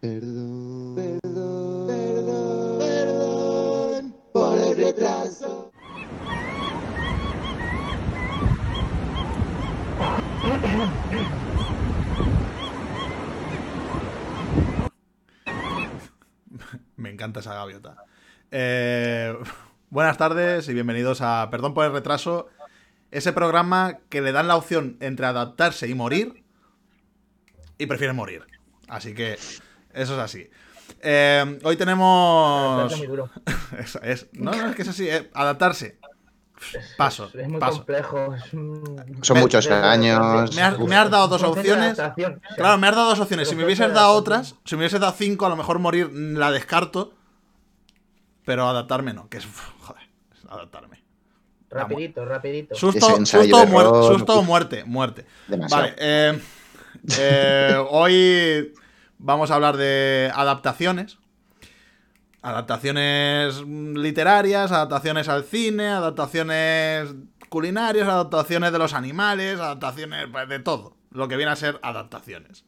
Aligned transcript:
Perdón, 0.00 0.94
perdón, 0.94 1.86
perdón, 1.88 2.78
perdón 2.78 4.14
por 4.32 4.56
el 4.56 4.76
retraso. 4.76 5.72
Me 16.96 17.10
encanta 17.10 17.40
esa 17.40 17.54
gaviota. 17.54 17.96
Eh, 18.52 19.36
buenas 19.90 20.16
tardes 20.16 20.68
y 20.68 20.74
bienvenidos 20.74 21.22
a 21.22 21.48
Perdón 21.50 21.74
por 21.74 21.84
el 21.86 21.92
retraso. 21.92 22.46
Ese 23.10 23.32
programa 23.32 23.98
que 24.08 24.20
le 24.20 24.30
dan 24.30 24.46
la 24.46 24.54
opción 24.54 24.96
entre 25.00 25.26
adaptarse 25.26 25.88
y 25.88 25.94
morir. 25.94 26.44
Y 27.78 27.86
prefieren 27.86 28.14
morir. 28.14 28.46
Así 28.86 29.12
que 29.12 29.38
eso 30.02 30.14
es 30.14 30.20
así. 30.20 30.48
Eh, 31.00 31.58
hoy 31.62 31.76
tenemos. 31.76 32.90
Es 32.92 32.98
muy 32.98 33.06
duro. 33.06 33.30
Es- 33.78 33.98
es- 34.02 34.26
no, 34.32 34.50
no, 34.52 34.68
es 34.70 34.76
que 34.76 34.82
es 34.82 34.88
así. 34.88 35.08
eh, 35.08 35.30
adaptarse. 35.34 35.98
Paso. 36.96 37.30
Es 37.34 37.48
muy 37.48 37.60
paso. 37.60 37.76
complejo. 37.78 38.34
es 38.34 38.52
un- 38.52 39.18
Son 39.22 39.36
Me- 39.36 39.42
muchos 39.42 39.66
años. 39.68 40.54
Me 40.56 40.62
has, 40.62 40.76
Uf. 40.78 40.88
me 40.88 40.96
has 40.96 41.08
dado 41.10 41.28
dos 41.28 41.42
opciones. 41.44 41.96
Claro, 42.56 42.78
me 42.78 42.88
has 42.88 42.96
dado 42.96 43.10
dos 43.10 43.20
opciones. 43.20 43.48
Si 43.48 43.54
me 43.54 43.64
hubieses 43.64 43.92
dado 43.94 44.12
otras, 44.14 44.56
si 44.64 44.74
me 44.74 44.80
hubieses 44.80 44.98
dado 45.00 45.12
cinco, 45.16 45.46
a 45.46 45.50
lo 45.50 45.56
mejor 45.56 45.78
morir 45.78 46.08
mm, 46.10 46.36
la 46.36 46.50
descarto. 46.50 47.14
Pero 48.44 48.66
adaptarme 48.66 49.12
no, 49.12 49.28
que 49.28 49.36
es. 49.38 49.46
Joder, 49.80 50.02
es 50.34 50.44
adaptarme. 50.50 51.04
Rapidito, 51.70 52.24
rapidito. 52.24 52.74
Susto, 52.74 53.24
susto, 53.26 53.66
muer- 53.66 54.42
muerte, 54.42 54.84
muerte. 54.84 55.26
Demasiado. 55.46 55.82
Vale, 55.82 55.94
eh, 55.98 56.40
eh, 57.18 57.76
hoy 57.90 58.72
vamos 59.18 59.50
a 59.50 59.54
hablar 59.56 59.76
de 59.76 60.30
adaptaciones. 60.34 61.18
Adaptaciones 62.40 63.62
literarias, 63.66 64.70
adaptaciones 64.70 65.28
al 65.28 65.42
cine, 65.44 65.88
adaptaciones 65.88 67.14
culinarias, 67.48 68.06
adaptaciones 68.06 68.70
de 68.70 68.78
los 68.78 68.94
animales, 68.94 69.58
adaptaciones 69.58 70.26
pues, 70.30 70.48
de 70.48 70.60
todo. 70.60 70.96
Lo 71.10 71.26
que 71.26 71.36
viene 71.36 71.50
a 71.50 71.56
ser 71.56 71.80
adaptaciones. 71.82 72.64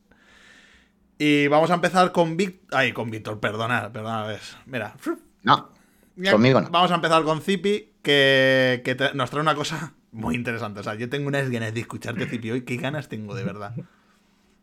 Y 1.18 1.46
vamos 1.48 1.70
a 1.70 1.74
empezar 1.74 2.10
con 2.12 2.36
Víctor. 2.36 2.76
Ay, 2.78 2.92
con 2.92 3.10
Víctor, 3.10 3.38
perdona, 3.38 3.92
perdona, 3.92 4.24
ves. 4.26 4.56
Mira. 4.66 4.94
No, 5.42 5.70
Ya- 6.16 6.32
Conmigo 6.32 6.60
no. 6.60 6.70
Vamos 6.70 6.90
a 6.90 6.96
empezar 6.96 7.22
con 7.22 7.40
Zipi, 7.40 7.92
que, 8.02 8.82
que 8.84 8.94
te- 8.96 9.14
nos 9.14 9.30
trae 9.30 9.42
una 9.42 9.54
cosa 9.54 9.92
muy 10.12 10.34
interesante. 10.34 10.80
O 10.80 10.82
sea, 10.82 10.94
yo 10.96 11.08
tengo 11.08 11.28
unas 11.28 11.48
ganas 11.48 11.72
de 11.74 11.80
escucharte, 11.80 12.26
Zipi, 12.26 12.50
hoy. 12.50 12.62
¿Qué 12.62 12.76
ganas 12.76 13.08
tengo, 13.08 13.34
de 13.36 13.44
verdad? 13.44 13.72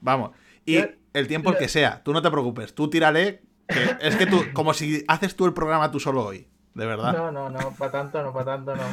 Vamos. 0.01 0.31
Y 0.65 0.79
el 1.17 1.27
tiempo 1.27 1.51
el 1.51 1.57
que 1.57 1.67
sea. 1.67 2.01
Tú 2.03 2.13
no 2.13 2.21
te 2.21 2.29
preocupes. 2.29 2.73
Tú 2.73 2.89
tírale. 2.89 3.41
que 3.67 4.07
es 4.07 4.15
que 4.15 4.25
tú, 4.25 4.43
como 4.53 4.73
si 4.73 5.03
haces 5.07 5.35
tú 5.35 5.45
el 5.45 5.53
programa 5.53 5.91
tú 5.91 5.99
solo 5.99 6.23
hoy. 6.23 6.47
De 6.73 6.85
verdad. 6.85 7.13
No, 7.13 7.31
no, 7.31 7.49
no, 7.49 7.73
para 7.73 7.91
tanto 7.91 8.21
no, 8.21 8.31
para 8.31 8.45
tanto 8.45 8.75
no. 8.75 8.83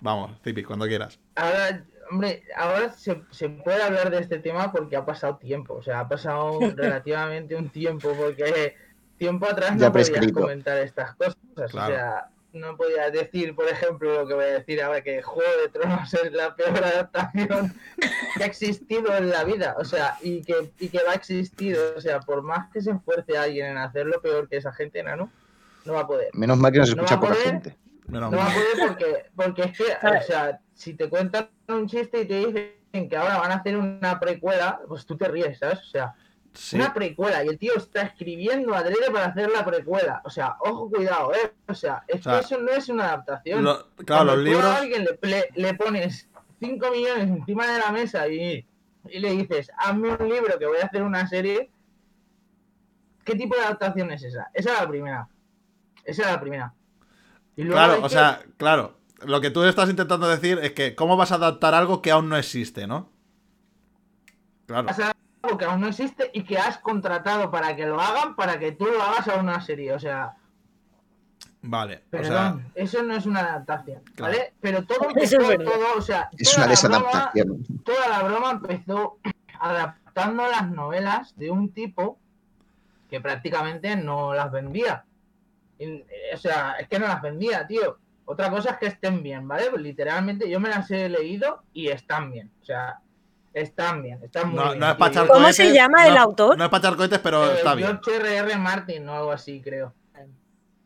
Vamos, 0.00 0.32
Zipi, 0.42 0.62
cuando 0.62 0.86
quieras. 0.86 1.18
Ahora, 1.34 1.84
hombre, 2.10 2.44
ahora 2.56 2.92
se, 2.92 3.22
se 3.30 3.48
puede 3.48 3.82
hablar 3.82 4.10
de 4.10 4.20
este 4.20 4.38
tema 4.38 4.72
porque 4.72 4.96
ha 4.96 5.04
pasado 5.04 5.36
tiempo. 5.36 5.74
O 5.74 5.82
sea, 5.82 6.00
ha 6.00 6.08
pasado 6.08 6.58
relativamente 6.76 7.56
un 7.56 7.68
tiempo 7.68 8.12
porque 8.16 8.76
tiempo 9.16 9.46
atrás 9.46 9.76
Ya 9.76 9.86
no 9.86 9.92
podías 9.92 10.32
comentar 10.32 10.78
estas 10.78 11.14
cosas. 11.16 11.36
Claro. 11.70 11.94
O 11.94 11.96
sea, 11.96 12.30
no 12.52 12.76
podías 12.76 13.12
decir, 13.12 13.54
por 13.54 13.68
ejemplo, 13.68 14.22
lo 14.22 14.26
que 14.28 14.34
voy 14.34 14.44
a 14.44 14.58
decir 14.58 14.82
ahora, 14.82 15.02
que 15.02 15.22
Juego 15.22 15.50
de 15.62 15.68
Tronos 15.68 16.12
es 16.14 16.32
la 16.32 16.54
peor 16.56 16.76
adaptación 16.84 17.74
que 18.36 18.42
ha 18.42 18.46
existido 18.46 19.16
en 19.16 19.30
la 19.30 19.44
vida. 19.44 19.76
O 19.78 19.84
sea, 19.84 20.16
y 20.22 20.42
que, 20.42 20.72
y 20.78 20.88
que 20.88 21.02
va 21.04 21.12
a 21.12 21.14
existir. 21.14 21.76
O 21.96 22.00
sea, 22.00 22.20
por 22.20 22.42
más 22.42 22.70
que 22.72 22.80
se 22.80 22.90
esfuerce 22.90 23.36
alguien 23.38 23.66
en 23.66 23.78
hacerlo 23.78 24.20
peor 24.20 24.48
que 24.48 24.56
esa 24.56 24.72
gente, 24.72 25.02
Nano, 25.02 25.30
no 25.84 25.92
va 25.94 26.00
a 26.00 26.06
poder. 26.06 26.30
menos 26.34 26.58
mal 26.58 26.72
que 26.72 26.78
nos 26.78 26.94
No 26.96 27.02
escucha 27.04 27.14
va 27.16 27.18
a 27.18 27.20
poca 27.20 27.32
poder. 27.34 27.46
gente. 27.52 27.76
Menos 28.08 28.30
No 28.32 28.38
va 28.38 28.46
a 28.46 28.52
poder 28.54 28.88
porque, 28.88 29.24
porque 29.36 29.62
es 29.62 29.78
que, 29.78 29.84
o 30.06 30.22
sea, 30.22 30.60
si 30.74 30.94
te 30.94 31.08
cuentan 31.08 31.48
un 31.68 31.86
chiste 31.86 32.22
y 32.22 32.26
te 32.26 32.34
dicen 32.46 33.08
que 33.08 33.16
ahora 33.16 33.38
van 33.38 33.52
a 33.52 33.56
hacer 33.56 33.76
una 33.76 34.18
precuela, 34.18 34.80
pues 34.88 35.06
tú 35.06 35.16
te 35.16 35.28
ríes, 35.28 35.58
¿sabes? 35.58 35.78
O 35.78 35.84
sea, 35.90 36.14
Sí. 36.52 36.76
una 36.76 36.92
precuela 36.92 37.44
y 37.44 37.48
el 37.48 37.58
tío 37.58 37.74
está 37.76 38.02
escribiendo 38.02 38.74
adrede 38.74 39.10
para 39.12 39.26
hacer 39.26 39.50
la 39.50 39.64
precuela. 39.64 40.20
O 40.24 40.30
sea, 40.30 40.56
ojo, 40.60 40.90
cuidado, 40.90 41.32
¿eh? 41.32 41.52
O 41.68 41.74
sea, 41.74 42.02
es 42.08 42.20
O 42.20 42.22
sea, 42.24 42.32
que 42.40 42.44
eso 42.46 42.58
no 42.60 42.70
es 42.72 42.88
una 42.88 43.04
adaptación. 43.06 43.62
Lo- 43.64 43.88
claro, 43.96 44.24
Cuando 44.24 44.36
los 44.36 44.44
libros. 44.44 44.64
a 44.64 44.76
alguien 44.78 45.04
le, 45.04 45.18
le- 45.28 45.48
le 45.54 45.74
pones 45.74 46.28
5 46.58 46.90
millones 46.90 47.28
encima 47.28 47.66
de 47.72 47.78
la 47.78 47.92
mesa 47.92 48.26
y, 48.28 48.66
y 49.08 49.18
le 49.20 49.30
dices, 49.32 49.70
hazme 49.78 50.12
un 50.14 50.28
libro 50.28 50.58
que 50.58 50.66
voy 50.66 50.78
a 50.78 50.86
hacer 50.86 51.02
una 51.02 51.26
serie, 51.28 51.70
¿qué 53.24 53.34
tipo 53.36 53.54
de 53.54 53.62
adaptación 53.62 54.10
es 54.10 54.22
esa? 54.24 54.50
Esa 54.52 54.74
es 54.74 54.80
la 54.80 54.88
primera. 54.88 55.28
Esa 56.04 56.22
es 56.22 56.28
la 56.32 56.40
primera. 56.40 56.74
Y 57.56 57.62
luego 57.62 57.78
hay 57.80 57.86
Claro, 57.86 58.00
o 58.00 58.02
que- 58.04 58.08
sea, 58.10 58.42
claro. 58.56 58.96
Lo 59.24 59.40
que 59.40 59.50
tú 59.50 59.62
estás 59.64 59.88
intentando 59.90 60.26
decir 60.28 60.58
es 60.62 60.72
que, 60.72 60.94
¿cómo 60.96 61.16
vas 61.16 61.30
a 61.30 61.34
adaptar 61.36 61.74
algo 61.74 62.00
que 62.02 62.10
aún 62.10 62.28
no 62.28 62.36
existe, 62.36 62.86
no? 62.86 63.10
Claro. 64.66 64.88
Que 65.58 65.64
aún 65.64 65.80
no 65.80 65.88
existe 65.88 66.30
y 66.34 66.44
que 66.44 66.58
has 66.58 66.78
contratado 66.78 67.50
para 67.50 67.74
que 67.76 67.86
lo 67.86 68.00
hagan 68.00 68.36
para 68.36 68.58
que 68.58 68.72
tú 68.72 68.86
lo 68.86 69.02
hagas 69.02 69.26
a 69.28 69.36
una 69.36 69.60
serie. 69.60 69.92
O 69.92 69.98
sea, 69.98 70.34
Vale. 71.62 71.96
O 71.96 71.98
sea, 72.10 72.20
perdón, 72.22 72.72
eso 72.74 73.02
no 73.02 73.14
es 73.14 73.26
una 73.26 73.40
adaptación, 73.40 74.02
Claro. 74.14 74.32
¿vale? 74.32 74.54
Pero 74.60 74.84
todo 74.84 74.98
Eso 75.16 75.36
empezó, 75.36 75.40
es 75.42 75.48
verdad. 75.58 75.64
todo, 75.72 75.84
o 75.98 76.00
sea, 76.00 76.30
Es 76.38 76.54
toda 76.54 76.64
una 76.66 76.66
la 76.66 76.80
broma- 76.80 77.32
desadaptación. 77.32 77.66
toda 77.84 78.08
la 78.08 78.22
broma 78.22 78.50
empezó 78.52 79.18
adaptando 79.60 80.46
las 80.48 80.70
novelas 80.70 81.36
de 81.36 81.50
un 81.50 81.70
tipo 81.72 82.18
que 83.10 83.20
prácticamente 83.20 83.94
no 83.96 84.32
las 84.34 84.50
vendía. 84.50 85.04
Y, 85.78 85.84
eh, 85.84 86.06
o 86.34 86.38
sea, 86.38 86.76
es 86.78 86.88
que 86.88 86.98
no 86.98 87.06
las 87.08 87.20
vendía, 87.20 87.66
tío. 87.66 87.98
Otra 88.24 88.48
cosa 88.50 88.70
es 88.70 88.76
que 88.78 88.86
estén 88.86 89.22
bien, 89.22 89.46
¿vale? 89.48 89.68
Pues 89.70 89.82
literalmente 89.82 90.48
yo 90.48 90.60
me 90.60 90.68
las 90.70 90.90
he 90.90 91.08
leído 91.10 91.62
y 91.74 91.88
están 91.88 92.30
bien. 92.30 92.50
O 92.62 92.64
sea, 92.64 93.00
están 93.54 94.02
bien, 94.02 94.20
están 94.22 94.48
muy 94.48 94.56
no, 94.56 94.64
bien. 94.70 94.78
no 94.80 94.86
es 94.86 94.92
tío. 94.92 94.98
para 94.98 95.10
echar 95.12 95.26
Yo- 95.26 95.32
¿Cómo 95.32 95.52
se 95.52 95.72
llama 95.72 96.06
el 96.06 96.14
no- 96.14 96.20
autor? 96.20 96.58
No 96.58 96.64
es 96.64 96.70
para 96.70 96.78
echar 96.86 96.96
cohetes, 96.96 97.18
pero 97.18 97.50
Eh, 97.50 97.54
está 97.56 97.74
bien. 97.74 98.00
George 98.04 98.16
R.R. 98.16 98.56
Martin 98.58 99.08
o 99.08 99.16
algo 99.16 99.32
así, 99.32 99.60
creo. 99.60 99.94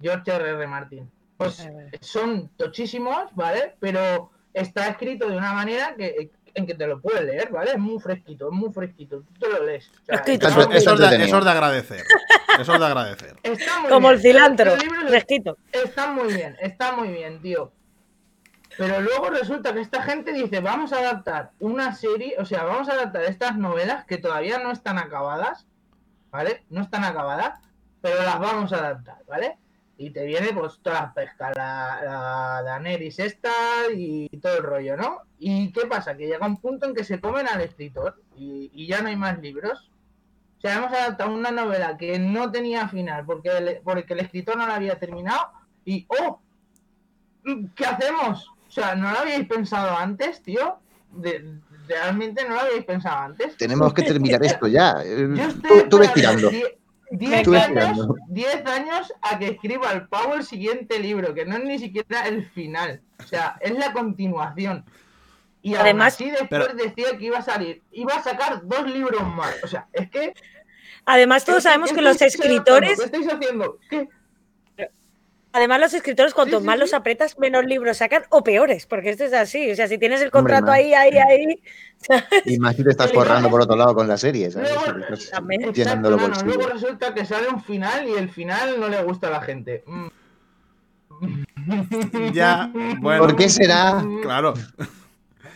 George 0.01 0.31
R.R. 0.33 0.67
Martin. 0.67 1.11
Pues 1.37 1.67
son 2.01 2.49
tochísimos, 2.57 3.25
¿vale? 3.35 3.75
Pero 3.81 4.31
está 4.53 4.89
escrito 4.89 5.29
de 5.29 5.37
una 5.37 5.53
manera 5.53 5.95
que 5.97 6.31
en 6.57 6.67
que 6.67 6.75
te 6.75 6.87
lo 6.87 7.01
puedes 7.01 7.25
leer, 7.25 7.51
¿vale? 7.51 7.73
Es 7.73 7.79
muy 7.79 7.99
fresquito, 8.01 8.47
es 8.49 8.53
muy 8.57 8.73
fresquito. 8.73 9.23
Tú 9.23 9.41
te 9.41 9.49
lo 9.51 9.65
lees. 9.65 9.89
O 9.89 10.05
sea, 10.07 10.17
Escrito. 10.17 10.47
está 10.47 10.61
Eso, 10.61 10.71
es 10.71 10.85
de, 10.85 10.91
entretenido. 10.93 11.27
eso 11.27 11.39
es 11.39 11.45
de 11.45 11.51
agradecer. 11.51 12.05
Eso 12.61 12.75
es 12.75 12.79
de 12.81 12.87
agradecer. 12.87 13.37
está 13.43 13.81
muy 13.81 13.91
Como 13.91 14.11
el 14.11 14.21
cilantro, 14.21 14.73
fresquito. 15.09 15.59
están 15.73 16.15
muy 16.15 16.33
bien, 16.33 16.57
está 16.61 16.93
muy 16.93 17.09
bien, 17.09 17.43
tío. 17.43 17.73
Pero 18.77 19.01
luego 19.01 19.31
resulta 19.31 19.73
que 19.73 19.81
esta 19.81 20.03
gente 20.03 20.33
dice, 20.33 20.61
vamos 20.61 20.93
a 20.93 20.99
adaptar 20.99 21.53
una 21.61 21.95
serie, 21.95 22.35
o 22.39 22.45
sea, 22.45 22.65
vamos 22.65 22.89
a 22.89 22.93
adaptar 22.93 23.23
estas 23.25 23.57
novelas 23.57 24.05
que 24.05 24.19
todavía 24.19 24.59
no 24.59 24.73
están 24.73 24.99
acabadas, 24.99 25.67
¿vale? 26.31 26.65
No 26.71 26.83
están 26.83 27.05
acabadas, 27.05 27.61
pero 28.01 28.23
las 28.23 28.39
vamos 28.39 28.73
a 28.73 28.79
adaptar, 28.79 29.19
¿vale? 29.29 29.59
Y 29.97 30.11
te 30.11 30.25
viene 30.25 30.53
pues 30.53 30.81
toda 30.83 31.03
la 31.03 31.15
pesca, 31.15 31.53
la, 31.55 32.01
la 32.05 32.63
Daenerys 32.65 33.21
esta 33.21 33.53
y 33.95 34.29
todo 34.41 34.57
el 34.57 34.65
rollo, 34.65 34.97
¿no? 34.97 35.21
¿Y 35.39 35.73
qué 35.73 35.87
pasa? 35.87 36.17
Que 36.17 36.27
llega 36.27 36.47
un 36.47 36.57
punto 36.57 36.87
en 36.87 36.95
que 36.95 37.05
se 37.05 37.21
comen 37.21 37.47
al 37.47 37.61
escritor 37.61 38.21
y, 38.37 38.73
y 38.75 38.89
ya 38.89 39.01
no 39.03 39.09
hay 39.09 39.17
más 39.17 39.39
libros. 39.39 39.93
O 40.59 40.61
sea, 40.61 40.79
hemos 40.79 40.93
adaptado 40.93 41.33
una 41.33 41.53
novela 41.53 41.97
que 41.97 42.19
no 42.19 42.51
tenía 42.51 42.89
final 42.89 43.25
porque 43.25 43.51
el, 43.51 43.81
porque 43.85 44.15
el 44.15 44.21
escritor 44.21 44.57
no 44.57 44.67
la 44.67 44.75
había 44.75 44.99
terminado 44.99 45.53
y 45.85 46.07
¡oh! 46.09 46.41
¿Qué 47.77 47.85
hacemos? 47.85 48.51
O 48.77 48.81
sea, 48.81 48.97
¿no 48.97 49.09
lo 49.13 49.19
habíais 49.21 49.47
pensado 49.47 49.97
antes, 49.97 50.43
tío? 50.43 50.81
De- 51.13 51.45
realmente 51.87 52.43
no 52.49 52.55
lo 52.57 52.61
habíais 52.63 52.85
pensado 52.85 53.19
antes. 53.19 53.57
Tenemos 53.57 53.95
que 53.95 54.03
terminar 54.03 54.43
esto 54.45 54.67
ya. 54.67 54.97
Eh, 55.05 55.29
Yo 55.37 55.43
estoy 55.45 55.83
Tú, 55.83 55.89
tú 55.91 55.99
ves 55.99 56.13
tirando. 56.13 56.51
die- 56.51 56.79
Diez 57.11 57.43
Tú 57.45 57.53
ves 57.53 57.63
años, 57.63 57.93
tirando. 57.93 58.17
10 58.31 58.67
años 58.67 59.13
a 59.23 59.39
que 59.39 59.49
escriba 59.51 59.93
el 59.93 60.09
Pau 60.09 60.35
el 60.35 60.43
siguiente 60.43 60.99
libro, 60.99 61.33
que 61.35 61.45
no 61.45 61.57
es 61.59 61.63
ni 61.65 61.79
siquiera 61.79 62.27
el 62.27 62.49
final. 62.51 63.01
O 63.23 63.27
sea, 63.29 63.57
es 63.61 63.79
la 63.79 63.93
continuación. 63.93 64.85
Y 65.63 65.77
Además- 65.77 66.17
además, 66.19 66.41
después 66.41 66.67
Pero- 66.67 66.75
decía 66.75 67.17
que 67.17 67.27
iba 67.27 67.39
a 67.39 67.43
salir, 67.43 67.83
iba 67.93 68.15
a 68.15 68.23
sacar 68.25 68.67
dos 68.67 68.91
libros 68.91 69.23
más. 69.29 69.55
O 69.63 69.69
sea, 69.69 69.87
es 69.93 70.11
que 70.11 70.35
Además, 71.07 71.45
todos 71.45 71.59
¿Qué- 71.59 71.63
sabemos 71.69 71.93
que 71.93 72.01
los 72.03 72.21
escritores, 72.21 72.99
¿Qué 72.99 73.05
estáis 73.05 73.29
haciendo? 73.33 73.79
¿Qué? 73.89 74.09
Además 75.55 75.81
los 75.81 75.95
escritores, 75.95 76.35
cuanto 76.35 76.59
Sí, 76.59 76.63
sí, 76.63 76.67
más 76.67 76.75
sí. 76.75 76.81
los 76.81 76.95
apretas, 76.95 77.39
menos 77.39 77.65
libros 77.65 77.97
sacan 77.97 78.25
o 78.29 78.43
peores, 78.43 78.87
porque 78.87 79.11
esto 79.11 79.25
es 79.25 79.33
así. 79.33 79.71
O 79.71 79.77
sea, 79.77 79.89
si 79.89 79.97
tienes 79.99 80.21
el 80.21 80.31
contrato 80.31 80.71
ahí, 80.71 80.93
ahí, 80.93 81.17
ahí. 81.17 81.63
Y 82.45 82.59
más 82.59 82.77
si 82.77 82.85
te 82.85 82.91
estás 82.91 83.13
forrando 83.13 83.49
por 83.49 83.63
otro 83.63 83.77
lado 83.77 83.95
con 83.95 84.09
la 84.09 84.19
serie, 84.19 84.51
¿sabes? 84.51 84.71
Luego-. 84.75 85.15
Exacto, 85.71 86.11
Luego 86.45 86.69
resulta 86.69 87.15
que 87.15 87.25
sale 87.25 87.49
un 87.49 87.63
final 87.63 88.09
y 88.09 88.15
el 88.15 88.29
final 88.29 88.81
no 88.81 88.89
le 88.89 89.03
gusta 89.03 89.29
a 89.29 89.31
la 89.31 89.41
gente. 89.41 89.85
Mm. 89.87 90.09
Ya, 92.35 92.71
bueno. 93.01 93.23
¿Por 93.23 93.37
qué 93.37 93.49
será? 93.49 94.05
Claro. 94.23 94.53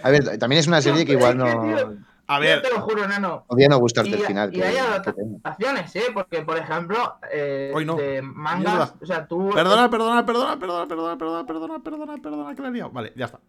A 0.03 0.11
ver, 0.11 0.39
también 0.39 0.61
es 0.61 0.67
una 0.69 0.81
serie 0.81 1.05
que 1.05 1.13
igual 1.13 1.37
no. 1.37 2.08
A 2.31 2.37
Yo 2.37 2.41
ver, 2.43 2.63
te 2.63 2.69
lo 2.71 2.81
juro, 2.83 3.09
nano. 3.09 3.45
Podría 3.49 3.69
no 3.69 3.79
gustarte 3.79 4.11
Y- 4.11 4.15
el 4.15 4.21
final. 4.21 4.51
y 4.55 4.59
que- 4.59 4.65
hay 4.65 4.75
que 4.75 4.81
adapta- 4.81 5.15
tenga. 5.15 5.39
Acciones, 5.45 5.97
¿eh? 5.97 6.03
Porque, 6.13 6.43
por 6.43 6.59
ejemplo, 6.59 7.17
eh, 7.33 7.73
Hoy 7.75 7.87
no. 7.87 7.97
de 7.97 8.21
mangas, 8.21 8.75
Mierda. 8.75 8.95
o 9.01 9.07
sea, 9.07 9.27
tú... 9.27 9.51
perdona, 9.51 9.89
perdona, 9.89 10.27
perdona, 10.27 10.59
perdona, 10.59 10.87
perdona, 10.87 11.17
perdona, 11.19 11.47
perdona, 11.47 11.83
perdona, 11.83 12.17
perdona, 12.23 12.55
que 12.55 12.63
la 12.63 12.69
he 12.69 12.73
liado. 12.73 12.91
Vale, 12.91 13.13
ya 13.17 13.25
está. 13.25 13.41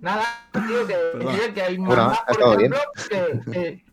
Nada, 0.00 0.24
tío, 0.52 0.86
que, 0.86 1.52
que 1.54 1.62
hay 1.62 1.78
mangas, 1.78 2.20
por 2.38 2.54
ejemplo, 2.60 2.78
que, 3.08 3.40
que- 3.52 3.84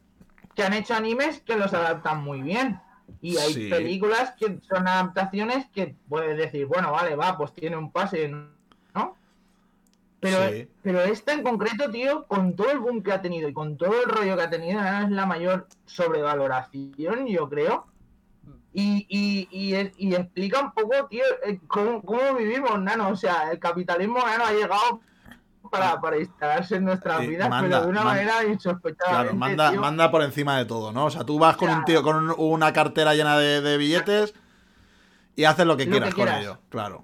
que 0.54 0.64
han 0.64 0.74
hecho 0.74 0.94
animes 0.94 1.42
que 1.42 1.56
los 1.56 1.74
adaptan 1.74 2.22
muy 2.24 2.42
bien. 2.42 2.82
Y 3.22 3.38
hay 3.38 3.54
Sí. 3.54 3.70
películas 3.70 4.34
que 4.38 4.60
son 4.70 4.88
adaptaciones 4.88 5.70
que 5.74 5.96
puedes 6.10 6.38
decir, 6.38 6.66
bueno, 6.66 6.92
vale, 6.92 7.16
va, 7.16 7.38
pues 7.38 7.54
tiene 7.54 7.78
un 7.78 7.92
pase, 7.92 8.28
¿no? 8.28 9.16
Pero, 10.22 10.38
Sí. 10.50 10.70
pero 10.84 11.02
esta 11.02 11.34
en 11.34 11.42
concreto, 11.44 11.90
tío, 11.90 12.26
con 12.28 12.56
todo 12.56 12.70
el 12.72 12.78
boom 12.80 13.02
que 13.04 13.12
ha 13.12 13.22
tenido 13.22 13.50
y 13.50 13.54
con 13.54 13.76
todo 13.76 14.02
el 14.04 14.10
rollo 14.10 14.38
que 14.38 14.44
ha 14.44 14.50
tenido, 14.52 14.80
es 14.80 15.10
la 15.10 15.26
mayor 15.26 15.68
sobrevaloración, 15.86 17.26
yo 17.28 17.50
creo. 17.50 17.88
Y, 18.74 19.06
y, 19.10 19.48
y, 19.52 19.92
y 19.98 20.16
explica 20.16 20.62
un 20.62 20.72
poco, 20.72 21.08
tío, 21.10 21.24
eh, 21.46 21.60
cómo, 21.68 22.02
cómo 22.04 22.36
vivimos, 22.38 22.80
nano. 22.82 23.10
O 23.10 23.16
sea, 23.16 23.52
el 23.52 23.60
capitalismo, 23.60 24.20
nano, 24.20 24.46
ha 24.46 24.54
llegado 24.54 25.02
para, 25.70 26.00
para 26.00 26.18
instalarse 26.20 26.76
en 26.78 26.86
nuestras 26.86 27.20
Sí, 27.22 27.28
vidas, 27.28 27.50
manda, 27.50 27.68
pero 27.80 27.82
de 27.84 27.90
una 27.90 28.04
man- 28.04 28.16
manera 28.16 28.46
insospechada. 28.46 29.12
Claro, 29.24 29.34
manda, 29.36 29.72
manda 29.74 30.12
por 30.12 30.22
encima 30.24 30.58
de 30.58 30.66
todo, 30.66 30.92
¿no? 30.94 31.06
O 31.06 31.10
sea, 31.10 31.24
tú 31.26 31.38
vas 31.40 31.58
con 31.58 31.70
un 31.70 31.84
tío 31.84 32.02
con 32.04 32.16
un- 32.16 32.36
una 32.38 32.72
cartera 32.74 33.14
llena 33.14 33.38
de, 33.38 33.60
de 33.62 33.78
billetes 33.78 34.34
y 35.36 35.44
haces 35.46 35.66
lo 35.66 35.76
que 35.78 35.86
Lo 35.86 35.92
quieras 35.92 36.10
que 36.10 36.16
con 36.16 36.24
quieras. 36.26 36.42
ello, 36.42 36.60
claro. 36.70 37.04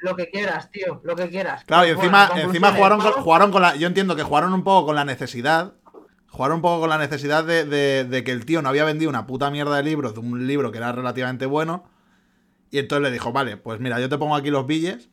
Lo 0.00 0.14
que 0.16 0.28
quieras, 0.30 0.70
tío, 0.70 1.00
lo 1.04 1.16
que 1.16 1.28
quieras. 1.28 1.64
Claro, 1.64 1.86
y 1.88 1.94
Bueno, 1.94 2.02
encima, 2.18 2.40
en 2.40 2.46
encima 2.48 2.72
jugaron, 2.72 3.00
con, 3.00 3.12
jugaron 3.12 3.50
con 3.50 3.62
la. 3.62 3.76
Yo 3.76 3.86
entiendo 3.86 4.14
que 4.16 4.22
jugaron 4.22 4.52
un 4.52 4.62
poco 4.64 4.86
con 4.86 4.96
la 4.96 5.04
necesidad. 5.04 5.72
Jugaron 6.28 6.56
un 6.56 6.62
poco 6.62 6.80
con 6.80 6.90
la 6.90 6.98
necesidad 6.98 7.44
de, 7.44 7.64
de- 7.64 8.04
de 8.04 8.24
que 8.24 8.30
el 8.32 8.44
tío 8.44 8.60
no 8.60 8.68
había 8.68 8.84
vendido 8.84 9.08
una 9.08 9.26
puta 9.26 9.50
mierda 9.50 9.76
de 9.76 9.82
libros, 9.82 10.12
de 10.14 10.20
un 10.20 10.46
libro 10.46 10.70
que 10.70 10.78
era 10.78 10.92
relativamente 10.92 11.46
bueno. 11.46 11.84
Y 12.70 12.78
entonces 12.78 13.02
le 13.04 13.10
dijo, 13.10 13.32
vale, 13.32 13.56
pues 13.56 13.80
mira, 13.80 13.98
yo 14.00 14.08
te 14.10 14.18
pongo 14.18 14.36
aquí 14.36 14.50
los 14.50 14.66
billes. 14.66 15.08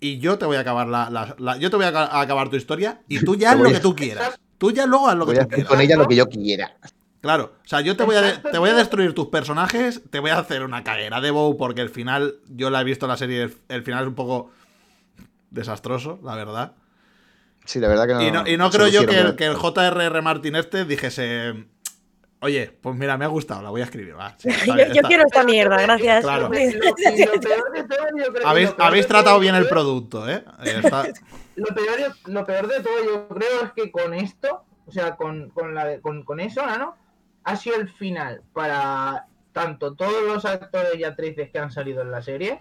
Y 0.00 0.18
yo 0.18 0.36
te 0.38 0.44
voy 0.44 0.56
a 0.56 0.60
acabar 0.60 0.88
la, 0.88 1.08
la- 1.08 1.36
la- 1.38 1.56
yo 1.56 1.70
te 1.70 1.76
voy 1.76 1.84
a 1.86 1.92
ca- 1.92 2.06
a 2.06 2.20
acabar 2.20 2.48
tu 2.48 2.56
historia. 2.56 3.00
Y 3.08 3.24
tú 3.24 3.36
ya 3.36 3.50
haz 3.52 3.58
lo 3.60 3.70
que 3.70 3.78
tú 3.80 3.94
quieras. 3.94 4.38
Tú 4.58 4.72
ya 4.72 4.86
luego 4.86 5.08
haz 5.08 5.16
lo 5.16 5.26
que 5.26 5.32
Voy 5.34 5.38
a 5.38 5.42
tú 5.42 5.46
hacer 5.46 5.54
quieras. 5.56 5.70
con 5.70 5.80
ella 5.80 5.96
lo 5.96 6.08
que 6.08 6.16
yo 6.16 6.28
quiera. 6.28 6.76
Claro, 7.24 7.54
o 7.64 7.66
sea, 7.66 7.80
yo 7.80 7.96
te 7.96 8.04
voy, 8.04 8.16
a 8.16 8.42
te 8.42 8.58
voy 8.58 8.68
a 8.68 8.74
destruir 8.74 9.14
tus 9.14 9.28
personajes, 9.28 10.02
te 10.10 10.18
voy 10.20 10.28
a 10.30 10.38
hacer 10.38 10.62
una 10.62 10.84
caguera 10.84 11.22
de 11.22 11.30
Bow 11.30 11.56
porque 11.56 11.80
el 11.80 11.88
final, 11.88 12.34
yo 12.50 12.68
la 12.68 12.82
he 12.82 12.84
visto 12.84 13.06
en 13.06 13.10
la 13.12 13.16
serie, 13.16 13.44
el, 13.44 13.56
el 13.68 13.82
final 13.82 14.02
es 14.02 14.08
un 14.08 14.14
poco 14.14 14.50
desastroso, 15.50 16.18
la 16.22 16.34
verdad. 16.34 16.72
Sí, 17.64 17.80
la 17.80 17.88
verdad 17.88 18.06
que 18.06 18.12
no. 18.14 18.22
y 18.22 18.30
no, 18.30 18.46
y 18.46 18.56
no 18.58 18.70
se 18.70 18.76
creo 18.76 18.88
yo 18.88 19.06
que 19.06 19.18
el, 19.18 19.36
que 19.36 19.46
el 19.46 19.54
J.R.R. 19.54 20.20
Martin 20.20 20.54
este 20.56 20.84
dijese, 20.84 21.64
oye, 22.40 22.70
pues 22.82 22.94
mira, 22.94 23.16
me 23.16 23.24
ha 23.24 23.28
gustado, 23.28 23.62
la 23.62 23.70
voy 23.70 23.80
a 23.80 23.84
escribir, 23.84 24.18
va. 24.18 24.34
sí, 24.36 24.48
está 24.50 24.66
Yo, 24.66 24.74
bien, 24.74 24.88
yo 24.88 24.94
está- 24.96 25.08
quiero 25.08 25.24
esta 25.24 25.44
mierda, 25.44 25.80
gracias. 25.80 26.22
Claro. 26.24 26.50
Lo, 26.52 26.60
y 26.60 26.72
lo 26.74 26.94
peor 26.94 27.72
de 27.72 27.84
todo, 27.84 28.06
yo 28.18 28.32
creo- 28.34 28.46
Habéis, 28.48 28.74
habéis 28.78 29.06
tratado 29.06 29.38
bien 29.40 29.54
el 29.54 29.66
producto, 29.66 30.28
¿eh? 30.28 30.44
Está- 30.62 31.06
Lo 31.56 31.66
peor, 31.74 32.14
lo 32.26 32.44
peor 32.44 32.66
de 32.68 32.80
todo, 32.80 33.02
yo 33.02 33.28
creo, 33.28 33.62
es 33.64 33.72
que 33.72 33.90
con 33.92 34.12
esto, 34.12 34.64
o 34.86 34.92
sea, 34.92 35.14
con, 35.16 35.48
con, 35.50 35.72
la, 35.74 35.84
de- 35.86 36.00
con, 36.02 36.22
con 36.24 36.40
eso, 36.40 36.60
¿no? 36.78 36.96
Ha 37.44 37.56
sido 37.56 37.76
el 37.76 37.88
final 37.88 38.42
para 38.52 39.26
tanto 39.52 39.94
todos 39.94 40.22
los 40.24 40.44
actores 40.44 40.96
y 40.98 41.04
actrices 41.04 41.50
que 41.50 41.58
han 41.58 41.70
salido 41.70 42.02
en 42.02 42.10
la 42.10 42.22
serie, 42.22 42.60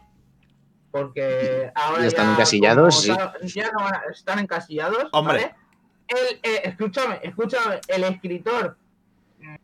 porque 0.92 1.72
ahora 1.74 2.06
están 2.06 2.28
ya, 2.28 2.32
encasillados, 2.34 2.96
como 2.96 3.02
sí. 3.02 3.08
sa- 3.14 3.34
ya 3.62 3.72
no 3.72 3.84
van 3.84 3.96
a- 3.96 4.04
están 4.12 4.40
encasillados, 4.40 5.06
Hombre. 5.12 5.34
¿vale? 5.38 5.56
El, 6.08 6.40
eh, 6.52 6.62
escúchame, 6.66 7.20
escúchame, 7.24 7.80
el 7.88 8.04
escritor... 8.04 8.78
mm, 9.40 9.56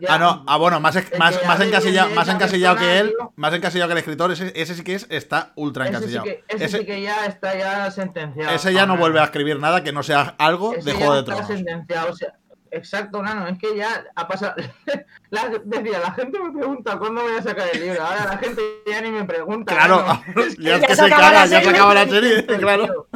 ya- 0.00 0.14
Ah, 0.14 0.18
no, 0.18 0.44
ah, 0.46 0.56
bueno, 0.56 0.80
más, 0.80 0.96
más, 1.18 1.38
más 1.46 1.60
encasillado, 1.60 2.10
más 2.14 2.28
encasillado 2.28 2.76
que 2.76 2.98
él, 3.00 3.14
más 3.36 3.52
encasillado 3.54 3.88
que 3.88 3.92
el 3.92 3.98
escritor, 3.98 4.32
ese, 4.32 4.52
ese 4.54 4.74
sí 4.74 4.82
que 4.82 4.94
es, 4.94 5.06
está 5.10 5.52
ultra 5.56 5.84
ese 5.84 5.92
sí, 5.92 5.98
encasillado. 5.98 6.24
que, 6.24 6.44
ese 6.48 6.64
Ese, 6.64 6.78
sí 6.78 6.86
que 6.86 7.02
ya 7.02 7.26
está 7.26 7.56
ya 7.56 7.90
sentenciado. 7.90 8.54
ese 8.54 8.72
ya 8.72 8.86
no 8.86 8.92
Ahora, 8.94 9.00
vuelve 9.02 9.20
a 9.20 9.24
escribir 9.24 9.58
nada 9.60 9.84
que 9.84 9.92
no 9.92 10.02
sea 10.02 10.34
algo 10.38 10.72
Ese 10.74 10.86
de 10.86 10.92
ya 10.92 10.96
Juego 10.98 11.12
de 11.14 11.20
está 11.20 11.32
Tronos. 11.32 11.46
sentenciado, 11.48 12.10
o 12.10 12.16
sea, 12.16 12.34
exacto, 12.70 13.22
Nano, 13.22 13.46
es 13.48 13.58
que 13.58 13.76
ya 13.76 14.04
ha 14.14 14.28
pasado. 14.28 14.54
la, 15.30 15.48
decía, 15.64 16.00
la 16.00 16.12
gente 16.12 16.38
me 16.38 16.52
pregunta 16.52 16.98
cuándo 16.98 17.22
voy 17.22 17.36
a 17.36 17.42
sacar 17.42 17.68
el 17.72 17.80
libro. 17.80 18.02
Ahora 18.02 18.24
la 18.26 18.38
gente 18.38 18.62
ya 18.86 19.00
ni 19.00 19.10
me 19.10 19.24
pregunta. 19.24 19.74
Claro, 19.74 20.04
ya 20.58 20.76
es 20.76 20.80
ya 20.80 20.86
que 20.86 20.96
se 20.96 21.02
acaba 21.04 21.46
ya 21.46 21.62
se 21.62 21.68
acaba 21.68 21.94
la 21.94 22.06
serie, 22.06 22.46
claro. 22.58 23.08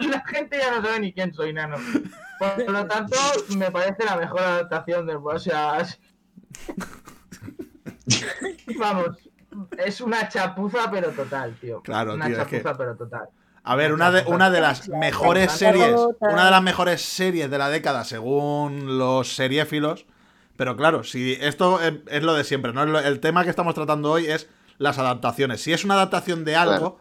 La 0.00 0.24
gente 0.26 0.58
ya 0.58 0.70
no 0.70 0.82
sabe 0.82 1.00
ni 1.00 1.12
quién 1.12 1.32
soy, 1.32 1.52
Nano. 1.52 1.76
Por 2.38 2.70
lo 2.70 2.86
tanto, 2.86 3.16
me 3.56 3.70
parece 3.70 4.04
la 4.04 4.16
mejor 4.16 4.40
adaptación 4.40 5.06
del. 5.06 5.18
O 5.22 5.38
sea. 5.38 5.86
Vamos, 8.78 9.30
es 9.78 10.00
una 10.00 10.28
chapuza, 10.28 10.90
pero 10.90 11.10
total, 11.10 11.54
tío. 11.60 11.80
Claro, 11.82 12.14
una 12.14 12.26
tío, 12.26 12.34
es 12.34 12.42
chapuza, 12.42 12.72
que- 12.72 12.78
pero 12.78 12.96
total. 12.96 13.28
A 13.64 13.76
ver, 13.76 13.92
una 13.92 14.10
de, 14.10 14.24
una 14.26 14.50
de 14.50 14.60
las 14.60 14.88
mejores 14.88 15.52
series, 15.52 15.94
una 16.20 16.46
de 16.46 16.50
las 16.50 16.62
mejores 16.62 17.00
series 17.02 17.48
de 17.50 17.58
la 17.58 17.68
década 17.68 18.04
según 18.04 18.98
los 18.98 19.34
seriéfilos. 19.36 20.06
Pero 20.56 20.76
claro, 20.76 21.04
si 21.04 21.38
esto 21.40 21.80
es, 21.80 21.94
es 22.08 22.22
lo 22.22 22.34
de 22.34 22.44
siempre, 22.44 22.72
¿no? 22.72 22.82
El 22.98 23.20
tema 23.20 23.44
que 23.44 23.50
estamos 23.50 23.74
tratando 23.74 24.10
hoy 24.10 24.26
es 24.26 24.48
las 24.78 24.98
adaptaciones. 24.98 25.62
Si 25.62 25.72
es 25.72 25.84
una 25.84 25.94
adaptación 25.94 26.44
de 26.44 26.56
algo, 26.56 26.98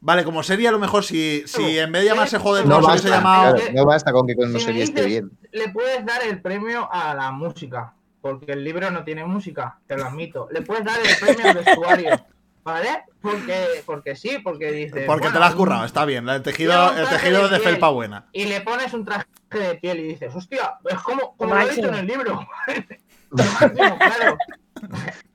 vale, 0.00 0.24
como 0.24 0.42
serie 0.42 0.68
a 0.68 0.72
lo 0.72 0.78
mejor 0.78 1.04
si, 1.04 1.42
si 1.46 1.78
en 1.78 1.92
vez 1.92 2.02
de 2.02 2.08
llamarse 2.08 2.38
Juego 2.38 2.56
de 2.56 2.62
No 2.62 2.78
Tronos 2.78 2.86
No 2.86 2.92
hubiese 2.92 3.10
basta, 3.10 3.22
llamado... 3.22 3.54
claro, 3.56 3.72
no 3.74 3.84
basta 3.84 4.12
con 4.12 4.26
que 4.26 4.36
con 4.36 4.46
Si 4.46 4.50
una 4.52 4.60
serie 4.60 4.82
esté 4.84 5.04
bien. 5.04 5.30
Le 5.52 5.68
puedes 5.70 6.04
dar 6.06 6.22
el 6.22 6.40
premio 6.40 6.88
a 6.90 7.14
la 7.14 7.32
música, 7.32 7.94
porque 8.20 8.52
el 8.52 8.64
libro 8.64 8.90
no 8.90 9.04
tiene 9.04 9.24
música, 9.24 9.78
te 9.86 9.96
lo 9.96 10.06
admito. 10.06 10.48
Le 10.50 10.62
puedes 10.62 10.84
dar 10.84 10.98
el 11.00 11.16
premio 11.18 11.50
al 11.50 11.64
vestuario, 11.64 12.26
¿vale? 12.64 13.04
Porque, 13.20 13.82
porque 13.86 14.16
sí, 14.16 14.38
porque 14.42 14.70
dice. 14.72 15.04
Porque 15.06 15.28
te 15.30 15.38
lo 15.38 15.44
has 15.44 15.54
currado, 15.54 15.84
está 15.84 16.04
bien. 16.04 16.28
El 16.28 16.42
tejido, 16.42 16.92
el 16.96 17.08
tejido 17.08 17.48
de 17.48 17.60
felpa 17.60 17.88
buena. 17.90 18.26
Y 18.32 18.44
le 18.46 18.60
pones 18.60 18.92
un 18.94 19.04
traje 19.04 19.26
de 19.50 19.74
piel 19.76 20.00
y 20.00 20.02
dices, 20.04 20.34
hostia, 20.34 20.74
es 20.88 20.98
como, 21.00 21.36
como 21.36 21.54
lo 21.54 21.60
he 21.62 21.74
dicho 21.74 21.88
en 21.88 21.94
el 21.94 22.06
libro. 22.06 22.46
Claro. 23.30 24.36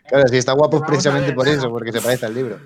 Claro, 0.07 0.27
sí, 0.27 0.38
está 0.38 0.51
guapo 0.51 0.77
Vamos 0.77 0.88
precisamente 0.88 1.27
ver, 1.27 1.36
por 1.36 1.45
claro. 1.45 1.60
eso, 1.60 1.69
porque 1.69 1.92
se 1.94 2.01
parece 2.01 2.25
al 2.25 2.33
libro. 2.36 2.60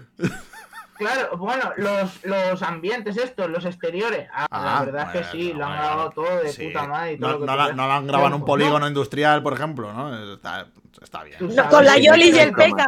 Claro, 0.97 1.37
bueno, 1.37 1.71
los, 1.77 2.25
los 2.25 2.61
ambientes 2.61 3.15
estos, 3.15 3.49
los 3.49 3.63
exteriores. 3.63 4.27
Ah, 4.33 4.47
Ah, 4.51 4.79
la 4.79 4.85
verdad 4.85 5.15
es 5.15 5.27
que 5.27 5.31
sí, 5.31 5.53
lo 5.53 5.65
han 5.65 5.71
bueno, 5.71 5.83
grabado 5.85 6.09
todo 6.09 6.37
de 6.43 6.51
Sí. 6.51 6.67
puta 6.67 6.87
madre 6.87 7.13
y 7.13 7.17
todo 7.19 7.27
No, 7.27 7.33
lo 7.33 7.39
que 7.39 7.45
no 7.45 7.55
la, 7.55 7.73
la 7.87 7.95
han 7.95 8.07
grabado 8.07 8.27
en 8.27 8.33
un 8.33 8.45
polígono 8.45 8.79
no, 8.79 8.87
industrial, 8.87 9.41
por 9.41 9.53
ejemplo, 9.53 9.93
¿no? 9.93 10.33
Está, 10.33 10.65
está 11.01 11.23
bien. 11.23 11.37
Con 11.69 11.85
la 11.85 11.97
Yoli 11.97 12.31
y 12.31 12.39
el 12.39 12.53
Toma. 12.53 12.87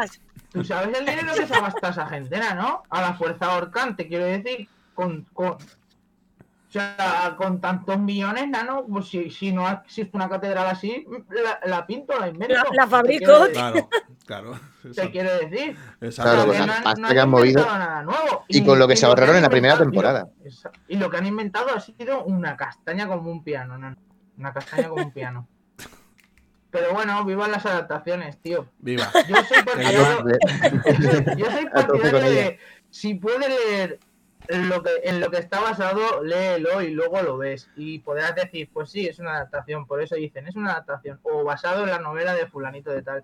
Tú 0.52 0.64
sabes 0.64 0.98
el 0.98 1.06
dinero 1.06 1.34
que 1.34 1.48
se 1.48 1.60
gasta 1.62 1.90
esa 1.90 2.06
gente, 2.08 2.40
¿no? 2.56 2.84
A 2.90 3.02
la 3.02 3.14
fuerza 3.14 3.46
ahorcante, 3.46 4.08
quiero 4.08 4.26
decir, 4.26 4.68
con, 4.94 5.24
con, 5.34 5.54
o 5.54 5.58
sea, 6.68 7.36
con 7.38 7.60
tantos 7.62 7.98
millones, 8.00 8.48
nano, 8.50 8.86
pues 8.90 9.08
si, 9.08 9.30
si 9.30 9.52
no 9.54 9.70
existe 9.70 10.16
una 10.16 10.28
catedral 10.30 10.68
así, 10.68 11.06
la, 11.30 11.60
la 11.66 11.86
pinto, 11.86 12.18
la 12.20 12.28
invento. 12.30 12.56
La- 12.74 12.88
fabrico. 12.88 13.32
Claro, 13.52 13.90
claro. 14.26 14.60
Te 14.96 15.10
quiero 15.12 15.32
decir. 15.38 15.78
Exacto. 16.02 16.46
Claro, 16.52 16.66
no- 16.68 16.84
pasta 16.84 17.02
no 17.02 17.08
que 17.10 17.20
han 17.20 17.30
movido. 17.30 17.60
inventado 17.62 17.80
nada 17.80 18.04
nuevo. 18.04 18.46
Y 18.48 18.66
con 18.66 18.78
lo 18.80 18.88
que 18.88 18.96
se 18.96 19.04
lo 19.06 19.10
ahorraron 19.10 19.36
en 19.38 19.42
la 19.44 19.50
primera 19.50 19.78
temporada. 19.78 20.28
y 20.40 20.44
lo- 20.44 20.50
esa- 20.50 20.72
Y 20.88 20.96
lo 20.98 21.10
que 21.10 21.18
han 21.18 21.26
inventado 21.28 21.68
ha 21.76 21.80
sido 21.80 22.24
una 22.26 22.56
castaña 22.58 23.08
como 23.08 23.32
un 23.32 23.44
piano, 23.44 23.78
nano. 23.78 23.96
Una 24.38 24.52
castaña 24.54 24.90
como 24.90 25.04
un 25.04 25.12
piano. 25.12 25.48
Pero 26.72 26.94
bueno, 26.94 27.24
vivan 27.26 27.52
las 27.52 27.66
adaptaciones, 27.66 28.38
tío. 28.38 28.66
Viva. 28.80 29.12
Yo 29.28 29.36
soy 29.44 29.64
partidario, 29.66 30.26
yo 31.38 31.46
soy 31.52 31.66
partidario 31.68 32.22
de 32.22 32.60
si 32.90 33.16
puedes 33.16 33.50
leer 33.50 34.00
en 34.48 34.70
lo, 34.70 34.82
que, 34.82 34.90
en 35.04 35.20
lo 35.20 35.30
que 35.30 35.38
está 35.38 35.60
basado, 35.60 36.24
léelo 36.24 36.82
y 36.82 36.92
luego 36.92 37.22
lo 37.22 37.38
ves. 37.38 37.70
Y 37.76 38.00
podrás 38.00 38.36
decir, 38.36 38.70
pues 38.74 38.90
sí, 38.90 39.08
es 39.08 39.20
una 39.20 39.36
adaptación. 39.36 39.86
Por 39.86 40.02
eso 40.02 40.16
dicen, 40.16 40.48
es 40.48 40.56
una 40.56 40.72
adaptación. 40.72 41.20
O 41.24 41.44
basado 41.44 41.84
en 41.84 41.90
la 41.90 42.00
novela 42.00 42.34
de 42.34 42.48
fulanito 42.48 42.92
de 42.92 43.02
tal. 43.02 43.24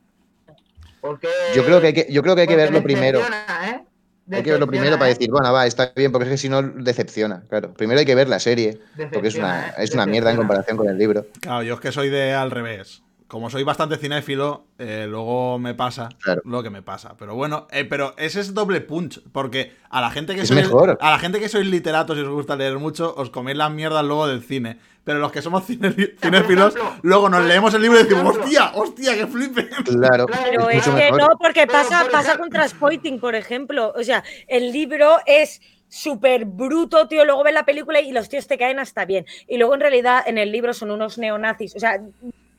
Porque... 1.01 1.29
Yo 1.55 1.63
creo 1.63 1.81
que 1.81 1.87
hay 1.87 1.93
que, 1.93 2.07
yo 2.09 2.21
creo 2.23 2.35
que, 2.35 2.41
hay 2.41 2.47
que 2.47 2.55
verlo 2.55 2.83
primero. 2.83 3.19
¿eh? 3.19 3.83
Hay 4.31 4.43
que 4.43 4.51
verlo 4.51 4.67
primero 4.67 4.97
para 4.97 5.09
¿eh? 5.09 5.13
decir, 5.13 5.31
bueno, 5.31 5.53
va, 5.53 5.65
está 5.65 5.93
bien, 5.95 6.11
porque 6.11 6.25
es 6.25 6.31
que 6.31 6.37
si 6.37 6.49
no 6.49 6.61
decepciona. 6.61 7.43
Claro, 7.49 7.73
primero 7.73 7.99
hay 7.99 8.05
que 8.05 8.15
ver 8.15 8.27
la 8.27 8.39
serie, 8.39 8.79
porque 9.13 9.29
es 9.29 9.35
una, 9.35 9.69
¿eh? 9.69 9.73
es 9.77 9.93
una 9.93 10.05
mierda 10.05 10.31
en 10.31 10.37
comparación 10.37 10.75
con 10.75 10.89
el 10.89 10.97
libro. 10.97 11.27
Claro, 11.39 11.63
yo 11.63 11.75
es 11.75 11.79
que 11.79 11.91
soy 11.91 12.09
de 12.09 12.33
al 12.33 12.51
revés. 12.51 13.03
Como 13.27 13.49
soy 13.49 13.63
bastante 13.63 13.97
cinéfilo, 13.97 14.67
eh, 14.79 15.05
luego 15.09 15.59
me 15.59 15.73
pasa 15.73 16.07
Claro. 16.21 16.41
lo 16.45 16.63
que 16.63 16.69
me 16.69 16.81
pasa. 16.81 17.15
Pero 17.19 17.35
bueno, 17.35 17.67
eh, 17.71 17.83
pero 17.83 18.13
ese 18.17 18.39
es 18.39 18.53
doble 18.53 18.79
punch. 18.79 19.21
Porque 19.33 19.73
a 19.89 19.99
la 19.99 20.09
gente 20.11 20.33
que 20.33 20.41
Es 20.41 20.47
sois, 20.47 20.61
mejor. 20.65 20.97
a 21.01 21.11
la 21.11 21.19
gente 21.19 21.39
que 21.41 21.49
sois 21.49 21.65
literatos 21.67 22.17
y 22.17 22.21
os 22.21 22.29
gusta 22.29 22.55
leer 22.55 22.77
mucho, 22.79 23.13
os 23.17 23.29
coméis 23.29 23.57
las 23.57 23.69
mierdas 23.69 24.05
luego 24.05 24.27
del 24.27 24.41
cine. 24.43 24.79
Pero 25.03 25.19
los 25.19 25.31
que 25.33 25.41
somos 25.41 25.65
cine- 25.65 26.15
cinéfilos, 26.21 26.75
ejemplo, 26.75 26.99
luego 27.01 27.27
nos 27.29 27.43
leemos 27.45 27.73
el 27.73 27.81
libro 27.81 27.99
y 27.99 28.03
decimos, 28.03 28.37
hostia, 28.37 28.71
hostia, 28.75 29.15
que 29.15 29.27
flipe. 29.27 29.67
Claro, 29.69 30.25
Claro, 30.27 30.49
Pero 30.49 30.69
es 30.69 30.77
es 30.77 30.83
que 30.85 30.91
mejor. 31.11 31.19
no, 31.21 31.27
porque 31.37 31.67
pasa, 31.67 32.05
pasa 32.09 32.37
con 32.37 32.49
Transpoiting, 32.49 33.19
por 33.19 33.35
ejemplo. 33.35 33.93
O 33.97 34.03
sea, 34.03 34.23
el 34.47 34.71
libro 34.71 35.17
es 35.25 35.61
súper 35.89 36.45
bruto, 36.45 37.07
tío. 37.09 37.25
Luego 37.25 37.43
ves 37.43 37.53
la 37.53 37.65
película 37.65 37.99
y 37.99 38.11
los 38.13 38.29
tíos 38.29 38.47
te 38.47 38.57
caen 38.57 38.79
hasta 38.79 39.03
bien. 39.05 39.25
Y 39.49 39.57
luego 39.57 39.73
en 39.73 39.81
realidad 39.81 40.23
en 40.25 40.37
el 40.37 40.51
libro 40.51 40.73
son 40.73 40.91
unos 40.91 41.17
neonazis. 41.17 41.75
O 41.75 41.79
sea, 41.79 42.01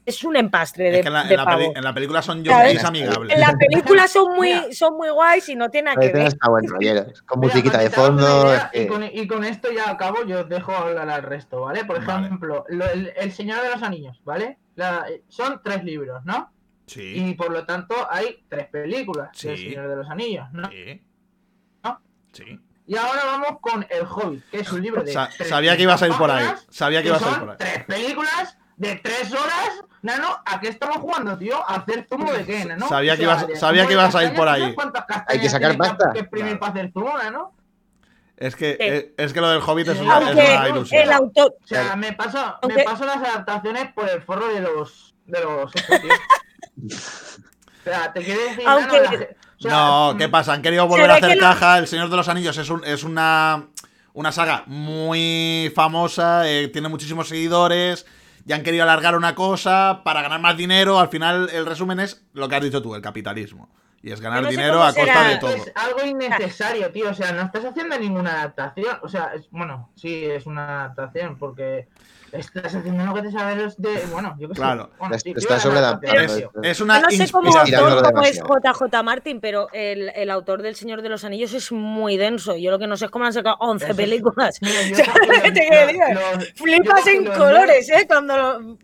es 0.09 0.25
un 0.25 0.37
empastre 0.37 0.91
de, 0.91 0.97
Es 0.99 1.03
que 1.03 1.09
en 1.09 1.13
la, 1.15 1.25
de 1.25 1.31
en 1.35 1.37
la 1.37 1.45
pavo. 1.45 1.59
peli- 1.59 1.73
en 1.77 1.85
la 1.85 1.95
película 1.95 2.23
son 2.23 2.43
yonkis 2.45 2.85
amigables. 2.85 3.35
En 3.35 3.41
la 3.41 3.53
película 3.53 4.09
son 4.09 4.35
muy, 4.37 4.53
son 4.75 4.97
muy 4.97 5.09
guays 5.11 5.49
y 5.49 5.55
no 5.57 5.69
tiene 5.71 5.91
nada 5.95 6.01
que 6.01 6.13
ver. 6.13 6.27
está 6.29 6.49
buen 6.51 6.67
rollero. 6.67 7.05
Con 7.27 7.41
Mira, 7.41 7.53
musiquita 7.55 7.79
de 7.79 7.91
fondo. 7.91 8.47
idea, 8.49 8.71
es 8.73 8.85
y, 8.85 8.87
con, 8.89 9.03
y 9.05 9.27
con 9.27 9.45
esto 9.45 9.71
ya 9.73 9.91
acabo, 9.91 10.25
yo 10.25 10.41
os 10.41 10.49
dejo 10.49 10.73
hablar 10.73 11.09
al 11.11 11.23
resto, 11.23 11.61
¿vale? 11.63 11.85
Por 11.85 12.05
Vale. 12.05 12.27
ejemplo, 12.27 12.65
lo- 12.69 12.91
el, 12.91 13.13
el 13.17 13.33
Señor 13.33 13.63
de 13.63 13.71
los 13.71 13.83
Anillos, 13.83 14.21
¿vale? 14.25 14.59
La- 14.77 15.07
son 15.29 15.61
tres 15.63 15.85
libros, 15.85 16.25
¿no? 16.25 16.53
Sí. 16.87 17.03
Y 17.17 17.35
por 17.35 17.51
lo 17.53 17.67
tanto 17.67 17.95
hay 18.11 18.45
tres 18.49 18.67
películas 18.69 19.31
del 19.43 19.57
Sí. 19.57 19.65
Señor 19.71 19.89
de 19.89 19.97
los 19.97 20.09
Anillos, 20.09 20.47
¿no? 20.53 20.71
Sí. 20.71 21.03
¿No? 21.85 22.01
Sí. 22.33 22.59
Y 22.87 22.97
ahora 22.97 23.21
vamos 23.27 23.59
con 23.61 23.85
El 23.91 24.07
Hobbit, 24.07 24.49
que 24.51 24.61
es 24.61 24.73
un 24.73 24.81
libro 24.83 25.03
de. 25.03 25.13
Sa- 25.13 25.27
300 25.27 25.49
sabía 25.49 25.77
que 25.77 25.83
ibas 25.83 26.03
a 26.03 26.07
ir 26.09 26.15
por 26.15 26.31
ahí. 26.31 26.47
Sabía 26.71 27.01
que 27.01 27.03
que 27.03 27.09
ibas 27.11 27.23
a 27.23 27.31
ir 27.33 27.39
por 27.41 27.51
ahí. 27.51 27.57
tres 27.59 27.85
películas 27.85 28.59
de 28.79 28.97
tres 28.97 29.33
horas. 29.33 29.85
Nano, 30.03 30.29
¿a 30.45 30.61
qué 30.61 30.69
estamos 30.69 30.99
jugando, 30.99 31.37
tío? 31.37 31.57
¿A 31.69 31.77
hacer 31.77 32.07
zumo 32.09 32.33
de 32.33 32.45
qué, 32.45 32.65
Nano? 32.65 32.89
Sabía 32.89 33.15
O 33.15 33.17
que 33.17 33.23
ibas- 33.25 33.47
de 33.47 33.57
sabía 33.57 33.87
que 33.87 33.93
ibas 33.95 34.15
a 34.15 34.25
ir 34.25 34.35
por 34.35 34.47
¿tú 34.47 34.51
ahí. 34.53 34.75
Hay 35.27 35.41
que 35.41 35.49
sacar 35.49 35.77
pasta. 35.77 36.13
Que 36.13 36.21
exprimir 36.21 36.59
Claro. 36.59 36.61
para 36.61 36.73
hacer 36.73 36.93
zumo, 36.93 37.19
Nano? 37.19 37.53
Es 38.37 38.55
que, 38.55 38.77
¿Qué? 38.79 39.15
es, 39.17 39.33
que 39.33 39.41
lo 39.41 39.51
del 39.51 39.61
Hobbit 39.61 39.89
es 39.89 39.99
una, 40.01 40.19
es 40.21 40.27
Aunque 40.29 40.57
una 40.57 40.69
ilusión. 40.69 41.03
el 41.03 41.13
autor. 41.13 41.55
O 41.63 41.67
sea, 41.67 41.97
me 41.97 42.13
paso, 42.13 42.57
me 42.69 42.85
paso 42.85 43.05
las 43.05 43.17
adaptaciones 43.17 43.93
por 43.93 44.09
el 44.09 44.23
forro 44.23 44.47
de 44.49 44.61
los. 44.61 45.15
de 45.27 45.41
los. 45.41 45.73
o 45.75 45.79
sea, 47.85 48.13
te 48.13 48.23
quiero 48.23 48.41
decir. 48.43 48.65
Aunque- 48.67 49.01
Nano, 49.01 49.13
la 49.13 49.19
ge- 49.19 49.37
o 49.59 49.63
sea, 49.63 49.71
No, 49.73 50.15
¿qué 50.17 50.29
pasa? 50.29 50.53
Han 50.53 50.63
querido 50.63 50.87
volver 50.87 51.11
a 51.11 51.15
hacer 51.17 51.35
lo- 51.35 51.41
caja. 51.41 51.79
El 51.79 51.89
Señor 51.89 52.09
de 52.11 52.17
los 52.17 52.29
Anillos 52.29 52.57
es, 52.59 52.71
un- 52.71 52.85
es 52.85 53.03
una, 53.03 53.67
una 54.13 54.31
saga 54.31 54.63
muy 54.67 55.73
famosa, 55.75 56.49
eh, 56.49 56.69
tiene 56.69 56.89
muchísimos 56.89 57.29
seguidores. 57.29 58.07
Y 58.49 58.53
han 58.55 58.63
querido 58.63 58.83
alargar 58.83 59.15
una 59.15 59.35
cosa 59.35 60.01
para 60.05 60.23
ganar 60.23 60.41
más 60.41 60.57
dinero. 60.57 60.99
Al 60.99 61.09
final, 61.09 61.51
el 61.53 61.67
resumen 61.67 62.01
es 62.01 62.25
lo 62.33 62.49
que 62.49 62.57
has 62.57 62.63
dicho 62.63 62.81
tú, 62.81 62.95
el 62.95 63.03
capitalismo. 63.03 63.69
Y 64.01 64.11
es 64.11 64.23
ganar 64.23 64.39
Yo 64.39 64.45
no 64.45 64.51
sé 64.51 64.57
dinero 64.57 64.83
a 64.83 64.95
costa 64.95 65.29
de 65.29 65.37
todo. 65.37 65.51
Es 65.51 65.71
algo 65.75 66.03
innecesario, 66.03 66.91
tío. 66.91 67.11
O 67.11 67.15
sea, 67.15 67.33
no 67.33 67.43
estás 67.43 67.67
haciendo 67.67 67.99
ninguna 67.99 68.41
adaptación. 68.41 68.97
O 69.03 69.09
sea, 69.11 69.33
es, 69.35 69.51
bueno, 69.51 69.91
sí, 69.97 70.25
es 70.25 70.47
una 70.47 70.85
adaptación 70.85 71.37
porque 71.37 71.89
estás 72.33 72.75
haciendo 72.75 73.05
lo 73.07 73.15
que 73.15 73.23
te 73.23 73.31
sabes 73.33 73.77
de. 73.81 74.05
Bueno, 74.13 74.35
yo 74.39 74.49
qué 74.49 74.55
sé. 74.55 74.61
Claro. 74.61 74.91
Bueno, 74.99 75.19
sí, 75.19 75.35
la 75.35 75.79
adaptación, 75.79 76.27
tío. 76.53 76.63
Es 76.63 76.81
una 76.81 76.97
Yo 77.01 77.03
no 77.03 77.11
sé 77.11 77.33
cómo 77.33 77.57
autor 77.57 78.03
como 78.13 78.23
es. 78.25 78.39
JJ 78.41 79.03
Martin, 79.03 79.41
pero 79.41 79.69
el, 79.73 80.11
el 80.15 80.31
autor 80.31 80.63
del 80.63 80.75
Señor 80.75 81.03
de 81.03 81.09
los 81.09 81.25
Anillos 81.25 81.53
es 81.55 81.73
muy 81.73 82.17
denso. 82.17 82.57
Yo 82.57 82.71
lo 82.71 82.79
que 82.79 82.87
no 82.87 82.97
sé 82.97 83.07
es 83.07 83.11
cómo 83.11 83.25
han 83.25 83.33
sacado 83.33 83.57
11 83.61 83.85
Eso 83.85 83.93
es- 83.93 83.97
películas. 83.97 84.59
Flipas 86.55 87.07
en 87.07 87.25
colores, 87.27 87.89
¿eh? 87.91 88.05
Cuando 88.07 88.37
lo... 88.37 88.79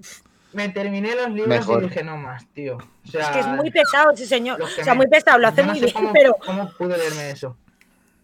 Me 0.53 0.69
terminé 0.69 1.15
los 1.17 1.29
libros 1.31 1.49
Mejor. 1.49 1.83
y 1.83 1.89
dije, 1.89 2.05
no 2.05 2.17
más, 2.17 2.47
tío. 2.55 2.77
O 2.77 3.09
sea, 3.11 3.23
Es 3.23 3.29
que 3.31 3.41
es 3.41 3.47
muy 3.49 3.71
pesado 3.73 4.13
ese 4.13 4.25
señor. 4.27 4.63
O 4.63 4.67
sea, 4.69 4.95
me- 4.95 4.99
muy 4.99 5.07
pesado, 5.09 5.39
lo 5.39 5.49
hace 5.49 5.63
no 5.63 5.71
muy 5.71 5.81
sé 5.81 5.87
bien, 5.87 5.95
cómo- 5.97 6.13
pero 6.13 6.37
¿Cómo 6.47 6.71
pude 6.79 6.97
leerme 6.97 7.31
eso? 7.31 7.57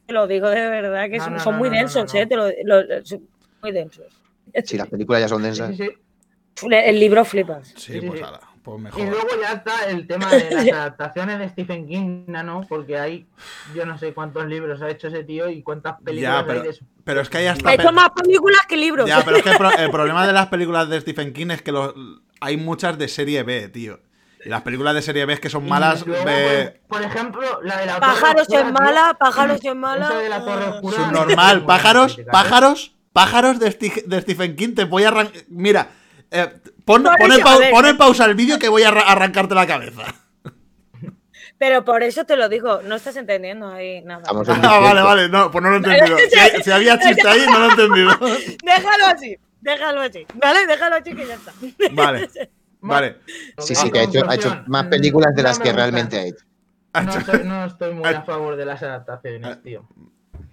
te 0.06 0.12
lo 0.14 0.26
digo 0.26 0.48
de 0.48 0.60
verdad 0.68 1.08
que 1.08 1.18
No, 1.18 1.24
son, 1.24 1.32
no, 1.34 1.40
son 1.40 1.52
no, 1.54 1.58
muy 1.60 1.70
densos, 1.70 2.12
no. 2.14 2.20
¿eh? 2.20 2.26
Te 2.26 2.36
lo, 2.36 2.48
lo- 2.64 3.04
son 3.04 3.28
muy 3.62 3.72
densos. 3.72 4.06
Si 4.64 4.76
las 4.76 4.88
películas 4.88 5.20
ya 5.22 5.28
son 5.28 5.42
densas. 5.42 5.76
sí, 5.76 5.84
sí. 5.84 5.90
El 6.70 7.00
libro 7.00 7.24
flipas. 7.24 7.72
Sí, 7.76 8.00
pues 8.00 8.18
sí. 8.20 8.24
ala, 8.26 8.40
pues 8.62 8.78
Y 8.78 8.82
mejor. 8.82 9.02
luego 9.08 9.28
ya 9.40 9.52
está 9.54 9.86
el 9.88 10.06
tema 10.06 10.30
de 10.30 10.50
las 10.50 10.68
adaptaciones 10.72 11.38
de 11.38 11.48
Stephen 11.48 11.86
King, 11.86 12.24
¿no? 12.26 12.66
Porque 12.68 12.98
hay, 12.98 13.26
yo 13.74 13.86
no 13.86 13.96
sé 13.96 14.12
cuántos 14.12 14.44
libros 14.46 14.82
ha 14.82 14.90
hecho 14.90 15.08
ese 15.08 15.24
tío 15.24 15.48
y 15.48 15.62
cuántas 15.62 16.00
películas 16.02 16.40
Ya, 16.42 16.46
pero, 16.46 16.60
hay 16.60 16.64
de 16.66 16.70
eso. 16.72 16.84
pero 17.04 17.20
es 17.22 17.30
que 17.30 17.38
hay 17.38 17.46
hasta. 17.46 17.68
Ha 17.70 17.74
hecho 17.74 17.92
más 17.92 18.10
películas 18.10 18.60
que 18.68 18.76
libros. 18.76 19.08
Ya, 19.08 19.22
pero 19.24 19.38
es 19.38 19.42
que 19.42 19.50
el, 19.50 19.56
pro- 19.56 19.70
el 19.78 19.90
problema 19.90 20.26
de 20.26 20.32
las 20.34 20.48
películas 20.48 20.88
de 20.90 21.00
Stephen 21.00 21.32
King 21.32 21.46
es 21.50 21.62
que 21.62 21.72
los- 21.72 21.94
hay 22.40 22.56
muchas 22.58 22.98
de 22.98 23.08
serie 23.08 23.42
B, 23.42 23.68
tío. 23.68 24.00
Y 24.44 24.48
las 24.48 24.62
películas 24.62 24.94
de 24.94 25.02
serie 25.02 25.24
B 25.26 25.34
es 25.34 25.40
que 25.40 25.48
son 25.50 25.66
Y 25.66 25.70
malas. 25.70 26.06
luego, 26.06 26.24
ve- 26.24 26.80
Por, 26.88 27.02
ejemplo, 27.02 27.60
la 27.62 27.78
de 27.78 27.86
la 27.86 28.00
Pájaros 28.00 28.46
Torre 28.48 28.60
es 28.60 28.64
Oscura, 28.64 28.64
tío. 28.64 28.72
mala, 28.72 29.14
pájaros 29.18 29.60
es 29.64 29.74
mala. 29.76 30.06
Esa 30.06 30.18
de 30.18 30.28
la 30.28 30.44
Torre 30.44 30.64
Oscura. 30.64 30.96
Subnormal. 30.96 31.64
Pájaros, 31.66 32.18
¿eh? 32.18 32.24
pájaros, 32.30 32.94
pájaros 33.12 33.58
de, 33.58 33.68
Sti- 33.76 34.04
de 34.04 34.20
Stephen 34.22 34.56
King. 34.56 34.74
Te 34.74 34.84
voy 34.84 35.04
a 35.04 35.08
arrancar. 35.08 35.42
Mira, 35.48 35.88
eh, 36.30 36.48
pon, 36.84 37.02
pon 37.02 37.32
en 37.32 37.40
pon 37.70 37.86
en 37.86 37.96
pausa 37.96 38.24
el 38.26 38.34
vídeo 38.34 38.58
que 38.58 38.68
voy 38.68 38.82
a 38.82 38.88
arra- 38.88 39.02
arrancarte 39.10 39.54
la 39.54 39.66
cabeza. 39.66 40.02
Pero 41.58 41.84
por 41.84 42.02
eso 42.02 42.24
te 42.24 42.36
lo 42.36 42.48
digo, 42.48 42.80
no 42.82 42.94
estás 42.96 43.16
entendiendo 43.16 43.68
ahí 43.68 44.00
nada. 44.02 44.22
Ah, 44.26 44.78
vale, 44.80 45.02
vale, 45.02 45.28
no, 45.28 45.50
pues 45.50 45.62
no 45.62 45.68
lo 45.70 45.76
he 45.76 45.78
entendido. 45.78 46.16
Si, 46.30 46.38
hay- 46.38 46.62
si 46.62 46.70
había 46.70 46.98
chiste 46.98 47.28
ahí, 47.28 47.42
no 47.46 47.58
lo 47.58 47.66
he 47.66 47.70
entendido. 47.70 48.10
Déjalo 48.64 49.06
así, 49.06 49.36
déjalo 49.60 50.00
así. 50.00 50.26
¿Vale? 50.34 50.66
Déjalo 50.66 50.96
así 50.96 51.14
que 51.14 51.26
ya 51.26 51.34
está. 51.34 51.52
Vale, 51.92 52.28
vale. 52.80 53.16
Sí, 53.58 53.74
sí, 53.74 53.90
que 53.90 53.98
ha 53.98 54.02
hecho, 54.04 54.28
ha 54.30 54.34
hecho 54.36 54.62
más 54.68 54.86
películas 54.86 55.34
de 55.34 55.42
no 55.42 55.48
las 55.48 55.58
que 55.58 55.72
realmente 55.72 56.18
ha 56.18 56.24
hecho. 56.24 56.44
No 56.94 57.12
estoy, 57.18 57.40
no 57.44 57.64
estoy 57.66 57.94
muy 57.94 58.08
a 58.08 58.22
favor 58.22 58.56
de 58.56 58.64
las 58.64 58.82
adaptaciones, 58.82 59.62
tío. 59.62 59.86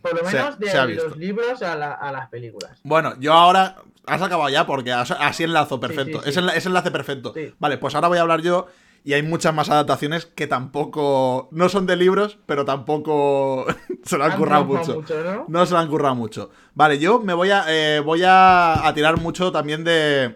Por 0.02 0.14
lo 0.22 0.30
Se- 0.30 0.38
menos 0.38 0.60
de 0.60 0.70
se 0.70 0.86
los 0.96 1.18
libros 1.18 1.62
a, 1.62 1.76
la- 1.76 1.94
a 1.94 2.12
las 2.12 2.28
películas. 2.30 2.80
Bueno, 2.84 3.14
yo 3.20 3.34
ahora. 3.34 3.76
Has 4.06 4.22
acabado 4.22 4.48
ya 4.48 4.66
porque 4.66 4.94
as- 4.94 5.12
así 5.12 5.44
enlazo 5.44 5.82
perfecto. 5.82 6.20
sí, 6.20 6.24
sí. 6.24 6.30
Es, 6.30 6.38
enla- 6.38 6.54
es 6.56 6.66
enlace 6.66 6.92
perfecto. 6.92 7.34
Vale, 7.60 7.78
pues 7.78 7.94
ahora 7.94 8.08
voy 8.08 8.18
a 8.18 8.22
hablar 8.22 8.42
yo. 8.42 8.68
Y 9.04 9.14
hay 9.14 9.22
muchas 9.24 9.54
más 9.54 9.70
adaptaciones 9.70 10.26
que 10.26 10.48
tampoco. 10.48 11.50
No 11.52 11.68
son 11.70 11.86
de 11.86 11.96
libros, 11.98 12.40
pero 12.46 12.64
tampoco 12.64 13.66
se 14.04 14.18
lo 14.18 14.24
han 14.26 14.32
Han 14.34 14.38
currado 14.38 14.64
triunfado 14.66 14.96
mucho. 15.02 15.24
¿no? 15.24 15.46
No 15.50 15.66
se 15.66 15.74
lo 15.74 15.80
han 15.80 15.88
currado 15.90 16.16
mucho. 16.16 16.52
Vale, 16.74 17.00
yo 17.00 17.20
me 17.20 17.34
voy 17.34 17.52
a. 17.52 17.66
eh, 17.68 18.00
voy 18.00 18.24
a, 18.24 18.88
a 18.88 18.94
tirar 18.94 19.18
mucho 19.20 19.52
también 19.52 19.84
de. 19.84 20.36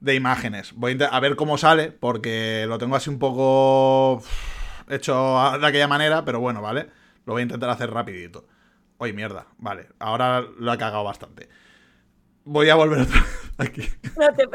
De 0.00 0.14
imágenes. 0.16 0.72
Voy 0.74 0.98
a, 1.00 1.06
a 1.06 1.20
ver 1.20 1.36
cómo 1.36 1.56
sale, 1.58 1.90
porque 1.92 2.66
lo 2.68 2.78
tengo 2.78 2.96
así 2.96 3.08
un 3.08 3.18
poco. 3.20 4.20
Hecho 4.88 5.40
de 5.60 5.66
aquella 5.66 5.88
manera, 5.88 6.24
pero 6.24 6.40
bueno, 6.40 6.60
¿vale? 6.60 6.88
Lo 7.24 7.32
voy 7.34 7.40
a 7.40 7.44
intentar 7.44 7.70
hacer 7.70 7.90
rapidito. 7.90 8.44
Oye, 9.04 9.12
mierda. 9.12 9.46
Vale, 9.58 9.88
ahora 9.98 10.40
lo 10.40 10.72
he 10.72 10.78
cagado 10.78 11.04
bastante. 11.04 11.50
Voy 12.44 12.70
a 12.70 12.74
volver 12.74 13.02
otra 13.02 13.20
vez 13.20 13.52
aquí. 13.58 13.82
No 14.18 14.32
te 14.32 14.48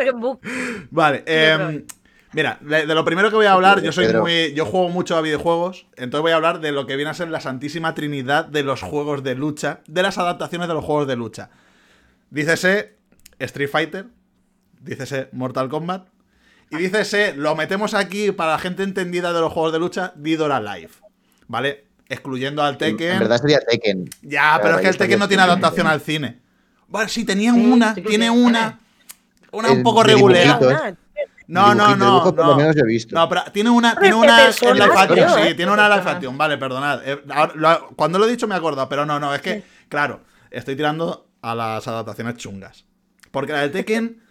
Vale, 0.89 1.24
em, 1.27 1.86
mira, 2.34 2.58
de, 2.60 2.88
lo 2.88 3.06
primero 3.06 3.29
que 3.29 3.36
voy 3.36 3.46
a 3.46 3.53
hablar, 3.53 3.84
yo 3.84 3.91
soy 3.91 4.12
muy. 4.12 4.51
Yo 4.56 4.65
juego 4.65 4.89
mucho 4.89 5.15
a 5.15 5.22
videojuegos, 5.22 5.86
entonces 5.98 6.24
voy 6.24 6.32
a 6.32 6.38
hablar 6.38 6.62
de 6.62 6.72
lo 6.72 6.88
que 6.88 6.96
viene 6.96 7.12
a 7.12 7.13
ser 7.13 7.29
la 7.29 7.41
santísima 7.41 7.94
trinidad 7.94 8.46
de 8.46 8.63
los 8.63 8.82
juegos 8.82 9.22
de 9.22 9.36
lucha, 9.36 9.82
de 9.86 10.01
las 10.01 10.18
adaptaciones 10.18 10.68
de 10.68 10.74
los 10.74 10.84
juegos 10.84 11.06
de 11.06 11.15
lucha. 11.15 11.51
Dícese 12.32 12.98
Street 13.38 13.70
Fighter, 13.70 14.08
dícese 14.82 15.29
Mortal 15.32 15.70
Kombat, 15.70 16.08
y 16.72 16.77
dícese, 16.77 17.36
lo 17.36 17.56
metemos 17.56 17.94
aquí 17.94 18.32
para 18.32 18.53
la 18.53 18.58
gente 18.58 18.82
entendida 18.82 19.32
de 19.32 19.41
los 19.41 19.53
juegos 19.53 19.74
de 19.74 19.79
lucha, 19.79 20.13
Didora 20.15 20.60
Live. 20.60 20.94
¿Vale? 21.48 21.88
Excluyendo 22.10 22.63
al 22.63 22.78
Tekken. 22.78 23.13
En 23.13 23.20
verdad 23.20 23.39
sería 23.39 23.60
Tekken. 23.60 24.10
Ya, 24.24 24.58
pero 24.62 24.75
es 24.75 24.80
Claro, 24.80 24.82
que 24.82 24.88
el 24.89 24.98
Tekken 24.98 25.20
no 25.20 25.28
tiene 25.28 25.44
adaptación 25.44 25.88
al 25.88 26.01
cine. 26.01 26.39
Vale, 26.88 27.08
sí, 27.08 27.24
tenían 27.24 27.56
Sí, 27.56 27.66
una, 27.72 27.94
sí 27.94 28.01
tiene 28.01 28.25
tiene. 28.25 28.30
una. 28.32 28.80
Una 29.51 29.72
un 29.72 29.84
poco. 29.84 30.04
Nada. 30.04 30.96
No, 31.48 31.74
no, 31.74 31.96
no. 31.96 32.06
dibujo 32.06 32.36
por 32.36 32.46
no. 32.46 32.51
lo 32.51 32.58
menos 32.58 32.75
he 32.78 32.84
visto. 32.86 33.16
No, 33.16 33.28
pero 33.28 33.44
tiene 33.51 33.72
una, 33.72 33.96
tiene 33.96 34.16
una 34.16 34.39
en 34.39 34.46
personas, 34.46 34.88
live 34.88 35.00
action, 35.00 35.30
sí, 35.30 35.48
¿eh? 35.50 35.56
tiene 35.56 35.72
una 35.72 35.84
en 35.86 35.89
live 35.89 35.96
Personas. 35.98 36.16
action, 36.18 36.38
vale, 36.38 36.58
perdonad. 36.60 37.01
Eh, 37.04 37.24
cuando 37.96 38.20
lo 38.20 38.25
he 38.25 38.30
dicho 38.30 38.48
me 38.48 38.54
acuerdo, 38.54 38.88
pero 38.88 39.04
no, 39.06 39.20
no, 39.20 39.34
es 39.34 39.42
que, 39.42 39.63
claro, 39.88 40.22
estoy 40.51 40.75
tirando 40.75 41.28
a 41.42 41.56
las 41.56 41.88
adaptaciones 41.88 42.38
chungas. 42.38 42.86
Porque 43.32 43.51
la 43.54 43.62
de 43.62 43.70
Tekken, 43.70 44.22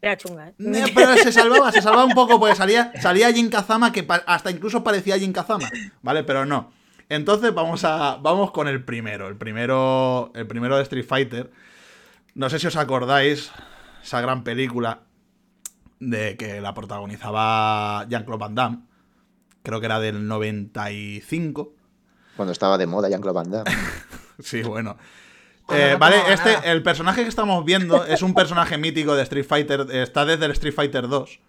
Era 0.00 0.16
chunga, 0.16 0.48
¿eh? 0.50 0.54
eh, 0.60 0.92
pero 0.94 1.16
se 1.16 1.32
salvaba, 1.32 1.72
se 1.72 1.82
salvaba 1.82 2.04
un 2.04 2.14
poco, 2.14 2.38
porque 2.38 2.54
salía, 2.54 2.92
salía 3.00 3.32
Jin 3.32 3.50
Kazama, 3.50 3.90
que 3.90 4.06
hasta 4.26 4.50
incluso 4.52 4.84
parecía 4.84 5.18
Jin 5.18 5.32
Kazama, 5.32 5.68
¿vale? 6.02 6.22
Pero 6.22 6.46
no. 6.46 6.72
Entonces 7.08 7.54
vamos 7.54 7.84
a 7.84 8.18
vamos 8.20 8.50
con 8.50 8.68
el 8.68 8.84
primero, 8.84 9.28
el 9.28 9.36
primero, 9.36 10.30
el 10.34 10.46
primero 10.46 10.76
de 10.76 10.82
Street 10.82 11.06
Fighter. 11.06 11.50
No 12.34 12.50
sé 12.50 12.58
si 12.58 12.66
os 12.66 12.76
acordáis, 12.76 13.50
esa 14.02 14.20
gran 14.20 14.44
película 14.44 15.00
de 16.00 16.36
que 16.36 16.60
la 16.60 16.74
protagonizaba 16.74 18.06
Jean-Claude 18.08 18.40
Van 18.40 18.54
Damme. 18.54 18.78
Creo 19.62 19.80
que 19.80 19.86
era 19.86 20.00
del 20.00 20.28
95. 20.28 21.74
Cuando 22.36 22.52
estaba 22.52 22.78
de 22.78 22.86
moda 22.86 23.08
Jean-Claude 23.08 23.34
Van 23.34 23.50
Damme. 23.50 23.70
Sí, 24.40 24.62
bueno. 24.62 24.96
Eh, 25.68 25.90
no 25.94 25.98
vale, 25.98 26.32
este, 26.32 26.52
nada. 26.52 26.70
el 26.70 26.84
personaje 26.84 27.24
que 27.24 27.28
estamos 27.28 27.64
viendo 27.64 28.04
es 28.04 28.22
un 28.22 28.34
personaje 28.34 28.78
mítico 28.78 29.16
de 29.16 29.24
Street 29.24 29.44
Fighter. 29.44 29.86
Está 29.90 30.24
desde 30.24 30.44
el 30.44 30.52
Street 30.52 30.72
Fighter 30.72 31.08
2. 31.08 31.40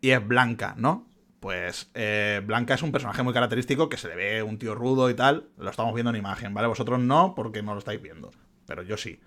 Y 0.00 0.10
es 0.12 0.26
Blanca, 0.26 0.72
¿no? 0.78 1.09
Pues 1.40 1.90
eh, 1.94 2.42
Blanca 2.44 2.74
es 2.74 2.82
un 2.82 2.92
personaje 2.92 3.22
muy 3.22 3.32
característico 3.32 3.88
que 3.88 3.96
se 3.96 4.08
le 4.08 4.14
ve 4.14 4.42
un 4.42 4.58
tío 4.58 4.74
rudo 4.74 5.08
y 5.08 5.14
tal. 5.14 5.48
Lo 5.56 5.70
estamos 5.70 5.94
viendo 5.94 6.10
en 6.10 6.16
imagen, 6.16 6.52
¿vale? 6.52 6.68
Vosotros 6.68 7.00
no, 7.00 7.34
porque 7.34 7.62
no 7.62 7.72
lo 7.72 7.78
estáis 7.78 8.00
viendo. 8.00 8.30
Pero 8.66 8.82
yo 8.82 8.98
sí. 8.98 9.18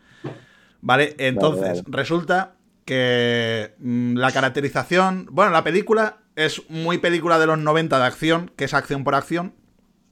Vale, 0.82 1.16
entonces, 1.18 1.84
vale. 1.84 1.98
resulta 1.98 2.56
que 2.86 3.74
mm, 3.80 4.16
la 4.16 4.32
caracterización. 4.32 5.28
Bueno, 5.32 5.52
la 5.52 5.64
película 5.64 6.20
es 6.36 6.70
muy 6.70 7.00
película 7.00 7.40
de 7.40 7.48
los 7.48 7.58
90 7.58 7.98
de 7.98 8.06
acción, 8.06 8.52
que 8.56 8.66
es 8.66 8.74
acción 8.74 9.04
por 9.04 9.16
acción. 9.16 9.56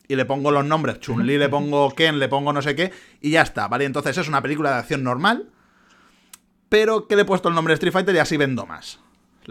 y 0.08 0.16
le 0.16 0.26
pongo 0.26 0.52
los 0.52 0.66
nombres, 0.66 1.00
Chun-Li, 1.00 1.38
le 1.38 1.48
pongo 1.48 1.90
Ken, 1.96 2.20
le 2.20 2.28
pongo 2.28 2.52
no 2.52 2.62
sé 2.62 2.76
qué, 2.76 2.92
y 3.22 3.32
ya 3.32 3.44
está, 3.44 3.70
¿vale? 3.70 3.86
Entonces 3.86 4.18
es 4.18 4.28
una 4.28 4.42
película 4.42 4.72
de 4.72 4.80
acción 4.80 5.04
normal, 5.04 5.50
pero 6.68 7.08
que 7.08 7.16
le 7.16 7.22
he 7.22 7.26
puesto 7.26 7.48
el 7.48 7.56
nombre 7.56 7.72
de 7.72 7.76
Street 7.76 7.94
Fighter 7.94 8.16
y 8.16 8.18
así 8.18 8.36
vendo 8.36 8.66
más. 8.66 9.00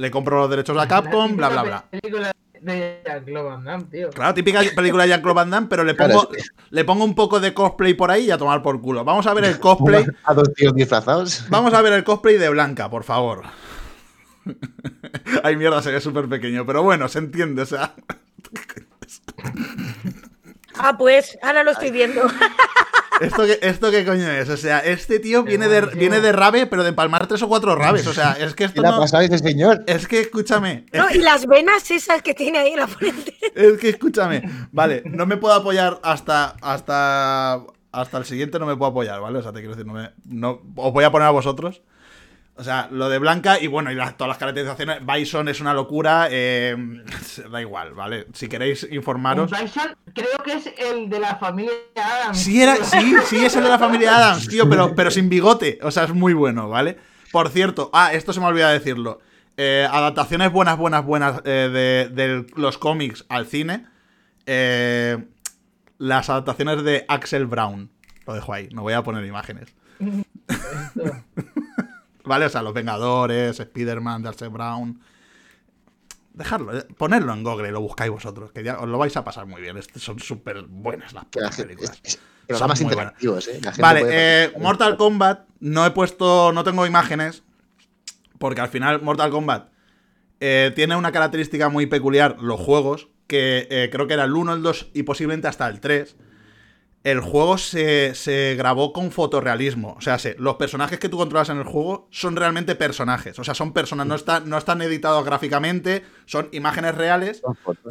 Le 0.01 0.11
compro 0.11 0.39
los 0.39 0.49
derechos 0.49 0.79
a 0.79 0.89
Capcom, 0.89 1.37
bla, 1.37 1.51
bla, 1.51 1.63
bla. 1.63 1.85
Película 1.91 2.33
de 2.59 3.03
Jean-Claude 3.05 3.49
Van 3.51 3.65
Damme, 3.65 3.85
tío. 3.85 4.09
Claro, 4.09 4.33
típica 4.33 4.63
película 4.75 5.03
de 5.03 5.11
Jean-Claude 5.11 5.35
Van 5.35 5.51
Damme, 5.51 5.67
pero 5.69 5.85
le 5.85 5.95
pongo, 5.95 6.27
Claro, 6.27 6.39
es 6.39 6.51
le 6.71 6.85
pongo 6.87 7.05
un 7.05 7.15
poco 7.15 7.39
de 7.39 7.53
cosplay 7.53 7.93
por 7.93 8.11
ahí 8.11 8.25
y 8.25 8.31
a 8.31 8.39
tomar 8.39 8.63
por 8.63 8.81
culo. 8.81 9.05
Vamos 9.05 9.27
a 9.27 9.35
ver 9.35 9.45
el 9.45 9.61
cosplay. 9.61 10.07
A 10.25 10.33
dos 10.33 10.55
tíos 10.55 10.75
disfrazados. 10.75 11.45
Vamos 11.51 11.75
a 11.75 11.83
ver 11.83 11.93
el 11.93 12.03
cosplay 12.03 12.39
de 12.39 12.49
Blanca, 12.49 12.89
por 12.89 13.05
favor. 13.05 13.43
Ay, 15.43 15.57
mierda, 15.57 15.83
se 15.83 15.93
ve 15.93 16.01
súper 16.01 16.27
pequeño, 16.31 16.65
pero 16.65 16.83
bueno, 16.83 17.07
se 17.09 17.19
entiende, 17.19 17.61
o 17.61 17.67
sea. 17.67 17.95
Ah, 20.79 20.97
pues, 20.97 21.39
ahora 21.43 21.63
lo 21.63 21.73
estoy 21.73 21.91
viendo. 21.91 22.23
¿Esto 23.21 23.45
qué, 23.45 23.59
¿Esto 23.63 23.91
qué 23.91 24.05
coño 24.05 24.31
es? 24.31 24.49
O 24.49 24.57
sea, 24.57 24.81
este 24.81 25.19
tío 25.19 25.43
viene 25.43 25.69
de, 25.69 25.83
viene 25.95 26.21
de 26.21 26.33
rave, 26.33 26.67
pero 26.67 26.83
de 26.83 26.89
empalmar 26.91 27.27
tres 27.27 27.43
o 27.43 27.49
cuatro 27.49 27.77
raves. 27.77 28.07
O 28.07 28.15
sea, 28.15 28.33
es 28.33 28.51
que 28.51 28.55
¿Qué 28.57 28.65
esto 28.65 28.83
le 28.83 28.89
ha 28.89 28.93
no. 28.93 28.99
pasado 28.99 29.23
a 29.23 29.27
ese 29.27 29.39
señor? 29.39 29.85
Es 29.87 30.07
que 30.09 30.21
escúchame. 30.21 30.87
Es 30.91 31.01
No, 31.01 31.11
y 31.11 31.19
las 31.19 31.47
venas 31.47 31.91
esas 31.91 32.23
que 32.23 32.35
tiene 32.35 32.59
ahí 32.59 32.73
en 32.73 32.81
la 32.81 32.89
frente. 32.89 33.37
Es 33.55 33.79
que 33.79 33.91
escúchame, 33.91 34.43
vale, 34.73 35.03
no 35.07 35.27
me 35.27 35.37
puedo 35.37 35.55
apoyar 35.55 36.01
hasta 36.03 36.57
hasta 36.63 37.61
hasta 37.93 38.19
el 38.19 38.25
siguiente 38.25 38.59
no 38.59 38.67
me 38.67 38.77
puedo 38.77 38.91
apoyar, 38.91 39.21
¿vale? 39.21 39.39
O 39.39 39.43
sea, 39.43 39.53
te 39.53 39.61
quiero 39.61 39.75
decir, 39.75 39.87
no 39.87 39.95
me 39.95 40.11
no 40.25 40.63
os 40.77 40.93
voy 40.93 41.05
a 41.05 41.11
poner 41.11 41.29
a 41.29 41.31
vosotros. 41.31 41.83
O 42.61 42.63
sea, 42.65 42.89
lo 42.91 43.09
de 43.09 43.19
Blanca 43.19 43.59
y 43.59 43.69
bueno, 43.69 43.91
y 43.91 43.95
las- 43.95 44.19
todas 44.19 44.29
las 44.29 44.37
caracterizaciones, 44.37 44.99
Bison 45.07 45.49
es 45.49 45.63
una 45.63 45.73
locura, 45.73 46.29
eh, 46.31 46.77
da 47.51 47.59
igual, 47.61 47.95
¿vale? 47.95 48.27
Si 48.35 48.49
queréis 48.49 48.87
informaros. 48.91 49.51
Bison 49.51 49.97
creo 50.15 50.37
que 50.45 50.53
es 50.53 50.71
el 50.79 51.09
de 51.09 51.21
la 51.21 51.37
familia 51.37 51.73
Adams. 51.97 52.39
Sí, 52.39 52.61
era, 52.63 52.77
sí, 52.85 53.15
sí, 53.25 53.45
es 53.45 53.57
el 53.57 53.63
de 53.65 53.69
la 53.71 53.79
familia 53.79 54.15
Adams, 54.15 54.47
tío, 54.47 54.69
pero, 54.69 54.95
pero 54.95 55.11
sin 55.11 55.31
bigote. 55.31 55.79
O 55.83 55.91
sea, 55.91 56.05
es 56.05 56.13
muy 56.13 56.35
bueno, 56.35 56.69
¿vale? 56.69 56.99
Por 57.33 57.49
cierto, 57.49 57.89
ah, 57.95 58.13
esto 58.13 58.35
se 58.35 58.41
me 58.41 58.47
olvidó 58.47 58.69
decirlo. 58.69 59.21
Eh, 59.57 59.89
adaptaciones 59.91 60.53
buenas, 60.53 60.77
buenas, 60.77 61.03
buenas 61.05 61.41
eh, 61.47 61.71
de, 61.73 62.09
de 62.15 62.47
los 62.57 62.77
cómics 62.77 63.25
al 63.31 63.47
cine. 63.47 63.87
Eh, 64.45 65.17
las 65.97 66.29
adaptaciones 66.29 66.83
de 66.83 67.07
Axel 67.09 67.47
Brown. 67.47 67.91
Lo 68.27 68.35
dejo 68.35 68.53
ahí, 68.53 68.69
no 68.73 68.83
voy 68.83 68.93
a 68.93 69.03
poner 69.03 69.25
imágenes. 69.25 69.75
¿Vale? 72.31 72.47
O 72.47 72.49
sea, 72.49 72.63
Los 72.63 72.73
Vengadores, 72.73 73.59
Spider-Man 73.59 74.23
de 74.23 74.29
Axel 74.29 74.51
Brown. 74.51 75.01
Dejarlo, 76.33 76.79
eh, 76.79 76.87
ponerlo 76.97 77.33
en 77.33 77.43
Google 77.43 77.71
y 77.71 77.73
lo 77.73 77.81
buscáis 77.81 78.09
vosotros, 78.09 78.53
que 78.53 78.63
ya 78.63 78.79
os 78.79 78.89
lo 78.89 78.99
vais 78.99 79.17
a 79.17 79.25
pasar 79.25 79.47
muy 79.47 79.61
bien. 79.61 79.77
Son 79.97 80.21
súper 80.21 80.63
buenas 80.63 81.13
las 81.13 81.25
películas. 81.57 82.01
Programas 82.47 82.81
muy 82.83 82.93
interactivos, 82.93 83.49
¿eh? 83.49 83.61
La 83.65 83.73
gente 83.73 83.83
Vale, 83.83 84.01
puede 84.03 84.45
eh. 84.45 84.53
Mortal 84.61 84.97
Kombat, 84.97 85.49
no 85.59 85.85
he 85.85 85.91
puesto, 85.91 86.53
no 86.53 86.63
tengo 86.63 86.87
imágenes, 86.87 87.43
porque 88.39 88.61
al 88.61 88.69
final 88.69 89.03
Mortal 89.03 89.33
Kombat 89.33 89.71
eh, 90.39 90.71
tiene 90.77 90.95
una 90.95 91.11
característica 91.11 91.69
muy 91.69 91.87
peculiar, 91.87 92.37
los 92.41 92.61
juegos, 92.61 93.09
que 93.27 93.67
eh, 93.71 93.89
creo 93.91 94.07
que 94.07 94.15
era 94.15 94.23
el 94.23 94.35
1, 94.35 94.55
el 94.55 94.63
2 94.63 94.91
y 94.95 95.03
posiblemente 95.03 95.49
hasta 95.49 95.67
el 95.67 95.81
3. 95.81 96.15
El 97.03 97.21
juego 97.21 97.57
se, 97.57 98.15
se 98.15 98.55
grabó 98.59 98.93
con 98.93 99.11
fotorrealismo. 99.11 99.95
O 99.97 100.01
sea, 100.03 100.19
se- 100.19 100.37
los 100.39 100.57
personajes 100.57 100.99
que 100.99 101.09
tú 101.09 101.17
controlas 101.17 101.49
en 101.49 101.57
el 101.57 101.65
juego 101.65 102.09
son 102.11 102.37
realmente 102.37 102.75
personajes. 102.75 103.39
O 103.39 103.45
sea, 103.45 103.55
son 103.55 103.73
personas, 103.73 104.07
no, 104.07 104.15
está- 104.15 104.41
no 104.41 104.59
están 104.59 104.83
editados 104.83 105.25
gráficamente, 105.25 106.05
son 106.27 106.49
imágenes 106.53 106.95
reales 106.95 107.41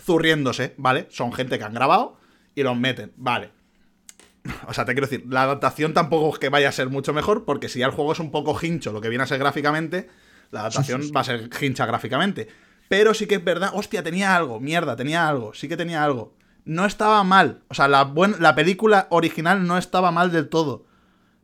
zurriéndose, 0.05 0.75
¿vale? 0.77 1.07
Son 1.09 1.33
gente 1.33 1.57
que 1.57 1.63
han 1.63 1.73
grabado 1.73 2.17
y 2.53 2.61
los 2.63 2.77
meten, 2.77 3.11
vale. 3.15 3.49
O 4.67 4.73
sea, 4.73 4.85
te 4.85 4.93
quiero 4.93 5.07
decir, 5.07 5.25
la 5.27 5.43
adaptación 5.43 5.93
tampoco 5.93 6.33
es 6.33 6.39
que 6.39 6.49
vaya 6.49 6.69
a 6.69 6.71
ser 6.71 6.89
mucho 6.89 7.11
mejor, 7.13 7.45
porque 7.45 7.67
si 7.67 7.79
ya 7.79 7.87
el 7.87 7.91
juego 7.91 8.13
es 8.13 8.19
un 8.19 8.31
poco 8.31 8.57
hincho, 8.61 8.91
lo 8.91 9.01
que 9.01 9.09
viene 9.09 9.23
a 9.23 9.27
ser 9.27 9.39
gráficamente, 9.39 10.07
la 10.51 10.61
adaptación 10.61 11.01
va 11.15 11.21
a 11.21 11.23
ser 11.23 11.49
hincha 11.61 11.85
gráficamente. 11.85 12.47
Pero 12.87 13.13
sí 13.13 13.25
que 13.27 13.35
es 13.35 13.43
verdad, 13.43 13.71
hostia, 13.73 14.01
tenía 14.03 14.35
algo, 14.35 14.59
mierda, 14.59 14.95
tenía 14.95 15.27
algo, 15.27 15.53
sí 15.53 15.67
que 15.67 15.77
tenía 15.77 16.03
algo. 16.03 16.33
No 16.69 16.85
estaba 16.85 17.23
mal, 17.23 17.61
o 17.67 17.73
sea, 17.73 17.87
la, 17.87 18.03
buen- 18.03 18.35
la 18.39 18.53
película 18.53 19.07
original 19.09 19.65
no 19.65 19.77
estaba 19.79 20.11
mal 20.11 20.31
del 20.31 20.49
todo. 20.49 20.85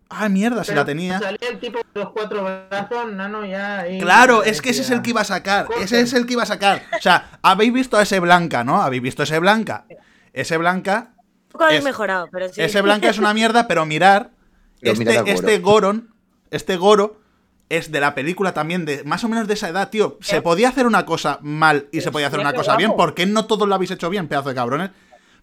Ah, 0.07 0.29
mierda, 0.29 0.63
si 0.63 0.71
la 0.75 0.85
tenía. 0.85 1.17
Salía 1.19 1.49
el 1.49 1.59
tipo 1.59 1.79
de 1.79 1.99
los 1.99 2.11
cuatro 2.11 2.43
brazos, 2.43 3.11
nano, 3.11 3.43
ya. 3.43 3.79
ahí, 3.79 3.99
Claro, 3.99 4.43
es 4.43 4.61
que 4.61 4.69
ese 4.69 4.81
es 4.83 4.91
el 4.91 5.01
que 5.01 5.09
iba 5.09 5.21
a 5.21 5.25
sacar. 5.25 5.67
Ese 5.81 5.99
es 5.99 6.13
el 6.13 6.27
que 6.27 6.33
iba 6.33 6.43
a 6.43 6.45
sacar. 6.45 6.83
O 6.95 7.01
sea, 7.01 7.39
habéis 7.41 7.73
visto 7.73 7.97
a 7.97 8.03
ese 8.03 8.19
Blanca, 8.19 8.63
¿no? 8.63 8.83
Habéis 8.83 9.01
visto 9.01 9.23
a 9.23 9.25
ese 9.25 9.39
Blanca. 9.39 9.85
Ese 10.31 10.57
Blanca. 10.57 11.13
Un 11.17 11.49
poco 11.53 11.63
habéis 11.63 11.79
Es- 11.79 11.85
mejorado, 11.85 12.27
pero 12.31 12.47
sí. 12.49 12.61
Ese 12.61 12.81
Blanca 12.81 13.09
es 13.09 13.17
una 13.17 13.33
mierda, 13.33 13.67
pero 13.67 13.85
mirar. 13.87 14.29
Este, 14.81 15.05
Goro. 15.17 15.25
este 15.25 15.57
Goron. 15.59 16.13
Este 16.51 16.77
Goro. 16.77 17.19
Es 17.67 17.91
de 17.91 17.99
la 17.99 18.13
película 18.13 18.53
también, 18.53 18.85
de 18.85 19.03
más 19.05 19.23
o 19.23 19.27
menos 19.27 19.47
de 19.47 19.55
esa 19.55 19.69
edad, 19.69 19.89
tío. 19.89 20.19
Se 20.21 20.43
podía 20.43 20.69
hacer 20.69 20.85
una 20.85 21.03
cosa 21.03 21.39
mal 21.41 21.87
y 21.91 22.01
se 22.01 22.11
podía 22.11 22.27
hacer 22.27 22.39
una 22.39 22.53
cosa 22.53 22.75
bien. 22.75 22.95
¿Por 22.95 23.15
qué 23.15 23.25
no 23.25 23.45
todos 23.47 23.67
lo 23.67 23.73
habéis 23.73 23.89
hecho 23.89 24.11
bien, 24.11 24.27
pedazo 24.27 24.49
de 24.49 24.55
cabrones? 24.55 24.91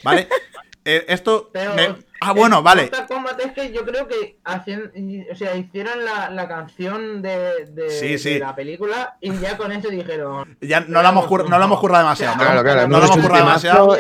¿Vale? 0.03 0.29
Eh, 0.85 1.05
esto. 1.07 1.49
Pero, 1.53 1.75
me- 1.75 1.95
Ah, 2.21 2.33
bueno, 2.33 2.59
en 2.59 2.65
vale. 2.65 2.83
Mortal 2.83 3.07
Kombat 3.07 3.41
es 3.41 3.53
que 3.53 3.73
yo 3.73 3.85
creo 3.85 4.09
que 4.09 4.41
hacían, 4.43 4.91
o 5.31 5.35
sea, 5.37 5.55
hicieron 5.57 6.05
la, 6.05 6.29
la 6.29 6.49
canción 6.49 7.23
de, 7.23 7.67
de- 7.71 7.89
Sí, 7.91 8.19
sí. 8.19 8.35
de 8.35 8.39
la 8.41 8.57
película 8.57 9.17
y 9.21 9.33
ya 9.39 9.57
con 9.57 9.71
eso 9.71 9.89
dijeron. 9.91 10.59
Ya 10.61 10.81
no 10.81 11.01
la 11.01 11.11
hemos, 11.11 11.27
cur- 11.27 11.49
no 11.49 11.57
la 11.57 11.67
hemos 11.67 11.79
currado 11.79 12.03
demasiado. 12.03 12.35
¿no? 12.35 12.43
Claro, 12.43 12.63
claro, 12.65 12.89
no 12.89 12.99
lo 12.99 13.05
hemos 13.05 13.11
hecho 13.17 13.23
currado 13.23 13.43
un 13.45 13.49
demasiado. 13.49 13.97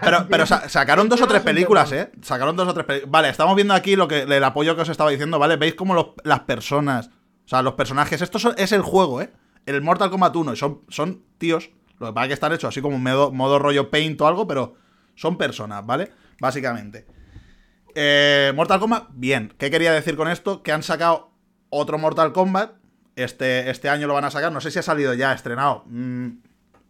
Pero, 0.00 0.26
pero 0.30 0.46
sa- 0.46 0.68
sacaron 0.68 1.08
dos 1.08 1.20
o 1.20 1.26
tres 1.26 1.42
películas, 1.50 1.90
¿eh? 1.90 2.12
Sacaron 2.22 2.54
dos 2.54 2.68
o 2.68 2.74
tres 2.74 2.86
películas. 2.86 3.10
Vale, 3.10 3.28
estamos 3.30 3.56
viendo 3.56 3.74
aquí 3.74 3.96
lo 3.96 4.06
que 4.06 4.20
el 4.22 4.44
apoyo 4.44 4.76
que 4.76 4.82
os 4.82 4.88
estaba 4.88 5.10
diciendo, 5.10 5.40
¿vale? 5.40 5.56
Veis 5.56 5.74
como 5.74 5.94
los- 5.94 6.10
las 6.22 6.40
personas, 6.40 7.08
o 7.44 7.48
sea, 7.48 7.60
los 7.62 7.74
personajes, 7.74 8.22
esto 8.22 8.38
son- 8.38 8.54
es 8.56 8.70
el 8.70 8.82
juego, 8.82 9.20
¿eh? 9.20 9.30
El 9.66 9.82
Mortal 9.82 10.10
Kombat 10.10 10.36
1, 10.36 10.52
y 10.52 10.56
son, 10.56 10.82
son 10.88 11.24
tíos, 11.38 11.70
lo 11.98 12.06
que 12.06 12.12
pasa 12.12 12.24
es 12.26 12.28
que 12.28 12.34
están 12.34 12.52
hechos 12.52 12.68
así 12.68 12.80
como 12.80 12.98
modo, 13.00 13.32
modo 13.32 13.58
rollo 13.58 13.90
paint 13.90 14.20
o 14.20 14.28
algo, 14.28 14.46
pero 14.46 14.74
son 15.20 15.36
personas, 15.36 15.84
¿vale? 15.84 16.10
Básicamente. 16.40 17.04
Eh, 17.94 18.54
Mortal 18.56 18.80
Kombat, 18.80 19.08
bien. 19.12 19.52
¿Qué 19.58 19.70
quería 19.70 19.92
decir 19.92 20.16
con 20.16 20.28
esto? 20.28 20.62
Que 20.62 20.72
han 20.72 20.82
sacado 20.82 21.32
otro 21.68 21.98
Mortal 21.98 22.32
Kombat. 22.32 22.72
Este, 23.16 23.68
este 23.68 23.90
año 23.90 24.06
lo 24.06 24.14
van 24.14 24.24
a 24.24 24.30
sacar. 24.30 24.50
No 24.50 24.62
sé 24.62 24.70
si 24.70 24.78
ha 24.78 24.82
salido 24.82 25.12
ya, 25.12 25.34
estrenado. 25.34 25.84
Mm, 25.88 26.38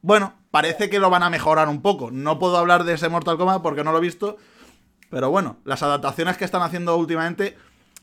bueno, 0.03 0.35
parece 0.53 0.89
que 0.89 1.01
lo 1.01 1.11
van 1.11 1.25
a 1.25 1.31
mejorar 1.31 1.69
un 1.69 1.83
poco. 1.83 2.13
No 2.13 2.39
puedo 2.39 2.57
hablar 2.57 2.85
de 2.85 2.93
ese 2.93 3.09
Mortal 3.09 3.37
Kombat 3.37 3.63
porque 3.63 3.83
no 3.83 3.91
lo 3.91 3.99
he 3.99 4.03
visto. 4.03 4.37
Pero 5.11 5.31
bueno, 5.31 5.59
las 5.65 5.83
adaptaciones 5.83 6.37
que 6.37 6.45
están 6.45 6.63
haciendo 6.63 6.97
últimamente 6.97 7.59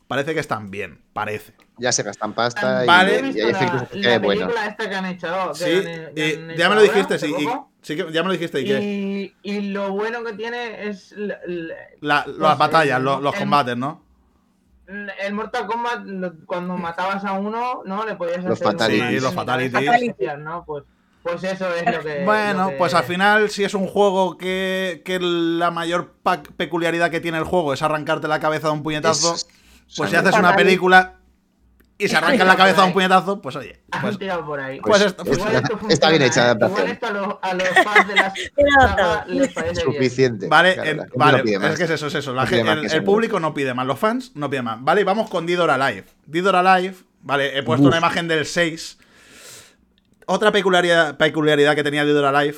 parece 0.09 0.33
que 0.33 0.41
están 0.41 0.71
bien. 0.71 1.05
Parece. 1.13 1.53
Ya 1.79 1.91
se 1.91 2.03
gastan 2.03 2.33
pasta 2.33 2.83
y, 2.83 2.87
Vale. 2.87 3.19
Y 3.35 3.39
hay 3.41 3.51
la, 3.51 3.57
efectos 3.59 3.73
la 3.75 3.83
especiales 3.83 4.21
buenos. 4.21 4.43
película 4.45 4.65
esta 4.67 4.89
que 4.89 4.95
han 4.95 5.05
hecho. 5.05 5.27
que 5.53 5.55
Sí, 5.55 5.65
han- 5.75 5.83
que 5.83 5.89
y 6.15 6.33
han 6.33 6.47
ya 6.47 6.53
hecho 6.53 6.57
me 6.57 6.57
lo 6.57 6.65
ahora, 6.71 6.81
dijiste, 6.81 7.19
sí. 7.19 7.35
y- 7.37 7.47
sí 7.81 7.95
que 7.95 8.11
ya 8.11 8.23
me 8.23 8.27
lo 8.27 8.31
dijiste. 8.33 8.61
¿Y 8.61 8.65
qué? 8.65 8.79
Y, 8.81 9.35
y 9.43 9.61
lo 9.69 9.91
bueno 9.91 10.23
que 10.23 10.33
tiene 10.33 10.87
es 10.87 11.11
la- 11.17 11.39
la- 11.45 11.75
La- 12.01 12.23
pues, 12.25 12.37
las 12.37 12.57
batallas, 12.57 12.97
el- 12.97 13.03
los, 13.05 13.21
los 13.21 13.33
el- 13.33 13.39
combates, 13.39 13.77
¿no? 13.77 14.01
el 14.87 15.33
Mortal 15.33 15.67
Kombat, 15.67 16.05
lo- 16.05 16.33
cuando 16.45 16.77
matabas 16.77 17.25
a 17.25 17.33
uno, 17.33 17.81
¿no? 17.85 18.05
Le 18.05 18.15
podías 18.15 18.41
Los 18.43 18.53
hacer 18.53 18.67
una 18.67 18.71
fatalities. 18.77 19.09
Sí, 19.09 19.19
los 19.19 19.33
fatalities. 19.33 20.37
¿no? 20.39 20.63
Pues, 20.65 20.83
pues 21.23 21.43
eso 21.43 21.67
es 21.75 21.93
lo 21.93 22.01
que. 22.01 22.23
Bueno, 22.23 22.63
lo 22.63 22.69
que- 22.69 22.75
pues 22.77 22.93
al 22.93 23.03
final, 23.03 23.49
si 23.49 23.65
es 23.65 23.73
un 23.73 23.85
juego 23.85 24.37
que, 24.37 25.01
que 25.03 25.19
la 25.19 25.71
mayor 25.71 26.13
peculiaridad 26.55 27.11
que 27.11 27.19
tiene 27.19 27.37
el 27.37 27.43
juego 27.43 27.73
es 27.73 27.81
arrancarte 27.81 28.29
la 28.29 28.39
cabeza 28.39 28.67
de 28.67 28.73
un 28.75 28.83
puñetazo, 28.83 29.35
Es- 29.35 29.47
pues 29.97 30.09
si 30.09 30.15
haces 30.15 30.35
una 30.35 30.55
película 30.55 31.15
y 31.99 32.07
se 32.07 32.15
arranca 32.15 32.43
la 32.45 32.55
cabeza 32.55 32.85
un 32.85 32.93
puñetazo, 32.93 33.41
pues 33.41 33.55
oye, 33.55 33.81
Han 33.91 34.01
pues, 34.01 34.19
tirado 34.19 34.45
por 34.45 34.59
ahí. 34.59 34.79
pues 34.79 34.99
Pues 34.99 35.11
esto- 35.11 35.23
pues 35.25 35.37
Igual 35.39 35.55
esto 35.55 35.79
está 35.89 36.09
bien 36.09 36.21
funciona, 36.21 36.25
hecha 36.27 36.43
adaptación. 36.43 36.77
Igual 36.79 36.91
esto 36.91 37.07
a 37.07 37.11
los, 37.11 37.35
a 37.41 37.53
los 37.53 37.67
fans 37.83 38.07
de 38.07 38.15
las 38.15 39.27
les 39.27 39.53
parece 39.53 39.83
bien. 39.85 39.93
Suficiente. 39.95 40.47
Vale, 40.47 40.73
Claro, 40.75 40.89
en- 40.89 40.97
vale 41.15 41.43
no 41.59 41.67
es 41.67 41.77
que 41.77 41.83
es 41.85 41.89
eso, 41.89 42.07
es 42.07 42.15
eso. 42.15 42.33
La 42.33 42.43
No 42.43 42.47
gente- 42.47 42.71
el, 42.71 42.91
el 42.91 43.03
público 43.03 43.39
no 43.39 43.53
pide 43.53 43.73
más, 43.73 43.87
los 43.87 43.97
fans 43.97 44.31
no 44.35 44.49
piden 44.49 44.65
más. 44.65 44.77
Vale, 44.83 45.01
y 45.01 45.03
vamos 45.03 45.29
con 45.29 45.45
Didor 45.45 45.71
Alive. 45.71 46.05
Didor 46.27 46.55
Alive, 46.55 46.95
vale, 47.21 47.57
he 47.57 47.63
puesto 47.63 47.83
Uf. 47.83 47.87
una 47.89 47.97
imagen 47.97 48.27
del 48.27 48.45
6. 48.45 48.99
Otra 50.27 50.51
peculiaridad, 50.51 51.17
peculiaridad 51.17 51.75
que 51.75 51.83
tenía 51.83 52.03
Didor 52.05 52.25
Alive 52.25 52.57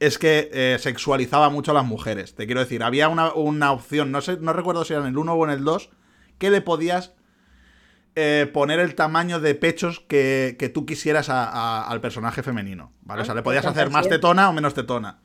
es 0.00 0.18
que 0.18 0.50
eh, 0.52 0.76
sexualizaba 0.80 1.50
mucho 1.50 1.70
a 1.70 1.74
las 1.74 1.84
mujeres. 1.84 2.34
Te 2.34 2.46
quiero 2.46 2.60
decir, 2.60 2.82
había 2.82 3.08
una, 3.08 3.32
una 3.32 3.72
opción, 3.72 4.10
no 4.12 4.20
sé, 4.20 4.38
no 4.40 4.52
recuerdo 4.52 4.84
si 4.84 4.92
era 4.92 5.02
en 5.02 5.08
el 5.08 5.18
1 5.18 5.32
o 5.34 5.44
en 5.44 5.50
el 5.50 5.64
2, 5.64 5.90
que 6.38 6.50
le 6.50 6.60
podías 6.62 7.12
eh, 8.16 8.50
poner 8.52 8.80
el 8.80 8.94
tamaño 8.94 9.38
de 9.40 9.54
pechos 9.54 10.00
que, 10.00 10.56
que 10.58 10.68
tú 10.68 10.84
quisieras 10.86 11.28
a- 11.28 11.44
a- 11.48 11.86
al 11.88 12.00
personaje 12.00 12.42
femenino. 12.42 12.92
¿Vale? 13.02 13.22
O 13.22 13.24
sea, 13.24 13.34
le 13.34 13.42
podías 13.42 13.64
pues 13.64 13.76
hacer 13.76 13.90
más 13.90 14.08
tetona 14.08 14.48
o 14.48 14.52
menos 14.52 14.74
tetona. 14.74 15.18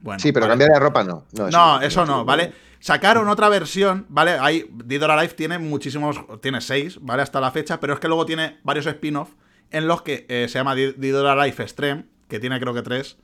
Bueno, 0.00 0.20
Sí, 0.20 0.30
pero 0.32 0.44
vale. 0.46 0.52
cambiar 0.52 0.70
de 0.72 0.78
ropa 0.80 1.02
no. 1.04 1.24
No, 1.32 1.48
No, 1.50 1.80
eso 1.80 2.04
no, 2.04 2.24
¿vale? 2.24 2.52
Sacaron 2.80 3.28
otra 3.28 3.48
versión, 3.48 4.06
¿vale? 4.08 4.32
Hay, 4.40 4.70
Didor 4.84 5.10
Alive 5.10 5.34
tiene 5.34 5.58
muchísimos, 5.58 6.20
tiene 6.40 6.60
seis, 6.60 6.98
¿vale? 7.00 7.22
Hasta 7.22 7.40
la 7.40 7.50
fecha, 7.50 7.80
pero 7.80 7.94
es 7.94 7.98
que 8.00 8.06
luego 8.06 8.24
tiene 8.24 8.58
varios 8.62 8.86
spin-off 8.86 9.30
en 9.70 9.88
los 9.88 10.02
que 10.02 10.26
eh, 10.28 10.46
se 10.48 10.58
llama 10.58 10.76
Di- 10.76 10.92
Didor 10.96 11.26
Alive 11.26 11.62
Extreme, 11.62 12.04
que 12.28 12.38
tiene 12.38 12.60
creo 12.60 12.74
que 12.74 12.82
tres, 12.82 13.16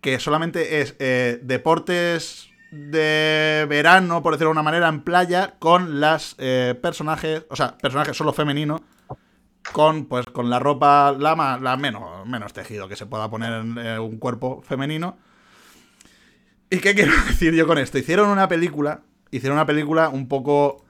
que 0.00 0.20
solamente 0.20 0.80
es 0.80 0.94
eh, 1.00 1.40
deportes 1.42 2.48
de 2.72 3.66
verano, 3.68 4.22
por 4.22 4.32
decirlo 4.32 4.48
de 4.48 4.52
una 4.52 4.62
manera, 4.62 4.88
en 4.88 5.02
playa, 5.02 5.56
con 5.58 6.00
las 6.00 6.34
eh, 6.38 6.74
personajes, 6.80 7.44
o 7.50 7.54
sea, 7.54 7.76
personajes 7.76 8.16
solo 8.16 8.32
femeninos, 8.32 8.80
con 9.72 10.06
pues 10.06 10.24
con 10.26 10.48
la 10.48 10.58
ropa 10.58 11.12
la, 11.12 11.58
la 11.60 11.76
menos, 11.76 12.26
menos 12.26 12.52
tejido 12.54 12.88
que 12.88 12.96
se 12.96 13.06
pueda 13.06 13.30
poner 13.30 13.52
en 13.52 13.78
eh, 13.78 13.98
un 13.98 14.18
cuerpo 14.18 14.62
femenino. 14.62 15.18
¿Y 16.70 16.78
qué 16.78 16.94
quiero 16.94 17.12
decir 17.28 17.52
yo 17.52 17.66
con 17.66 17.76
esto? 17.76 17.98
Hicieron 17.98 18.30
una 18.30 18.48
película, 18.48 19.02
hicieron 19.30 19.58
una 19.58 19.66
película 19.66 20.08
un 20.08 20.26
poco... 20.26 20.84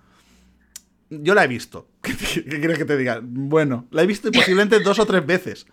Yo 1.10 1.34
la 1.34 1.44
he 1.44 1.48
visto. 1.48 1.88
¿Qué, 2.00 2.16
qué 2.16 2.60
quieres 2.60 2.78
que 2.78 2.84
te 2.84 2.96
diga? 2.96 3.20
Bueno, 3.20 3.88
la 3.90 4.02
he 4.02 4.06
visto 4.06 4.30
posiblemente 4.30 4.78
dos 4.78 5.00
o 5.00 5.04
tres 5.04 5.26
veces. 5.26 5.66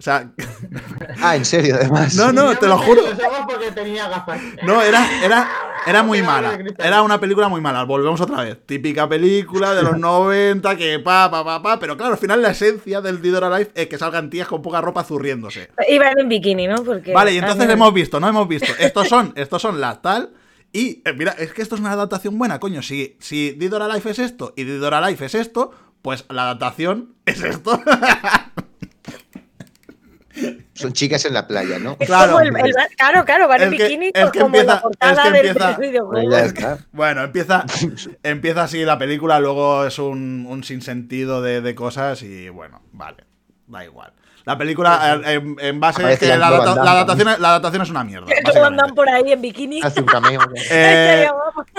O 0.00 0.02
sea, 0.02 0.32
Ah, 1.22 1.36
en 1.36 1.44
serio, 1.44 1.74
además. 1.74 2.14
no, 2.14 2.32
no, 2.32 2.56
te 2.56 2.66
lo 2.66 2.78
juro. 2.78 3.02
los 3.02 3.18
ojos 3.22 3.40
porque 3.46 3.70
tenía 3.72 4.08
gafas. 4.08 4.40
No, 4.62 4.80
era, 4.80 5.06
era, 5.22 5.46
era 5.86 6.02
muy 6.02 6.22
mala. 6.22 6.58
Era 6.78 7.02
una 7.02 7.20
película 7.20 7.48
muy 7.48 7.60
mala. 7.60 7.84
Volvemos 7.84 8.18
otra 8.22 8.42
vez. 8.42 8.64
Típica 8.64 9.06
película 9.06 9.74
de 9.74 9.82
los 9.82 9.98
90 9.98 10.76
que 10.76 10.98
pa, 11.00 11.30
pa, 11.30 11.44
pa, 11.44 11.60
pa. 11.62 11.78
Pero 11.78 11.98
claro, 11.98 12.14
al 12.14 12.18
final 12.18 12.40
la 12.40 12.50
esencia 12.52 13.02
del 13.02 13.20
Dead 13.20 13.34
or 13.34 13.44
Alive 13.44 13.70
es 13.74 13.88
que 13.88 13.98
salgan 13.98 14.30
tías 14.30 14.48
con 14.48 14.62
poca 14.62 14.80
ropa 14.80 15.04
zurriéndose. 15.04 15.68
Iban 15.86 16.18
en 16.18 16.28
bikini, 16.30 16.66
¿no? 16.66 16.82
Porque, 16.82 17.12
Vale, 17.12 17.34
y 17.34 17.36
entonces 17.36 17.64
Ah, 17.64 17.66
no. 17.66 17.72
hemos 17.74 17.92
visto, 17.92 18.18
no 18.20 18.26
hemos 18.28 18.48
visto. 18.48 18.72
Estos 18.78 19.06
son, 19.06 19.34
estos 19.36 19.60
son 19.60 19.82
las 19.82 20.00
tal. 20.00 20.30
Y 20.72 21.02
eh, 21.04 21.12
mira, 21.14 21.32
es 21.32 21.52
que 21.52 21.60
esto 21.60 21.74
es 21.74 21.80
una 21.82 21.92
adaptación 21.92 22.38
buena, 22.38 22.58
coño. 22.58 22.80
Si, 22.80 23.18
si 23.20 23.50
Dead 23.50 23.72
or 23.74 23.82
Alive 23.82 24.10
es 24.12 24.18
esto 24.18 24.54
y 24.56 24.64
Dead 24.64 24.82
or 24.82 24.94
Alive 24.94 25.26
es 25.26 25.34
esto, 25.34 25.72
pues 26.00 26.24
la 26.30 26.44
adaptación 26.44 27.16
es 27.26 27.42
esto. 27.42 27.78
Son 30.80 30.92
chicas 30.92 31.24
en 31.24 31.34
la 31.34 31.46
playa, 31.46 31.78
¿no? 31.78 31.96
Claro. 31.96 32.40
el- 32.40 32.48
el- 32.48 32.74
claro, 32.96 33.24
claro, 33.24 33.48
van 33.48 33.62
en 33.62 33.72
Es 33.72 33.78
que- 33.78 33.84
bikini 33.88 34.06
es 34.06 34.12
pues, 34.14 34.30
que 34.32 34.40
como 34.40 34.56
en 34.56 34.66
la 34.66 34.72
empieza- 34.74 34.82
portada 34.82 35.12
es 35.12 35.18
que 35.20 35.30
del 35.38 35.46
empieza- 35.46 35.76
videojuego. 35.78 36.30
Pues. 36.30 36.54
Bueno, 36.92 37.22
empieza, 37.22 37.64
empieza 38.22 38.62
así 38.64 38.84
la 38.84 38.98
película, 38.98 39.40
luego 39.40 39.84
es 39.86 39.98
un, 39.98 40.46
un 40.48 40.64
sinsentido 40.64 41.42
de, 41.42 41.60
de 41.60 41.74
cosas 41.74 42.22
y 42.22 42.48
bueno, 42.48 42.82
vale, 42.92 43.24
da 43.66 43.84
igual. 43.84 44.12
La 44.46 44.56
película, 44.56 45.20
eh, 45.26 45.34
en, 45.34 45.56
en 45.60 45.80
base 45.80 46.12
es 46.12 46.18
que 46.18 46.34
la, 46.36 46.46
adaptación, 46.48 47.28
es- 47.28 47.38
la 47.38 47.50
adaptación 47.50 47.82
es 47.82 47.90
una 47.90 48.02
mierda. 48.04 48.26
Que 48.34 48.40
básicamente. 48.42 48.66
andan 48.82 48.94
por 48.94 49.08
ahí 49.08 49.32
en 49.32 49.40
bikini. 49.42 49.80
Hace 49.82 50.00
un 50.00 50.06
cameo. 50.06 50.40
Eh, 50.70 51.28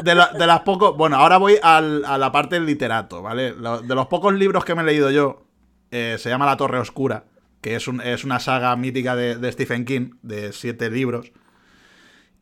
de, 0.03 0.15
la- 0.15 0.27
de 0.27 0.47
las 0.47 0.59
pocos. 0.61 0.95
Bueno, 0.95 1.17
ahora 1.17 1.37
voy 1.37 1.57
al- 1.61 2.05
a 2.05 2.17
la 2.19 2.31
parte 2.31 2.55
del 2.55 2.67
literato, 2.67 3.21
¿vale? 3.23 3.55
Lo- 3.55 3.81
de 3.81 3.95
los 3.95 4.05
pocos 4.07 4.33
libros 4.33 4.63
que 4.63 4.75
me 4.75 4.83
he 4.83 4.85
leído 4.85 5.09
yo, 5.09 5.43
eh, 5.89 6.17
se 6.19 6.29
llama 6.29 6.45
La 6.45 6.55
Torre 6.55 6.77
Oscura, 6.79 7.23
que 7.61 7.75
es, 7.75 7.87
un- 7.87 8.01
es 8.01 8.23
una 8.23 8.39
saga 8.39 8.75
mítica 8.75 9.15
de, 9.15 9.35
de 9.37 9.51
Stephen 9.51 9.85
King, 9.85 10.11
de 10.21 10.51
siete 10.53 10.89
libros. 10.89 11.31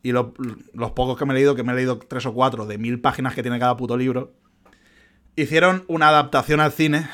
Y 0.01 0.12
lo- 0.13 0.34
los 0.73 0.91
pocos 0.91 1.17
que 1.17 1.25
me 1.25 1.34
he 1.34 1.36
leído, 1.36 1.55
que 1.55 1.63
me 1.63 1.73
he 1.73 1.75
leído 1.75 1.99
tres 1.99 2.25
o 2.25 2.34
cuatro, 2.34 2.65
de 2.65 2.77
mil 2.77 3.01
páginas 3.01 3.36
que 3.36 3.41
tiene 3.41 3.60
cada 3.60 3.75
puto 3.77 3.97
libro, 3.97 4.34
hicieron 5.36 5.84
una 5.88 6.08
adaptación 6.10 6.60
al 6.62 6.71
cine. 6.71 7.08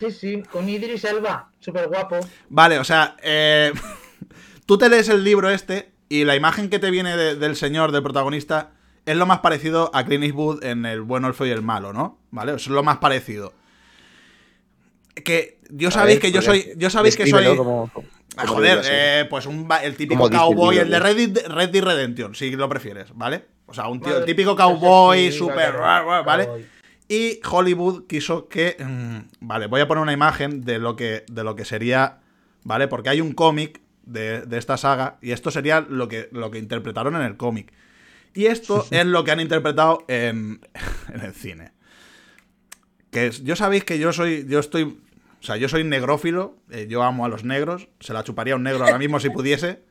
Sí, 0.00 0.10
sí, 0.10 0.42
con 0.50 0.68
Idris 0.68 1.04
Elba, 1.04 1.50
súper 1.60 1.88
guapo. 1.88 2.18
Vale, 2.48 2.78
o 2.78 2.84
sea, 2.84 3.16
eh, 3.22 3.72
tú 4.66 4.78
te 4.78 4.88
lees 4.88 5.08
el 5.10 5.22
libro 5.24 5.50
este 5.50 5.92
y 6.08 6.24
la 6.24 6.34
imagen 6.36 6.70
que 6.70 6.78
te 6.78 6.90
viene 6.90 7.16
de- 7.16 7.36
del 7.36 7.54
señor, 7.54 7.92
del 7.92 8.02
protagonista, 8.02 8.72
es 9.06 9.16
lo 9.16 9.26
más 9.26 9.40
parecido 9.40 9.90
a 9.94 10.04
Clint 10.04 10.24
Eastwood 10.24 10.64
en 10.64 10.86
El 10.86 11.02
bueno, 11.02 11.28
el 11.28 11.34
feo 11.34 11.46
y 11.46 11.50
el 11.50 11.62
malo, 11.62 11.92
¿no? 11.92 12.18
¿Vale? 12.30 12.54
Es 12.54 12.66
lo 12.68 12.82
más 12.82 12.98
parecido. 12.98 13.52
Que 15.14 15.58
yo 15.70 15.88
A 15.88 15.90
sabéis 15.92 16.16
ver, 16.16 16.22
que 16.22 16.32
yo 16.32 16.42
pues, 16.42 16.62
soy. 16.64 16.72
Yo 16.76 16.90
sabéis 16.90 17.16
que 17.16 17.26
soy. 17.26 17.44
como- 17.56 17.90
como- 17.92 18.08
Ah, 18.36 18.46
joder, 18.46 18.80
eh, 18.88 19.26
pues 19.28 19.44
un, 19.46 19.68
el 19.82 19.96
típico 19.96 20.26
el 20.26 20.32
cowboy, 20.32 20.78
el 20.78 20.88
de 20.88 20.98
¿no? 20.98 21.04
Red 21.04 21.16
Dead, 21.30 21.46
Red 21.48 21.70
Dead 21.70 21.82
Redemption, 21.82 22.34
si 22.36 22.52
lo 22.52 22.68
prefieres, 22.68 23.08
¿vale? 23.14 23.44
O 23.66 23.74
sea, 23.74 23.88
un 23.88 24.00
tío, 24.00 24.12
Vale, 24.14 24.24
típico 24.24 24.54
cowboy, 24.54 25.32
sí, 25.32 25.38
súper. 25.38 25.76
vale. 25.76 26.48
Y 27.08 27.40
Hollywood 27.48 28.06
quiso 28.06 28.48
que. 28.48 28.76
mm, 28.78 29.18
vale, 29.40 29.66
voy 29.66 29.80
a 29.80 29.88
poner 29.88 30.02
una 30.02 30.12
imagen 30.12 30.62
de 30.64 30.78
lo 30.78 30.94
que, 30.94 31.24
de 31.30 31.44
lo 31.44 31.56
que 31.56 31.64
sería. 31.64 32.18
¿Vale? 32.62 32.88
Porque 32.88 33.08
hay 33.08 33.20
un 33.20 33.32
cómic 33.32 33.80
de, 34.04 34.42
de 34.42 34.58
esta 34.58 34.76
saga. 34.76 35.18
Y 35.22 35.32
esto 35.32 35.50
sería 35.50 35.80
lo 35.80 36.08
que, 36.08 36.28
lo 36.30 36.50
que 36.50 36.58
interpretaron 36.58 37.16
en 37.16 37.22
el 37.22 37.36
cómic. 37.36 37.72
Y 38.34 38.46
esto 38.46 38.86
es 38.90 39.06
lo 39.06 39.24
que 39.24 39.32
han 39.32 39.40
interpretado 39.40 40.04
en, 40.08 40.60
en 41.12 41.20
el 41.20 41.34
cine. 41.34 41.72
Que 43.10 43.26
es, 43.28 43.42
yo 43.42 43.56
sabéis 43.56 43.84
que 43.84 43.98
yo 43.98 44.12
soy. 44.12 44.46
Yo 44.48 44.58
estoy. 44.58 44.84
O 45.40 45.42
sea, 45.42 45.56
yo 45.56 45.68
soy 45.68 45.84
negrófilo. 45.84 46.56
eh, 46.70 46.86
yo 46.88 47.02
amo 47.02 47.24
a 47.24 47.28
los 47.28 47.44
negros. 47.44 47.88
Se 48.00 48.12
la 48.12 48.22
chuparía 48.24 48.54
a 48.54 48.56
un 48.56 48.62
negro 48.62 48.84
ahora 48.84 48.98
mismo 48.98 49.18
si 49.20 49.30
pudiese. 49.30 49.82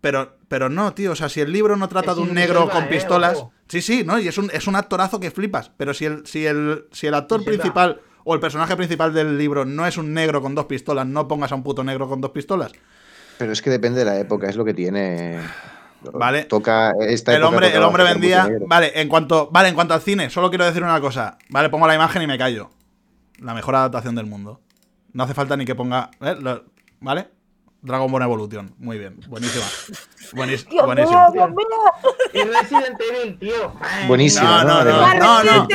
Pero, 0.00 0.36
pero 0.48 0.68
no, 0.68 0.92
tío. 0.94 1.12
O 1.12 1.16
sea, 1.16 1.28
si 1.28 1.40
el 1.40 1.52
libro 1.52 1.76
no 1.76 1.88
trata 1.88 2.14
de 2.14 2.20
un 2.20 2.34
negro 2.34 2.62
Elba, 2.62 2.72
con 2.72 2.84
eh, 2.84 2.88
pistolas. 2.88 3.38
ojo. 3.38 3.52
Sí, 3.68 3.82
sí, 3.82 4.02
¿no? 4.04 4.18
Y 4.18 4.28
es 4.28 4.38
un, 4.38 4.50
es 4.52 4.66
un 4.66 4.76
actorazo 4.76 5.20
que 5.20 5.30
flipas. 5.30 5.70
Pero 5.76 5.92
si 5.94 6.04
el, 6.06 6.26
si 6.26 6.46
el, 6.46 6.86
si 6.92 7.06
el 7.06 7.14
actor 7.14 7.44
principal 7.44 8.00
o 8.24 8.34
el 8.34 8.40
personaje 8.40 8.76
principal 8.76 9.12
del 9.14 9.38
libro 9.38 9.64
no 9.64 9.86
es 9.86 9.96
un 9.96 10.12
negro 10.14 10.40
con 10.42 10.54
dos 10.54 10.66
pistolas, 10.66 11.06
no 11.06 11.28
pongas 11.28 11.52
a 11.52 11.54
un 11.54 11.62
puto 11.62 11.84
negro 11.84 12.08
con 12.08 12.20
dos 12.20 12.30
pistolas. 12.30 12.72
Pero 13.38 13.52
es 13.52 13.62
que 13.62 13.70
depende 13.70 14.00
de 14.00 14.04
la 14.04 14.18
época, 14.18 14.48
es 14.48 14.56
lo 14.56 14.64
que 14.64 14.74
tiene. 14.74 15.38
Vale. 16.12 16.44
Toca 16.44 16.92
esta 17.00 17.34
El 17.34 17.42
hombre, 17.42 17.74
el 17.74 17.82
hombre 17.82 18.04
vendía. 18.04 18.48
Vale, 18.66 18.92
en 19.00 19.08
cuanto. 19.08 19.48
Vale, 19.50 19.68
en 19.68 19.74
cuanto 19.74 19.94
al 19.94 20.00
cine, 20.00 20.30
solo 20.30 20.48
quiero 20.48 20.64
decir 20.64 20.82
una 20.82 21.00
cosa. 21.00 21.38
Vale, 21.50 21.68
pongo 21.70 21.86
la 21.86 21.94
imagen 21.94 22.22
y 22.22 22.26
me 22.26 22.38
callo. 22.38 22.70
La 23.38 23.54
mejor 23.54 23.74
adaptación 23.76 24.14
del 24.14 24.26
mundo. 24.26 24.60
No 25.12 25.24
hace 25.24 25.34
falta 25.34 25.56
ni 25.56 25.64
que 25.64 25.74
ponga. 25.74 26.10
¿eh? 26.20 26.36
Lo- 26.40 26.64
¿Vale? 27.00 27.28
Dragon 27.80 28.10
Ball 28.10 28.22
Evolution. 28.22 28.74
Muy 28.78 28.98
bien. 28.98 29.20
Buenísima. 29.28 29.64
Buenis- 30.32 30.68
Dios 30.68 30.84
buenísimo. 30.84 31.18
mío, 31.18 31.30
Dios 31.32 31.48
mío. 31.50 32.12
Y 32.34 32.38
Resident 32.42 33.00
Evil, 33.00 33.38
tío. 33.38 33.72
Buenísimo, 34.08 34.48
No, 34.48 34.64
no, 34.64 34.84
¿no? 34.84 35.44
no, 35.44 35.66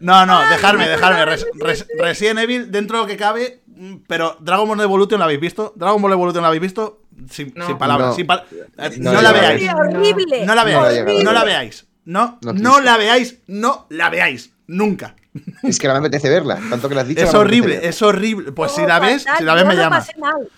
no, 0.00 0.26
no. 0.26 0.48
Dejarme, 0.48 0.84
me 0.84 0.88
dejarme. 0.90 1.24
Res- 1.26 1.46
Res- 1.54 1.86
Resident 1.98 2.38
Evil, 2.40 2.70
dentro 2.70 2.96
de 2.98 3.02
lo 3.02 3.06
que 3.06 3.16
cabe. 3.18 3.62
mm, 3.66 3.96
Pero 4.08 4.36
Dragon 4.40 4.66
Ball 4.66 4.80
Evolution 4.80 5.18
la 5.18 5.26
habéis 5.26 5.40
visto. 5.40 5.72
Dragon 5.76 6.00
Ball 6.00 6.12
Evolution 6.12 6.40
la 6.42 6.48
habéis 6.48 6.62
visto. 6.62 7.01
Sin, 7.30 7.52
No. 7.56 7.66
sin 7.66 7.78
palabras. 7.78 8.08
No. 8.10 8.14
sin 8.14 8.26
pal- 8.26 8.44
eh, 8.50 8.90
No 8.98 9.12
no, 9.12 9.18
he 9.18 9.22
la 9.22 9.32
veáis. 9.32 9.70
Horrible. 9.72 10.46
No 10.46 10.54
la 10.54 10.64
veáis. 10.64 11.24
No 11.24 11.32
la 11.32 11.44
veáis. 11.44 11.86
No, 12.04 12.38
No 12.42 12.52
no 12.52 12.70
quise. 12.72 12.82
la 12.84 12.96
veáis. 12.96 13.38
No 13.46 13.86
la 13.90 14.10
veáis. 14.10 14.52
Nunca. 14.66 15.14
Es 15.62 15.78
que 15.78 15.86
no 15.88 15.94
me 15.94 16.00
apetece 16.00 16.28
verla, 16.28 16.58
tanto 16.68 16.88
que 16.88 16.94
la 16.94 17.02
has 17.02 17.08
dicho. 17.08 17.22
Es 17.22 17.32
horrible, 17.34 17.74
verla. 17.76 17.88
es 17.88 18.02
horrible. 18.02 18.52
Pues 18.52 18.72
si 18.72 18.82
la 18.86 18.98
ves, 19.00 19.24
fatal. 19.24 19.38
si 19.38 19.44
la 19.44 19.54
ves 19.54 19.62
Yo 19.62 19.68
me 19.68 19.76
llamas. 19.76 20.10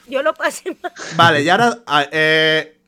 Yo 0.09 0.23
lo 0.23 0.35
pasé 0.35 0.77
mal. 0.83 0.93
Vale, 1.17 1.43
y 1.43 1.49
ahora 1.49 1.79
a- 1.87 2.07
eh, 2.11 2.81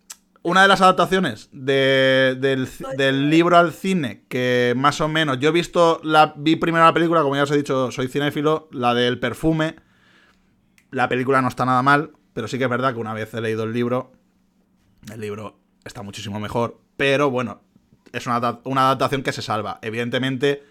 una 0.42 0.62
de 0.62 0.68
las 0.68 0.80
adaptaciones 0.80 1.48
de- 1.52 2.36
del, 2.40 2.68
del 2.96 3.30
libro 3.30 3.56
al 3.56 3.72
cine 3.72 4.24
que 4.28 4.74
más 4.76 5.00
o 5.00 5.08
menos 5.08 5.38
yo 5.38 5.48
he 5.50 5.52
visto 5.52 6.00
la 6.02 6.34
vi 6.36 6.56
primero 6.56 6.84
la 6.84 6.92
película, 6.94 7.22
como 7.22 7.36
ya 7.36 7.44
os 7.44 7.50
he 7.52 7.56
dicho, 7.56 7.90
soy 7.92 8.08
cinéfilo, 8.08 8.68
la 8.72 8.94
del 8.94 9.18
perfume. 9.20 9.76
La 10.90 11.08
película 11.08 11.42
no 11.42 11.48
está 11.48 11.64
nada 11.64 11.82
mal, 11.82 12.10
pero 12.36 12.48
sí 12.48 12.58
que 12.58 12.64
es 12.64 12.70
verdad 12.70 12.92
que 12.92 13.00
una 13.00 13.14
vez 13.14 13.32
he 13.32 13.40
leído 13.40 13.64
el 13.64 13.72
libro, 13.72 14.12
el 15.10 15.18
libro 15.22 15.56
está 15.86 16.02
muchísimo 16.02 16.38
mejor, 16.38 16.78
pero 16.98 17.30
bueno, 17.30 17.62
es 18.12 18.26
una, 18.26 18.60
una 18.64 18.82
adaptación 18.82 19.22
que 19.22 19.32
se 19.32 19.40
salva. 19.40 19.78
Evidentemente, 19.80 20.62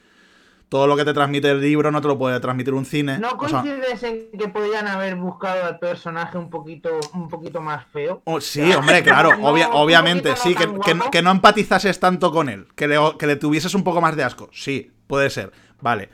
todo 0.70 0.86
lo 0.86 0.96
que 0.96 1.04
te 1.06 1.12
transmite 1.16 1.50
el 1.50 1.62
libro 1.62 1.90
no 1.92 2.02
te 2.02 2.08
lo 2.08 2.20
puede 2.20 2.40
transmitir 2.40 2.76
un 2.76 2.86
cine. 2.86 3.18
¿No 3.18 3.30
o 3.30 3.50
sea, 3.50 3.62
coincides 3.64 4.04
en 4.04 4.28
que 4.38 4.48
podrían 4.48 4.88
haber 4.88 5.16
buscado 5.16 5.66
al 5.66 5.80
personaje 5.80 6.38
un 6.38 6.52
poquito, 6.52 7.00
un 7.16 7.30
poquito 7.30 7.62
más 7.62 7.84
feo? 7.88 8.22
Oh, 8.26 8.40
sí, 8.40 8.62
hombre, 8.74 9.02
claro, 9.02 9.30
obvia- 9.42 9.70
obviamente, 9.74 10.36
sí, 10.36 10.54
que, 10.54 10.68
que, 10.86 11.00
que 11.12 11.22
no 11.24 11.32
empatizases 11.32 12.00
tanto 12.00 12.32
con 12.32 12.48
él, 12.48 12.68
que 12.76 12.88
le, 12.88 12.98
que 13.18 13.26
le 13.26 13.38
tuvieses 13.38 13.74
un 13.74 13.84
poco 13.84 14.02
más 14.02 14.16
de 14.16 14.24
asco, 14.24 14.52
sí, 14.54 14.92
puede 15.08 15.32
ser, 15.32 15.52
vale. 15.82 16.10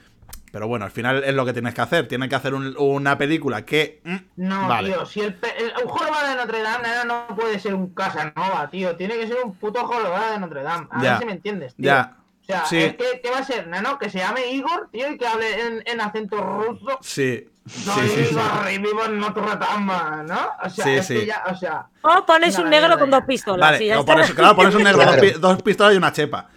Pero 0.52 0.68
bueno, 0.68 0.84
al 0.84 0.92
final 0.92 1.24
es 1.24 1.34
lo 1.34 1.46
que 1.46 1.54
tienes 1.54 1.74
que 1.74 1.80
hacer, 1.82 2.08
tienes 2.10 2.28
que 2.28 2.36
hacer 2.36 2.54
un- 2.54 2.76
una 2.78 3.18
película 3.18 3.64
que... 3.66 4.02
mm, 4.04 4.16
No, 4.36 4.68
vale. 4.68 4.90
tío, 4.90 5.06
si 5.06 5.22
el, 5.22 5.34
pe- 5.34 5.54
el, 5.58 5.72
un 5.84 5.90
jorobado 5.90 6.28
de 6.28 6.36
Notre 6.36 6.62
Dame 6.62 6.88
no, 7.06 7.26
no 7.30 7.36
puede 7.36 7.58
ser 7.60 7.74
un 7.74 7.94
Casanova, 7.94 8.68
tío. 8.70 8.96
Tiene 8.98 9.16
que 9.16 9.28
ser 9.28 9.38
un 9.44 9.56
puto 9.56 9.86
jorobado 9.86 10.34
de 10.34 10.40
Notre 10.40 10.64
Dame. 10.64 10.88
A 10.92 11.02
Ya, 11.02 11.10
ver 11.12 11.20
si 11.20 11.26
me 11.26 11.32
entiendes, 11.32 11.76
tío. 11.76 11.86
Ya, 11.86 12.18
O 12.42 12.44
sea, 12.46 12.66
sí. 12.66 12.78
es 12.80 12.96
que, 12.98 13.22
¿qué 13.24 13.32
va 13.32 13.38
a 13.38 13.44
ser? 13.46 13.68
¿Nano? 13.68 13.98
Que 13.98 14.10
se 14.10 14.18
llame 14.18 14.52
Igor, 14.52 14.90
tío, 14.92 15.10
y 15.10 15.18
que 15.18 15.26
hable 15.26 15.62
en, 15.68 15.84
en 15.86 16.02
acento 16.02 16.38
ruso. 16.42 16.98
sí, 17.02 17.48
No, 17.86 17.94
sí, 17.94 18.02
sí, 18.10 18.26
sí. 18.26 18.78
Vivo 18.80 19.06
en 19.06 19.20
Notre 19.20 19.44
Dame, 19.56 20.24
¿no? 20.28 20.40
O 20.64 20.70
sea, 20.70 20.84
Sí, 20.84 20.90
es 20.96 21.08
sí. 21.08 21.14
que 21.14 21.26
ya, 21.28 21.44
o 21.50 21.56
sea... 21.56 21.86
O 22.02 22.26
pones 22.26 22.58
un 22.60 22.70
negro 22.70 23.00
con 23.00 23.10
dos 23.10 23.24
pistolas. 23.26 23.72
Vale, 23.72 23.86
y 23.86 23.88
ya 23.88 23.94
no, 23.96 24.00
está. 24.02 24.14
pones- 24.16 24.34
claro, 24.34 24.56
pones 24.58 24.76
un 24.76 24.84
negro, 24.84 24.98
dos, 25.06 25.16
Claro. 25.16 25.22
pi- 25.22 25.40
dos 25.40 25.62
pistolas 25.62 25.94
y 25.94 25.98
una 25.98 26.12
chepa. 26.12 26.50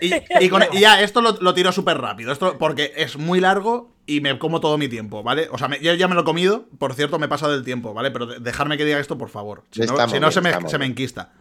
Y, 0.00 0.12
y 0.44 0.48
con- 0.48 0.62
y 0.72 0.80
ya, 0.80 1.00
esto 1.02 1.20
lo, 1.20 1.32
lo 1.40 1.54
tiro 1.54 1.72
súper 1.72 1.98
rápido, 1.98 2.32
esto 2.32 2.56
porque 2.58 2.92
es 2.96 3.16
muy 3.16 3.40
largo 3.40 3.92
y 4.06 4.20
me 4.20 4.38
como 4.38 4.60
todo 4.60 4.76
mi 4.78 4.88
tiempo, 4.88 5.22
¿vale? 5.22 5.48
O 5.50 5.58
sea, 5.58 5.68
me- 5.68 5.80
yo 5.80 5.94
ya 5.94 6.08
me 6.08 6.14
lo 6.14 6.20
he 6.22 6.24
comido, 6.24 6.66
por 6.78 6.94
cierto, 6.94 7.18
me 7.18 7.26
he 7.26 7.28
pasado 7.28 7.52
del 7.52 7.64
tiempo, 7.64 7.94
¿vale? 7.94 8.10
Pero 8.10 8.26
de- 8.26 8.40
dejarme 8.40 8.76
que 8.76 8.84
diga 8.84 8.98
esto, 8.98 9.16
por 9.18 9.28
favor. 9.30 9.64
Si 9.70 9.80
no, 9.80 9.86
estamos 9.86 10.10
si 10.12 10.16
no 10.20 10.28
bien, 10.28 10.32
se, 10.32 10.40
me, 10.40 10.68
se 10.68 10.78
me 10.78 10.86
enquista. 10.86 11.32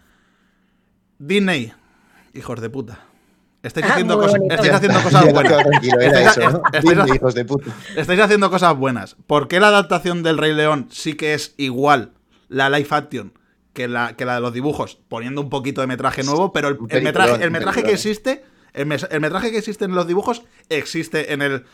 Disney, 1.20 1.74
hijos 2.34 2.60
de 2.62 2.70
puta. 2.70 3.00
Estáis 3.62 3.86
Ah, 3.86 3.94
haciendo, 3.94 4.18
cosas, 4.20 4.42
estáis 4.50 4.74
haciendo 4.74 5.02
cosas 5.02 5.32
buenas. 5.32 5.54
Estáis- 5.54 6.28
eso, 6.38 6.50
¿no? 6.52 6.62
estáis- 6.74 6.84
Disney, 6.84 7.16
hijos 7.16 7.34
de 7.34 7.46
puta. 7.46 7.72
Estáis 7.96 8.20
haciendo 8.20 8.50
cosas 8.50 8.76
buenas. 8.78 9.16
¿Por 9.26 9.48
qué 9.48 9.60
la 9.62 9.68
adaptación 9.70 10.22
del 10.22 10.38
Rey 10.38 10.54
León 10.54 10.88
sí 10.92 11.14
que 11.14 11.34
es 11.34 11.54
igual, 11.58 12.12
la 12.50 12.70
live 12.70 12.88
action, 12.92 13.34
que 13.74 13.88
la, 13.88 14.16
que 14.16 14.26
la 14.26 14.36
de 14.36 14.42
los 14.42 14.54
dibujos, 14.54 14.96
poniendo 15.08 15.42
un 15.42 15.50
poquito 15.50 15.82
de 15.82 15.88
metraje 15.88 16.24
nuevo, 16.24 16.54
pero 16.54 16.68
el, 16.68 16.78
metraje, 17.04 17.44
el 17.44 17.52
metraje 17.52 17.84
que 17.84 17.92
existe, 17.94 18.44
el, 18.74 18.86
mes- 18.86 19.08
el 19.10 19.20
metraje 19.20 19.52
que 19.52 19.58
existe 19.58 19.86
en 19.86 19.96
los 19.96 20.08
dibujos, 20.08 20.44
existe 20.70 21.34
en 21.34 21.42
el. 21.42 21.66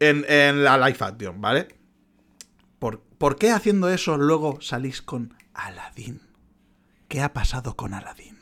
En, 0.00 0.24
en 0.28 0.62
la 0.62 0.78
live 0.78 0.96
action, 1.00 1.40
¿vale? 1.40 1.66
¿Por, 2.78 3.00
¿Por 3.00 3.36
qué 3.36 3.50
haciendo 3.50 3.88
eso 3.90 4.16
luego 4.16 4.60
salís 4.60 5.02
con 5.02 5.34
Aladdin? 5.54 6.20
¿Qué 7.08 7.20
ha 7.20 7.32
pasado 7.32 7.74
con 7.74 7.94
Aladdin? 7.94 8.38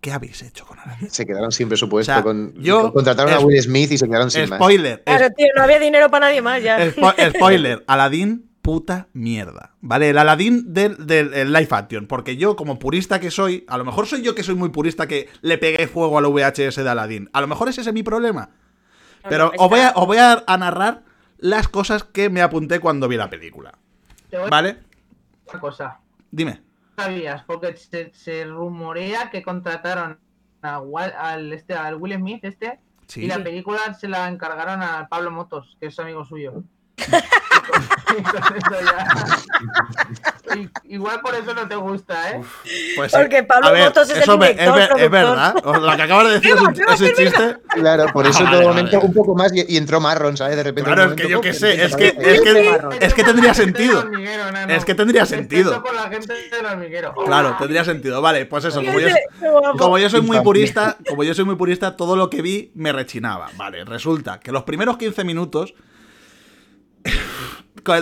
¿Qué 0.00 0.12
habéis 0.12 0.40
hecho 0.42 0.64
con 0.64 0.78
Aladdin? 0.78 1.10
Se 1.10 1.26
quedaron 1.26 1.52
sin 1.52 1.68
presupuesto. 1.68 2.12
O 2.12 2.14
sea, 2.14 2.22
con, 2.22 2.54
yo- 2.54 2.92
contrataron 2.94 3.34
a 3.34 3.40
Will 3.40 3.60
Smith 3.60 3.92
y 3.92 3.98
se 3.98 4.06
quedaron 4.06 4.30
sin 4.30 4.48
más. 4.48 4.58
Spoiler. 4.58 5.02
es- 5.04 5.16
Claro, 5.16 5.34
tío, 5.36 5.48
no 5.54 5.62
había 5.64 5.78
dinero 5.78 6.08
para 6.10 6.26
nadie 6.28 6.40
más 6.40 6.62
ya. 6.62 6.78
Spo- 6.86 7.14
spoiler, 7.36 7.84
Aladdin, 7.86 8.45
puta 8.66 9.08
mierda. 9.14 9.70
¿Vale? 9.80 10.10
El 10.10 10.18
Aladdin 10.18 10.74
del, 10.74 11.06
del 11.06 11.32
el 11.32 11.52
live 11.52 11.68
action. 11.70 12.06
Porque 12.06 12.36
yo, 12.36 12.56
como 12.56 12.78
purista 12.78 13.20
que 13.20 13.30
soy, 13.30 13.64
a 13.68 13.78
lo 13.78 13.84
mejor 13.84 14.06
soy 14.06 14.22
yo 14.22 14.34
que 14.34 14.42
soy 14.42 14.56
muy 14.56 14.68
purista 14.70 15.06
que 15.06 15.28
le 15.40 15.56
pegué 15.56 15.86
fuego 15.86 16.18
al 16.18 16.26
VHS 16.26 16.76
de 16.76 16.88
Aladdin. 16.90 17.30
A 17.32 17.40
lo 17.40 17.46
mejor 17.46 17.68
ese 17.68 17.80
es 17.80 17.92
mi 17.92 18.02
problema. 18.02 18.50
Pero 19.28 19.50
os 19.58 19.70
voy, 19.70 19.80
a, 19.80 19.92
os 19.96 20.06
voy 20.06 20.18
a, 20.18 20.44
narrar 20.58 21.02
las 21.38 21.68
cosas 21.68 22.04
que 22.04 22.28
me 22.28 22.42
apunté 22.42 22.78
cuando 22.80 23.08
vi 23.08 23.16
la 23.16 23.30
película. 23.30 23.72
¿Vale? 24.50 24.78
una 25.50 25.60
cosa. 25.60 26.00
Dime. 26.30 26.60
sabías, 26.96 27.44
porque 27.44 27.76
se, 27.76 28.12
se 28.14 28.44
rumorea 28.44 29.30
que 29.30 29.42
contrataron 29.42 30.18
a 30.62 30.80
Wal- 30.80 31.14
al, 31.16 31.52
este, 31.52 31.74
al 31.74 31.94
Will 31.96 32.14
Smith 32.14 32.44
este 32.44 32.80
Sí. 33.06 33.22
y 33.22 33.26
la 33.28 33.42
película 33.42 33.94
se 33.94 34.08
la 34.08 34.28
encargaron 34.28 34.82
a 34.82 35.06
Pablo 35.08 35.30
Motos, 35.30 35.76
que 35.80 35.86
es 35.86 35.98
amigo 36.00 36.24
suyo. 36.24 36.64
Igual 40.84 41.20
por 41.20 41.34
eso 41.34 41.52
no 41.54 41.68
te 41.68 41.74
gusta, 41.76 42.30
¿eh? 42.32 42.40
Pues, 42.96 43.12
Porque 43.12 43.42
Pablo 43.42 43.72
ver, 43.72 43.84
Motos 43.84 44.08
es 44.10 44.16
el 44.16 44.42
es, 44.42 45.10
verdad. 45.10 45.54
Lo 45.64 45.96
que 45.96 46.02
acabas 46.02 46.28
de 46.28 46.32
decir 46.34 46.54
es 46.54 46.60
un, 46.60 46.70
es 46.70 47.00
un 47.00 47.08
chiste. 47.08 47.56
Claro, 47.70 48.06
por 48.12 48.26
eso 48.26 48.38
Ah, 48.38 48.42
en 48.42 48.46
vale, 48.46 48.58
todo 48.58 48.68
momento 48.68 48.96
vale. 48.96 49.08
un 49.08 49.14
poco 49.14 49.34
más 49.34 49.52
y, 49.54 49.64
y 49.74 49.76
entró 49.76 50.00
Marron, 50.00 50.36
¿sabes? 50.36 50.56
De 50.56 50.62
repente. 50.62 50.90
Claro, 50.90 51.10
es 51.10 51.16
que 51.16 51.28
yo 51.28 51.40
qué 51.40 51.50
¡pum! 51.50 51.58
sé, 51.58 51.84
es 51.84 51.96
que- 51.96 52.14
es 52.18 52.40
que- 52.40 52.68
aparecer. 52.70 53.02
es 53.04 53.14
que 53.14 53.24
tendría 53.24 53.54
sentido. 53.54 54.04
Es 54.68 54.84
que 54.84 54.94
tendría 54.94 55.26
sentido. 55.26 55.82
Claro, 57.26 57.56
tendría 57.58 57.84
sentido. 57.84 58.22
Vale, 58.22 58.46
pues 58.46 58.64
eso. 58.64 58.82
Como 58.82 59.00
yo, 59.00 59.08
como 59.78 59.98
soy 60.08 60.20
muy 60.22 60.40
purista, 60.40 60.96
como 61.08 61.24
yo 61.24 61.34
soy 61.34 61.44
muy 61.44 61.56
purista, 61.56 61.96
todo 61.96 62.16
lo 62.16 62.30
que 62.30 62.40
vi 62.42 62.70
me 62.74 62.92
rechinaba. 62.92 63.48
Vale, 63.56 63.84
resulta 63.84 64.40
que 64.40 64.52
los 64.52 64.62
primeros 64.62 64.96
15 64.96 65.24
minutos. 65.24 65.74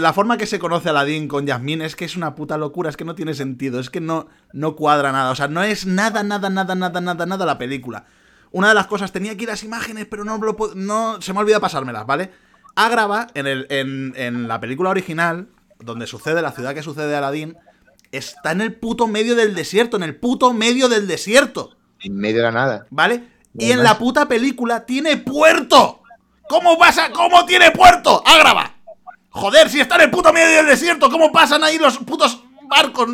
La 0.01 0.13
forma 0.13 0.39
que 0.39 0.47
se 0.47 0.59
conoce 0.59 0.89
a 0.89 0.93
Aladdin 0.93 1.29
con 1.29 1.47
Yasmín 1.47 1.83
es 1.83 1.97
que 1.97 2.05
es 2.05 2.17
una 2.17 2.35
puta 2.35 2.57
locura, 2.57 2.91
es 2.91 2.97
que 2.97 3.05
no 3.05 3.15
tiene 3.15 3.35
sentido, 3.35 3.81
es 3.81 3.91
que 3.91 4.01
no, 4.01 4.29
no 4.53 4.77
cuadra 4.77 5.13
nada. 5.13 5.31
O 5.31 5.35
sea, 5.35 5.49
no 5.49 5.63
es 5.63 5.87
nada, 5.87 6.23
nada, 6.23 6.51
nada, 6.51 6.75
nada, 6.75 7.01
nada, 7.01 7.27
nada 7.27 7.47
la 7.47 7.59
película. 7.59 8.07
Una 8.51 8.69
de 8.69 8.75
las 8.75 8.87
cosas, 8.87 9.13
tenía 9.13 9.33
aquí 9.33 9.47
las 9.47 9.65
imágenes, 9.65 10.07
pero 10.07 10.25
no, 10.25 10.39
lo 10.39 10.57
no 10.75 11.21
se 11.21 11.33
me 11.33 11.41
olvida 11.41 11.61
pasármelas, 11.61 12.07
¿vale? 12.07 12.31
Agrava, 12.77 13.27
en, 13.35 13.47
el, 13.47 13.67
en, 13.69 14.15
en 14.17 14.49
la 14.49 14.61
película 14.61 14.91
original, 14.91 15.49
donde 15.81 16.07
sucede 16.07 16.41
la 16.41 16.53
ciudad 16.53 16.75
que 16.75 16.83
sucede 16.83 17.15
Aladdin, 17.15 17.57
está 18.13 18.53
en 18.53 18.61
el 18.61 18.75
puto 18.75 19.07
medio 19.07 19.35
del 19.35 19.55
desierto, 19.55 19.97
en 19.97 20.05
el 20.05 20.17
puto 20.17 20.53
medio 20.53 20.89
del 20.89 21.07
desierto, 21.07 21.77
En 22.01 22.17
medio 22.17 22.39
de 22.39 22.43
la 22.43 22.53
nada. 22.53 22.87
¿vale? 22.91 23.29
Y 23.57 23.73
en 23.73 23.83
la 23.83 23.99
puta 23.99 24.27
película 24.27 24.85
tiene 24.87 25.17
puerto. 25.17 26.03
¿Cómo 26.49 26.79
pasa? 26.79 27.11
¿Cómo 27.11 27.45
tiene 27.47 27.71
puerto? 27.71 28.23
Agrava. 28.27 28.74
Joder, 29.35 29.69
si 29.69 29.81
está 29.81 29.97
en 29.97 30.03
el 30.03 30.11
puto 30.11 30.33
medio 30.33 30.59
del 30.59 30.67
desierto, 30.67 31.11
¿cómo 31.11 31.33
pasan 31.33 31.65
ahí 31.65 31.77
los 31.77 31.99
putos 31.99 32.45
barcos? 32.69 33.09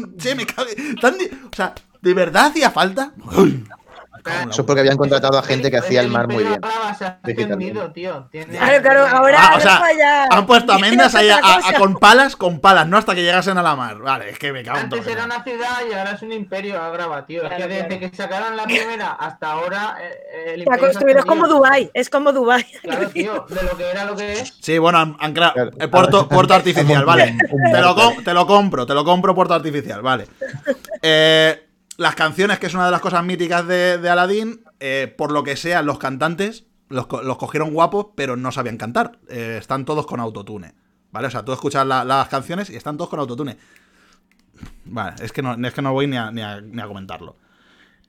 O 1.51 1.57
sea, 1.57 1.75
¿de 2.03 2.15
verdad 2.15 2.47
hacía 2.49 2.71
falta? 2.71 3.15
Eso 4.51 4.61
es 4.63 4.67
porque 4.67 4.81
habían 4.81 4.97
contratado 4.97 5.39
a 5.39 5.43
gente 5.43 5.71
que 5.71 5.79
hacía 5.79 6.01
el 6.01 6.09
mar 6.09 6.29
muy 6.29 6.45
bien. 6.45 6.61
Claro, 8.31 8.83
claro, 8.83 9.07
ahora 9.07 9.39
Ah, 9.41 9.55
o 9.57 9.61
sea, 9.61 10.27
han 10.31 10.47
puesto 10.47 10.73
a 10.73 10.79
Mendas 10.79 11.15
ahí 11.15 11.29
a, 11.31 11.41
con 11.79 11.95
palas, 11.97 12.37
con 12.37 12.61
palas, 12.61 12.87
no 12.87 12.97
hasta 12.99 13.15
que 13.15 13.23
llegasen 13.23 13.57
a 13.59 13.63
la 13.63 13.75
mar. 13.77 13.99
Vale, 13.99 14.31
es 14.31 14.39
que 14.39 14.53
me 14.53 14.63
cago 14.63 14.79
en 14.81 14.89
todo. 14.89 15.01
Antes 15.01 15.13
era 15.15 15.25
una 15.25 15.43
ciudad 15.43 15.79
y 15.89 15.93
ahora 15.95 16.13
es 16.13 16.23
un 16.23 16.33
imperio 16.33 16.81
agrava, 16.81 17.25
tío. 17.27 17.43
Es 17.43 17.49
Claro, 17.49 17.63
que 17.65 17.69
desde 17.75 17.87
claro. 17.89 18.11
que 18.11 18.17
sacaron 18.17 18.57
la 18.57 18.65
primera 18.65 19.13
hasta 19.13 19.53
ahora 19.53 19.97
eh, 20.01 20.11
eh, 20.33 20.55
el 20.55 20.63
Está 20.63 20.75
imperio 20.75 20.79
se 20.79 20.85
ha 20.87 20.91
construido, 20.93 21.19
es 21.19 21.25
como. 21.25 21.49
Dubai, 21.49 21.91
es 21.95 22.11
como 22.11 22.33
Dubai. 22.33 22.67
Claro, 22.83 23.09
tío, 23.11 23.47
de 23.49 23.63
lo 23.63 23.77
que 23.77 23.91
era 23.91 24.05
lo 24.05 24.17
que 24.17 24.33
es. 24.35 24.55
Sí, 24.61 24.79
bueno, 24.79 24.99
han, 24.99 25.17
han 25.19 25.33
creado 25.33 25.55
Claro. 25.55 25.71
eh, 25.79 25.89
puerto, 25.89 26.29
puerto 26.29 26.55
artificial, 26.55 27.05
vale. 27.05 27.37
Te 27.73 27.81
lo, 27.81 27.95
te 28.25 28.35
lo 28.35 28.47
compro, 28.47 28.87
te 28.87 28.95
lo 28.95 29.05
compro 29.05 29.35
puerto 29.35 29.55
artificial, 29.55 30.03
vale. 30.03 30.27
Eh, 31.03 31.67
las 32.01 32.15
canciones, 32.15 32.59
que 32.59 32.67
es 32.67 32.75
una 32.75 32.87
de 32.87 32.91
las 32.93 33.01
cosas 33.01 33.23
míticas 33.25 33.67
de, 33.67 33.99
de 33.99 34.09
Aladdin, 34.09 34.65
eh, 34.81 35.15
por 35.17 35.31
lo 35.33 35.43
que 35.45 35.57
sea, 35.57 35.83
los 35.83 35.99
cantantes 35.99 36.65
los, 36.89 37.07
los 37.23 37.37
cogieron 37.37 37.73
guapos, 37.73 38.07
pero 38.17 38.37
no 38.37 38.51
sabían 38.53 38.77
cantar. 38.79 39.19
Eh, 39.29 39.57
están 39.61 39.85
todos 39.85 40.07
con 40.07 40.19
autotune, 40.19 40.75
¿vale? 41.13 41.29
O 41.29 41.31
sea, 41.31 41.45
tú 41.45 41.53
escuchas 41.53 41.87
la- 41.87 42.05
las 42.05 42.29
canciones 42.29 42.69
y 42.71 42.77
están 42.77 42.97
todos 42.97 43.11
con 43.11 43.21
autotune. 43.21 43.57
Vale, 44.87 45.15
es 45.23 45.31
que 45.33 45.43
no, 45.43 45.55
es 45.67 45.73
que 45.75 45.83
no 45.83 45.93
voy 45.93 46.07
ni 46.07 46.17
a, 46.17 46.31
ni 46.31 46.43
a- 46.43 46.61
ni 46.61 46.81
a 46.81 46.87
comentarlo. 46.87 47.37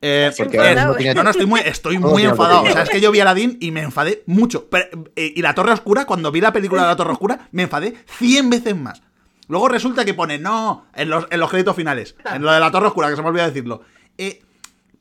Eh, 0.01 0.31
Porque 0.35 0.57
eh, 0.57 0.75
mismo 0.75 0.95
tiene- 0.95 1.13
no, 1.13 1.23
no, 1.23 1.29
estoy 1.29 1.45
muy, 1.45 1.59
estoy 1.59 1.99
muy 1.99 2.23
enfadado. 2.23 2.63
O 2.63 2.71
sea, 2.71 2.81
es 2.83 2.89
que 2.89 2.99
yo 3.01 3.11
vi 3.11 3.19
Aladdin 3.19 3.57
y 3.61 3.69
me 3.71 3.81
enfadé 3.81 4.23
mucho. 4.25 4.67
Pero, 4.69 4.85
eh, 5.15 5.31
y 5.35 5.41
la 5.43 5.53
Torre 5.53 5.73
Oscura, 5.73 6.05
cuando 6.05 6.31
vi 6.31 6.41
la 6.41 6.51
película 6.51 6.81
de 6.81 6.87
la 6.87 6.95
Torre 6.95 7.11
Oscura, 7.11 7.47
me 7.51 7.63
enfadé 7.63 7.93
100 8.17 8.49
veces 8.49 8.75
más. 8.75 9.03
Luego 9.47 9.67
resulta 9.67 10.05
que 10.05 10.13
pone, 10.13 10.37
no, 10.37 10.85
en 10.95 11.09
los, 11.09 11.25
en 11.29 11.39
los 11.39 11.49
créditos 11.49 11.75
finales, 11.75 12.15
en 12.33 12.41
lo 12.41 12.51
de 12.51 12.59
la 12.59 12.71
Torre 12.71 12.87
Oscura, 12.87 13.09
que 13.09 13.15
se 13.15 13.21
me 13.21 13.27
olvidó 13.29 13.45
decirlo. 13.45 13.81
eh, 14.17 14.41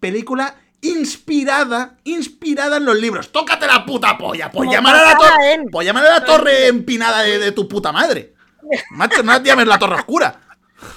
película 0.01 0.55
inspirada, 0.83 1.97
inspirada 2.05 2.79
en 2.79 2.85
los 2.87 2.97
libros. 2.99 3.31
¡Tócate 3.33 3.67
la 3.67 3.85
puta 3.85 4.17
polla! 4.17 4.51
Pues 4.51 4.71
llamar 4.71 4.97
a 4.97 5.03
la 5.13 5.17
torre. 5.19 5.53
en- 5.55 5.67
Pues 5.71 5.87
llamar 5.87 6.07
a 6.07 6.11
la 6.21 6.25
torre 6.25 6.69
empinada 6.69 7.23
de, 7.23 7.39
de 7.39 7.53
tu 7.53 7.69
puta 7.69 7.93
madre. 7.93 8.35
Macho, 8.93 9.23
no 9.23 9.33
la 9.33 9.43
llames 9.43 9.67
la 9.67 9.79
Torre 9.79 9.97
Oscura. 9.97 10.41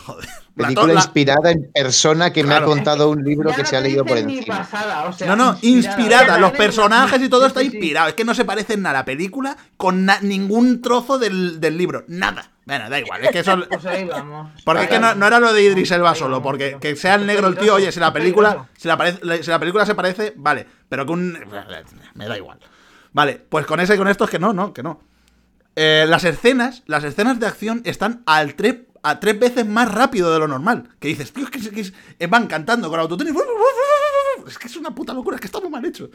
Joder. 0.06 0.29
Película 0.56 0.93
la- 0.93 0.99
inspirada 1.01 1.51
en 1.51 1.71
persona 1.73 2.32
que 2.32 2.43
me 2.43 2.53
ha 2.53 2.63
contado 2.63 3.10
un 3.10 3.23
libro 3.23 3.49
Ya 3.49 3.56
que 3.56 3.63
no 3.63 3.67
se 3.69 3.75
ha 3.77 3.82
leído 3.82 4.06
por 4.06 4.17
encima. 4.17 4.58
pasada, 4.60 5.06
o 5.06 5.12
sea, 5.13 5.27
No, 5.27 5.36
no, 5.36 5.58
inspirada. 5.63 6.38
Los 6.38 6.51
personajes 6.51 7.21
y 7.21 7.27
todo 7.29 7.41
sí, 7.41 7.47
está 7.47 7.60
sí, 7.62 7.69
sí. 7.69 7.75
inspirado. 7.77 8.10
Es 8.10 8.13
que 8.13 8.23
no 8.23 8.36
se 8.36 8.45
parecen 8.45 8.86
a 8.86 8.93
la 8.93 9.03
película 9.03 9.58
con 9.77 10.08
ningún 10.21 10.82
trozo 10.82 11.17
del, 11.17 11.60
del 11.60 11.77
libro. 11.77 12.06
Nada. 12.08 12.51
Bueno, 12.65 12.89
da 12.89 12.99
igual. 12.99 13.23
Es 13.26 13.32
que 13.32 13.39
eso. 13.39 13.58
Pues 13.69 13.86
ahí 13.86 14.06
vamos. 14.06 14.52
Porque 14.63 14.84
es 14.84 14.89
que 14.89 14.99
no, 14.99 15.15
no 15.15 15.28
era 15.28 15.39
lo 15.39 15.52
de 15.52 15.63
Idris 15.63 15.91
Elba 15.91 16.15
solo, 16.15 16.41
porque 16.41 16.78
que 16.80 16.95
sea 16.95 17.15
el 17.15 17.26
negro 17.28 17.47
el 17.47 17.58
tío, 17.58 17.73
oye, 17.76 17.91
si 17.91 17.99
la 17.99 18.13
película, 18.13 18.69
si 18.78 18.88
la, 18.88 18.97
parece- 18.97 19.43
si 19.43 19.49
la 19.49 19.60
película 19.60 19.86
se 19.86 19.95
parece, 19.95 20.34
vale, 20.38 20.65
pero 20.88 21.06
que 21.06 21.12
un... 21.12 21.38
Me 22.15 22.28
da 22.28 22.38
igual. 22.38 22.60
Vale, 23.12 23.45
pues 23.49 23.65
con 23.65 23.80
ese 23.80 23.95
y 23.95 23.97
con 23.97 24.08
esto 24.08 24.23
es 24.23 24.30
que 24.30 24.39
no, 24.39 24.54
no, 24.54 24.73
que 24.73 24.82
no. 24.82 25.02
Eh, 25.76 26.06
las 26.08 26.23
escenas, 26.23 26.84
las 26.86 27.04
escenas 27.04 27.39
de 27.39 27.47
acción 27.47 27.82
están 27.86 28.23
al 28.26 28.56
tres, 28.56 28.76
a 29.04 29.19
tres 29.19 29.38
veces 29.39 29.65
más 29.67 29.91
rápido 29.91 30.32
de 30.32 30.39
lo 30.39 30.47
normal. 30.47 30.89
Que 30.99 31.10
dices, 31.10 31.34
tío, 31.34 31.43
es 31.43 31.49
que, 31.52 31.60
es 31.60 31.69
que 31.69 31.82
es- 31.82 31.93
eh, 32.19 32.28
van 32.28 32.47
cantando 32.47 32.89
con 32.89 32.99
autotune. 32.99 33.32
Es 34.47 34.58
que 34.58 34.67
es 34.67 34.76
una 34.78 34.93
puta 34.93 35.13
locura, 35.13 35.36
es 35.36 35.41
que 35.41 35.47
está 35.47 35.60
muy 35.60 35.69
mal 35.69 35.84
hecho. 35.86 36.10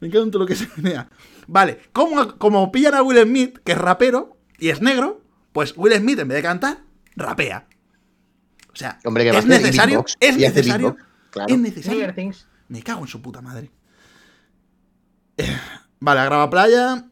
Me 0.00 0.08
encanta 0.08 0.38
lo 0.38 0.46
que 0.46 0.54
se 0.56 0.68
menea. 0.76 1.08
Vale, 1.46 1.80
como, 1.92 2.36
como 2.38 2.70
pillan 2.72 2.94
a 2.94 3.02
Will 3.02 3.22
Smith, 3.22 3.58
que 3.64 3.72
es 3.72 3.78
rapero 3.78 4.36
y 4.58 4.68
es 4.70 4.80
negro, 4.80 5.19
pues 5.52 5.74
Will 5.76 5.94
Smith, 5.94 6.18
en 6.18 6.28
vez 6.28 6.36
de 6.36 6.42
cantar, 6.42 6.78
rapea. 7.16 7.66
O 8.72 8.76
sea, 8.76 8.98
Hombre, 9.04 9.24
que 9.24 9.36
es 9.36 9.46
necesario, 9.46 10.04
es 10.20 10.36
necesario, 10.36 10.96
claro. 11.30 11.52
es 11.52 11.58
necesario. 11.58 12.14
Me 12.68 12.82
cago 12.82 13.02
en 13.02 13.08
su 13.08 13.20
puta 13.20 13.40
madre. 13.40 13.70
Eh, 15.36 15.56
Vale, 16.00 16.20
agrava 16.20 16.48
playa. 16.48 17.04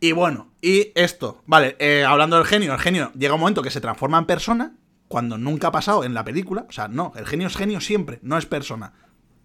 Y 0.00 0.12
bueno, 0.12 0.52
y 0.60 0.92
esto. 0.94 1.42
Vale, 1.46 1.76
eh, 1.78 2.04
hablando 2.04 2.36
del 2.36 2.46
genio, 2.46 2.72
el 2.72 2.80
genio 2.80 3.12
llega 3.16 3.34
un 3.34 3.40
momento 3.40 3.62
que 3.62 3.70
se 3.70 3.80
transforma 3.80 4.18
en 4.18 4.26
persona, 4.26 4.72
cuando 5.08 5.38
nunca 5.38 5.68
ha 5.68 5.72
pasado 5.72 6.04
en 6.04 6.14
la 6.14 6.24
película. 6.24 6.66
O 6.68 6.72
sea, 6.72 6.88
no, 6.88 7.12
el 7.16 7.26
genio 7.26 7.46
es 7.46 7.56
genio 7.56 7.80
siempre, 7.80 8.18
no 8.22 8.38
es 8.38 8.46
persona. 8.46 8.92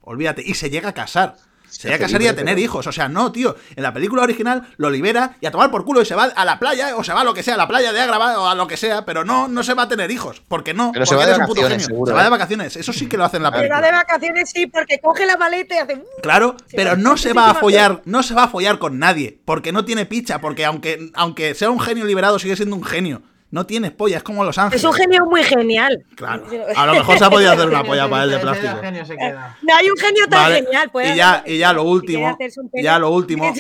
Olvídate. 0.02 0.44
Y 0.46 0.56
se 0.56 0.70
llega 0.70 0.90
a 0.90 0.94
casar. 0.94 1.38
Se 1.74 1.88
llega 1.88 1.96
a 1.96 2.00
casar 2.00 2.22
y 2.22 2.28
a 2.28 2.36
tener 2.36 2.58
hijos. 2.60 2.88
O 2.88 2.92
sea, 2.92 3.10
no, 3.10 3.32
tío. 3.32 3.56
En 3.76 3.84
la 3.84 3.94
película 3.94 4.24
original 4.24 4.68
lo 4.78 4.90
libera 4.90 5.36
y 5.42 5.46
a 5.46 5.52
tomar 5.52 5.72
por 5.72 5.84
culo 5.86 6.02
y 6.02 6.06
se 6.06 6.16
va 6.16 6.26
a 6.26 6.46
la 6.46 6.60
playa, 6.60 6.96
o 6.96 7.04
se 7.04 7.14
va 7.14 7.22
a 7.22 7.24
lo 7.24 7.34
que 7.34 7.44
sea, 7.44 7.56
a 7.56 7.58
la 7.58 7.68
playa 7.68 7.92
de 7.92 8.02
Agrava 8.02 8.40
o 8.40 8.48
a 8.48 8.56
lo 8.56 8.68
que 8.68 8.78
sea, 8.78 9.06
pero 9.06 9.24
no, 9.26 9.48
no 9.48 9.64
se 9.64 9.74
va 9.74 9.84
a 9.84 9.88
tener 9.90 10.12
hijos. 10.12 10.42
Porque 10.48 10.74
no. 10.74 10.92
Pero 10.94 11.06
se 11.06 11.16
porque 11.16 11.20
va 11.20 11.26
de 11.26 11.32
eres 11.36 11.40
un 11.42 11.46
puto 11.48 11.62
vacaciones, 11.62 11.84
genio. 11.84 11.96
seguro, 11.96 12.10
Se 12.12 12.16
va 12.16 12.24
de 12.24 12.30
vacaciones. 12.30 12.76
Eso 12.78 12.94
sí 12.94 13.08
que 13.08 13.18
lo 13.18 13.26
hace 13.26 13.38
en 13.38 13.44
la 13.44 13.50
Se 13.50 13.56
película. 13.58 13.80
va 13.82 13.86
de 13.86 13.92
vacaciones, 13.92 14.50
sí, 14.54 14.68
porque 14.68 15.00
coge 15.00 15.26
la 15.26 15.38
maleta 15.38 15.76
y 15.76 15.78
hace. 15.80 16.04
Claro, 16.22 16.56
Se 16.68 16.76
pero 16.76 16.96
no 16.96 17.18
se 17.18 17.34
va 17.34 17.50
a 17.50 17.56
follar, 17.56 18.02
no 18.06 18.24
se 18.24 18.34
va 18.34 18.44
a 18.44 18.48
follar 18.48 18.80
con 18.80 19.00
nadie, 19.00 19.40
porque 19.46 19.72
no 19.72 19.86
tiene 19.86 20.06
picha, 20.06 20.40
porque 20.40 20.66
aunque, 20.66 21.12
aunque 21.16 21.54
sea 21.56 21.70
un 21.70 21.80
genio 21.80 22.06
liberado, 22.06 22.40
sigue 22.40 22.56
siendo 22.56 22.76
un 22.76 22.84
genio. 22.84 23.22
No 23.54 23.68
tienes 23.68 23.92
polla, 23.92 24.18
es 24.18 24.24
como 24.24 24.44
Los 24.44 24.58
Ángeles. 24.58 24.82
Es 24.82 24.84
un 24.84 24.94
genio 24.96 25.28
muy 25.28 25.44
genial. 25.44 26.04
Claro. 26.16 26.44
A 26.76 26.88
lo 26.88 26.94
mejor 26.94 27.20
se 27.20 27.24
ha 27.24 27.30
podido 27.30 27.52
hacer 27.52 27.68
una 27.68 27.84
polla 27.84 28.10
para 28.10 28.24
él 28.24 28.32
de 28.32 28.40
plástico. 28.40 28.78
genio 28.82 29.06
se 29.06 29.16
queda. 29.16 29.56
No 29.62 29.76
hay 29.76 29.90
un 29.92 29.96
genio 29.96 30.28
tan 30.28 30.40
Vale, 30.40 30.56
genial, 30.64 30.90
pues. 30.92 31.12
y 31.12 31.16
ya, 31.18 31.44
y 31.46 31.58
ya 31.60 31.72
lo 31.72 31.84
último, 31.84 32.36
ya 32.74 32.98
lo 32.98 33.12
último. 33.12 33.54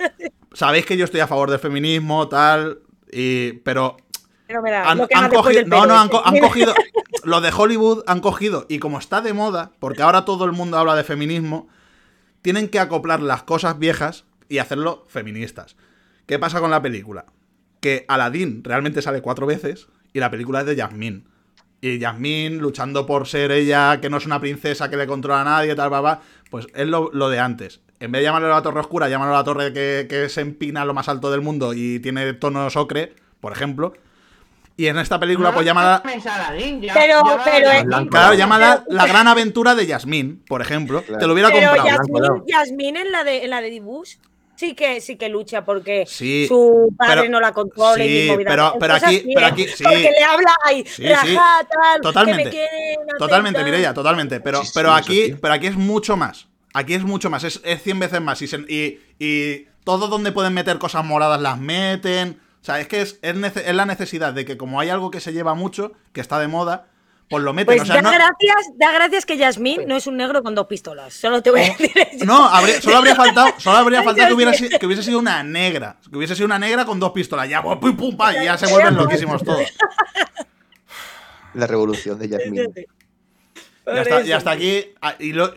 Sabéis 0.52 0.84
que 0.84 0.98
yo 0.98 1.06
estoy 1.06 1.20
a 1.20 1.26
favor 1.26 1.50
del 1.50 1.58
feminismo, 1.60 2.28
tal, 2.28 2.80
y, 3.10 3.54
pero 3.64 3.96
da. 4.48 4.90
Han, 4.90 4.98
lo 4.98 5.08
cogido, 5.30 5.64
no, 5.66 5.86
no, 5.86 5.98
han, 5.98 6.10
han 6.24 6.38
cogido. 6.40 6.74
Los 7.24 7.42
de 7.42 7.50
Hollywood 7.50 8.04
han 8.06 8.20
cogido. 8.20 8.66
Y 8.68 8.80
como 8.80 8.98
está 8.98 9.22
de 9.22 9.32
moda, 9.32 9.72
porque 9.78 10.02
ahora 10.02 10.26
todo 10.26 10.44
el 10.44 10.52
mundo 10.52 10.76
habla 10.76 10.94
de 10.94 11.04
feminismo, 11.04 11.68
tienen 12.42 12.68
que 12.68 12.80
acoplar 12.80 13.22
las 13.22 13.44
cosas 13.44 13.78
viejas 13.78 14.26
y 14.50 14.58
hacerlo 14.58 15.06
feministas. 15.08 15.76
¿Qué 16.26 16.38
pasa 16.38 16.60
con 16.60 16.70
la 16.70 16.82
película? 16.82 17.24
Que 17.80 18.04
Aladdin 18.08 18.62
realmente 18.64 19.02
sale 19.02 19.20
cuatro 19.22 19.46
veces 19.46 19.88
y 20.12 20.20
la 20.20 20.30
película 20.30 20.60
es 20.60 20.66
de 20.66 20.76
Jasmine. 20.76 21.22
Y 21.80 22.00
Jasmine 22.00 22.56
luchando 22.56 23.06
por 23.06 23.28
ser 23.28 23.52
ella, 23.52 24.00
que 24.00 24.10
no 24.10 24.16
es 24.16 24.26
una 24.26 24.40
princesa 24.40 24.90
que 24.90 24.96
le 24.96 25.06
controla 25.06 25.42
a 25.42 25.44
nadie, 25.44 25.74
tal, 25.76 25.92
va, 25.92 26.00
va, 26.00 26.20
pues 26.50 26.66
es 26.74 26.88
lo, 26.88 27.10
lo 27.12 27.28
de 27.30 27.38
antes. 27.38 27.80
En 28.00 28.10
vez 28.10 28.20
de 28.20 28.24
llamarlo 28.24 28.48
la 28.48 28.62
torre 28.62 28.80
oscura, 28.80 29.08
llámalo 29.08 29.32
la 29.32 29.44
torre 29.44 29.72
que, 29.72 30.06
que 30.08 30.28
se 30.28 30.40
empina 30.40 30.82
a 30.82 30.84
lo 30.84 30.94
más 30.94 31.08
alto 31.08 31.30
del 31.30 31.40
mundo 31.40 31.74
y 31.74 32.00
tiene 32.00 32.32
tonos 32.34 32.76
ocre, 32.76 33.14
por 33.40 33.52
ejemplo. 33.52 33.92
Y 34.76 34.86
en 34.86 34.96
esta 34.98 35.18
película, 35.18 35.52
pues 35.52 35.66
llámala. 35.66 36.02
llames 36.04 36.24
Aladdin, 36.26 36.80
ya- 36.80 36.94
Pero- 36.94 37.22
pero. 37.44 37.68
Claro, 37.88 38.08
Pero- 38.10 38.34
llámala 38.34 38.84
la 38.88 39.06
gran 39.06 39.26
aventura 39.26 39.74
de 39.74 39.86
Yasmín, 39.86 40.42
por 40.48 40.62
ejemplo. 40.62 41.02
Claro. 41.02 41.18
Te 41.20 41.26
lo 41.26 41.32
hubiera 41.32 41.50
Pero 41.50 41.70
comprado. 41.72 41.88
Yasmín- 41.88 42.22
Yasmín, 42.22 42.44
Yasmín 42.46 42.96
en 42.96 43.10
la 43.12 43.24
de 43.24 43.44
en 43.44 43.50
la 43.50 43.60
de 43.60 43.70
Dibush 43.70 44.16
sí 44.58 44.74
que 44.74 45.00
sí 45.00 45.14
que 45.16 45.28
lucha 45.28 45.64
porque 45.64 46.04
Sí, 46.06 46.46
su 46.48 46.92
padre 46.98 47.20
pero- 47.22 47.30
no 47.30 47.40
la 47.40 47.52
controla 47.52 48.04
y 48.04 48.22
sí, 48.24 48.28
movidas. 48.30 48.50
pero- 48.52 48.74
pero 48.80 48.94
aquí- 48.94 49.22
pero 49.32 49.46
aquí- 49.46 49.68
sí. 49.68 49.84
porque 49.84 50.10
le 50.10 50.24
habla 50.24 50.56
ahí 50.64 50.84
tal, 50.84 52.00
Totalmente. 52.02 52.42
que 52.42 52.48
me 52.48 52.50
quieren 52.50 53.18
Totalmente, 53.18 53.58
tal. 53.60 53.64
Mireia, 53.64 53.94
totalmente. 53.94 54.40
Pero, 54.40 54.62
pero 54.74 54.92
aquí, 54.92 55.34
pero 55.40 55.54
aquí 55.54 55.66
es 55.68 55.76
mucho 55.76 56.16
más. 56.16 56.48
Aquí 56.74 56.94
es 56.94 57.02
mucho 57.04 57.30
más, 57.30 57.44
es, 57.44 57.60
es 57.64 57.82
100 57.82 57.98
veces 57.98 58.20
más. 58.20 58.42
Y, 58.42 58.46
se- 58.48 58.64
y, 58.68 59.00
y 59.18 59.66
todo 59.84 60.08
donde 60.08 60.32
pueden 60.32 60.52
meter 60.54 60.78
cosas 60.78 61.04
moradas 61.04 61.40
las 61.40 61.58
meten. 61.58 62.40
O 62.60 62.64
sea, 62.64 62.80
es 62.80 62.88
que 62.88 63.00
es, 63.00 63.18
es, 63.22 63.34
nece- 63.36 63.62
es 63.64 63.74
la 63.74 63.86
necesidad 63.86 64.32
de 64.32 64.44
que 64.44 64.56
como 64.58 64.80
hay 64.80 64.90
algo 64.90 65.10
que 65.10 65.20
se 65.20 65.32
lleva 65.32 65.54
mucho, 65.54 65.92
que 66.12 66.20
está 66.20 66.38
de 66.38 66.48
moda, 66.48 66.88
pues 67.28 67.44
lo 67.44 67.52
meten. 67.52 67.66
Pues 67.76 67.82
o 67.82 67.84
sea, 67.84 67.96
da 67.96 68.02
no, 68.02 68.10
gracias, 68.10 68.72
da 68.76 68.92
gracias 68.92 69.26
que 69.26 69.36
Yasmín 69.36 69.82
no 69.86 69.96
es 69.96 70.06
un 70.06 70.16
negro 70.16 70.42
con 70.42 70.54
dos 70.54 70.66
pistolas. 70.66 71.12
Solo 71.14 71.42
te 71.42 71.50
voy 71.50 71.60
a 71.60 71.64
decir 71.64 71.90
eso. 72.12 72.24
no, 72.24 72.46
habría- 72.48 72.80
solo 72.80 72.96
habría 72.96 73.14
faltado, 73.14 73.48
solo 73.58 73.76
habría 73.78 74.02
faltado 74.04 74.28
que, 74.28 74.34
hubiera, 74.34 74.52
que 74.52 74.86
hubiese 74.86 75.02
sido 75.02 75.18
una 75.18 75.42
negra. 75.42 75.96
Que 76.10 76.16
hubiese 76.16 76.34
sido 76.34 76.46
una 76.46 76.58
negra 76.58 76.84
con 76.84 76.98
dos 76.98 77.12
pistolas. 77.12 77.48
Ya, 77.48 77.62
pues, 77.62 77.78
pum, 77.78 77.96
pum, 77.96 78.16
pa, 78.16 78.34
y 78.36 78.44
ya 78.44 78.56
se 78.56 78.66
vuelven 78.66 78.96
loquísimos 78.96 79.42
todos. 79.44 79.62
La 81.54 81.66
revolución 81.66 82.18
de 82.18 82.28
Jasmine. 82.28 82.68
Ya 83.86 84.02
está, 84.02 84.20
ya 84.22 84.36
está 84.36 84.50
aquí. 84.50 84.84
ah, 85.00 85.14
Y 85.18 85.32
lo- 85.32 85.54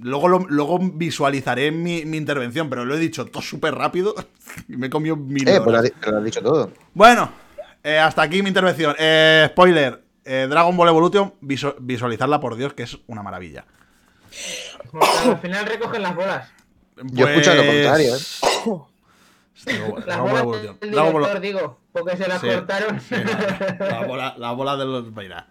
luego, 0.00 0.28
lo- 0.28 0.46
luego 0.48 0.78
visualizaré 0.80 1.70
mi, 1.70 2.04
mi 2.06 2.16
intervención, 2.16 2.70
pero 2.70 2.84
lo 2.86 2.94
he 2.94 2.98
dicho 2.98 3.26
todo 3.26 3.42
súper 3.42 3.74
rápido 3.74 4.14
y 4.68 4.76
me 4.76 4.86
he 4.86 4.90
comido 4.90 5.16
mil 5.16 5.46
Eh, 5.46 5.60
pues 5.62 5.92
lo 6.06 6.18
has 6.18 6.24
dicho 6.24 6.40
todo. 6.42 6.72
Bueno, 6.94 7.30
eh, 7.84 7.98
hasta 7.98 8.22
aquí 8.22 8.42
mi 8.42 8.48
intervención. 8.48 8.96
Eh, 8.98 9.48
spoiler: 9.50 10.02
eh, 10.28 10.46
Dragon 10.48 10.76
Ball 10.76 10.88
Evolution, 10.88 11.32
visu- 11.40 11.74
visualizarla 11.80 12.38
por 12.40 12.54
Dios, 12.56 12.74
que 12.74 12.82
es 12.84 12.98
una 13.06 13.22
maravilla. 13.22 13.64
Porque 14.92 15.06
al 15.30 15.38
final 15.38 15.66
recogen 15.66 16.02
las 16.02 16.14
bolas. 16.14 16.52
Yo 17.02 17.26
he 17.26 17.30
escuchado 17.30 17.56
lo 17.56 17.62
Pues- 17.62 17.74
contrario, 17.86 18.14
¿eh? 18.16 18.18
Dragon 19.64 20.04
Las 20.06 20.20
bolas 20.20 20.42
Evolution. 20.42 20.78
del 20.80 20.90
director, 20.90 21.40
digo, 21.40 21.80
porque 21.92 22.16
se 22.16 22.28
las 22.28 22.40
Sí, 22.40 22.46
cortaron. 22.46 23.00
sí, 23.00 23.14
la, 23.16 23.76
la 24.00 24.06
bola, 24.06 24.34
la 24.38 24.52
bola 24.52 24.76
de 24.76 24.84
los 24.84 25.12
mira. 25.12 25.48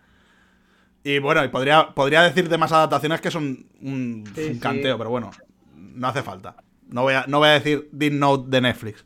Y 1.04 1.20
bueno, 1.20 1.44
y 1.44 1.50
podría, 1.50 1.90
podría 1.94 2.22
decirte 2.24 2.58
más 2.58 2.72
adaptaciones 2.72 3.20
que 3.22 3.32
son 3.32 3.68
un, 3.82 4.24
Sí, 4.36 4.44
un 4.46 4.54
sí. 4.56 4.60
canteo, 4.60 4.98
pero 4.98 5.10
bueno, 5.10 5.32
no 5.76 6.08
hace 6.08 6.22
falta. 6.24 6.56
No 6.90 7.02
voy 7.04 7.16
a, 7.16 7.26
no 7.28 7.40
voy 7.40 7.50
a 7.50 7.54
decir 7.54 7.90
Deep 7.92 8.14
Note 8.14 8.46
de 8.50 8.62
Netflix. 8.62 9.06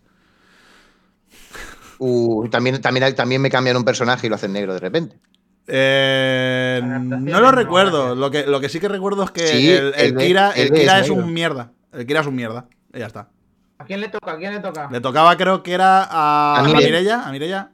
Uh, 2.00 2.48
también, 2.50 2.82
también, 2.82 3.16
también 3.16 3.42
me 3.42 3.50
cambian 3.50 3.78
un 3.78 3.84
personaje 3.84 4.28
y 4.28 4.30
lo 4.30 4.36
hacen 4.36 4.54
negro 4.54 4.74
de 4.74 4.80
repente. 4.80 5.20
Eh, 5.68 6.82
no 6.84 7.40
lo 7.42 7.52
recuerdo. 7.52 8.16
Lo 8.16 8.30
que, 8.32 8.46
lo 8.46 8.60
que 8.60 8.70
sí 8.70 8.80
que 8.80 8.88
recuerdo 8.88 9.24
es 9.24 9.32
que 9.32 9.48
Sí, 9.48 9.72
el, 9.72 9.88
el 9.88 9.94
el 9.96 10.16
de- 10.16 10.28
Kira, 10.28 10.52
el 10.56 10.72
Kira 10.72 11.00
es 11.00 11.06
es 11.06 11.10
un 11.12 11.34
mierda. 11.34 11.72
El 11.94 12.06
Kira 12.06 12.22
es 12.22 12.28
un 12.28 12.36
mierda. 12.36 12.66
Y 12.94 13.00
ya 13.00 13.08
está. 13.08 13.30
¿A 13.78 13.86
quién 13.86 14.00
le 14.02 14.10
toca? 14.10 14.32
¿A 14.34 14.38
quién 14.38 14.54
le 14.54 14.60
toca? 14.60 14.90
Le 14.92 15.02
tocaba, 15.02 15.36
creo 15.38 15.64
que 15.64 15.74
era 15.74 16.04
a, 16.04 16.56
A 16.56 16.60
a 16.60 16.64
Mire. 16.64 16.78
Mireia. 16.86 17.22
A 17.24 17.32
Mireia. 17.32 17.72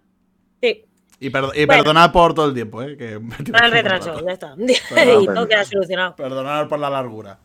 Sí, 0.61 0.85
Y, 1.19 1.29
perdo- 1.29 1.51
y 1.53 1.65
Bueno. 1.65 1.83
perdonad 1.83 2.11
por 2.11 2.33
todo 2.33 2.47
el 2.47 2.53
tiempo, 2.53 2.81
¿eh? 2.83 2.95
Que 2.97 3.19
me 3.19 3.35
para 3.51 3.65
el 3.67 3.71
retraso, 3.71 4.23
ya 4.25 4.31
está. 4.33 4.55
Perdón, 4.93 5.23
y 5.23 5.25
todo 5.25 5.47
queda 5.47 5.65
solucionado. 5.65 6.15
Perdonad 6.15 6.67
por 6.67 6.79
la 6.79 6.89
largura. 6.89 7.39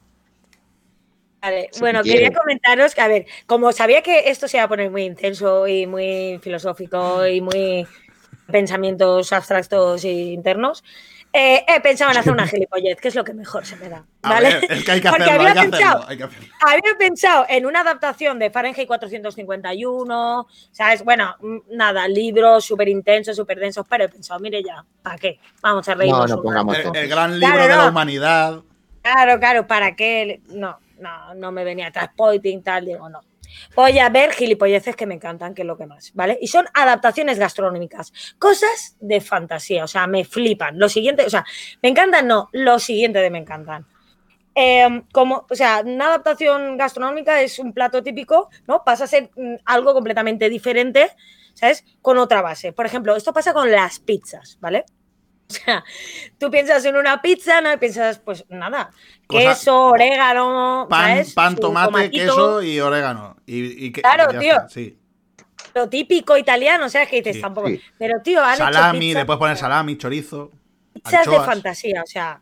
Vale, 1.40 1.68
Si 1.72 1.80
bueno, 1.80 2.02
quiere. 2.02 2.20
quería 2.24 2.38
comentaros 2.38 2.94
que, 2.94 3.00
a 3.00 3.08
ver, 3.08 3.26
como 3.46 3.72
sabía 3.72 4.00
que 4.02 4.30
esto 4.30 4.46
se 4.46 4.58
iba 4.58 4.64
a 4.64 4.68
poner 4.68 4.90
muy 4.92 5.02
intenso 5.02 5.66
y 5.66 5.86
muy 5.88 6.38
filosófico 6.40 7.26
y 7.26 7.40
muy 7.40 7.84
pensamientos 8.50 9.32
abstractos 9.32 10.04
e 10.04 10.10
internos, 10.32 10.84
eh, 11.34 11.64
he 11.66 11.80
pensado 11.80 12.10
en 12.10 12.18
hacer 12.18 12.32
una 12.32 12.46
gilipollez, 12.46 13.00
que 13.00 13.08
es 13.08 13.14
lo 13.14 13.24
que 13.24 13.32
mejor 13.32 13.64
se 13.64 13.76
me 13.76 13.88
da. 13.88 14.04
¿vale? 14.22 14.48
ver, 14.60 14.72
es 14.72 14.84
que 14.84 14.92
hay 14.92 15.00
que 15.00 15.08
hacerlo, 15.08 15.32
había 15.32 15.48
hay 15.48 15.54
que 15.54 15.60
pensado- 15.70 15.84
hacerlo, 15.96 16.04
hay 16.08 16.16
que 16.18 16.24
hacerlo. 16.24 16.48
Había 16.60 16.98
pensado 16.98 17.46
en 17.48 17.66
una 17.66 17.80
adaptación 17.80 18.38
de 18.38 18.50
Fahrenheit 18.50 18.86
451, 18.86 20.46
¿sabes? 20.70 21.02
Bueno, 21.04 21.34
mm, 21.40 21.56
nada, 21.70 22.06
libros 22.08 22.64
súper 22.66 22.88
intensos, 22.88 23.34
súper 23.36 23.58
densos, 23.58 23.86
pero 23.88 24.04
he 24.04 24.08
pensado, 24.10 24.40
mire 24.40 24.62
ya, 24.62 24.84
¿para 25.02 25.16
qué? 25.16 25.38
Vamos 25.62 25.88
a 25.88 25.92
No, 25.94 25.98
reírnos. 26.00 26.30
no 26.30 26.42
pongamos 26.42 26.76
rato. 26.76 26.90
El, 26.92 26.96
el 27.04 27.08
gran 27.08 27.38
libro 27.40 27.54
Claro, 27.54 27.62
de 27.70 27.76
la 27.78 27.84
no. 27.84 27.88
humanidad. 27.90 28.60
Claro, 29.00 29.38
claro, 29.40 29.66
¿para 29.66 29.96
qué? 29.96 30.42
No, 30.48 30.78
no, 30.98 31.34
no 31.34 31.50
me 31.50 31.64
venía 31.64 31.90
Transpoiting, 31.90 32.62
tal, 32.62 32.84
digo, 32.84 33.08
no. 33.08 33.20
Voy 33.74 33.98
a 33.98 34.08
ver 34.08 34.32
gilipolleces 34.32 34.96
que 34.96 35.06
me 35.06 35.14
encantan, 35.14 35.54
que 35.54 35.62
es 35.62 35.68
lo 35.68 35.76
que 35.76 35.86
más, 35.86 36.12
¿vale? 36.14 36.38
Y 36.40 36.48
son 36.48 36.66
adaptaciones 36.74 37.38
gastronómicas, 37.38 38.12
cosas 38.38 38.96
de 39.00 39.20
fantasía, 39.20 39.84
o 39.84 39.88
sea, 39.88 40.06
me 40.06 40.24
flipan. 40.24 40.78
Lo 40.78 40.88
siguiente, 40.88 41.24
o 41.24 41.30
sea, 41.30 41.44
me 41.82 41.88
encantan, 41.88 42.26
no, 42.26 42.48
lo 42.52 42.78
siguiente 42.78 43.18
de 43.18 43.30
me 43.30 43.38
encantan. 43.38 43.86
Eh, 44.54 45.02
como, 45.12 45.46
o 45.48 45.54
sea, 45.54 45.82
una 45.84 46.06
adaptación 46.06 46.76
gastronómica 46.76 47.40
es 47.40 47.58
un 47.58 47.72
plato 47.72 48.02
típico, 48.02 48.50
¿no? 48.66 48.84
Pasa 48.84 49.04
a 49.04 49.06
ser 49.06 49.30
mm, 49.34 49.56
algo 49.64 49.94
completamente 49.94 50.48
diferente, 50.48 51.10
¿sabes? 51.54 51.84
Con 52.02 52.18
otra 52.18 52.42
base. 52.42 52.72
Por 52.72 52.86
ejemplo, 52.86 53.16
esto 53.16 53.32
pasa 53.32 53.54
con 53.54 53.70
las 53.70 54.00
pizzas, 54.00 54.58
¿vale? 54.60 54.84
O 55.52 55.54
sea, 55.54 55.84
tú 56.38 56.50
piensas 56.50 56.82
en 56.86 56.96
una 56.96 57.20
pizza, 57.20 57.60
¿no? 57.60 57.78
Piensas, 57.78 58.18
pues 58.20 58.46
nada, 58.48 58.90
Cosa- 59.32 59.48
queso, 59.48 59.86
orégano, 59.86 60.86
Pan, 60.88 61.08
¿sabes? 61.10 61.32
pan 61.34 61.56
tomate, 61.56 61.86
tomatito, 61.86 62.24
queso 62.24 62.62
y 62.62 62.80
orégano. 62.80 63.36
Y, 63.46 63.86
y 63.86 63.92
que- 63.92 64.02
Claro, 64.02 64.38
tío. 64.38 64.52
está, 64.52 64.68
sí. 64.68 64.96
Lo 65.74 65.88
típico 65.88 66.36
italiano, 66.36 66.86
o 66.86 66.88
sea, 66.88 67.06
que 67.06 67.16
dices 67.16 67.36
Sí, 67.36 67.40
tampoco. 67.42 67.68
sí. 67.68 67.80
Pero, 67.98 68.20
tío, 68.22 68.42
han 68.44 68.54
hecho 68.54 68.64
Salami, 68.64 68.98
pizzas- 69.00 69.14
le 69.20 69.24
puedes 69.24 69.38
poner 69.38 69.56
salami, 69.56 69.96
chorizo. 69.96 70.50
pizzas 70.92 71.26
de 71.26 71.40
fantasía, 71.40 72.02
o 72.02 72.06
sea, 72.06 72.40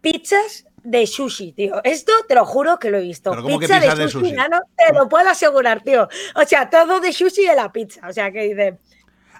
pizzas 0.00 0.66
de 0.82 1.06
sushi, 1.06 1.52
tío. 1.52 1.80
Esto 1.84 2.12
te 2.28 2.34
lo 2.34 2.44
juro 2.44 2.78
que 2.78 2.90
lo 2.90 2.98
he 2.98 3.02
visto. 3.02 3.30
Pero 3.30 3.42
¿cómo 3.42 3.58
que 3.58 3.66
Pizza 3.66 3.80
de 3.94 4.08
sushi? 4.08 4.32
nano, 4.32 4.60
te 4.76 4.92
lo 4.94 5.08
puedo 5.08 5.28
asegurar, 5.28 5.82
tío. 5.82 6.08
O 6.34 6.42
sea, 6.46 6.68
todo 6.70 7.00
de 7.00 7.12
sushi 7.12 7.46
de 7.46 7.54
la 7.54 7.70
pizza. 7.72 8.06
O 8.08 8.12
sea, 8.12 8.30
que 8.30 8.42
dice. 8.42 8.78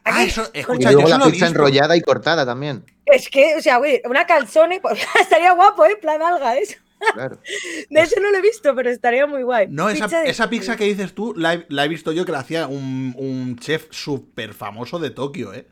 Ah, 0.05 0.13
aquí- 0.17 0.29
eso, 0.29 0.49
Y 0.55 0.61
escucha, 0.61 0.91
yo 0.93 1.01
luego 1.01 1.19
la 1.19 1.25
pizza 1.31 1.47
enrollada 1.47 1.97
y 1.97 2.01
cortada 2.01 2.45
también. 2.47 2.85
Es 3.11 3.29
que, 3.29 3.57
o 3.57 3.61
sea, 3.61 3.79
güey, 3.79 4.01
una 4.05 4.27
calzone, 4.27 4.81
estaría 5.21 5.53
guapo, 5.53 5.85
¿eh? 5.85 5.97
Plan 5.97 6.23
alga, 6.23 6.57
eso. 6.57 6.77
Claro. 7.15 7.41
De 7.91 8.01
eso 8.01 8.21
no 8.21 8.31
lo 8.31 8.39
he 8.39 8.43
visto, 8.43 8.75
pero 8.75 8.91
estaría 8.91 9.27
muy 9.27 9.43
guay. 9.43 9.69
No, 9.69 9.89
esa, 9.89 10.07
de 10.07 10.49
pizza 10.49 10.77
que 10.77 10.85
dices 10.85 11.15
tú 11.15 11.35
la 11.35 11.55
he, 11.55 11.67
la 11.69 11.85
he 11.85 11.89
visto 11.89 12.13
yo 12.13 12.25
que 12.25 12.33
la 12.33 12.41
hacía 12.41 12.67
un, 12.67 13.15
un 13.17 13.57
chef 13.59 13.87
súper 13.91 14.55
famoso 14.55 14.99
de 14.99 15.11
Tokio, 15.11 15.55
¿eh? 15.55 15.67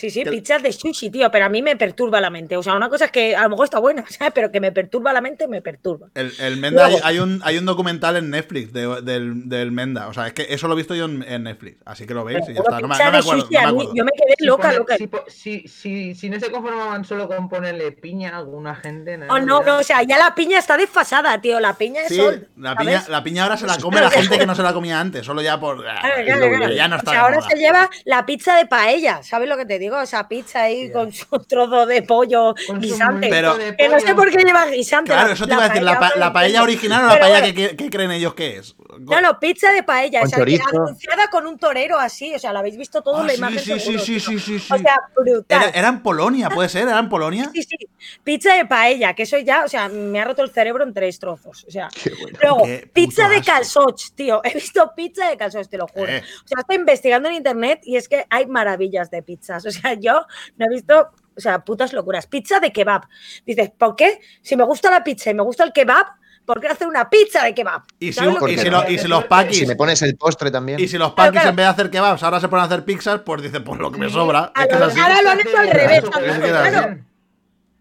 Sí, 0.00 0.08
sí, 0.10 0.24
pizzas 0.24 0.62
de 0.62 0.72
sushi, 0.72 1.10
tío, 1.10 1.30
pero 1.30 1.44
a 1.44 1.48
mí 1.48 1.60
me 1.62 1.76
perturba 1.76 2.20
la 2.20 2.30
mente. 2.30 2.56
O 2.56 2.62
sea, 2.62 2.74
una 2.74 2.88
cosa 2.88 3.04
es 3.06 3.10
que 3.10 3.36
a 3.36 3.42
lo 3.42 3.50
mejor 3.50 3.64
está 3.64 3.78
buena, 3.78 4.04
¿sabes? 4.08 4.32
Pero 4.34 4.50
que 4.50 4.60
me 4.60 4.72
perturba 4.72 5.12
la 5.12 5.20
mente, 5.20 5.46
me 5.46 5.60
perturba. 5.62 6.08
El, 6.14 6.32
el 6.40 6.56
Menda, 6.56 6.86
hay, 6.86 6.92
Luego- 6.92 7.06
hay 7.06 7.18
un, 7.18 7.40
hay 7.44 7.58
un 7.58 7.66
documental 7.66 8.16
en 8.16 8.30
Netflix 8.30 8.72
de- 8.72 9.02
del, 9.02 9.48
del 9.48 9.72
Menda. 9.72 10.08
O 10.08 10.14
sea, 10.14 10.26
es 10.26 10.32
que 10.32 10.46
eso 10.48 10.66
lo 10.68 10.74
he 10.74 10.76
visto 10.76 10.94
yo 10.94 11.04
en, 11.04 11.22
en 11.28 11.42
Netflix. 11.42 11.78
Así 11.84 12.06
que 12.06 12.14
lo 12.14 12.24
veis 12.24 12.40
y 12.48 12.54
ya 12.54 12.60
está. 12.60 12.80
No 12.80 12.88
me, 12.88 12.96
no 12.96 13.04
acuerdo. 13.04 13.22
sushi, 13.22 13.42
no 13.42 13.48
me 13.50 13.58
a 13.58 13.60
mí- 13.66 13.68
acuerdo. 13.72 13.92
yo 13.94 14.04
me 14.04 14.10
quedé 14.12 14.34
Si 14.38 14.44
loca, 14.46 14.62
pone- 14.68 14.78
loca. 14.78 14.96
Si, 14.96 15.08
si, 15.28 15.68
si, 15.68 16.14
si 16.14 16.30
no 16.30 16.40
se 16.40 16.50
conformaban 16.50 17.04
solo 17.04 17.28
con 17.28 17.48
ponerle 17.48 17.92
piña 17.92 18.30
a 18.34 18.38
alguna 18.38 18.74
gente. 18.74 19.18
Oh, 19.28 19.38
no, 19.38 19.62
no, 19.62 19.78
o 19.78 19.82
sea, 19.82 20.02
ya 20.02 20.16
la 20.18 20.34
piña 20.34 20.58
está 20.58 20.76
desfasada, 20.76 21.40
tío. 21.40 21.60
La 21.60 21.74
piña 21.74 22.02
es 22.02 22.08
Sí, 22.08 22.16
sol. 22.16 22.48
la 22.56 22.74
piña, 22.76 23.04
la 23.08 23.22
piña 23.22 23.42
ahora 23.42 23.56
se 23.56 23.66
la 23.66 23.76
come 23.78 24.00
la 24.00 24.10
gente 24.10 24.38
que 24.38 24.46
no 24.46 24.54
se 24.54 24.62
la 24.62 24.72
comía 24.72 24.98
antes, 25.00 25.26
solo 25.26 25.42
ya 25.42 25.60
por. 25.60 25.82
Claro, 25.82 26.70
ya 26.74 26.88
no 26.88 26.96
O 26.96 26.98
está 26.98 27.10
sea, 27.10 27.20
de 27.20 27.26
ahora 27.26 27.36
moda. 27.38 27.48
se 27.50 27.56
lleva 27.56 27.90
la 28.04 28.24
pizza 28.26 28.56
de 28.56 28.66
paella, 28.66 29.22
¿sabes 29.22 29.48
lo 29.48 29.56
que 29.56 29.66
te 29.66 29.78
digo? 29.78 29.89
Digo, 29.90 30.00
esa 30.02 30.26
pizza 30.28 30.62
ahí 30.62 30.90
con 30.90 31.12
su 31.12 31.26
trozo 31.48 31.86
de 31.86 32.02
pollo 32.02 32.54
Con 32.66 32.80
guisante. 32.80 33.28
Pero- 33.28 33.56
de 33.56 33.76
Que 33.76 33.88
no 33.88 33.98
sé 34.00 34.14
por 34.14 34.30
qué 34.30 34.42
lleva 34.44 34.66
guisante. 34.66 35.10
Claro, 35.10 35.28
la- 35.28 35.34
eso 35.34 35.46
te 35.46 35.52
iba 35.54 35.64
a 35.64 35.68
decir, 35.68 35.82
la, 35.82 35.92
pa- 35.94 36.00
paella 36.00 36.16
la 36.18 36.32
paella 36.32 36.62
original 36.62 37.04
o 37.04 37.08
la 37.08 37.18
paella 37.20 37.40
bueno. 37.40 37.54
que, 37.54 37.76
que 37.76 37.90
creen 37.90 38.10
ellos 38.12 38.34
que 38.34 38.56
es. 38.58 38.76
No, 38.98 39.20
no, 39.20 39.38
pizza 39.40 39.72
de 39.72 39.82
paella, 39.82 40.20
Con 40.20 40.48
esa 40.48 40.68
anunciada 40.68 41.28
con 41.30 41.46
un 41.46 41.58
torero 41.58 41.98
así, 41.98 42.34
o 42.34 42.38
sea, 42.38 42.52
la 42.52 42.58
habéis 42.58 42.76
visto 42.76 43.02
todo 43.02 43.18
Ah, 43.18 43.20
en 43.20 43.26
la 43.26 43.32
sí, 43.32 43.38
imagen. 43.38 43.58
sí, 43.58 43.64
sí, 43.72 43.80
seguro, 43.80 43.98
sí, 44.04 44.12
tío. 44.12 44.20
sí, 44.20 44.38
sí, 44.38 44.58
sí. 44.58 44.72
O 44.74 44.78
sea, 44.78 44.96
brutal. 45.16 45.62
Era, 45.62 45.70
era 45.70 45.88
en 45.88 46.02
Polonia, 46.02 46.50
puede 46.50 46.68
ser, 46.68 46.82
era 46.88 46.98
en 46.98 47.08
Polonia. 47.08 47.50
Sí, 47.54 47.62
sí, 47.62 47.76
pizza 48.24 48.54
de 48.54 48.66
paella, 48.66 49.14
que 49.14 49.22
eso 49.22 49.38
ya, 49.38 49.64
o 49.64 49.68
sea, 49.68 49.88
me 49.88 50.20
ha 50.20 50.24
roto 50.24 50.42
el 50.42 50.50
cerebro 50.50 50.84
en 50.84 50.92
tres 50.92 51.18
trozos. 51.18 51.64
O 51.66 51.70
sea, 51.70 51.88
bueno. 52.20 52.38
luego, 52.42 52.64
Qué 52.64 52.90
pizza 52.92 53.28
de 53.28 53.40
calzots, 53.42 54.12
tío. 54.14 54.40
He 54.44 54.54
visto 54.54 54.92
pizza 54.94 55.28
de 55.30 55.36
calzots, 55.36 55.68
te 55.68 55.78
lo 55.78 55.86
juro. 55.86 56.10
Eh. 56.12 56.22
O 56.44 56.48
sea, 56.48 56.60
estoy 56.60 56.76
investigando 56.76 57.28
en 57.28 57.36
internet 57.36 57.80
y 57.84 57.96
es 57.96 58.08
que 58.08 58.26
hay 58.28 58.46
maravillas 58.46 59.10
de 59.10 59.22
pizzas. 59.22 59.64
O 59.66 59.70
sea, 59.70 59.79
yo 60.00 60.26
no 60.56 60.66
he 60.66 60.68
visto, 60.68 61.10
o 61.36 61.40
sea, 61.40 61.64
putas 61.64 61.92
locuras. 61.92 62.26
Pizza 62.26 62.60
de 62.60 62.72
kebab. 62.72 63.02
Dices, 63.46 63.70
¿por 63.76 63.96
qué? 63.96 64.20
Si 64.42 64.56
me 64.56 64.64
gusta 64.64 64.90
la 64.90 65.02
pizza 65.04 65.30
y 65.30 65.34
me 65.34 65.42
gusta 65.42 65.64
el 65.64 65.72
kebab, 65.72 66.06
¿por 66.44 66.60
qué 66.60 66.68
hacer 66.68 66.86
una 66.88 67.08
pizza 67.08 67.44
de 67.44 67.54
kebab? 67.54 67.82
Y 67.98 68.08
si, 68.08 68.12
¿Sabes 68.14 68.34
lo 68.40 68.48
y 68.48 68.58
si 68.58 68.70
lo- 68.70 68.90
y 68.90 68.98
si 68.98 69.08
los 69.08 69.22
Si 69.22 69.28
paquis, 69.28 69.68
me 69.68 69.76
pones 69.76 70.02
el 70.02 70.16
postre 70.16 70.50
también. 70.50 70.80
y 70.80 70.88
si 70.88 70.98
los 70.98 71.12
paquis 71.12 71.32
claro. 71.32 71.50
en 71.50 71.56
vez 71.56 71.66
de 71.66 71.70
hacer 71.70 71.90
kebabs 71.90 72.22
ahora 72.22 72.40
se 72.40 72.48
ponen 72.48 72.62
a 72.62 72.66
hacer 72.66 72.84
pizzas, 72.84 73.20
pues 73.20 73.42
dice, 73.42 73.60
pues 73.60 73.78
lo 73.80 73.90
que 73.92 73.98
me 73.98 74.10
sobra. 74.10 74.52
A 74.54 74.62
Es 74.62 74.68
que 74.68 74.74
es 74.74 74.80
lo- 74.80 74.86
así. 74.86 75.00
ahora 75.00 75.22
lo 75.22 75.30
han 75.30 75.40
hecho 75.40 75.58
al 75.58 75.70
revés, 75.70 76.04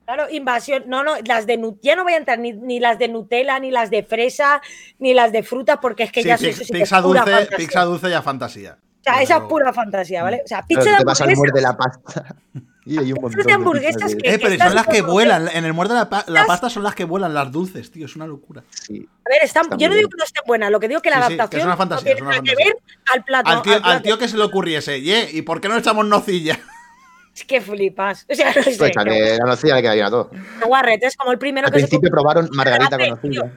Claro, 0.05 0.27
invasión. 0.31 0.85
No, 0.87 1.03
no, 1.03 1.17
las 1.23 1.45
de 1.45 1.59
ya 1.83 1.95
no 1.95 2.03
voy 2.03 2.13
a 2.13 2.17
entrar 2.17 2.39
ni, 2.39 2.51
ni 2.51 2.79
las 2.79 2.97
de 2.97 3.09
Nutella, 3.09 3.59
ni 3.59 3.69
las 3.69 3.91
de 3.91 4.01
fresa, 4.01 4.59
ni 4.97 5.13
las 5.13 5.31
de 5.31 5.43
fruta, 5.43 5.79
porque 5.79 6.01
es 6.01 6.11
que 6.11 6.23
Sí, 6.23 6.27
ya 6.29 6.35
sí 6.39 6.51
pizza 6.71 6.99
dulce, 6.99 7.47
pizza 7.55 7.83
dulce 7.83 8.09
ya 8.09 8.23
fantasía. 8.23 8.79
O 8.99 9.03
sea, 9.03 9.21
esa 9.21 9.37
es 9.37 9.43
pura 9.43 9.71
fantasía, 9.73 10.23
¿vale? 10.23 10.41
O 10.43 10.47
sea, 10.47 10.61
pizza 10.67 10.91
de 10.91 10.97
te 10.97 11.03
vas 11.05 11.21
al 11.21 11.35
muerde 11.35 11.61
hamburguesas. 11.61 11.71
la 11.71 11.77
pasta. 11.77 12.35
Y 12.85 12.97
hay 12.97 13.13
un 13.13 13.21
montón 13.21 13.45
de 13.45 13.53
hamburguesas 13.53 14.15
que- 14.15 14.33
Eh, 14.33 14.39
pero 14.41 14.57
son 14.63 14.73
las 14.73 14.87
que 14.87 15.03
vuelan. 15.03 15.47
En 15.53 15.63
el 15.63 15.73
muerde 15.73 15.93
la, 15.93 16.09
pa- 16.09 16.25
la 16.27 16.47
pasta 16.47 16.71
son 16.71 16.81
las 16.81 16.95
que 16.95 17.03
vuelan, 17.03 17.35
las 17.35 17.51
dulces, 17.51 17.91
tío. 17.91 18.07
Es 18.07 18.15
una 18.15 18.25
locura. 18.25 18.63
Sí. 18.71 19.07
A 19.25 19.29
ver, 19.29 19.43
están, 19.43 19.65
Está 19.65 19.77
yo 19.77 19.89
no 19.89 19.93
digo 19.95 20.07
bien. 20.07 20.09
que 20.09 20.17
no 20.17 20.23
esté 20.23 20.39
buena, 20.47 20.69
lo 20.71 20.79
que 20.79 20.87
digo 20.87 20.99
que 21.01 21.11
la 21.11 21.17
Sí, 21.17 21.21
sí, 21.21 21.27
que 21.27 21.33
es 21.35 21.39
adaptación 21.39 21.67
una 21.67 21.77
fantasía, 21.77 22.11
no 22.13 22.15
es 22.15 22.21
una 22.21 22.29
nada 22.31 22.41
que 22.41 22.49
fantasía. 22.49 22.73
ver 22.73 22.83
al 23.13 23.23
plato. 23.23 23.49
Al 23.51 23.61
tío, 23.61 23.73
al 23.73 23.79
plato. 23.81 23.95
al 23.95 24.01
tío 24.01 24.17
que 24.17 24.27
se 24.27 24.37
le 24.37 24.43
ocurriese, 24.43 24.97
¿y 24.97 25.41
por 25.43 25.61
qué 25.61 25.69
no 25.69 25.77
echamos 25.77 26.05
nocilla? 26.07 26.57
Es 27.35 27.45
que 27.45 27.61
flipas. 27.61 28.25
O 28.29 28.33
sea, 28.33 28.47
no 28.55 28.63
sé. 28.63 28.75
Pues 28.77 28.91
que 28.91 29.37
la 29.39 29.45
nocilla 29.45 29.75
le 29.75 29.81
queda 29.83 29.93
bien 29.93 30.05
a 30.07 30.09
todo. 30.09 30.29
que 30.31 30.65
Guarrete 30.65 31.05
es 31.05 31.15
como 31.15 31.31
el 31.31 31.37
primero 31.37 31.67
Al 31.67 31.71
que 31.73 31.79
se 31.79 31.83
principio 31.87 32.09
come- 32.09 32.11
probaron 32.11 32.49
margarita 32.53 32.97
con 32.97 33.09
nocilla. 33.09 33.51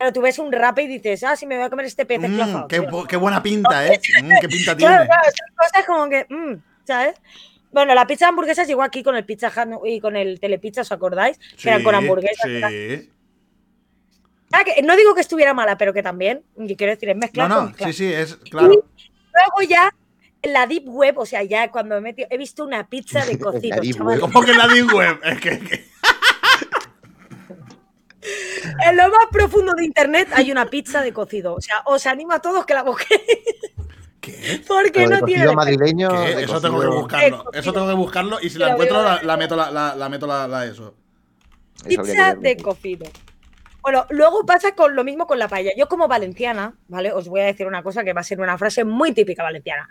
Pero 0.00 0.14
tú 0.14 0.22
ves 0.22 0.38
un 0.38 0.50
rape 0.50 0.84
y 0.84 0.86
dices, 0.86 1.22
ah, 1.24 1.36
sí, 1.36 1.46
me 1.46 1.56
voy 1.56 1.66
a 1.66 1.68
comer 1.68 1.84
este 1.84 2.06
pez 2.06 2.18
Mm, 2.18 2.66
qué, 2.68 2.82
qué 3.06 3.16
buena 3.16 3.42
pinta, 3.42 3.86
¿eh? 3.86 4.00
Mm, 4.22 4.30
qué 4.40 4.48
pinta 4.48 4.74
tiene. 4.76 4.94
Claro, 4.94 5.04
claro, 5.06 5.22
son 5.24 5.54
cosas 5.56 5.86
como 5.86 6.08
que, 6.08 6.26
mm, 6.26 6.62
¿sabes? 6.86 7.16
Bueno, 7.70 7.94
la 7.94 8.06
pizza 8.06 8.24
de 8.24 8.28
hamburguesas 8.30 8.66
llegó 8.66 8.82
aquí 8.82 9.02
con 9.02 9.14
el 9.14 9.26
Pizza 9.26 9.48
Hut 9.54 9.82
y 9.84 10.00
con 10.00 10.16
el 10.16 10.40
Telepizza, 10.40 10.80
¿os 10.80 10.90
acordáis? 10.90 11.38
Que 11.62 11.68
eran 11.68 11.82
con 11.82 11.94
hamburguesas. 11.94 12.46
Sí. 12.46 13.10
Ah, 14.52 14.64
que 14.64 14.80
no 14.82 14.96
digo 14.96 15.14
que 15.14 15.20
estuviera 15.20 15.52
mala, 15.52 15.76
pero 15.76 15.92
que 15.92 16.02
también, 16.02 16.42
quiero 16.78 16.92
decir, 16.94 17.10
es 17.10 17.14
No, 17.16 17.20
mezclar 17.20 17.48
con 17.50 17.56
no, 17.58 17.66
mezclar. 17.66 17.92
sí, 17.92 17.98
sí, 18.08 18.12
es 18.12 18.36
claro. 18.36 18.68
Luego 18.68 19.68
ya, 19.68 19.94
en 20.42 20.52
la 20.54 20.66
Deep 20.66 20.88
Web, 20.88 21.18
o 21.18 21.26
sea, 21.26 21.42
ya 21.42 21.70
cuando 21.70 21.94
me 21.96 21.98
he 21.98 22.02
metido, 22.12 22.26
he 22.30 22.38
visto 22.38 22.64
una 22.64 22.88
pizza 22.88 23.24
de 23.26 23.38
cocido. 23.38 23.76
¿Cómo 24.20 24.42
que 24.42 24.54
la 24.54 24.66
Deep 24.66 24.92
Web? 24.94 25.20
Es 25.24 25.40
que, 25.40 25.58
que- 25.60 25.84
En 28.84 28.96
lo 28.96 29.04
más 29.08 29.26
profundo 29.30 29.72
de 29.74 29.84
internet 29.84 30.28
hay 30.32 30.50
una 30.52 30.66
pizza 30.66 31.00
de 31.02 31.12
cocido. 31.12 31.54
O 31.54 31.60
sea, 31.60 31.82
os 31.86 32.06
animo 32.06 32.32
a 32.32 32.40
todos 32.40 32.66
que 32.66 32.74
la 32.74 32.82
busquéis. 32.82 33.20
¿Qué? 34.20 34.62
Porque 34.68 35.06
no 35.06 35.20
tiene. 35.22 35.44
cocido 35.44 35.54
madrileño. 35.54 36.24
Eso 36.26 36.60
tengo 36.60 36.80
que 36.80 36.86
buscarlo. 36.88 37.44
Eso 37.52 37.72
tengo 37.72 37.88
que 37.88 37.94
buscarlo 37.94 38.38
y 38.42 38.50
si 38.50 38.58
la 38.58 38.70
encuentro 38.72 39.02
la, 39.02 39.22
la 39.22 39.36
meto 39.36 39.56
la, 39.56 39.70
la- 39.70 39.94
la 39.96 40.08
meto 40.08 40.26
la, 40.26 40.46
la 40.46 40.66
eso. 40.66 40.94
Pizza 41.86 42.34
de 42.34 42.56
cocido. 42.58 43.06
Bueno, 43.80 44.04
luego 44.10 44.44
pasa 44.44 44.74
con 44.74 44.94
lo 44.94 45.04
mismo 45.04 45.26
con 45.26 45.38
la 45.38 45.48
paella. 45.48 45.70
Yo 45.74 45.88
como 45.88 46.06
valenciana, 46.06 46.74
¿vale? 46.88 47.12
Os 47.12 47.28
voy 47.28 47.40
a 47.40 47.44
decir 47.46 47.66
una 47.66 47.82
cosa 47.82 48.04
que 48.04 48.12
va 48.12 48.20
a 48.20 48.24
ser 48.24 48.38
una 48.40 48.58
frase 48.58 48.84
muy 48.84 49.12
típica 49.14 49.42
valenciana. 49.42 49.88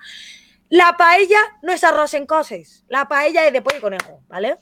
La 0.70 0.96
paella 0.96 1.40
no 1.64 1.74
es 1.74 1.84
arroz 1.84 2.14
en 2.14 2.28
coses. 2.28 2.86
La 2.88 3.08
paella 3.08 3.48
es 3.48 3.52
de 3.54 3.64
pollo 3.64 3.80
y 3.80 3.82
conejo, 3.82 4.22
¿vale? 4.28 4.58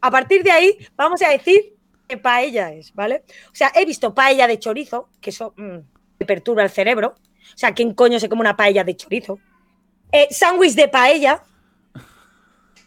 A 0.00 0.10
partir 0.10 0.42
de 0.42 0.50
ahí 0.50 0.78
vamos 0.96 1.20
a 1.20 1.28
decir 1.28 1.74
paella 2.16 2.72
es, 2.72 2.94
¿vale? 2.94 3.24
O 3.46 3.54
sea, 3.54 3.72
he 3.74 3.84
visto 3.84 4.14
paella 4.14 4.46
de 4.46 4.58
chorizo, 4.58 5.08
que 5.20 5.30
eso 5.30 5.54
mm, 5.56 5.78
me 6.18 6.26
perturba 6.26 6.62
el 6.62 6.70
cerebro. 6.70 7.14
O 7.18 7.58
sea, 7.58 7.74
¿quién 7.74 7.94
coño 7.94 8.20
se 8.20 8.28
come 8.28 8.40
una 8.40 8.56
paella 8.56 8.84
de 8.84 8.96
chorizo? 8.96 9.38
Eh, 10.12 10.28
sándwich 10.30 10.74
de 10.74 10.88
paella. 10.88 11.42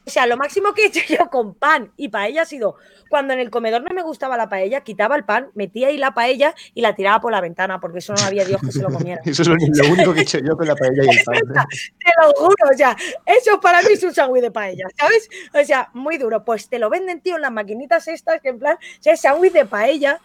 O 0.06 0.10
sea, 0.10 0.28
lo 0.28 0.38
máximo 0.38 0.74
que 0.74 0.84
he 0.84 0.88
hecho 0.88 1.00
yo 1.20 1.30
con 1.30 1.54
pan 1.56 1.92
y 1.98 2.10
paella 2.10 2.44
ha 2.44 2.46
sido 2.46 2.76
cuando 3.10 3.34
en 3.34 3.40
el 3.40 3.52
comedor 3.52 3.84
no 3.84 3.94
me 3.94 4.02
gustaba 4.02 4.38
la 4.38 4.50
paella, 4.50 4.82
quitaba 4.82 5.16
el 5.16 5.24
pan, 5.24 5.52
metía 5.54 5.90
ahí 5.90 5.98
la 5.98 6.16
paella 6.16 6.56
y 6.74 6.82
la 6.82 6.96
tiraba 6.96 7.22
por 7.22 7.32
la 7.32 7.42
ventana, 7.42 7.80
porque 7.80 8.00
eso 8.00 8.12
no 8.14 8.24
había 8.24 8.44
Dios 8.44 8.60
que 8.60 8.72
se 8.72 8.82
lo 8.82 8.90
comiera. 8.90 9.22
Eso 9.26 9.44
es 9.44 9.48
lo 9.48 9.56
lo 9.56 9.94
único 9.94 10.14
que 10.14 10.22
he 10.22 10.24
hecho 10.24 10.40
yo 10.40 10.58
con 10.58 10.68
la 10.68 10.76
paella 10.76 11.04
y 11.04 11.18
el 11.18 11.24
pan. 11.24 11.36
Te 12.00 12.12
lo 12.22 12.34
juro, 12.34 12.70
o 12.72 12.76
sea, 12.76 12.98
eso 13.26 13.60
para 13.62 13.82
mí 13.84 13.90
es 13.92 14.04
un 14.04 14.14
sándwich 14.14 14.42
de 14.42 14.52
paella, 14.52 14.86
¿sabes? 14.98 15.30
O 15.54 15.64
sea, 15.64 15.90
muy 15.94 16.18
duro. 16.18 16.44
Pues 16.44 16.70
te 16.70 16.80
lo 16.80 16.90
venden, 16.90 17.22
tío, 17.22 17.36
en 17.36 17.44
las 17.44 17.52
maquinitas 17.52 18.08
estas, 18.08 18.42
que 18.42 18.50
en 18.50 18.60
plan, 18.60 18.78
o 18.78 19.04
sea, 19.04 19.16
sándwich 19.16 19.54
de 19.54 19.66
paella, 19.66 20.20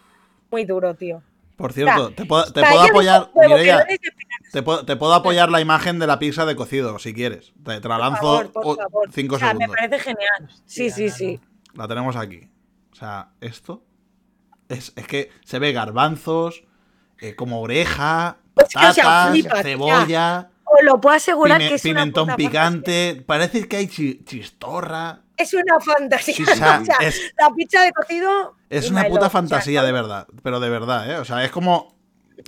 muy 0.49 0.65
duro, 0.65 0.95
tío. 0.95 1.21
Por 1.59 1.73
cierto, 1.73 2.11
te 2.11 2.25
puedo, 2.25 2.45
te 2.51 2.61
puedo 2.61 2.81
apoyar, 2.81 3.29
Mireia, 3.35 3.85
te 4.51 4.63
puedo, 4.63 4.85
te 4.85 4.95
puedo 4.95 5.13
apoyar 5.13 5.51
la 5.51 5.59
imagen 5.61 5.99
de 5.99 6.07
la 6.07 6.17
pizza 6.17 6.45
de 6.45 6.55
cocido, 6.55 6.97
si 6.99 7.13
quieres. 7.13 7.51
Te, 7.65 7.81
te 7.81 7.87
la 7.89 7.95
Por 7.97 7.99
lanzo 7.99 8.21
favor, 8.21 8.51
por 8.53 8.65
o- 8.65 8.75
favor. 8.77 9.09
cinco 9.11 9.35
o 9.35 9.39
sea, 9.39 9.53
me 9.53 9.59
segundos. 9.65 9.75
parece 9.75 9.99
genial. 9.99 10.49
Sí, 10.65 10.89
sí, 10.89 11.09
sí. 11.09 11.39
La 11.73 11.87
tenemos 11.87 12.15
aquí. 12.15 12.49
O 12.93 12.95
sea, 12.95 13.29
esto 13.41 13.83
es, 14.69 14.93
es 14.95 15.05
que 15.05 15.31
se 15.43 15.59
ve 15.59 15.71
garbanzos, 15.73 16.63
eh, 17.19 17.35
como 17.35 17.61
oreja, 17.61 18.37
Es 18.55 18.69
que, 18.69 18.77
o 18.87 18.93
sea, 18.93 19.03
patatas, 19.03 19.29
flipas, 19.31 19.61
cebolla, 19.63 20.49
Os 20.63 20.83
lo 20.83 21.01
puedo 21.01 21.15
asegurar 21.17 21.57
pime- 21.59 21.69
que 21.69 21.75
es 21.75 21.85
una 21.85 21.93
pimentón 21.93 22.29
picante. 22.37 23.23
Parece 23.25 23.67
que 23.67 23.75
hay 23.75 23.87
chi- 23.87 24.23
chistorra. 24.23 25.23
Es 25.39 25.53
una 25.53 25.79
fantasía. 25.79 26.35
Sí, 26.35 26.43
o 26.43 26.45
sea, 26.55 26.79
o 26.81 26.85
sea, 26.85 26.95
es- 27.01 27.33
la 27.39 27.49
pizza 27.55 27.81
de 27.81 27.91
cocido. 27.91 28.55
Es 28.69 28.91
una 28.91 29.01
puta 29.05 29.09
love, 29.09 29.17
o 29.17 29.21
sea, 29.21 29.29
fantasía, 29.29 29.83
de 29.83 29.91
verdad. 29.91 30.27
Pero 30.43 30.59
de 30.59 30.69
verdad, 30.69 31.09
¿eh? 31.09 31.15
O 31.17 31.25
sea, 31.25 31.43
es 31.43 31.51
como. 31.51 31.97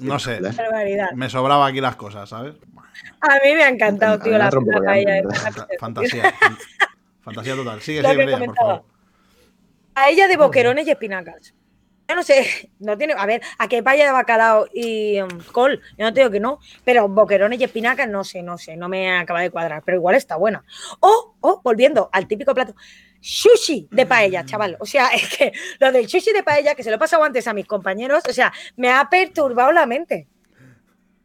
No 0.01 0.19
sé. 0.19 0.39
barbaridad. 0.39 1.11
Me 1.15 1.29
sobraba 1.29 1.65
aquí 1.67 1.81
las 1.81 1.95
cosas, 1.95 2.29
¿sabes? 2.29 2.55
A 3.21 3.35
mí 3.43 3.53
me 3.55 3.63
ha 3.63 3.69
encantado, 3.69 4.13
A 4.15 4.19
tío, 4.19 4.37
la, 4.37 4.45
la 4.45 4.49
de 4.49 4.81
paella. 4.85 5.13
de 5.15 5.77
Fantasía. 5.79 6.31
fan- 6.39 6.57
fantasía 7.21 7.55
total. 7.55 7.81
Sigue, 7.81 8.01
sigue, 8.01 8.37
por 8.45 8.55
favor. 8.55 8.83
Paella 9.93 10.27
de 10.27 10.37
boquerones 10.37 10.87
y 10.87 10.91
espinacas. 10.91 11.53
Yo 12.11 12.15
no 12.15 12.23
sé, 12.23 12.69
no 12.79 12.97
tiene. 12.97 13.13
A 13.17 13.25
ver, 13.25 13.41
a 13.57 13.69
qué 13.69 13.81
paella 13.81 14.07
de 14.07 14.11
bacalao 14.11 14.67
y 14.73 15.21
um, 15.21 15.29
col, 15.53 15.81
yo 15.97 16.03
no 16.03 16.13
te 16.13 16.19
digo 16.19 16.29
que 16.29 16.41
no, 16.41 16.59
pero 16.83 17.07
boquerones 17.07 17.57
y 17.57 17.63
espinacas, 17.63 18.09
no 18.09 18.25
sé, 18.25 18.43
no 18.43 18.57
sé, 18.57 18.75
no 18.75 18.89
me 18.89 19.17
acaba 19.17 19.39
de 19.39 19.49
cuadrar, 19.49 19.81
pero 19.85 19.95
igual 19.95 20.15
está 20.15 20.35
buena. 20.35 20.61
O, 20.99 21.35
o, 21.39 21.61
volviendo 21.63 22.09
al 22.11 22.27
típico 22.27 22.53
plato, 22.53 22.75
sushi 23.21 23.87
de 23.91 24.05
paella, 24.05 24.43
chaval. 24.43 24.75
O 24.81 24.85
sea, 24.85 25.07
es 25.13 25.37
que 25.37 25.53
lo 25.79 25.89
del 25.93 26.09
sushi 26.09 26.33
de 26.33 26.43
paella, 26.43 26.75
que 26.75 26.83
se 26.83 26.89
lo 26.89 26.97
he 26.97 26.99
pasado 26.99 27.23
antes 27.23 27.47
a 27.47 27.53
mis 27.53 27.65
compañeros, 27.65 28.23
o 28.29 28.33
sea, 28.33 28.51
me 28.75 28.91
ha 28.91 29.07
perturbado 29.09 29.71
la 29.71 29.85
mente. 29.85 30.27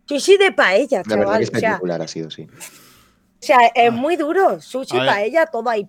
Sushi 0.05 0.37
de 0.37 0.53
paella, 0.53 1.03
La 1.05 1.17
verdad 1.17 1.25
chaval. 1.25 1.51
que 1.51 1.57
O 1.57 1.59
sea, 1.59 1.97
ha 1.97 2.07
sido, 2.07 2.31
sí. 2.31 2.47
o 2.49 2.57
sea, 3.41 3.59
es 3.75 3.93
muy 3.93 4.15
duro. 4.15 4.61
Sushi, 4.61 4.99
paella, 4.99 5.47
todo 5.47 5.69
ahí. 5.69 5.89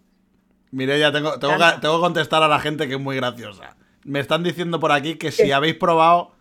Mireia, 0.71 1.11
tengo, 1.11 1.37
tengo, 1.37 1.53
que, 1.53 1.59
Canta. 1.59 1.81
tengo 1.81 1.97
que 1.97 2.01
contestar 2.01 2.41
a 2.41 2.47
la 2.47 2.59
gente 2.59 2.87
que 2.87 2.95
es 2.95 2.99
muy 2.99 3.15
graciosa. 3.15 3.77
Me 4.07 4.19
están 4.21 4.41
diciendo 4.41 4.79
por 4.79 4.91
aquí 4.91 5.15
que 5.15 5.31
si 5.31 5.51
habéis 5.51 5.75
probado 5.75 6.31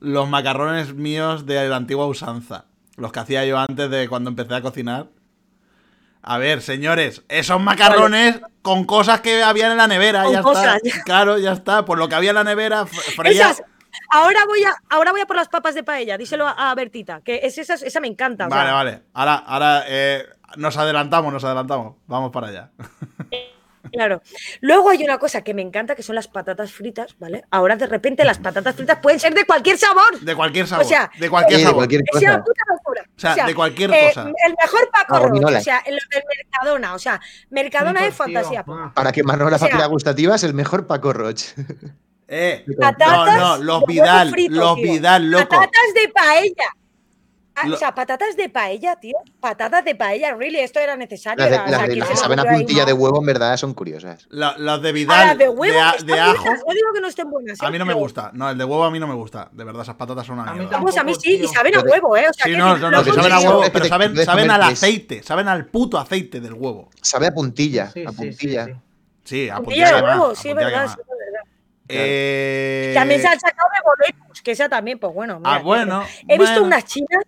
los 0.00 0.28
macarrones 0.28 0.94
míos 0.94 1.44
de 1.44 1.68
la 1.68 1.76
antigua 1.76 2.06
usanza. 2.06 2.66
Los 2.96 3.12
que 3.12 3.20
hacía 3.20 3.44
yo 3.44 3.58
antes 3.58 3.90
de 3.90 4.08
cuando 4.08 4.30
empecé 4.30 4.54
a 4.54 4.62
cocinar. 4.62 5.08
A 6.22 6.38
ver, 6.38 6.62
señores, 6.62 7.22
esos 7.28 7.60
macarrones 7.60 8.40
con 8.62 8.84
cosas 8.84 9.20
que 9.20 9.42
habían 9.42 9.72
en 9.72 9.76
la 9.78 9.86
nevera, 9.86 10.24
Con 10.24 10.32
ya 10.32 10.42
cosas. 10.42 10.80
está. 10.82 11.02
Claro, 11.04 11.38
ya 11.38 11.52
está. 11.52 11.84
Por 11.84 11.98
lo 11.98 12.08
que 12.08 12.14
había 12.14 12.30
en 12.30 12.36
la 12.36 12.44
nevera, 12.44 12.82
f- 12.82 13.12
freía. 13.12 13.50
Esas, 13.50 13.62
ahora 14.10 14.40
voy 14.46 14.62
a, 14.64 14.74
ahora 14.90 15.12
voy 15.12 15.20
a 15.20 15.26
por 15.26 15.36
las 15.36 15.48
papas 15.48 15.74
de 15.74 15.82
paella, 15.84 16.16
díselo 16.18 16.46
a, 16.46 16.70
a 16.70 16.74
Bertita, 16.74 17.20
que 17.22 17.40
es 17.44 17.58
esa, 17.58 17.74
esa 17.74 18.00
me 18.00 18.08
encanta. 18.08 18.46
o 18.46 18.50
sea, 18.50 18.58
Vale, 18.58 18.72
vale. 18.72 19.02
Ahora, 19.14 19.34
ahora 19.36 19.84
eh, 19.86 20.26
nos 20.56 20.76
adelantamos, 20.76 21.32
nos 21.32 21.44
adelantamos. 21.44 21.96
Vamos 22.06 22.30
para 22.32 22.48
allá. 22.48 22.70
Claro. 23.92 24.22
Luego 24.60 24.90
hay 24.90 25.02
una 25.04 25.18
cosa 25.18 25.42
que 25.42 25.54
me 25.54 25.62
encanta, 25.62 25.94
que 25.94 26.02
son 26.02 26.14
las 26.14 26.28
patatas 26.28 26.72
fritas, 26.72 27.16
¿vale? 27.18 27.44
Ahora 27.50 27.76
de 27.76 27.86
repente 27.86 28.24
las 28.24 28.38
patatas 28.38 28.74
fritas 28.76 28.98
pueden 29.00 29.18
ser 29.20 29.34
de 29.34 29.44
cualquier 29.44 29.78
sabor. 29.78 30.20
De 30.20 30.34
cualquier 30.34 30.66
sabor. 30.66 30.84
sea, 30.84 31.10
de 31.18 31.28
cualquier 31.30 31.58
Sí, 31.58 31.62
de 31.64 31.68
sabor. 31.68 31.76
cualquier 31.80 32.02
Es 32.06 32.22
una 32.22 32.30
cosa. 32.32 32.44
puta 32.44 32.62
locura. 32.68 33.02
O 33.04 33.18
sea, 33.18 33.46
de 33.46 33.54
cualquier 33.54 33.90
eh, 33.92 34.00
cosa. 34.08 34.22
El 34.46 34.54
mejor 34.62 34.90
Paco 34.92 35.18
Roche, 35.28 35.56
o 35.56 35.60
sea, 35.60 35.82
en 35.86 35.94
lo 35.94 36.00
del 36.12 36.22
Mercadona, 36.36 36.94
o 36.94 36.98
sea, 36.98 37.20
Mercadona 37.50 38.00
es 38.06 38.14
tío. 38.14 38.24
fantasía. 38.24 38.64
Para 38.94 39.12
quemarnos 39.12 39.50
la 39.50 39.56
O 39.56 39.58
sea- 39.58 39.68
factura 39.68 39.86
gustativa 39.86 40.34
es 40.34 40.42
el 40.44 40.54
mejor 40.54 40.86
Paco 40.86 41.12
Roche. 41.12 41.54
Eh, 42.28 42.64
Patatas 42.80 43.36
no, 43.38 43.56
no, 43.58 43.62
los 43.62 43.84
Vidal, 43.86 44.30
frito, 44.30 44.54
los 44.56 44.74
tío. 44.76 44.84
Vidal, 44.92 45.30
loco. 45.30 45.48
Patatas 45.48 45.94
de 45.94 46.08
paella. 46.12 46.66
Ah, 47.58 47.66
Lo- 47.66 47.74
O 47.74 47.78
sea, 47.78 47.94
patatas 47.94 48.36
de 48.36 48.50
paella, 48.50 48.96
tío. 48.96 49.16
Patatas 49.40 49.82
de 49.82 49.94
paella, 49.94 50.34
really, 50.34 50.58
esto 50.60 50.78
era 50.78 50.94
necesario. 50.94 51.42
Las, 51.42 51.50
de- 51.50 51.56
Era- 51.56 51.64
o 51.64 51.70
las 51.70 51.78
sea, 51.78 51.80
de- 51.80 51.92
¿quién 51.94 51.98
las 52.00 52.08
se 52.08 52.14
que 52.14 52.20
saben 52.20 52.38
a 52.40 52.44
puntilla 52.44 52.84
de 52.84 52.92
huevo, 52.92 53.18
en 53.20 53.26
verdad, 53.26 53.56
son 53.56 53.72
curiosas. 53.72 54.26
La- 54.28 54.54
las 54.58 54.82
de 54.82 54.88
Ah, 54.90 54.92
Vidal 54.92 55.26
las 55.28 55.38
de 55.38 55.48
huevo, 55.48 55.74
de 56.04 56.20
ajo. 56.20 56.42
buenas. 56.44 56.62
No 56.66 56.74
digo 56.74 56.92
que 56.92 57.00
no 57.00 57.08
estén 57.08 57.30
buenas. 57.30 57.62
A 57.62 57.66
¿eh? 57.66 57.70
mí 57.70 57.78
no 57.78 57.86
me 57.86 57.94
gusta. 57.94 58.30
No, 58.34 58.50
el 58.50 58.58
de 58.58 58.64
huevo 58.64 58.84
a 58.84 58.90
mí 58.90 59.00
no 59.00 59.06
me 59.06 59.14
gusta. 59.14 59.48
De 59.52 59.64
verdad, 59.64 59.82
esas 59.82 59.94
patatas 59.96 60.26
son 60.26 60.38
una 60.38 60.50
A 60.50 60.52
mí 60.52 60.58
mierda. 60.60 60.76
Vamos, 60.76 60.96
a 60.98 61.02
mí 61.02 61.12
Tampoco, 61.12 61.20
sí, 61.22 61.40
y 61.42 61.48
saben 61.48 61.74
a 61.76 61.80
huevo, 61.80 62.16
¿eh? 62.16 62.26
O 62.28 62.32
sea, 62.34 62.44
Sí, 62.44 62.50
que 62.52 62.58
no, 62.58 62.76
no, 62.76 62.90
no, 62.90 63.02
que 63.02 63.12
saben 63.12 63.32
a 63.32 63.40
huevo, 63.40 63.62
pero 63.72 63.84
saben, 63.86 64.16
saben 64.24 64.50
al 64.50 64.62
aceite, 64.62 65.22
saben 65.22 65.48
al 65.48 65.64
puto 65.66 65.98
aceite 65.98 66.40
del 66.40 66.52
huevo. 66.52 66.90
Sabe 67.00 67.28
a 67.28 67.32
puntilla, 67.32 67.90
Sí, 67.90 68.02
a 68.06 68.12
puntilla. 68.12 68.66
sí, 68.66 68.72
sí. 68.72 68.78
Sí, 69.24 69.48
a 69.48 69.56
Puntilla 69.56 69.96
de 69.96 70.02
huevo, 70.02 70.34
sí, 70.36 70.52
verdad, 70.52 70.68
quemada. 70.68 70.88
sí, 70.88 71.00
es 71.00 71.06
verdad. 71.08 71.40
Eh, 71.88 72.92
También 72.94 73.20
se 73.20 73.28
han 73.28 73.40
sacado 73.40 73.68
de 73.74 73.82
boletus, 73.84 74.42
que 74.42 74.50
esa 74.52 74.68
también, 74.68 74.98
pues 74.98 75.12
bueno. 75.14 75.40
Ah, 75.44 75.58
bueno. 75.58 76.04
He 76.28 76.38
visto 76.38 76.62
unas 76.62 76.84
chinas, 76.84 77.24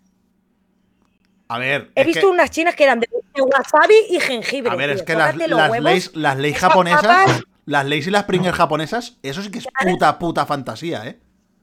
A 1.49 1.59
ver, 1.59 1.90
he 1.94 2.05
visto 2.05 2.20
que, 2.20 2.26
unas 2.26 2.51
chinas 2.51 2.74
que 2.74 2.84
eran 2.84 3.01
de, 3.01 3.09
wasabi 3.40 3.94
y 4.11 4.20
jengibre. 4.20 4.70
a 4.70 4.74
ver, 4.76 4.90
es 4.90 5.03
que 5.03 5.14
las, 5.14 5.34
las 5.36 5.70
leyes, 5.82 6.11
las 6.14 6.36
leyes 6.36 6.57
esas 6.59 6.68
japonesas, 6.70 7.03
papas- 7.03 7.42
las 7.64 7.86
leyes 7.86 8.07
y 8.07 8.11
las 8.11 8.24
Pringles 8.24 8.55
japonesas, 8.55 9.18
eso 9.22 9.42
sí 9.42 9.51
que 9.51 9.59
es 9.61 9.66
puta, 9.82 10.18
puta 10.18 10.44
fantasía, 10.46 11.07
¿eh? 11.07 11.18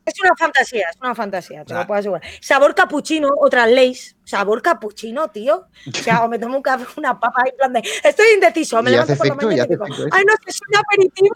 Es 0.06 0.14
una 0.22 0.36
fantasía, 0.38 0.86
es 0.92 0.98
una 1.02 1.16
fantasía, 1.16 1.60
te 1.66 1.66
O 1.66 1.68
sea- 1.70 1.80
lo 1.82 1.88
puedo 1.88 2.00
asegurar. 2.00 2.22
Sabor 2.40 2.76
capuchino, 2.76 3.28
otras 3.40 3.68
leyes. 3.72 4.16
Sabor 4.24 4.62
capuchino, 4.62 5.30
tío. 5.30 5.66
O 5.88 5.98
sea, 5.98 6.24
o 6.24 6.28
me 6.30 6.38
tomo 6.38 6.58
un 6.58 6.62
café, 6.62 6.86
una 6.98 7.20
papa 7.20 7.42
y 7.46 7.50
en 7.50 7.56
plan 7.58 7.74
de. 7.74 7.80
Estoy 8.04 8.28
indeciso, 8.36 8.82
me 8.84 8.92
levanto 8.92 9.16
por 9.16 9.28
la 9.28 9.34
mañana 9.36 9.64
y 9.66 9.68
digo, 9.68 9.84
efecto 9.86 10.06
eso. 10.06 10.16
ay, 10.16 10.24
no 10.28 10.34
sé, 10.34 10.44
es 10.52 10.60
un 10.70 10.76
aperitivo 10.78 11.36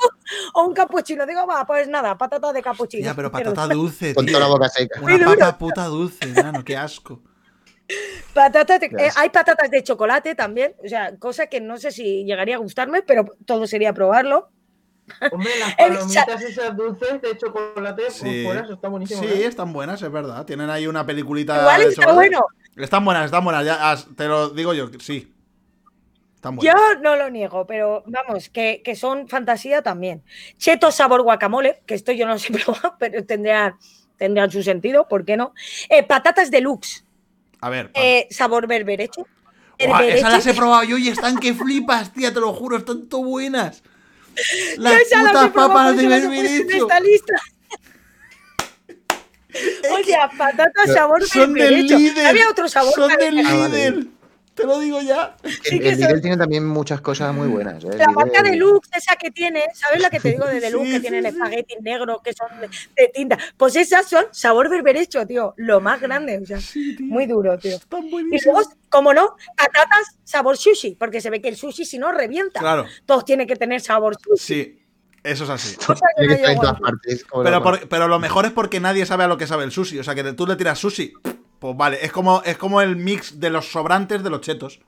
o 0.54 0.64
un 0.66 0.74
capuchino. 0.76 1.26
Digo, 1.26 1.47
va, 1.47 1.66
pues 1.66 1.88
nada, 1.88 2.16
patata 2.16 2.54
de 2.54 2.62
capuchino. 2.62 3.06
Ya, 3.06 3.16
pero 3.16 3.32
patata 3.32 3.66
dulce, 3.74 4.14
Con 4.14 4.26
tío. 4.28 4.36
toda 4.36 4.47
la 4.47 4.54
boca 4.54 4.70
seca. 4.70 5.00
Una 5.02 5.10
Muy 5.14 5.20
duro. 5.24 5.39
papa 5.39 5.58
puta 5.58 5.86
dulce, 5.86 6.28
mano, 6.28 6.64
qué 6.64 6.78
asco. 6.78 7.24
Patatas 8.34 8.80
de- 8.80 8.86
eh, 8.88 9.10
hay 9.16 9.30
patatas 9.30 9.70
de 9.72 9.84
chocolate 9.84 10.36
también, 10.36 10.76
o 10.84 10.88
sea, 10.88 11.18
cosa 11.18 11.48
que 11.48 11.60
no 11.62 11.78
sé 11.78 11.92
si 11.92 12.24
llegaría 12.26 12.56
a 12.56 12.60
gustarme, 12.60 13.02
pero 13.02 13.26
todo 13.46 13.66
sería 13.68 13.94
probarlo. 13.94 14.50
Hombre, 15.32 15.52
las 15.60 15.76
palomitas 15.76 16.42
esas 16.44 16.76
dulces 16.78 17.20
de 17.22 17.36
chocolate 17.38 18.04
por 18.04 18.12
Sí, 18.12 18.44
fuera, 18.46 18.62
eso 18.62 18.74
está 18.74 18.88
buenísimo. 18.90 19.22
sí, 19.24 19.28
¿eh? 19.28 19.46
están 19.48 19.74
buenas, 19.74 20.02
es 20.02 20.12
verdad. 20.12 20.46
Tienen 20.46 20.70
ahí 20.70 20.86
una 20.86 21.06
peliculita. 21.06 21.60
Igual 21.60 21.82
de 21.82 21.88
está 21.90 22.02
chocolate. 22.04 22.30
bueno. 22.30 22.46
Están 22.78 23.04
buenas, 23.04 23.26
están 23.26 23.44
buenas, 23.44 23.66
ya 23.66 23.92
as- 23.92 24.08
te 24.16 24.28
lo 24.28 24.50
digo 24.50 24.74
yo, 24.76 24.88
sí. 25.00 25.34
Están 26.36 26.58
Yo 26.60 26.72
buenas. 26.72 27.02
no 27.02 27.16
lo 27.18 27.30
niego, 27.30 27.66
pero 27.68 28.04
vamos, 28.06 28.50
que, 28.50 28.82
que 28.86 28.96
son 28.96 29.28
fantasía 29.28 29.82
también. 29.82 30.24
Cheto 30.58 30.90
sabor 30.92 31.24
guacamole, 31.24 31.82
que 31.86 31.96
esto 31.96 32.12
yo 32.14 32.26
no 32.28 32.38
sé 32.38 32.54
probar, 32.64 32.94
pero 33.00 33.26
tendrían, 33.26 33.74
tendrían 34.16 34.50
su 34.52 34.64
sentido, 34.64 35.08
¿por 35.08 35.26
qué 35.26 35.36
no? 35.36 35.54
Eh, 35.90 36.04
patatas 36.04 36.50
deluxe, 36.52 37.04
A 37.62 37.70
ver, 37.70 37.91
eh, 37.93 38.28
sabor 38.32 38.68
berbereche. 38.68 39.22
Buah, 39.22 39.99
Berbereche. 39.99 40.18
esas 40.20 40.34
las 40.34 40.47
he 40.47 40.53
probado 40.53 40.84
yo 40.84 40.97
y 40.97 41.07
están 41.10 41.38
que 41.38 41.53
flipas, 41.53 42.14
tía, 42.14 42.34
te 42.34 42.39
lo 42.39 42.53
juro, 42.53 42.78
están 42.78 43.07
todo 43.07 43.24
buenas. 43.24 43.82
Las 44.78 44.93
Yo 45.12 45.20
putas 45.22 45.49
papas 45.51 45.97
de 45.97 46.07
berberecho. 46.07 46.78
esta 46.78 46.99
lista. 46.99 47.34
Oye, 49.91 50.16
patatas 50.38 50.93
sabor 50.93 51.26
Son 51.28 51.53
del 51.53 51.64
berberecho. 51.64 51.97
líder. 51.97 52.28
Había 52.28 52.49
otro 52.49 52.68
sabor. 52.70 52.93
Son 52.93 53.07
del 53.10 53.36
berberecho. 53.36 53.68
Líder. 53.68 54.07
Te 54.60 54.68
lo 54.68 54.80
digo 54.80 55.01
ya. 55.01 55.36
El, 55.72 55.86
el 55.86 55.97
Lidl 55.99 56.22
tiene 56.22 56.38
también 56.38 56.66
muchas 56.66 56.99
cosas 57.01 57.34
muy 57.34 57.47
buenas. 57.47 57.84
¿eh? 57.84 57.89
La 57.97 58.07
marca 58.07 58.41
deluxe, 58.43 58.89
esa 58.97 59.16
que 59.16 59.32
tiene, 59.32 59.64
¿sabes 59.74 60.01
la 60.01 60.10
que 60.10 60.20
te 60.20 60.30
digo 60.32 60.45
de 60.45 60.60
deluxe? 60.60 60.86
Sí, 60.88 60.91
que 60.91 60.97
sí, 60.97 61.01
tienen 61.01 61.24
sí. 61.24 61.30
espagueti 61.30 61.76
negro, 61.82 62.22
que 62.24 62.34
son 62.34 62.47
de, 62.60 62.68
de 62.68 63.07
tinta. 63.14 63.38
Pues 63.57 63.76
esas 63.76 64.07
son 64.07 64.26
sabor 64.32 64.70
berberecho, 64.70 65.26
tío. 65.26 65.53
Lo 65.57 65.80
más 65.80 66.01
grande, 66.01 66.39
o 66.41 66.45
sea, 66.45 66.60
Sí, 66.60 66.95
tío. 66.95 67.05
muy 67.07 67.26
duro, 67.26 67.57
tío. 67.57 67.76
Están 67.78 68.05
Y 68.07 68.43
luego, 68.43 68.62
como 68.89 69.14
no, 69.14 69.36
patatas 69.55 70.18
sabor 70.24 70.57
sushi, 70.57 70.95
porque 70.95 71.22
se 71.22 71.30
ve 71.30 71.41
que 71.41 71.49
el 71.49 71.55
sushi 71.55 71.86
si 71.86 71.97
no 71.99 72.12
revienta. 72.12 72.60
Claro, 72.60 72.86
Todos 73.05 73.24
tienen 73.26 73.47
que 73.47 73.55
tener 73.55 73.82
sabor 73.82 74.16
sushi. 74.22 74.43
sí. 74.45 74.76
Eso 75.22 75.43
es 75.43 75.49
así. 75.49 75.76
No 75.86 75.95
en 76.18 76.60
todas 76.62 76.80
partes. 76.80 77.26
Pero, 77.43 77.62
por- 77.62 77.89
pero 77.89 78.07
lo 78.07 78.20
mejor 78.20 78.45
es 78.45 78.53
porque 78.53 78.80
nadie 78.80 79.05
sabe 79.05 79.26
a 79.26 79.28
lo 79.28 79.38
que 79.38 79.47
sabe 79.47 79.66
el 79.66 79.72
sushi. 79.72 79.99
O 79.99 80.03
sea, 80.03 80.16
que 80.16 80.24
tú 80.32 80.47
le 80.47 80.55
tiras 80.55 80.80
sushi. 80.80 81.12
Pues 81.60 81.76
vale, 81.76 81.99
es 82.03 82.12
como, 82.12 82.41
es 82.43 82.57
como 82.57 82.82
el 82.82 82.95
mix 82.95 83.39
de 83.39 83.49
los 83.49 83.70
sobrantes 83.72 84.24
de 84.24 84.30
los 84.30 84.41
chetos. 84.41 84.80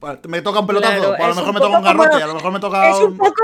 Vale, 0.00 0.18
Me 0.28 0.42
toca 0.42 0.60
un 0.60 0.66
pelotazo, 0.66 0.92
Claro, 0.98 1.10
pues 1.16 1.22
a 1.24 1.28
lo 1.28 1.34
mejor 1.34 1.54
me 1.54 1.60
toca 1.60 1.76
un 1.78 1.82
poco 1.82 1.92
como- 1.92 2.02
garrote, 2.04 2.22
a 2.22 2.26
lo 2.26 2.34
mejor 2.34 2.52
me 2.52 2.60
toca 2.60 2.90
Es 2.90 2.96
un 2.96 3.12
un... 3.12 3.16
poco. 3.18 3.42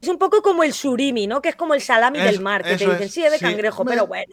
Es 0.00 0.08
un 0.08 0.18
poco 0.18 0.40
como 0.42 0.62
el 0.62 0.72
surimi, 0.72 1.26
¿no? 1.26 1.42
Que 1.42 1.48
es 1.48 1.56
como 1.56 1.74
el 1.74 1.80
salami 1.80 2.20
del 2.20 2.40
mar, 2.40 2.62
que 2.62 2.76
te 2.76 2.84
dicen, 2.86 3.02
es, 3.02 3.12
sí, 3.12 3.24
es 3.24 3.32
de 3.32 3.38
sí. 3.38 3.44
cangrejo, 3.44 3.82
Me- 3.84 3.90
pero 3.92 4.06
bueno. 4.06 4.32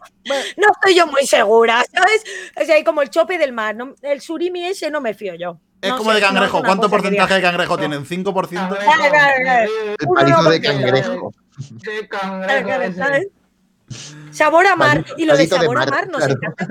No 0.56 0.68
estoy 0.70 0.94
yo 0.94 1.06
muy 1.08 1.26
segura, 1.26 1.82
¿sabes? 1.92 2.22
O 2.60 2.64
sea, 2.64 2.76
hay 2.76 2.84
como 2.84 3.02
el 3.02 3.10
chope 3.10 3.38
del 3.38 3.52
mar. 3.52 3.74
¿no? 3.74 3.94
El 4.02 4.20
surimi 4.20 4.66
ese 4.66 4.90
no 4.90 5.00
me 5.00 5.14
fío 5.14 5.34
yo. 5.34 5.58
Es 5.80 5.90
No 5.90 5.96
como 5.98 6.10
sé, 6.10 6.16
de 6.16 6.22
cangrejo. 6.22 6.62
¿Cuánto 6.62 6.88
porcentaje 6.88 7.34
de 7.34 7.42
cangrejo 7.42 7.76
tienen? 7.76 8.04
¿5%? 8.06 8.48
Cangrejo, 8.50 8.84
Claro, 8.84 9.10
claro, 9.10 9.34
claro. 9.42 9.70
El 9.98 10.08
palizo 10.14 10.50
de 10.50 10.60
cangrejo. 10.60 11.32
De 11.58 12.08
cangrejo. 12.08 13.00
Sabor 14.32 14.66
a 14.66 14.76
mar. 14.76 14.98
Palito- 15.04 15.14
Y 15.18 15.24
lo 15.26 15.36
de 15.36 15.46
sabor 15.46 15.78
a 15.78 15.86
mar, 15.86 16.08
nos 16.08 16.18
claro. 16.24 16.34
encanta. 16.34 16.66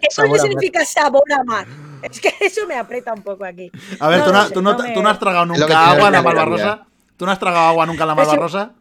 ¿Qué 0.00 0.08
coño 0.16 0.38
significa 0.38 0.84
sabor 0.84 1.30
a 1.32 1.44
mar? 1.44 1.66
Es 2.02 2.20
que 2.20 2.32
eso 2.40 2.66
me 2.66 2.76
aprieta 2.76 3.12
un 3.12 3.22
poco 3.22 3.44
aquí. 3.44 3.70
A 4.00 4.08
ver, 4.08 4.20
No 4.20 4.24
¿tú, 4.26 4.32
no, 4.32 4.44
sé, 4.46 4.54
tú 4.54 4.62
no 4.62 4.70
no 4.72 4.76
te- 4.76 4.82
me- 4.84 4.94
tú 4.94 5.02
no 5.02 5.08
has 5.10 5.18
tragado 5.18 5.46
nunca 5.46 5.90
agua 5.90 6.06
en 6.06 6.12
la 6.12 6.22
malvarrosa? 6.22 6.86
¿Tú 7.16 7.26
no 7.26 7.32
has 7.32 7.38
tragado 7.38 7.66
agua 7.68 7.86
nunca 7.86 8.02
en 8.04 8.08
la 8.08 8.14
Eso- 8.14 8.22
malvarrosa? 8.22 8.72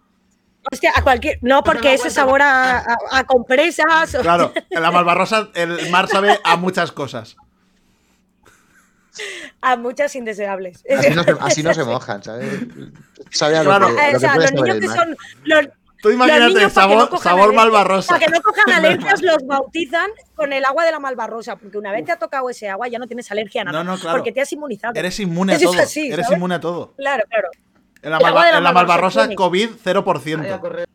Hostia, 0.71 0.91
a 0.95 1.01
cualquier. 1.01 1.39
No, 1.41 1.63
porque 1.63 1.93
eso 1.95 2.05
es 2.07 2.13
sabor 2.13 2.41
a, 2.43 2.77
a- 2.79 2.97
a 3.11 3.23
compresas. 3.25 4.13
o- 4.15 4.21
Claro, 4.21 4.53
en 4.69 4.81
la 4.81 4.91
malvarrosa 4.91 5.49
el 5.55 5.89
mar 5.89 6.07
sabe 6.07 6.39
a 6.43 6.55
muchas 6.55 6.91
cosas. 6.91 7.35
A 9.59 9.75
muchas 9.75 10.15
indeseables. 10.15 10.83
Así 10.97 11.09
no, 11.13 11.23
se, 11.23 11.31
así 11.41 11.63
no 11.63 11.73
se 11.73 11.83
mojan, 11.83 12.23
¿sabes? 12.23 12.47
Sabe 13.29 13.57
a 13.57 13.63
lo 13.63 13.69
Claro. 13.69 13.87
que, 13.95 14.11
lo 14.11 14.17
o 14.17 14.19
sea, 14.19 14.35
los 14.37 14.51
niños 14.53 14.77
que 14.79 14.87
son. 14.87 15.17
Los, 15.43 15.67
Tú 16.01 16.09
imagínate, 16.09 16.53
que 16.55 16.61
no 16.61 16.69
sabor, 16.69 17.19
sabor 17.19 17.53
malvarrosa. 17.53 18.07
para 18.15 18.25
que 18.25 18.31
no 18.31 18.41
cojan 18.41 18.71
alergias, 18.73 19.21
los 19.21 19.45
bautizan 19.45 20.09
con 20.35 20.51
el 20.51 20.65
agua 20.65 20.83
de 20.85 20.91
la 20.91 20.99
malvarrosa. 20.99 21.55
Porque 21.57 21.77
una 21.77 21.91
vez 21.91 22.05
te 22.05 22.11
ha 22.11 22.17
tocado 22.19 22.49
ese 22.49 22.69
agua, 22.69 22.87
ya 22.87 22.97
no 22.99 23.07
tienes 23.07 23.29
alergia 23.31 23.61
a 23.61 23.65
nada. 23.65 23.83
No, 23.83 23.91
no, 23.93 23.99
claro. 23.99 24.17
Porque 24.17 24.31
te 24.31 24.41
has 24.41 24.51
inmunizado. 24.51 24.93
Eres 24.95 25.19
inmune 25.19 25.53
a 25.53 25.55
Eso 25.57 25.65
es 25.69 25.71
todo. 25.73 25.83
así, 25.83 26.11
Eres 26.11 26.31
inmune 26.31 26.55
a 26.55 26.59
todo. 26.59 26.93
Claro, 26.97 27.23
claro. 27.29 27.49
En 28.01 28.09
la, 28.11 28.17
El 28.17 28.25
agua 28.25 28.31
malva- 28.41 28.45
de 28.47 28.51
la 28.53 28.57
en 28.57 28.63
la 28.63 28.71
malvarrosa 28.73 29.19
tiene. 29.21 29.35
COVID, 29.35 29.69
Vaya 29.85 29.99
a 29.99 30.03
0%. 30.03 30.59
correr. 30.59 30.87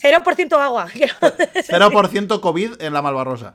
0% 0.00 0.60
agua. 0.60 0.86
0% 1.54 2.40
COVID 2.40 2.80
en 2.82 2.92
la 2.92 3.02
malvarrosa. 3.02 3.54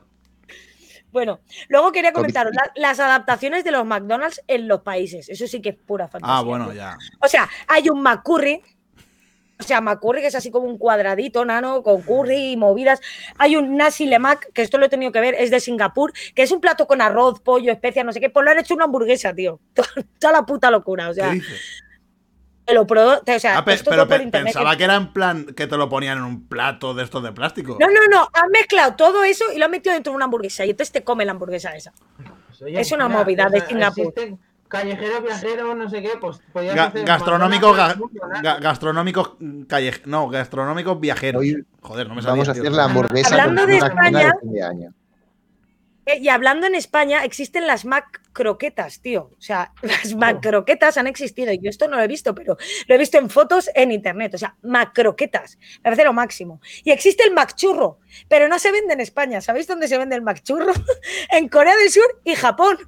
Bueno, 1.12 1.40
luego 1.68 1.90
quería 1.92 2.12
comentaros 2.12 2.52
la- 2.54 2.70
las 2.76 3.00
adaptaciones 3.00 3.64
de 3.64 3.72
los 3.72 3.84
McDonald's 3.84 4.42
en 4.46 4.68
los 4.68 4.82
países. 4.82 5.28
Eso 5.28 5.46
sí 5.46 5.60
que 5.60 5.70
es 5.70 5.76
pura 5.76 6.06
fantasía. 6.08 6.36
Ah, 6.36 6.42
bueno, 6.42 6.72
ya. 6.72 6.96
O 7.20 7.26
sea, 7.28 7.48
hay 7.66 7.88
un 7.88 8.02
McCurry. 8.02 8.62
O 9.60 9.62
sea, 9.62 9.80
McCurry 9.82 10.22
que 10.22 10.28
es 10.28 10.34
así 10.34 10.50
como 10.50 10.66
un 10.66 10.78
cuadradito, 10.78 11.44
nano, 11.44 11.82
con 11.82 12.00
curry 12.02 12.52
y 12.52 12.56
movidas. 12.56 13.00
Hay 13.38 13.56
un 13.56 13.76
Nasi 13.76 14.06
Lemak, 14.06 14.52
que 14.52 14.62
esto 14.62 14.78
lo 14.78 14.86
he 14.86 14.88
tenido 14.88 15.12
que 15.12 15.20
ver, 15.20 15.34
es 15.38 15.50
de 15.50 15.60
Singapur, 15.60 16.12
que 16.34 16.42
es 16.42 16.50
un 16.50 16.60
plato 16.60 16.86
con 16.86 17.00
arroz, 17.00 17.40
pollo, 17.40 17.70
especias, 17.70 18.04
no 18.04 18.12
sé 18.12 18.20
qué. 18.20 18.30
Pues 18.30 18.44
lo 18.44 18.50
han 18.50 18.58
hecho 18.58 18.74
una 18.74 18.84
hamburguesa, 18.84 19.34
tío. 19.34 19.60
Toda 20.18 20.32
la 20.32 20.46
puta 20.46 20.70
locura. 20.70 21.06
O 21.10 21.14
¿Qué 21.14 21.20
sea, 21.20 21.30
dices? 21.30 21.82
te 22.64 22.74
lo 22.74 22.86
probó. 22.86 23.20
O 23.26 23.38
sea, 23.38 23.58
Ah, 23.58 23.64
pe- 23.64 23.74
esto 23.74 23.90
pero 23.90 24.06
pe- 24.08 24.22
internet. 24.22 24.52
pensaba 24.54 24.76
que 24.76 24.84
era 24.84 24.94
en 24.96 25.12
plan 25.12 25.46
que 25.54 25.66
te 25.66 25.76
lo 25.76 25.88
ponían 25.88 26.18
en 26.18 26.24
un 26.24 26.46
plato 26.48 26.94
de 26.94 27.02
estos 27.04 27.22
de 27.22 27.32
plástico. 27.32 27.76
No, 27.80 27.86
no, 27.88 28.00
no. 28.10 28.28
Han 28.32 28.50
mezclado 28.50 28.94
todo 28.96 29.24
eso 29.24 29.44
y 29.54 29.58
lo 29.58 29.64
han 29.66 29.70
metido 29.72 29.92
dentro 29.92 30.12
de 30.12 30.16
una 30.16 30.24
hamburguesa. 30.26 30.64
Y 30.64 30.70
entonces 30.70 30.92
te 30.92 31.02
come 31.04 31.24
la 31.24 31.32
hamburguesa 31.32 31.74
esa. 31.74 31.92
Pues, 32.48 32.62
oye, 32.62 32.80
Es 32.80 32.92
una 32.92 33.08
mira, 33.08 33.20
movida 33.20 33.46
o 33.46 33.50
de 33.50 33.60
Singapur. 33.66 34.06
existen 34.16 34.38
Callejeros, 34.70 35.22
viajeros, 35.24 35.76
no 35.76 35.90
sé 35.90 36.00
qué, 36.00 36.10
pues 36.20 36.40
podías 36.52 36.76
Ga- 36.76 36.86
hacer 36.86 37.04
gastronómicos, 37.04 37.76
ga- 37.76 38.60
gastronómicos 38.60 39.32
calle, 39.66 39.92
no, 40.06 40.28
gastronómicos 40.28 40.98
viajeros. 41.00 41.40
Hoy 41.40 41.66
Joder, 41.82 42.08
no 42.08 42.14
me. 42.14 42.22
Vamos 42.22 42.48
a 42.48 42.52
tío. 42.52 42.62
hacer 42.62 42.72
la 42.72 42.84
hamburguesa 42.84 43.34
Hablando 43.34 43.66
de 43.66 43.76
España- 43.78 44.32
de. 44.42 44.88
Eh, 46.06 46.18
Y 46.22 46.28
hablando 46.28 46.66
en 46.66 46.74
España, 46.74 47.24
existen 47.24 47.66
las 47.66 47.84
Mac 47.84 48.20
croquetas, 48.32 49.00
tío. 49.00 49.30
O 49.36 49.40
sea, 49.40 49.72
las 49.82 50.14
Mac 50.14 50.40
croquetas 50.40 50.96
han 50.98 51.06
existido. 51.08 51.52
Yo 51.52 51.68
esto 51.68 51.88
no 51.88 51.96
lo 51.96 52.02
he 52.02 52.08
visto, 52.08 52.34
pero 52.34 52.56
lo 52.86 52.94
he 52.94 52.98
visto 52.98 53.18
en 53.18 53.28
fotos 53.28 53.68
en 53.74 53.90
internet. 53.92 54.34
O 54.34 54.38
sea, 54.38 54.54
Mac 54.62 54.92
croquetas. 54.94 55.58
Me 55.78 55.82
parece 55.82 56.04
lo 56.04 56.12
máximo. 56.12 56.60
Y 56.84 56.92
existe 56.92 57.24
el 57.24 57.32
Mac 57.34 57.54
churro, 57.56 57.98
pero 58.28 58.46
no 58.48 58.58
se 58.60 58.70
vende 58.72 58.94
en 58.94 59.00
España. 59.00 59.40
¿Sabéis 59.40 59.66
dónde 59.66 59.88
se 59.88 59.98
vende 59.98 60.14
el 60.16 60.22
Mac 60.22 60.42
churro? 60.42 60.72
en 61.32 61.48
Corea 61.48 61.76
del 61.76 61.90
Sur 61.90 62.20
y 62.24 62.34
Japón. 62.36 62.78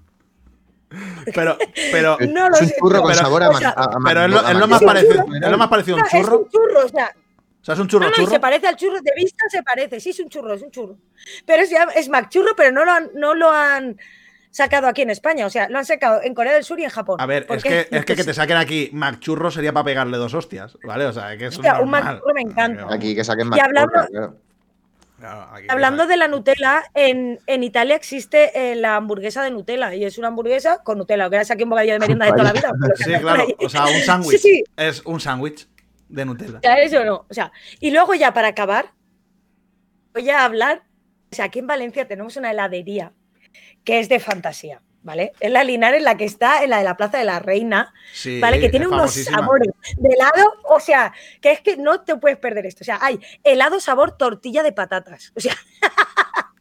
Pero, 1.35 1.57
pero, 1.91 2.17
No 2.29 2.49
lo 2.49 2.55
es 2.57 2.63
un 2.63 2.71
churro 2.79 3.03
con 3.03 3.11
pero- 3.13 3.23
sabor 3.23 3.43
a, 3.43 3.49
o 3.51 3.55
sea, 3.59 3.71
a- 3.71 3.85
a 3.85 3.99
pero 4.05 4.25
es 4.25 4.31
lo, 4.31 4.41
a 4.47 4.53
es 4.53 4.59
lo 4.59 4.69
más 4.69 4.83
parecido, 4.83 5.25
churro. 5.25 5.35
es 5.37 5.51
lo 5.51 5.59
más 5.59 5.69
parecido 5.69 5.97
a 5.97 6.01
un 6.01 6.07
es 6.07 6.11
churro. 6.13 6.39
un 6.41 6.49
churro, 6.49 6.85
o 6.85 6.89
sea, 6.89 7.13
O 7.61 7.65
sea, 7.65 7.75
es 7.75 7.81
un 7.81 7.89
churro 7.89 8.05
no, 8.05 8.11
no, 8.11 8.13
y 8.13 8.17
churro. 8.21 8.31
se 8.31 8.41
parece 8.41 8.67
al 8.67 8.77
churro. 8.77 9.01
De 9.01 9.13
vista 9.17 9.45
se 9.49 9.63
parece. 9.63 10.01
Sí, 10.01 10.11
es 10.11 10.21
un 10.21 10.29
churro, 10.29 10.53
es 10.55 10.63
un 10.63 10.71
churro. 10.71 10.97
Pero 11.47 11.63
es, 11.63 11.71
ya- 11.71 11.89
es 11.95 12.09
Mac 12.09 12.29
churro, 12.29 12.51
pero 12.57 12.73
no 12.73 12.85
lo 12.85 12.91
han, 12.91 13.11
no 13.15 13.35
lo 13.35 13.51
han 13.53 13.97
sacado 14.51 14.87
aquí 14.89 15.03
en 15.03 15.11
España. 15.11 15.47
O 15.47 15.51
sea, 15.51 15.69
lo 15.69 15.79
han 15.79 15.85
sacado 15.87 16.21
en 16.23 16.35
Corea 16.35 16.53
del 16.55 16.65
Sur 16.65 16.81
y 16.81 16.85
en 16.85 16.91
Japón. 16.91 17.21
A 17.21 17.27
ver, 17.27 17.47
es 17.49 17.63
que, 17.63 17.87
es 17.91 18.05
que 18.05 18.17
que 18.17 18.25
te 18.25 18.35
saquen 18.35 18.57
aquí 18.57 18.91
Mac 18.93 19.21
churro 19.21 19.51
sería 19.51 19.73
para 19.73 19.85
pegarle 19.85 20.17
dos 20.19 20.35
hostias, 20.35 20.77
¿vale? 20.85 21.07
O 21.07 21.13
sea, 21.13 21.37
que 21.39 21.47
es 21.47 21.55
Hostia, 21.57 21.75
un 21.75 21.79
normal. 21.91 22.05
Mac 22.05 22.19
churro 22.21 22.35
me 22.35 22.41
encanta. 22.43 22.87
Aquí 22.93 23.15
que 23.15 23.23
saquen 23.25 23.47
Y 23.47 23.51
más. 23.51 23.61
hablando- 23.61 23.93
claro. 24.11 24.37
Hablando 25.69 26.07
de 26.07 26.17
la 26.17 26.29
Nutella, 26.29 26.83
en, 26.95 27.39
en 27.47 27.63
Italia 27.63 27.95
existe 27.95 28.73
eh, 28.73 28.75
la 28.75 28.97
hamburguesa 28.97 29.43
de 29.43 29.51
Nutella 29.51 29.95
y 29.95 30.05
es 30.05 30.19
una 30.19 30.29
hamburguesa 30.29 30.83
con 30.83 30.99
Nutella. 30.99 31.31
Que 31.31 31.37
aquí 31.37 31.63
un 31.63 31.71
bocadillo 31.71 31.95
de 31.95 31.99
merienda 32.01 32.27
de 32.27 32.33
toda 32.33 32.45
la 32.45 32.53
vida. 32.53 32.73
Sí, 32.97 33.13
claro. 33.21 33.47
O 33.59 33.69
sea, 33.69 33.87
un 33.87 34.01
sándwich. 34.01 34.39
Sí, 34.39 34.39
sí. 34.39 34.65
Es 34.77 35.03
un 35.05 35.21
sándwich 35.21 35.69
de 36.09 36.25
Nutella. 36.25 36.61
Eso 36.79 37.05
no. 37.05 37.27
O 37.29 37.35
sea, 37.35 37.53
y 37.81 37.91
luego 37.91 38.15
ya 38.15 38.33
para 38.33 38.49
acabar, 38.49 38.93
voy 40.13 40.29
a 40.31 40.45
hablar. 40.45 40.83
O 41.31 41.35
sea, 41.35 41.47
aquí 41.47 41.61
en 41.61 41.67
Valencia 41.67 42.07
tenemos 42.07 42.37
una 42.37 42.51
heladería 42.51 43.13
que 43.85 44.01
es 44.01 44.09
de 44.09 44.21
fantasía, 44.21 44.83
¿vale? 45.03 45.33
Es 45.41 45.51
la 45.51 45.65
Linares, 45.65 46.03
la 46.03 46.17
que 46.17 46.25
está 46.25 46.63
en 46.63 46.71
la 46.71 46.79
de 46.79 46.85
la 46.85 46.97
Plaza 46.97 47.19
de 47.19 47.25
la 47.25 47.39
Reina, 47.39 47.93
Sí, 48.13 48.41
¿vale? 48.41 48.61
Que 48.61 48.69
tiene 48.69 48.87
unos 48.87 49.13
sabores 49.13 49.69
de 49.97 50.09
helado, 50.09 50.55
o 50.65 50.81
sea, 50.81 51.13
que 51.41 51.53
es 51.53 51.61
que 51.61 51.77
no 51.77 52.03
te 52.03 52.17
puedes 52.17 52.39
perder 52.39 52.67
esto. 52.67 52.83
O 52.83 52.85
sea, 52.85 52.99
hay 53.01 53.21
helado 53.45 53.81
sabor 53.81 54.17
tortilla 54.17 54.63
de 54.63 54.73
patatas. 54.73 55.33
O 55.35 55.41
sea, 55.41 55.57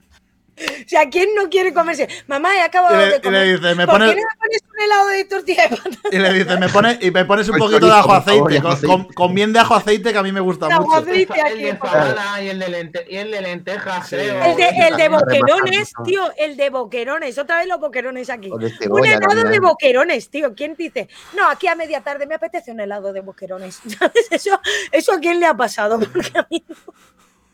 o 0.86 0.89
sea, 0.89 1.09
¿quién 1.09 1.30
no 1.36 1.49
quiere 1.49 1.74
comerse? 1.74 2.07
Mamá, 2.28 2.55
he 2.57 2.62
acabado 2.62 2.95
le- 2.97 3.03
de 3.03 3.09
y 3.09 3.14
le 3.14 3.22
comer. 3.22 3.59
dice, 3.59 3.76
me 3.76 3.86
¿Por 3.86 3.95
pone- 3.95 4.09
qué 4.16 4.16
no 4.16 4.22
me 4.22 4.38
pones 4.39 4.62
un 4.74 4.82
helado 4.84 5.07
de 5.09 5.26
tortilla 5.26 5.64
de 5.64 5.70
patatas? 5.78 6.12
Y 6.14 6.18
le 6.20 6.34
dices, 6.34 6.59
me 6.59 6.70
pone, 6.70 6.97
y 7.01 7.12
me 7.12 7.26
pones 7.26 7.49
un 7.49 7.55
Pues 7.57 7.70
poquito 7.72 7.86
de 7.88 7.91
ajo 7.93 8.09
favor, 8.09 8.22
aceite, 8.22 8.55
y 8.55 8.62
con, 8.62 8.72
aceite. 8.72 8.88
con- 8.88 9.03
con 9.14 9.34
bien 9.34 9.53
de 9.53 9.59
ajo 9.59 9.76
aceite 9.76 10.12
que 10.12 10.18
a 10.18 10.24
mí 10.24 10.32
me 10.32 10.39
gusta 10.39 10.68
Ajo 10.68 10.84
mucho. 10.84 10.97
aceite. 10.97 11.34
El 11.34 11.45
aquí, 11.45 11.64
de 11.64 12.43
y 12.43 12.49
el 12.49 12.59
de, 12.59 12.68
lente- 12.70 13.05
y 13.09 13.16
el 13.18 13.32
de 13.32 13.41
lentejas, 13.41 14.07
Sí. 14.07 14.16
creo. 14.16 14.43
El 14.43 14.55
de, 14.55 14.64
el 14.70 14.74
de 14.74 15.09
También 15.09 15.12
boquerones, 15.12 15.93
tío, 16.05 16.32
el 16.38 16.57
de 16.57 16.70
boquerones. 16.70 17.38
Otra 17.38 17.57
vez 17.59 17.68
los 17.68 17.80
boquerones 17.80 18.30
aquí. 18.30 18.49
Un 18.51 19.05
helado 19.05 19.43
de 19.43 19.59
boquerones, 19.59 20.30
tío. 20.30 20.53
¿Quién 20.55 20.76
dice? 20.78 21.07
No, 21.36 21.49
aquí 21.49 21.68
a 21.68 21.76
media 21.76 22.01
tarde 22.01 22.26
me 22.28 22.36
apetece 22.36 22.72
un 22.72 22.80
helado 22.80 23.14
de 23.14 23.22
boquerones. 23.22 23.80
¿Sabes? 23.99 24.28
Eso, 24.32 24.59
eso 24.91 25.14
a 25.14 25.20
quién 25.20 25.39
le 25.39 25.45
ha 25.45 25.55
pasado. 25.55 25.99
Porque 25.99 26.32
a 26.38 26.47
mí 26.49 26.64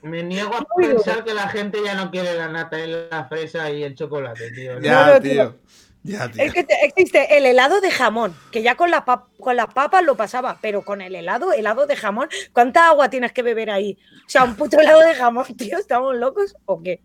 Me 0.01 0.23
niego 0.23 0.55
a 0.55 0.65
pensar 0.77 1.23
que 1.23 1.33
la 1.33 1.47
gente 1.49 1.79
ya 1.83 1.95
no 1.95 2.11
quiere 2.11 2.35
la 2.35 2.47
nata 2.47 2.79
y 2.79 2.87
la 3.09 3.25
fresa 3.25 3.69
y 3.71 3.83
el 3.83 3.95
chocolate, 3.95 4.51
tío. 4.51 4.79
Ya, 4.79 5.05
No, 5.07 5.13
no, 5.13 5.19
tío. 5.21 5.31
tío. 5.31 5.55
Ya, 6.03 6.29
tío. 6.31 6.43
Es 6.43 6.53
que 6.53 6.63
te- 6.63 6.85
existe 6.85 7.35
el 7.37 7.45
helado 7.45 7.81
de 7.81 7.91
jamón, 7.91 8.33
que 8.51 8.61
ya 8.61 8.75
con, 8.75 8.91
la 8.91 9.03
pap- 9.05 9.25
con 9.39 9.55
las 9.57 9.67
papas 9.73 10.03
lo 10.05 10.15
pasaba, 10.15 10.57
pero 10.61 10.83
con 10.83 11.01
el 11.01 11.15
helado, 11.15 11.51
helado 11.51 11.85
de 11.87 11.95
jamón, 11.97 12.29
¿cuánta 12.53 12.87
agua 12.87 13.09
tienes 13.09 13.33
que 13.33 13.41
beber 13.43 13.69
ahí? 13.71 13.97
O 14.25 14.29
sea, 14.29 14.43
un 14.43 14.55
puto 14.55 14.79
helado 14.79 15.01
de 15.01 15.15
jamón, 15.15 15.45
tío, 15.57 15.77
¿estamos 15.77 16.15
locos 16.15 16.55
o 16.65 16.81
qué? 16.81 17.01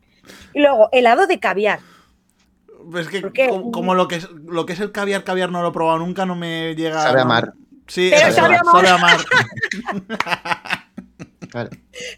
Y 0.54 0.60
luego, 0.60 0.88
helado 0.92 1.26
de 1.26 1.40
caviar. 1.40 1.80
Es 2.96 3.08
que 3.08 3.48
como, 3.48 3.72
como 3.72 3.94
lo 3.94 4.06
que 4.06 4.16
es 4.16 4.28
lo 4.30 4.66
que 4.66 4.72
es 4.74 4.80
el 4.80 4.92
caviar, 4.92 5.24
caviar 5.24 5.50
no 5.50 5.62
lo 5.62 5.68
he 5.68 5.72
probado 5.72 5.98
nunca, 5.98 6.26
no 6.26 6.34
me 6.36 6.74
llega. 6.76 7.00
Sabe 7.02 7.22
a 7.22 7.24
mar. 7.24 7.52
Sí, 7.88 8.10
Pero 8.12 8.28
eso, 8.28 8.36
sabe 8.40 8.56
a 8.56 8.62
mar. 8.62 8.74
sabe 8.74 8.88
a 8.88 8.98
mar. 8.98 9.20
Claro. 11.52 11.70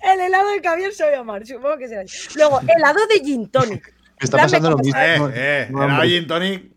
El 0.02 0.20
helado 0.20 0.48
de 0.50 0.60
caviar 0.62 0.92
sabe 0.92 1.16
amar, 1.16 1.44
supongo 1.44 1.76
que 1.76 1.88
será. 1.88 2.02
así. 2.02 2.28
Luego, 2.36 2.60
helado 2.68 3.00
de 3.08 3.16
gin 3.20 3.50
tonic. 3.50 3.92
Está 4.20 4.36
pasando 4.38 4.70
lo 4.70 4.78
mismo. 4.78 4.98
eh, 5.00 5.18
eh, 5.34 5.68
no, 5.70 5.82
era 5.82 5.94
hombre. 5.94 6.08
gin 6.08 6.26
tonic. 6.28 6.72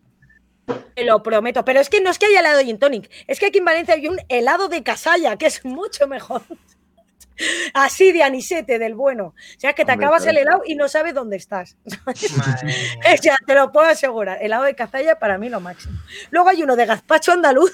Te 0.95 1.03
lo 1.05 1.21
prometo. 1.21 1.63
Pero 1.63 1.79
es 1.79 1.89
que 1.89 2.01
no 2.01 2.09
es 2.09 2.17
que 2.17 2.25
haya 2.25 2.39
helado 2.39 2.57
de 2.57 2.65
gin 2.65 2.79
tonic. 2.79 3.09
Es 3.27 3.39
que 3.39 3.45
aquí 3.45 3.59
en 3.59 3.65
Valencia 3.65 3.93
hay 3.93 4.07
un 4.07 4.19
helado 4.27 4.67
de 4.69 4.81
casalla, 4.81 5.37
que 5.37 5.45
es 5.45 5.63
mucho 5.63 6.07
mejor. 6.07 6.41
Así 7.75 8.11
de 8.11 8.23
anisete, 8.23 8.79
del 8.79 8.95
bueno. 8.95 9.25
O 9.27 9.59
sea, 9.59 9.73
que 9.73 9.85
te 9.85 9.91
Hombre, 9.91 10.07
acabas 10.07 10.23
claro. 10.23 10.37
el 10.39 10.41
helado 10.47 10.63
y 10.65 10.73
no 10.73 10.87
sabes 10.89 11.13
dónde 11.13 11.37
estás. 11.37 11.77
O 12.07 13.21
sea, 13.21 13.37
te 13.45 13.53
lo 13.53 13.71
puedo 13.71 13.85
asegurar. 13.85 14.39
Helado 14.41 14.63
de 14.63 14.73
cazalla 14.73 15.19
para 15.19 15.37
mí 15.37 15.47
lo 15.47 15.59
máximo. 15.59 15.99
Luego 16.31 16.49
hay 16.49 16.63
uno 16.63 16.75
de 16.75 16.87
gazpacho 16.87 17.33
andaluz, 17.33 17.71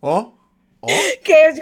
Oh, 0.00 0.36
oh. 0.80 0.88
¿qué 1.24 1.52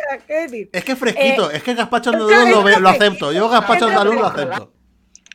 decir? 0.41 0.71
Es 0.73 0.85
que 0.85 0.93
es 0.93 0.99
fresquito, 0.99 1.51
Eh, 1.51 1.57
es 1.57 1.63
que 1.63 1.73
entra- 1.73 1.89
andaluz 1.93 2.81
lo, 2.81 2.89
acepto. 2.89 3.33
Yo 3.33 3.49
gazpacho 3.49 3.89
Entra 3.89 4.01
andaluz 4.03 4.21
lo 4.21 4.27
acepto. 4.27 4.73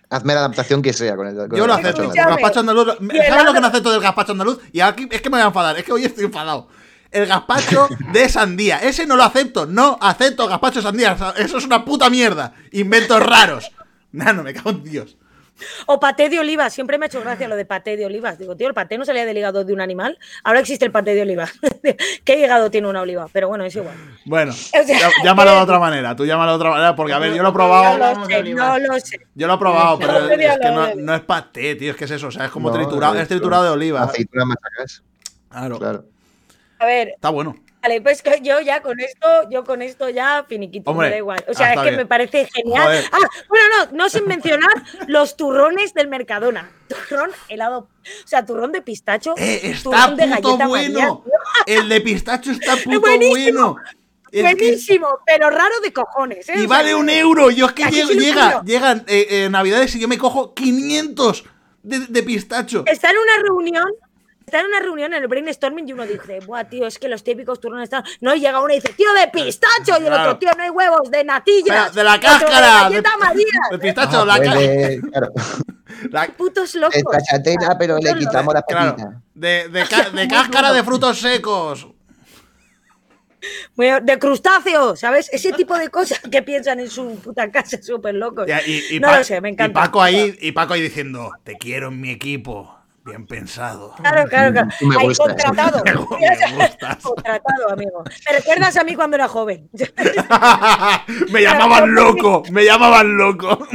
Hazme 0.09 0.33
la 0.33 0.41
adaptación 0.41 0.81
que 0.81 0.93
sea 0.93 1.15
con 1.15 1.27
el. 1.27 1.35
con 1.35 1.57
Yo 1.57 1.65
lo 1.65 1.73
acepto. 1.73 2.09
Gazpacho 2.09 2.59
andaluz. 2.59 2.97
¿Sabes 3.27 3.45
lo 3.45 3.53
que 3.53 3.61
no 3.61 3.67
acepto 3.67 3.91
del 3.91 4.01
gazpacho 4.01 4.33
andaluz? 4.33 4.59
Y 4.71 4.79
aquí 4.79 5.07
es 5.11 5.21
que 5.21 5.29
me 5.29 5.37
voy 5.37 5.43
a 5.43 5.47
enfadar. 5.47 5.77
Es 5.77 5.83
que 5.83 5.91
hoy 5.91 6.05
estoy 6.05 6.25
enfadado. 6.25 6.67
El 7.09 7.25
gazpacho 7.27 7.87
de 8.11 8.29
sandía. 8.29 8.77
Ese 8.79 9.05
no 9.05 9.15
lo 9.15 9.23
acepto. 9.23 9.65
No 9.65 9.97
acepto 10.01 10.47
gazpacho 10.47 10.79
de 10.79 10.83
sandía. 10.83 11.17
Eso 11.37 11.57
es 11.57 11.65
una 11.65 11.83
puta 11.83 12.09
mierda. 12.09 12.53
Inventos 12.71 13.21
raros. 13.25 13.71
Nano, 14.11 14.43
me 14.43 14.53
cago 14.53 14.69
en 14.69 14.83
Dios. 14.83 15.17
O 15.85 15.99
paté 15.99 16.29
de 16.29 16.39
oliva. 16.39 16.69
Siempre 16.69 16.97
me 16.97 17.05
ha 17.05 17.07
hecho 17.07 17.21
gracia 17.21 17.47
lo 17.47 17.55
de 17.55 17.65
paté 17.65 17.97
de 17.97 18.05
olivas. 18.05 18.37
Digo, 18.37 18.55
tío, 18.55 18.67
el 18.67 18.73
paté 18.73 18.97
no 18.97 19.05
salía 19.05 19.25
del 19.25 19.37
hígado 19.37 19.63
de 19.63 19.73
un 19.73 19.81
animal. 19.81 20.17
Ahora 20.43 20.59
existe 20.59 20.85
el 20.85 20.91
paté 20.91 21.13
de 21.15 21.21
oliva. 21.21 21.47
¿Qué 22.23 22.39
hígado 22.39 22.69
tiene 22.71 22.87
una 22.87 23.01
oliva? 23.01 23.27
Pero 23.31 23.47
bueno, 23.49 23.63
es 23.65 23.75
igual. 23.75 23.95
Bueno, 24.25 24.51
sea, 24.53 24.83
llámalo 25.23 25.51
de 25.51 25.57
otra 25.61 25.79
manera. 25.79 26.15
Tú 26.15 26.25
llámalo 26.25 26.51
de 26.51 26.55
otra 26.57 26.69
manera. 26.71 26.95
Porque, 26.95 27.13
a 27.13 27.19
ver, 27.19 27.31
yo 27.33 27.41
lo 27.43 27.49
he 27.49 27.51
No 27.51 27.53
probado. 27.53 27.85
Hablamos 27.85 28.19
lo 28.19 28.25
sé, 28.27 28.37
olivas. 28.37 28.81
no 28.81 28.87
lo 28.93 28.99
sé. 28.99 29.19
Yo 29.35 29.47
lo 29.47 29.53
he 29.53 29.57
probado, 29.57 29.91
No, 29.93 29.99
pero 29.99 30.13
no 30.13 30.19
es 30.29 30.59
que 30.59 30.71
no, 30.71 30.95
no 30.95 31.15
es 31.15 31.21
paté, 31.21 31.75
tío. 31.75 31.91
Es 31.91 31.97
que 31.97 32.05
es 32.05 32.11
eso. 32.11 32.27
O 32.27 32.31
sea, 32.31 32.45
es 32.45 32.51
como 32.51 32.69
No, 32.69 32.75
triturado. 32.75 33.15
es- 33.19 33.27
triturado 33.27 33.63
de 33.63 33.69
oliva. 33.69 34.05
Machacadas. 34.05 35.03
Claro. 35.49 35.79
Claro. 35.79 36.05
A 36.79 36.85
ver, 36.85 37.09
Está 37.15 37.29
bueno. 37.29 37.55
Vale, 37.83 38.01
pues 38.01 38.21
que 38.21 38.39
yo 38.41 38.61
ya 38.61 38.81
con 38.81 38.97
esto, 39.01 39.27
yo 39.51 39.65
con 39.65 39.81
esto 39.81 40.07
ya 40.09 40.45
finiquito, 40.47 40.89
Hombre, 40.89 41.07
me 41.07 41.11
da 41.11 41.17
igual. 41.17 41.43
O 41.47 41.51
ah, 41.51 41.53
sea, 41.53 41.67
es 41.67 41.71
está 41.73 41.83
que 41.83 41.89
bien. 41.89 41.97
me 42.01 42.05
parece 42.05 42.47
genial. 42.53 42.83
Joder. 42.83 43.05
Ah, 43.11 43.17
bueno, 43.49 43.65
no, 43.91 43.97
no 43.97 44.09
sin 44.09 44.25
mencionar 44.25 44.71
los 45.07 45.35
turrones 45.35 45.93
del 45.93 46.07
Mercadona. 46.07 46.71
Turrón 46.87 47.31
helado, 47.49 47.79
o 48.23 48.27
sea, 48.27 48.45
turrón 48.45 48.71
de 48.71 48.81
pistacho, 48.81 49.33
Eh, 49.37 49.59
está 49.63 49.83
turrón 50.13 50.15
de 50.15 50.27
puto 50.27 50.47
galleta 50.57 50.67
bueno. 50.67 51.23
María. 51.25 51.81
El 51.81 51.89
de 51.89 51.99
pistacho 52.01 52.51
está 52.51 52.77
puto 52.77 53.01
buenísimo. 53.01 53.73
bueno. 53.73 53.75
Es 54.31 54.55
que- 54.55 54.63
Buenísimo, 54.65 55.07
pero 55.27 55.49
raro 55.49 55.79
de 55.81 55.91
cojones. 55.93 56.47
¿eh? 56.49 56.53
y 56.55 56.59
O 56.59 56.59
sea, 56.61 56.67
vale 56.69 56.95
un 56.95 57.09
euro. 57.09 57.51
Yo 57.51 57.67
es 57.67 57.73
que 57.73 57.83
llego- 57.83 58.11
llega, 58.13 58.63
llegan 58.63 59.03
eh, 59.07 59.27
eh, 59.29 59.49
navidades 59.51 59.93
y 59.95 59.99
yo 59.99 60.07
me 60.07 60.17
cojo 60.17 60.53
500 60.55 61.43
de, 61.83 61.99
de 62.07 62.23
pistacho. 62.23 62.83
Está 62.87 63.11
en 63.11 63.17
una 63.17 63.43
reunión. 63.43 63.85
Está 64.53 64.61
en 64.61 64.67
una 64.67 64.79
reunión 64.81 65.11
en 65.15 65.23
el 65.23 65.27
brainstorming 65.27 65.89
y 65.89 65.93
uno 65.93 66.05
dice, 66.05 66.39
buah, 66.45 66.65
tío, 66.65 66.85
es 66.85 66.99
que 66.99 67.07
los 67.07 67.23
típicos 67.23 67.59
turrones 67.59 67.85
están. 67.85 68.03
No, 68.21 68.35
y 68.35 68.39
llega 68.39 68.61
uno 68.61 68.71
y 68.71 68.75
dice, 68.75 68.93
tío, 68.93 69.07
de 69.13 69.27
pistacho. 69.29 69.99
Y 69.99 70.03
el 70.03 70.09
Claro. 70.09 70.23
otro, 70.33 70.37
tío, 70.37 70.49
no 70.55 70.61
hay 70.61 70.69
huevos, 70.69 71.09
de 71.09 71.23
natilla. 71.23 71.89
De 71.89 72.03
la 72.03 72.19
cáscara. 72.19 72.87
De 72.87 72.95
De, 72.97 73.01
galleta 73.01 73.17
María. 73.17 73.45
de 73.71 73.79
pistacho, 73.79 74.21
Ah, 74.21 74.25
la, 74.27 74.39
claro, 74.39 75.31
la- 76.11 76.27
Putos 76.37 76.75
locos. 76.75 76.95
es 76.95 77.03
pero 77.79 77.97
le 77.97 78.13
quitamos 78.13 78.53
la 78.53 78.61
claro, 78.61 78.95
de, 79.33 79.69
de 79.69 79.85
ca- 79.87 80.09
de 80.13 80.27
cáscara 80.27 80.71
de 80.71 80.83
frutos 80.83 81.17
secos. 81.19 81.87
Bueno, 83.75 84.01
De 84.01 84.19
crustáceos, 84.19 84.99
¿sabes? 84.99 85.29
Ese 85.33 85.51
tipo 85.53 85.75
de 85.79 85.89
cosas 85.89 86.19
que 86.31 86.43
piensan 86.43 86.79
en 86.79 86.91
su 86.91 87.15
puta 87.21 87.49
casa, 87.51 87.81
súper 87.81 88.13
locos. 88.13 88.47
Y, 88.47 88.71
y- 88.71 88.95
y 88.97 88.99
no 88.99 89.07
Pa- 89.07 89.17
lo 89.17 89.23
sé, 89.23 89.41
me 89.41 89.49
encanta. 89.49 89.79
Y 89.79 89.83
Paco 89.83 89.99
ahí, 89.99 90.37
y 90.39 90.51
Paco 90.51 90.73
ahí 90.75 90.81
diciendo, 90.81 91.31
te 91.43 91.57
quiero 91.57 91.87
en 91.87 91.99
mi 91.99 92.11
equipo. 92.11 92.72
Bien 93.05 93.25
pensado. 93.27 93.93
Claro, 93.97 94.25
claro, 94.29 94.53
claro. 94.53 94.67
Me 94.81 94.95
Ahí 94.97 95.13
contratado. 95.15 95.83
Me 95.85 95.91
contratado, 97.01 97.69
amigo. 97.71 98.03
¿Me 98.29 98.37
recuerdas 98.37 98.77
a 98.77 98.83
mí 98.83 98.95
cuando 98.95 99.15
era 99.15 99.27
joven? 99.27 99.69
me 101.31 101.41
llamaban 101.41 101.93
loco, 101.93 102.43
me 102.51 102.63
llamaban 102.63 103.17
loco. 103.17 103.67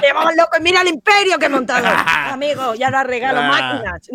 Me 0.00 0.06
llamaban 0.08 0.36
loco 0.36 0.56
y 0.58 0.62
mira 0.62 0.82
el 0.82 0.88
imperio 0.88 1.38
que 1.38 1.46
he 1.46 1.48
montado. 1.48 1.86
amigo, 2.32 2.74
ya 2.74 2.90
no 2.90 3.02
regalo 3.04 3.40
máquinas. 3.42 4.10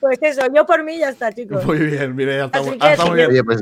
pues 0.00 0.18
eso, 0.22 0.42
yo 0.54 0.64
por 0.64 0.82
mí 0.84 0.98
ya 0.98 1.08
está, 1.10 1.32
chicos. 1.32 1.64
Muy 1.64 1.78
bien, 1.78 2.14
mire, 2.14 2.36
ya 2.38 2.44
está, 2.44 2.60
Así 2.60 2.70
mu- 2.70 2.78
que 2.78 2.92
está 2.92 3.02
sí 3.02 3.10
muy 3.10 3.18
que- 3.20 3.26
bien. 3.28 3.44
Oye, 3.48 3.58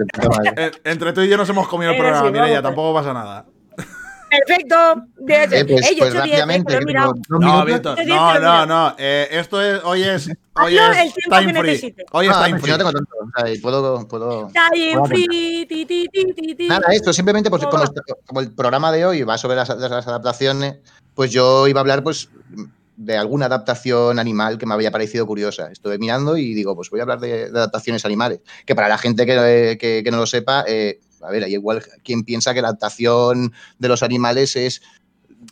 pues 0.62 0.80
Entre 0.84 1.12
tú 1.14 1.22
y 1.22 1.28
yo 1.28 1.36
nos 1.38 1.48
hemos 1.48 1.68
comido 1.68 1.92
el 1.92 1.96
programa, 1.98 2.26
sí, 2.26 2.32
mire, 2.32 2.48
ya 2.48 2.60
vamos, 2.60 2.62
tampoco 2.64 2.94
pasa 2.94 3.12
nada. 3.14 3.46
Perfecto. 4.30 4.76
De 5.18 5.34
Eh, 5.34 5.48
pues, 5.48 5.66
pues 5.66 5.86
he 5.86 5.92
hecho 5.92 6.04
10, 6.04 6.14
eh, 6.14 6.18
rápidamente, 6.18 6.72
No, 6.74 6.84
minutos. 7.64 7.64
Víctor, 7.66 8.06
no, 8.06 8.40
no, 8.40 8.66
no. 8.66 8.94
eh, 8.98 9.28
esto 9.32 9.60
es, 9.60 9.80
hoy 9.84 10.02
es, 10.04 10.28
hoy 10.54 10.76
es 10.78 10.98
el 10.98 11.12
tiempo 11.12 11.36
time 11.38 11.52
que 11.52 11.60
free. 11.60 11.94
Hoy 12.12 12.26
es 12.26 12.32
Ah, 12.34 12.44
time 12.44 12.58
pues 12.60 12.70
yo 12.70 12.76
free. 12.76 12.84
no 12.84 12.90
tengo 12.90 12.92
tanto. 12.92 13.14
o 13.20 13.30
sea, 13.36 13.52
y 13.52 13.58
puedo, 13.58 14.08
puedo, 14.08 14.48
Time 14.52 14.92
puedo 14.92 15.04
free, 15.06 15.66
ti, 15.68 15.84
ti, 15.84 16.06
ti, 16.12 16.32
ti, 16.34 16.54
ti. 16.54 16.68
Nada, 16.68 16.86
esto 16.92 17.12
simplemente 17.12 17.50
pues, 17.50 17.64
como, 17.66 18.40
el 18.40 18.52
programa 18.52 18.92
de 18.92 19.04
hoy 19.04 19.22
va 19.24 19.36
sobre 19.36 19.56
las, 19.56 19.68
las 19.68 20.06
adaptaciones, 20.06 20.76
pues 21.14 21.30
yo 21.32 21.66
iba 21.66 21.80
a 21.80 21.82
hablar 21.82 22.02
pues 22.04 22.30
de 22.96 23.16
alguna 23.16 23.46
adaptación 23.46 24.18
animal 24.18 24.58
que 24.58 24.66
me 24.66 24.74
había 24.74 24.90
parecido 24.90 25.26
curiosa. 25.26 25.72
Estuve 25.72 25.98
mirando 25.98 26.36
y 26.36 26.54
digo, 26.54 26.76
pues 26.76 26.90
voy 26.90 27.00
a 27.00 27.02
hablar 27.04 27.18
de, 27.18 27.50
de 27.50 27.58
adaptaciones 27.58 28.04
animales. 28.04 28.40
Que 28.66 28.74
para 28.74 28.88
la 28.88 28.98
gente 28.98 29.24
que, 29.26 29.76
que- 29.80 30.02
que 30.04 30.10
no 30.10 30.18
lo 30.18 30.26
sepa, 30.26 30.64
eh, 30.68 31.00
a 31.22 31.30
ver, 31.30 31.44
hay 31.44 31.54
igual 31.54 31.82
quien 32.02 32.24
piensa 32.24 32.54
que 32.54 32.62
la 32.62 32.68
adaptación 32.68 33.52
de 33.78 33.88
los 33.88 34.02
animales 34.02 34.56
es 34.56 34.82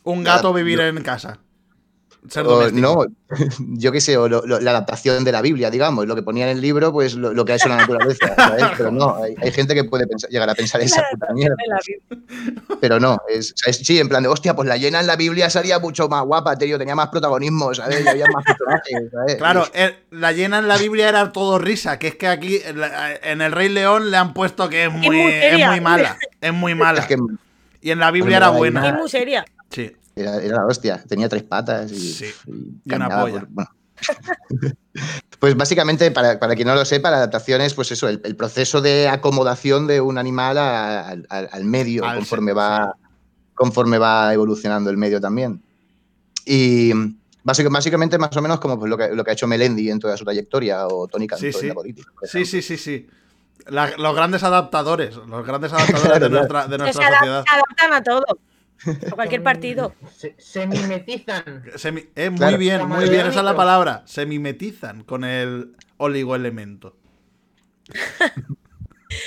Un 0.03 0.25
gato 0.25 0.53
vivir 0.53 0.81
en 0.81 1.03
casa. 1.03 1.41
Ser 2.31 2.47
o, 2.47 2.51
doméstico. 2.51 3.07
no, 3.31 3.37
yo 3.79 3.93
qué 3.93 4.01
sé, 4.01 4.16
o 4.16 4.29
lo- 4.29 4.45
lo- 4.47 4.61
la 4.61 4.70
adaptación 4.70 5.24
de 5.24 5.33
la 5.33 5.43
Biblia, 5.43 5.70
digamos, 5.70 6.07
lo 6.07 6.14
que 6.14 6.22
ponía 6.22 6.45
en 6.51 6.57
el 6.57 6.61
libro, 6.62 6.93
pues 6.93 7.14
lo, 7.14 7.33
lo 7.33 7.45
que 7.45 7.53
ha 7.53 7.57
hecho 7.57 7.68
la 7.68 7.76
naturaleza, 7.76 8.26
¿sabes? 8.37 8.64
Pero 8.76 8.91
no, 8.91 9.16
hay, 9.22 9.35
hay 9.41 9.53
gente 9.53 9.74
que 9.74 9.85
puede 9.85 10.07
pensar- 10.07 10.31
llegar 10.31 10.49
a 10.51 10.55
pensar 10.55 10.81
esa 10.81 11.03
puta 11.11 11.26
mierda. 11.33 11.57
Pero 12.81 13.01
no, 13.01 13.18
es, 13.29 13.55
es- 13.66 13.79
sí, 13.79 13.99
en 13.99 14.09
plan 14.09 14.22
de, 14.22 14.29
hostia, 14.29 14.55
pues 14.55 14.68
la 14.68 14.76
llena 14.76 15.01
en 15.01 15.07
la 15.07 15.16
Biblia 15.16 15.51
sería 15.51 15.79
mucho 15.79 16.09
más 16.09 16.24
guapa, 16.24 16.57
tío, 16.57 16.79
tenía 16.79 16.95
más 16.95 17.09
protagonismo, 17.09 17.74
¿sabes? 17.74 18.05
Y 18.05 18.09
había 18.09 18.26
más 18.33 18.45
personajes, 18.45 19.11
¿sabes? 19.12 19.37
Claro, 19.39 19.66
el- 19.74 19.97
la 20.11 20.33
llena 20.33 20.59
en 20.59 20.68
la 20.68 20.76
Biblia 20.76 21.09
era 21.09 21.33
todo 21.33 21.59
risa, 21.59 21.99
que 21.99 22.09
es 22.09 22.14
que 22.16 22.26
aquí 22.29 22.61
en 23.22 23.41
el 23.41 23.53
Rey 23.53 23.68
León 23.68 24.11
le 24.11 24.16
han 24.16 24.33
puesto 24.35 24.68
que 24.68 24.85
es 24.85 24.93
muy, 24.93 25.20
es 25.20 25.66
muy 25.66 25.81
mala. 25.81 26.16
Es 26.41 26.53
muy 26.53 26.74
mala. 26.74 27.01
Es 27.01 27.07
que, 27.07 27.16
Y 27.81 27.91
en 27.91 27.99
la 27.99 28.11
Biblia 28.11 28.39
era 28.39 28.49
buena. 28.51 28.89
Y 28.89 28.93
muy 28.93 29.09
seria. 29.09 29.45
Sí. 29.70 29.95
Era, 30.19 30.37
era 30.43 30.57
la 30.59 30.66
hostia. 30.66 31.03
Tenía 31.09 31.29
tres 31.29 31.43
patas 31.45 31.91
y, 31.93 31.99
Sí. 32.12 32.27
y 32.47 32.81
Y 32.85 32.95
una 32.95 33.09
polla. 33.09 33.41
por- 33.41 33.49
bueno. 33.49 33.71
pues 35.41 35.57
básicamente, 35.57 36.11
para, 36.11 36.39
para 36.39 36.55
quien 36.55 36.69
no 36.69 36.75
lo 36.75 36.85
sepa, 36.85 37.11
la 37.11 37.19
adaptación 37.19 37.61
es 37.61 37.75
pues 37.75 37.91
eso, 37.93 38.09
el, 38.09 38.21
el 38.25 38.37
proceso 38.37 38.81
de 38.81 39.09
acomodación 39.09 39.87
de 39.87 40.01
un 40.01 40.19
animal 40.19 40.59
a- 40.59 41.09
al- 41.09 41.27
al- 41.29 41.49
al 41.53 41.64
medio, 41.64 42.05
Al 42.05 42.16
conforme 42.16 42.53
va, 42.53 42.95
conforme 43.55 43.99
va 43.99 44.33
evolucionando 44.33 44.91
el 44.91 44.97
medio 44.97 45.21
también. 45.21 45.62
Y 46.45 46.93
básica- 47.45 47.69
básicamente, 47.71 48.19
más 48.19 48.37
o 48.37 48.43
menos 48.43 48.61
como 48.61 48.79
pues, 48.79 48.89
lo, 48.91 48.97
que, 48.97 49.09
lo 49.14 49.25
que 49.25 49.31
ha 49.31 49.35
hecho 49.35 49.47
Melendi 49.47 49.91
en 49.91 49.99
toda 49.99 50.16
su 50.16 50.25
trayectoria, 50.25 50.87
o 50.87 51.07
Tony 51.09 51.27
Cantó 51.27 51.45
Sí, 51.47 51.53
sí. 51.53 51.59
en 51.62 51.69
la 51.69 51.75
política. 51.75 52.11
Sí, 52.23 52.45
sí, 52.45 52.62
sí, 52.62 52.77
sí. 52.77 53.07
La- 53.66 53.97
los 53.99 54.14
grandes 54.14 54.43
adaptadores, 54.45 55.16
los 55.16 55.47
grandes 55.47 55.73
adaptadores 55.73 56.03
de 56.14 56.19
Claro, 56.19 56.29
nuestra, 56.31 56.66
de 56.66 56.73
se 56.77 56.79
nuestra 56.79 57.11
sociedad. 57.19 57.45
se 57.45 57.51
adaptan 57.55 57.93
a 57.93 58.03
todo. 58.03 58.25
A 59.11 59.14
cualquier 59.14 59.43
partido. 59.43 59.95
Se, 60.16 60.35
se 60.39 60.66
mimetizan. 60.66 61.64
Se 61.76 61.89
eh, 62.14 62.31
muy 62.31 62.39
Claro. 62.39 62.59
bien, 62.59 62.89
muy 62.89 63.09
bien, 63.09 63.26
esa 63.26 63.41
es 63.41 63.45
la 63.45 63.57
palabra. 63.57 64.03
Se 64.07 64.24
mimetizan 64.26 65.03
con 65.05 65.24
el 65.24 65.74
oligoelemento. 65.97 66.97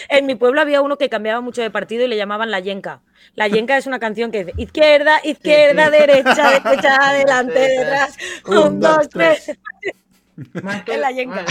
En 0.09 0.27
mi 0.27 0.35
pueblo 0.35 0.61
había 0.61 0.79
uno 0.81 0.97
que 0.99 1.09
cambiaba 1.09 1.41
mucho 1.41 1.63
de 1.63 1.71
partido 1.71 2.03
y 2.03 2.07
le 2.07 2.15
llamaban 2.15 2.51
la 2.51 2.59
yenca. 2.59 3.01
La 3.33 3.47
yenca 3.47 3.77
es 3.77 3.87
una 3.87 3.97
canción 3.97 4.29
que 4.31 4.45
dice 4.45 4.53
izquierda, 4.61 5.19
izquierda, 5.23 5.85
sí. 5.85 5.91
derecha, 5.99 6.61
derecha, 6.63 6.95
adelante, 7.09 7.53
Sí, 7.65 7.71
sí. 7.71 7.77
detrás. 7.79 8.17
Un, 8.45 8.57
Un, 8.57 8.79
dos, 8.79 9.09
tres. 9.09 9.57
Más 10.63 10.83
que 10.83 10.93
Es 10.93 10.99
la 10.99 11.11
yenca. 11.11 11.43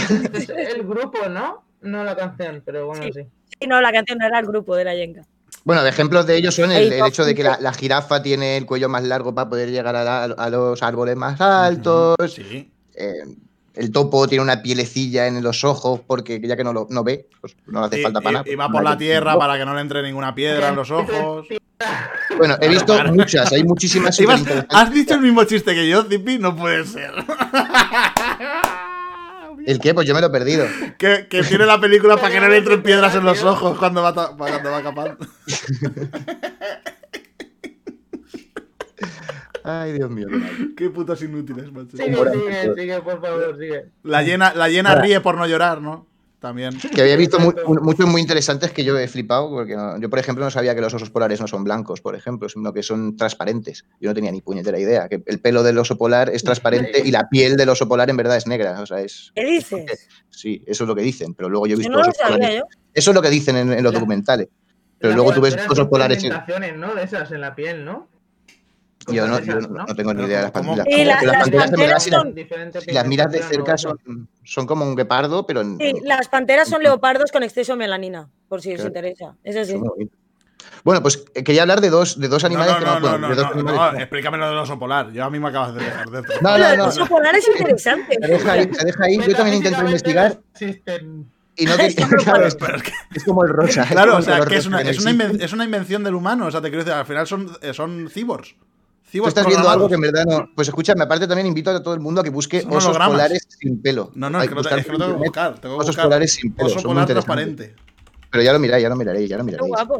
el 0.57 0.83
grupo, 0.83 1.27
¿no? 1.27 1.65
No 1.81 2.03
la 2.05 2.15
canción, 2.15 2.61
pero 2.65 2.87
bueno, 2.87 3.03
Sí. 3.03 3.11
sí. 3.13 3.27
Y 3.59 3.67
no, 3.67 3.81
la 3.81 3.91
canción 3.91 4.17
no 4.19 4.25
era 4.25 4.39
el 4.39 4.45
grupo 4.45 4.77
de 4.77 4.85
la 4.85 4.95
yenca. 4.95 5.23
Bueno, 5.63 5.85
ejemplos 5.85 6.25
de 6.25 6.37
ellos 6.37 6.55
son 6.55 6.71
el, 6.71 6.91
el 6.91 7.05
hecho 7.05 7.23
de 7.23 7.35
que 7.35 7.43
la, 7.43 7.57
la 7.61 7.71
jirafa 7.73 8.21
tiene 8.23 8.57
el 8.57 8.65
cuello 8.65 8.89
más 8.89 9.03
largo 9.03 9.33
para 9.35 9.49
poder 9.49 9.69
llegar 9.69 9.95
a, 9.95 10.03
la- 10.03 10.23
a 10.23 10.49
los 10.49 10.81
árboles 10.81 11.15
más 11.15 11.39
altos. 11.39 12.15
Sí. 12.33 12.69
eh, 12.95 13.23
el 13.73 13.89
topo 13.91 14.27
tiene 14.27 14.43
una 14.43 14.61
pielecilla 14.61 15.27
en 15.27 15.41
los 15.41 15.63
ojos 15.63 16.01
porque 16.05 16.41
ya 16.43 16.57
que 16.57 16.63
no 16.63 16.73
lo 16.73 16.87
no 16.89 17.03
ve, 17.05 17.29
pues 17.39 17.55
no 17.67 17.79
le 17.79 17.85
hace 17.87 17.99
Y, 17.99 18.03
falta 18.03 18.19
para 18.19 18.31
y- 18.31 18.33
nada. 18.33 18.49
y 18.51 18.55
va 18.55 18.69
por 18.69 18.83
la 18.83 18.97
tierra 18.97 19.37
para 19.37 19.57
que 19.57 19.63
no 19.65 19.73
le 19.73 19.81
entre 19.81 20.01
ninguna 20.03 20.35
piedra 20.35 20.69
en 20.69 20.75
los 20.75 20.91
ojos. 20.91 21.47
Bueno, 22.37 22.57
he 22.59 22.67
visto 22.67 22.93
muchas, 23.05 23.51
hay 23.53 23.63
muchísimas. 23.63 24.19
¿Has 24.69 24.91
dicho 24.93 25.13
el 25.15 25.21
mismo 25.21 25.43
chiste 25.45 25.73
que 25.73 25.87
yo, 25.87 26.03
Zipi? 26.03 26.37
No 26.37 26.55
puede 26.55 26.85
ser. 26.85 27.11
¿El 29.65 29.79
qué? 29.79 29.93
Pues 29.93 30.07
yo 30.07 30.13
me 30.15 30.21
lo 30.21 30.27
he 30.27 30.31
perdido. 30.31 30.65
que, 30.97 31.27
que 31.29 31.43
tiene 31.43 31.65
la 31.65 31.79
película 31.79 32.17
para 32.17 32.31
que 32.33 32.39
no 32.39 32.47
le 32.47 32.57
entren 32.57 32.81
piedras 32.83 33.15
en 33.15 33.23
los 33.23 33.43
ojos 33.43 33.77
cuando 33.77 34.01
va, 34.01 34.13
ta- 34.13 34.31
cuando 34.37 34.71
va 34.71 34.81
capaz. 34.81 35.17
Ay, 39.63 39.93
Dios 39.93 40.09
mío. 40.09 40.27
qué 40.75 40.89
putos 40.89 41.21
inútiles, 41.21 41.71
macho. 41.71 41.95
Sigue, 41.95 42.15
sigue, 42.15 42.73
sigue, 42.75 43.01
por 43.01 43.21
favor, 43.21 43.55
sigue. 43.59 43.85
La 44.03 44.23
llena, 44.23 44.53
la 44.55 44.69
llena 44.69 44.95
ríe 44.95 45.21
por 45.21 45.35
no 45.37 45.45
llorar, 45.45 45.81
¿no? 45.81 46.07
También. 46.41 46.75
Que 46.79 47.03
había 47.03 47.15
visto 47.17 47.39
mu- 47.39 47.53
mu- 47.67 47.81
muchos 47.81 48.07
muy 48.07 48.19
interesantes 48.19 48.71
que 48.71 48.83
yo 48.83 48.97
he 48.97 49.07
flipado, 49.07 49.51
porque 49.51 49.75
no- 49.75 49.99
yo, 49.99 50.09
por 50.09 50.17
ejemplo, 50.17 50.43
no 50.43 50.49
sabía 50.49 50.73
que 50.73 50.81
los 50.81 50.91
osos 50.91 51.11
polares 51.11 51.39
no 51.39 51.47
son 51.47 51.63
blancos, 51.63 52.01
por 52.01 52.15
ejemplo, 52.15 52.49
sino 52.49 52.73
que 52.73 52.81
son 52.81 53.15
transparentes. 53.15 53.85
Yo 53.99 54.09
no 54.09 54.15
tenía 54.15 54.31
ni 54.31 54.41
puñetera 54.41 54.79
idea, 54.79 55.07
que 55.07 55.21
el 55.23 55.39
pelo 55.39 55.61
del 55.61 55.77
oso 55.77 55.99
polar 55.99 56.31
es 56.31 56.43
transparente 56.43 57.03
y 57.05 57.11
la 57.11 57.29
piel 57.29 57.57
del 57.57 57.69
oso 57.69 57.87
polar 57.87 58.09
en 58.09 58.17
verdad 58.17 58.37
es 58.37 58.47
negra. 58.47 58.81
O 58.81 58.87
sea, 58.87 59.01
es. 59.01 59.31
¿Qué 59.35 59.45
dices? 59.45 60.07
Sí, 60.31 60.63
eso 60.65 60.83
es 60.83 60.87
lo 60.87 60.95
que 60.95 61.03
dicen, 61.03 61.35
pero 61.35 61.47
luego 61.47 61.67
yo 61.67 61.75
he 61.75 61.75
Yo 61.75 61.79
visto 61.79 61.91
no 61.91 61.97
lo 61.99 62.09
osos 62.09 62.17
sabía 62.17 62.55
yo. 62.57 62.63
Eso 62.91 63.11
es 63.11 63.15
lo 63.15 63.21
que 63.21 63.29
dicen 63.29 63.55
en, 63.57 63.71
en 63.73 63.83
los 63.83 63.93
La- 63.93 63.99
documentales. 63.99 64.47
Pero 64.97 65.13
luego 65.15 65.33
tú 65.33 65.41
ves 65.41 65.55
osos 65.69 65.87
polares. 65.87 66.23
¿no? 66.75 66.95
De 66.95 67.03
esas 67.03 67.31
en 67.31 67.41
la 67.41 67.53
piel, 67.55 67.85
¿no? 67.85 68.07
Yo 69.07 69.27
no, 69.27 69.39
yo 69.39 69.55
no, 69.61 69.85
no 69.85 69.95
tengo 69.95 70.13
ni 70.13 70.23
idea 70.25 70.37
de 70.37 70.43
las 70.43 70.51
¿cómo? 70.51 70.75
panteras. 70.75 71.23
La- 71.23 71.31
las 71.31 71.39
panteras 71.41 71.69
panteras 71.71 71.91
las- 71.91 72.03
son- 72.03 72.35
si 72.85 72.91
las 72.91 73.07
miras 73.07 73.31
de 73.31 73.39
cerca 73.43 73.77
son, 73.77 74.27
son 74.43 74.67
como 74.67 74.85
un 74.85 74.95
guepardo, 74.95 75.45
pero 75.45 75.61
en- 75.61 75.77
Sí, 75.77 75.93
las 76.03 76.27
panteras 76.27 76.67
son 76.69 76.83
leopardos 76.83 77.31
con 77.31 77.43
exceso 77.43 77.73
de 77.73 77.77
melanina, 77.79 78.29
por 78.47 78.61
si 78.61 78.73
os 78.75 78.83
interesa. 78.85 79.35
Eso 79.43 79.65
sí. 79.65 79.71
son 79.71 79.79
muy 79.81 79.89
bonitos. 79.89 80.17
Bueno, 80.83 81.01
pues 81.01 81.23
eh, 81.35 81.43
quería 81.43 81.61
hablar 81.63 81.81
de 81.81 81.89
dos, 81.89 82.19
de 82.19 82.27
dos 82.27 82.43
animales 82.43 82.73
no, 82.73 82.79
que 82.79 82.85
no, 82.85 82.93
no, 82.93 82.99
no, 82.99 83.09
bueno, 83.09 83.17
no, 83.19 83.29
de 83.29 83.35
dos 83.35 83.45
no, 83.45 83.51
animales- 83.53 83.93
no, 83.93 83.99
explícame 83.99 84.37
lo 84.37 84.49
del 84.49 84.57
oso 84.59 84.77
polar. 84.79 85.11
Yo 85.11 85.23
a 85.25 85.29
mí 85.29 85.39
me 85.39 85.49
acabas 85.49 85.73
de 85.75 85.83
dejar 85.83 86.09
dentro. 86.09 86.33
No, 86.41 86.57
no, 86.57 86.75
no. 86.75 86.85
oso 86.85 87.05
polar 87.07 87.35
es 87.35 87.47
interesante. 87.59 88.17
Se 88.21 88.27
deja 88.27 88.51
ahí, 88.51 88.69
se 88.71 88.85
deja 88.85 89.03
ahí. 89.03 89.17
Yo 89.17 89.35
también 89.35 89.59
Metafísicamente 89.63 89.79
investigar 89.85 90.39
existen. 90.53 91.31
y 91.55 91.65
no 91.65 91.71
claro, 92.23 92.45
es, 92.47 92.55
es 92.55 92.83
que- 92.83 92.91
es 93.15 93.23
como 93.23 93.43
el 93.43 93.49
rosa. 93.49 93.83
es 93.83 93.89
claro, 93.91 94.15
o 94.15 94.17
el 94.19 94.23
sea, 94.23 94.45
que 94.45 94.55
es 94.55 94.65
una, 94.67 94.81
es, 94.81 94.99
una 94.99 95.11
existe. 95.11 95.11
inven- 95.37 95.43
es 95.43 95.53
una 95.53 95.65
invención 95.65 96.03
del 96.03 96.15
humano. 96.15 96.45
O 96.47 96.51
sea, 96.51 96.61
te 96.61 96.69
quiero 96.69 96.83
decir, 96.83 96.93
al 96.97 97.05
final 97.05 97.27
son, 97.27 97.51
eh, 97.61 97.73
son 97.73 98.09
cibors. 98.09 98.55
Tú 99.11 99.27
estás 99.27 99.45
viendo 99.45 99.69
algo 99.69 99.87
que 99.89 99.95
en 99.95 100.01
verdad 100.01 100.25
no. 100.25 100.49
Pues 100.55 100.67
escúchame, 100.67 101.03
aparte 101.03 101.27
también 101.27 101.47
invito 101.47 101.69
a 101.71 101.81
todo 101.83 101.93
el 101.93 101.99
mundo 101.99 102.21
a 102.21 102.23
que 102.23 102.29
busque 102.29 102.65
osos 102.69 102.97
polares 102.97 103.47
sin 103.59 103.81
pelo. 103.81 104.11
No, 104.15 104.29
no, 104.29 104.39
Hay 104.39 104.45
es 104.45 104.49
que 104.49 104.55
no, 104.55 104.61
es 104.61 104.67
que 104.85 104.91
no 104.91 104.97
tengo 104.97 105.11
que 105.13 105.17
buscar. 105.23 105.59
Tengo 105.59 105.75
que 105.75 105.81
Osos 105.81 105.87
buscar 105.87 106.05
polares 106.05 106.33
sin 106.33 106.53
pelo. 106.53 106.67
oso 106.69 106.81
polar 106.81 107.05
transparente. 107.07 107.75
Pero 108.31 108.43
ya 108.43 108.53
lo 108.53 108.59
miráis, 108.59 108.81
ya 108.81 108.89
lo 108.89 108.95
miraréis, 108.95 109.29
ya 109.29 109.37
lo 109.37 109.43
guapo. 109.43 109.99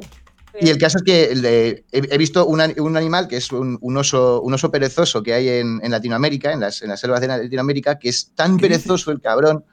Y 0.60 0.70
el 0.70 0.78
caso 0.78 0.98
es 0.98 1.04
que 1.04 1.84
he, 1.94 2.08
he 2.14 2.18
visto 2.18 2.46
un, 2.46 2.60
ani- 2.60 2.78
un 2.78 2.98
animal 2.98 3.28
que 3.28 3.38
es 3.38 3.52
un, 3.52 3.78
un 3.82 3.98
oso, 3.98 4.42
un 4.42 4.54
oso 4.54 4.70
perezoso 4.70 5.24
que 5.24 5.34
hay 5.34 5.48
en, 5.48 5.80
en 5.82 5.92
Latinoamérica, 5.92 6.52
en 6.52 6.60
las, 6.60 6.82
en 6.82 6.90
las 6.90 7.00
selvas 7.00 7.22
de 7.22 7.28
Latinoamérica, 7.28 7.98
que 8.00 8.10
es 8.10 8.32
tan 8.36 8.58
perezoso 8.58 9.12
el 9.12 9.22
cabrón 9.22 9.64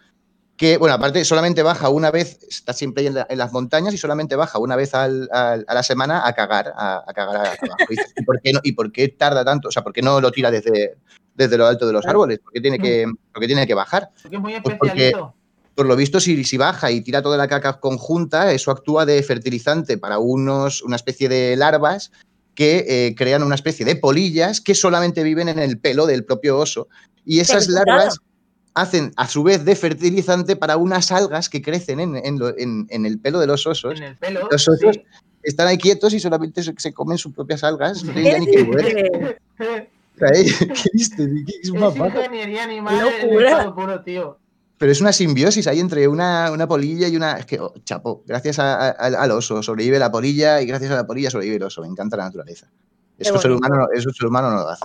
que, 0.59 0.77
bueno, 0.77 0.95
aparte 0.97 1.25
solamente 1.25 1.63
baja 1.63 1.89
una 1.89 2.11
vez, 2.11 2.41
está 2.51 2.73
siempre 2.75 3.03
ahí 3.03 3.07
en, 3.07 3.15
la- 3.15 3.27
en 3.31 3.39
las 3.39 3.53
montañas 3.53 3.95
y 3.95 3.97
solamente 3.97 4.35
baja 4.37 4.59
una 4.59 4.77
vez 4.77 4.93
al- 4.95 5.29
al- 5.33 5.65
a 5.67 5.75
la 5.75 5.83
semana 5.83 6.27
a 6.27 6.33
cagar, 6.35 6.73
a, 6.77 7.05
a 7.07 7.15
cagar 7.15 7.37
abajo. 7.37 7.57
Y 7.89 7.95
dices, 7.97 8.13
¿y 8.17 8.25
por, 8.25 8.41
qué 8.43 8.53
no, 8.53 8.61
¿Y 8.65 8.73
por 8.73 8.91
qué 8.93 9.09
tarda 9.09 9.45
tanto? 9.45 9.69
O 9.69 9.71
sea, 9.73 9.83
¿por 9.85 9.93
qué 9.93 10.03
no 10.03 10.21
lo 10.21 10.31
tira 10.33 10.51
desde, 10.51 10.97
desde 11.35 11.57
lo 11.57 11.67
alto 11.67 11.87
de 11.87 11.93
los 11.93 12.05
árboles? 12.07 12.41
¿Por 12.41 12.53
qué 12.53 12.61
tiene 12.61 12.79
que, 12.79 13.07
por 13.33 13.41
qué 13.41 13.47
tiene 13.47 13.67
que 13.67 13.75
bajar? 13.75 14.11
Porque 14.21 14.37
es 14.37 14.43
muy 14.43 14.61
Pues 14.61 14.77
porque- 14.79 14.89
especialito. 15.07 15.35
por 15.77 15.87
lo 15.87 15.95
visto, 15.95 16.19
si, 16.19 16.43
si 16.43 16.57
baja 16.57 16.91
y 16.91 17.03
tira 17.03 17.23
toda 17.23 17.37
la 17.37 17.47
caca 17.47 17.79
conjunta, 17.79 18.51
eso 18.53 18.73
actúa 18.73 19.07
de 19.07 19.23
fertilizante 19.23 19.97
para 19.97 20.19
unos, 20.19 20.83
una 20.83 20.97
especie 20.97 21.29
de 21.29 21.55
larvas 21.57 22.11
que 22.57 22.85
eh, 22.89 23.15
crean 23.17 23.45
una 23.45 23.55
especie 23.55 23.87
de 23.87 23.95
polillas 23.95 24.61
que 24.61 24.75
solamente 24.75 25.23
viven 25.23 25.49
en 25.49 25.61
el 25.61 25.79
pelo 25.79 26.05
del 26.05 26.25
propio 26.25 26.59
oso. 26.59 26.89
Y 27.25 27.39
esas 27.39 27.69
larvas 27.69 28.19
hacen 28.81 29.13
a 29.17 29.27
su 29.29 29.43
vez 29.43 29.65
de 29.65 29.75
fertilizante 29.77 30.57
para 30.57 30.77
unas 30.77 31.11
algas 31.13 31.49
que 31.49 31.61
crecen 31.63 32.01
en, 32.01 32.17
en 32.17 32.39
lo- 32.39 32.57
en- 32.59 32.87
en 32.91 33.07
el 33.07 33.19
pelo 33.19 33.39
de 33.41 33.47
los 33.47 33.67
osos. 33.67 33.99
En 33.99 34.05
el 34.07 34.17
pelo. 34.17 34.49
Los 34.51 34.69
osos 34.69 34.95
sí. 34.97 35.03
están 35.43 35.67
ahí 35.69 35.79
quietos 35.79 36.13
y 36.15 36.21
solamente 36.21 36.63
se, 36.63 36.75
se 36.79 36.93
comen 36.93 37.19
sus 37.19 37.33
propias 37.35 37.65
algas. 37.65 38.05
No 38.05 38.13
¿Qué 38.15 38.21
tienen 38.23 38.41
ni 38.43 38.51
que 38.51 38.65
mover. 38.65 38.87
¿eh? 39.59 39.89
¿Qué 40.19 40.91
viste? 40.93 41.29
¿Qué- 41.47 41.55
Es 41.63 41.71
una 41.71 41.89
ingeniería 42.09 42.65
animal 42.65 43.09
en 43.67 43.75
puro, 43.75 44.03
tío. 44.03 44.39
Pero 44.79 44.93
es 44.93 45.01
una 45.01 45.13
simbiosis 45.13 45.67
ahí 45.67 45.81
entre 45.81 46.07
una, 46.07 46.51
una 46.53 46.69
polilla 46.69 47.09
y 47.09 47.17
una. 47.17 47.33
Es 47.39 47.47
que, 47.47 47.59
oh, 47.59 47.75
chapo, 47.85 48.23
gracias 48.27 48.59
a- 48.61 48.89
a- 48.89 48.91
al, 48.91 49.15
al 49.17 49.31
oso 49.33 49.61
sobrevive 49.63 49.99
la 49.99 50.11
polilla 50.13 50.61
y 50.63 50.67
gracias 50.67 50.93
a 50.93 50.95
la 50.95 51.07
polilla 51.07 51.31
sobrevive 51.31 51.57
el 51.57 51.63
oso. 51.65 51.81
Me 51.83 51.89
encanta 51.89 52.17
la 52.17 52.25
naturaleza. 52.25 52.69
Eso 53.19 53.35
el, 53.35 53.41
ser 53.41 53.51
humano, 53.53 53.75
no- 53.77 53.89
eso 53.93 54.09
el 54.09 54.15
ser 54.15 54.27
humano 54.29 54.51
no 54.51 54.57
lo 54.59 54.69
hace. 54.69 54.85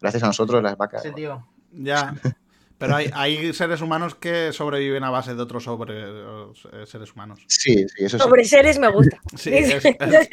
Gracias 0.00 0.22
a 0.22 0.26
nosotros, 0.26 0.62
las 0.62 0.76
vacas. 0.76 1.04
Ese 1.04 1.14
tío. 1.14 1.44
Ya. 1.72 2.14
Pero 2.78 2.94
hay, 2.94 3.10
hay 3.14 3.54
seres 3.54 3.80
humanos 3.80 4.14
que 4.14 4.52
sobreviven 4.52 5.02
a 5.02 5.08
base 5.10 5.34
de 5.34 5.40
otros 5.42 5.64
sobre, 5.64 5.94
eh, 5.98 6.84
seres 6.86 7.12
humanos. 7.14 7.40
Sí, 7.46 7.86
sí, 7.88 8.04
eso 8.04 8.18
sí. 8.18 8.22
Sobre 8.24 8.44
seres 8.44 8.78
me 8.78 8.90
gusta. 8.90 9.18
Sí, 9.36 9.50
es- 9.54 9.82
es- 9.84 10.28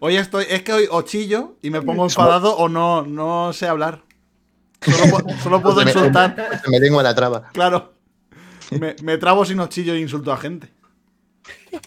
hoy 0.00 0.16
estoy, 0.16 0.44
es 0.50 0.62
que 0.62 0.72
hoy 0.74 0.88
o 0.90 1.02
chillo 1.02 1.56
y 1.62 1.70
me 1.70 1.80
pongo 1.80 2.04
enfadado 2.04 2.54
o 2.56 2.68
no, 2.68 3.02
no 3.02 3.52
sé 3.54 3.66
hablar. 3.66 4.02
Solo, 4.82 5.04
pu- 5.18 5.38
solo 5.42 5.62
puedo 5.62 5.76
Me- 5.76 5.90
insultar. 5.90 6.60
Me 6.68 6.78
lengua 6.80 7.02
la 7.02 7.14
traba. 7.14 7.48
Claro. 7.52 7.94
Me, 8.78 8.94
me 9.02 9.16
trabo 9.16 9.44
si 9.46 9.54
no 9.54 9.68
chillo 9.68 9.94
e 9.94 10.00
insulto 10.00 10.32
a 10.32 10.36
gente. 10.36 10.68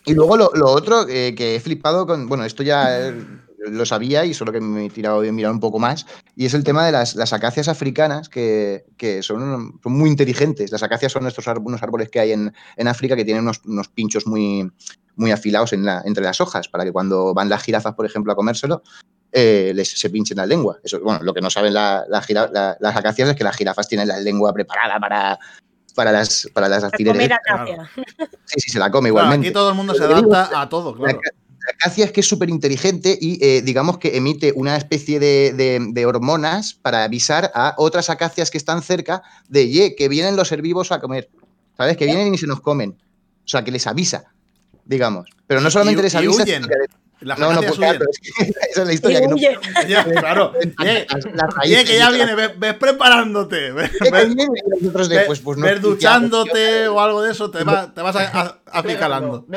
Y 0.06 0.14
luego 0.16 0.38
lo, 0.38 0.52
lo 0.56 0.68
otro 0.70 1.08
eh, 1.08 1.36
que 1.36 1.56
he 1.56 1.60
flipado 1.60 2.08
con. 2.08 2.28
Bueno, 2.28 2.46
esto 2.46 2.64
ya 2.64 3.10
eh, 3.10 3.14
lo 3.70 3.86
sabía 3.86 4.26
y 4.26 4.34
solo 4.34 4.52
que 4.52 4.62
me 4.62 4.86
he 4.86 4.90
tirado 4.90 5.24
he 5.24 5.32
mirado 5.32 5.54
un 5.54 5.60
poco 5.60 5.80
más. 5.80 6.06
Y 6.36 6.46
es 6.46 6.54
el 6.54 6.64
tema 6.64 6.86
de 6.86 6.92
las, 6.92 7.16
las 7.16 7.34
acacias 7.34 7.68
africanas 7.68 8.30
que, 8.30 8.86
que 8.98 9.22
son, 9.24 9.80
son 9.82 9.92
muy 9.94 10.10
inteligentes. 10.10 10.72
Las 10.72 10.84
acacias 10.84 11.12
son 11.12 11.26
estos 11.28 11.46
unos 11.48 11.84
árboles 11.84 12.10
que 12.10 12.20
hay 12.20 12.32
en, 12.32 12.54
en 12.78 12.88
África 12.88 13.16
que 13.16 13.26
tienen 13.26 13.44
unos, 13.44 13.62
unos 13.66 13.88
pinchos 13.90 14.26
muy, 14.28 14.72
muy 15.16 15.32
afilados 15.32 15.74
en 15.74 15.86
la- 15.86 16.02
entre 16.06 16.24
las 16.24 16.40
hojas 16.42 16.68
para 16.68 16.84
que 16.84 16.92
cuando 16.92 17.34
van 17.34 17.50
las 17.50 17.64
jirafas, 17.64 17.94
por 17.96 18.06
ejemplo, 18.06 18.32
a 18.32 18.36
comérselo, 18.36 18.82
eh, 19.32 19.74
les 19.76 19.90
se 20.00 20.10
pinchen 20.10 20.38
la 20.38 20.46
lengua. 20.46 20.78
Eso, 20.84 21.00
bueno, 21.02 21.22
lo 21.24 21.34
que 21.34 21.42
no 21.42 21.50
saben 21.50 21.74
la- 21.74 22.06
la 22.10 22.22
jira- 22.22 22.50
la- 22.52 22.78
las 22.80 22.96
acacias 22.96 23.30
es 23.30 23.36
que 23.36 23.44
las 23.44 23.56
jirafas 23.56 23.88
tienen 23.88 24.08
la 24.08 24.20
lengua 24.20 24.54
preparada 24.54 25.00
para, 25.00 25.38
para 25.94 26.12
las, 26.12 26.48
para 26.54 26.68
las 26.70 26.84
alfileres. 26.84 27.22
comer 27.22 27.34
acacia. 27.34 27.90
Sí, 28.46 28.60
sí, 28.62 28.72
se 28.72 28.80
la 28.80 28.90
come 28.90 29.10
Claro, 29.10 29.26
igualmente. 29.26 29.48
aquí 29.48 29.54
todo 29.54 29.70
el 29.70 29.76
mundo 29.76 29.94
se 29.94 30.04
adapta 30.04 30.62
a 30.62 30.70
todo, 30.70 30.94
La, 30.96 30.98
claro. 31.12 31.20
Acacia 31.72 32.06
es 32.06 32.12
que 32.12 32.20
es 32.22 32.28
súper 32.28 32.50
inteligente 32.50 33.18
y 33.20 33.44
eh, 33.46 33.62
digamos 33.62 33.98
que 33.98 34.18
emite 34.18 34.54
una 34.56 34.76
especie 34.78 35.20
de, 35.20 35.54
de- 35.54 35.80
de 35.92 36.06
hormonas 36.06 36.74
para 36.74 37.04
avisar 37.04 37.52
a 37.56 37.74
otras 37.78 38.10
acacias 38.10 38.52
que 38.52 38.58
están 38.58 38.82
cerca 38.84 39.24
de, 39.48 39.70
ye, 39.70 39.96
que 39.96 40.08
vienen 40.10 40.36
los 40.36 40.52
herbívoros 40.52 40.92
a 40.92 41.00
comer. 41.00 41.30
¿Sabes? 41.78 41.96
Que 41.98 42.06
vienen 42.06 42.34
y 42.34 42.38
se 42.38 42.46
nos 42.48 42.60
comen. 42.62 42.92
O 43.46 43.48
sea, 43.48 43.64
que 43.64 43.72
les 43.72 43.88
avisa, 43.88 44.26
digamos. 44.86 45.30
Pero 45.48 45.62
no 45.62 45.72
solamente 45.72 46.02
y 46.02 46.04
les 46.04 46.16
avisa, 46.16 46.44
huyen. 46.44 46.68
Las 47.22 47.38
No, 47.38 47.52
no, 47.52 47.62
pues, 47.62 47.74
claro, 47.74 48.00
huyen. 48.00 48.10
es 48.12 48.20
que 48.20 48.44
esa 48.72 48.82
es 48.82 48.88
la 48.88 48.94
historia. 48.94 49.22
que 49.22 49.28
no-. 49.28 49.38
Ya, 49.88 50.04
claro. 50.06 50.54
Que 51.64 51.98
ya 51.98 52.12
viene, 52.12 52.36
ves, 52.36 52.52
ves 52.60 52.74
preparándote. 52.76 53.72
Ves, 53.74 53.92
ves- 54.02 55.24
pues, 55.26 55.40
pues 55.40 55.58
no 55.58 55.66
ves 55.66 55.76
estoy 55.76 55.92
duchándote 55.92 56.88
o 56.88 57.00
algo 57.02 57.22
de 57.22 57.32
eso, 57.32 57.50
te, 57.52 57.64
va- 57.64 57.94
te 57.94 58.02
vas 58.02 58.16
a- 58.16 58.60
a-. 58.66 58.82
Desplegando. 58.82 59.46
No, 59.48 59.56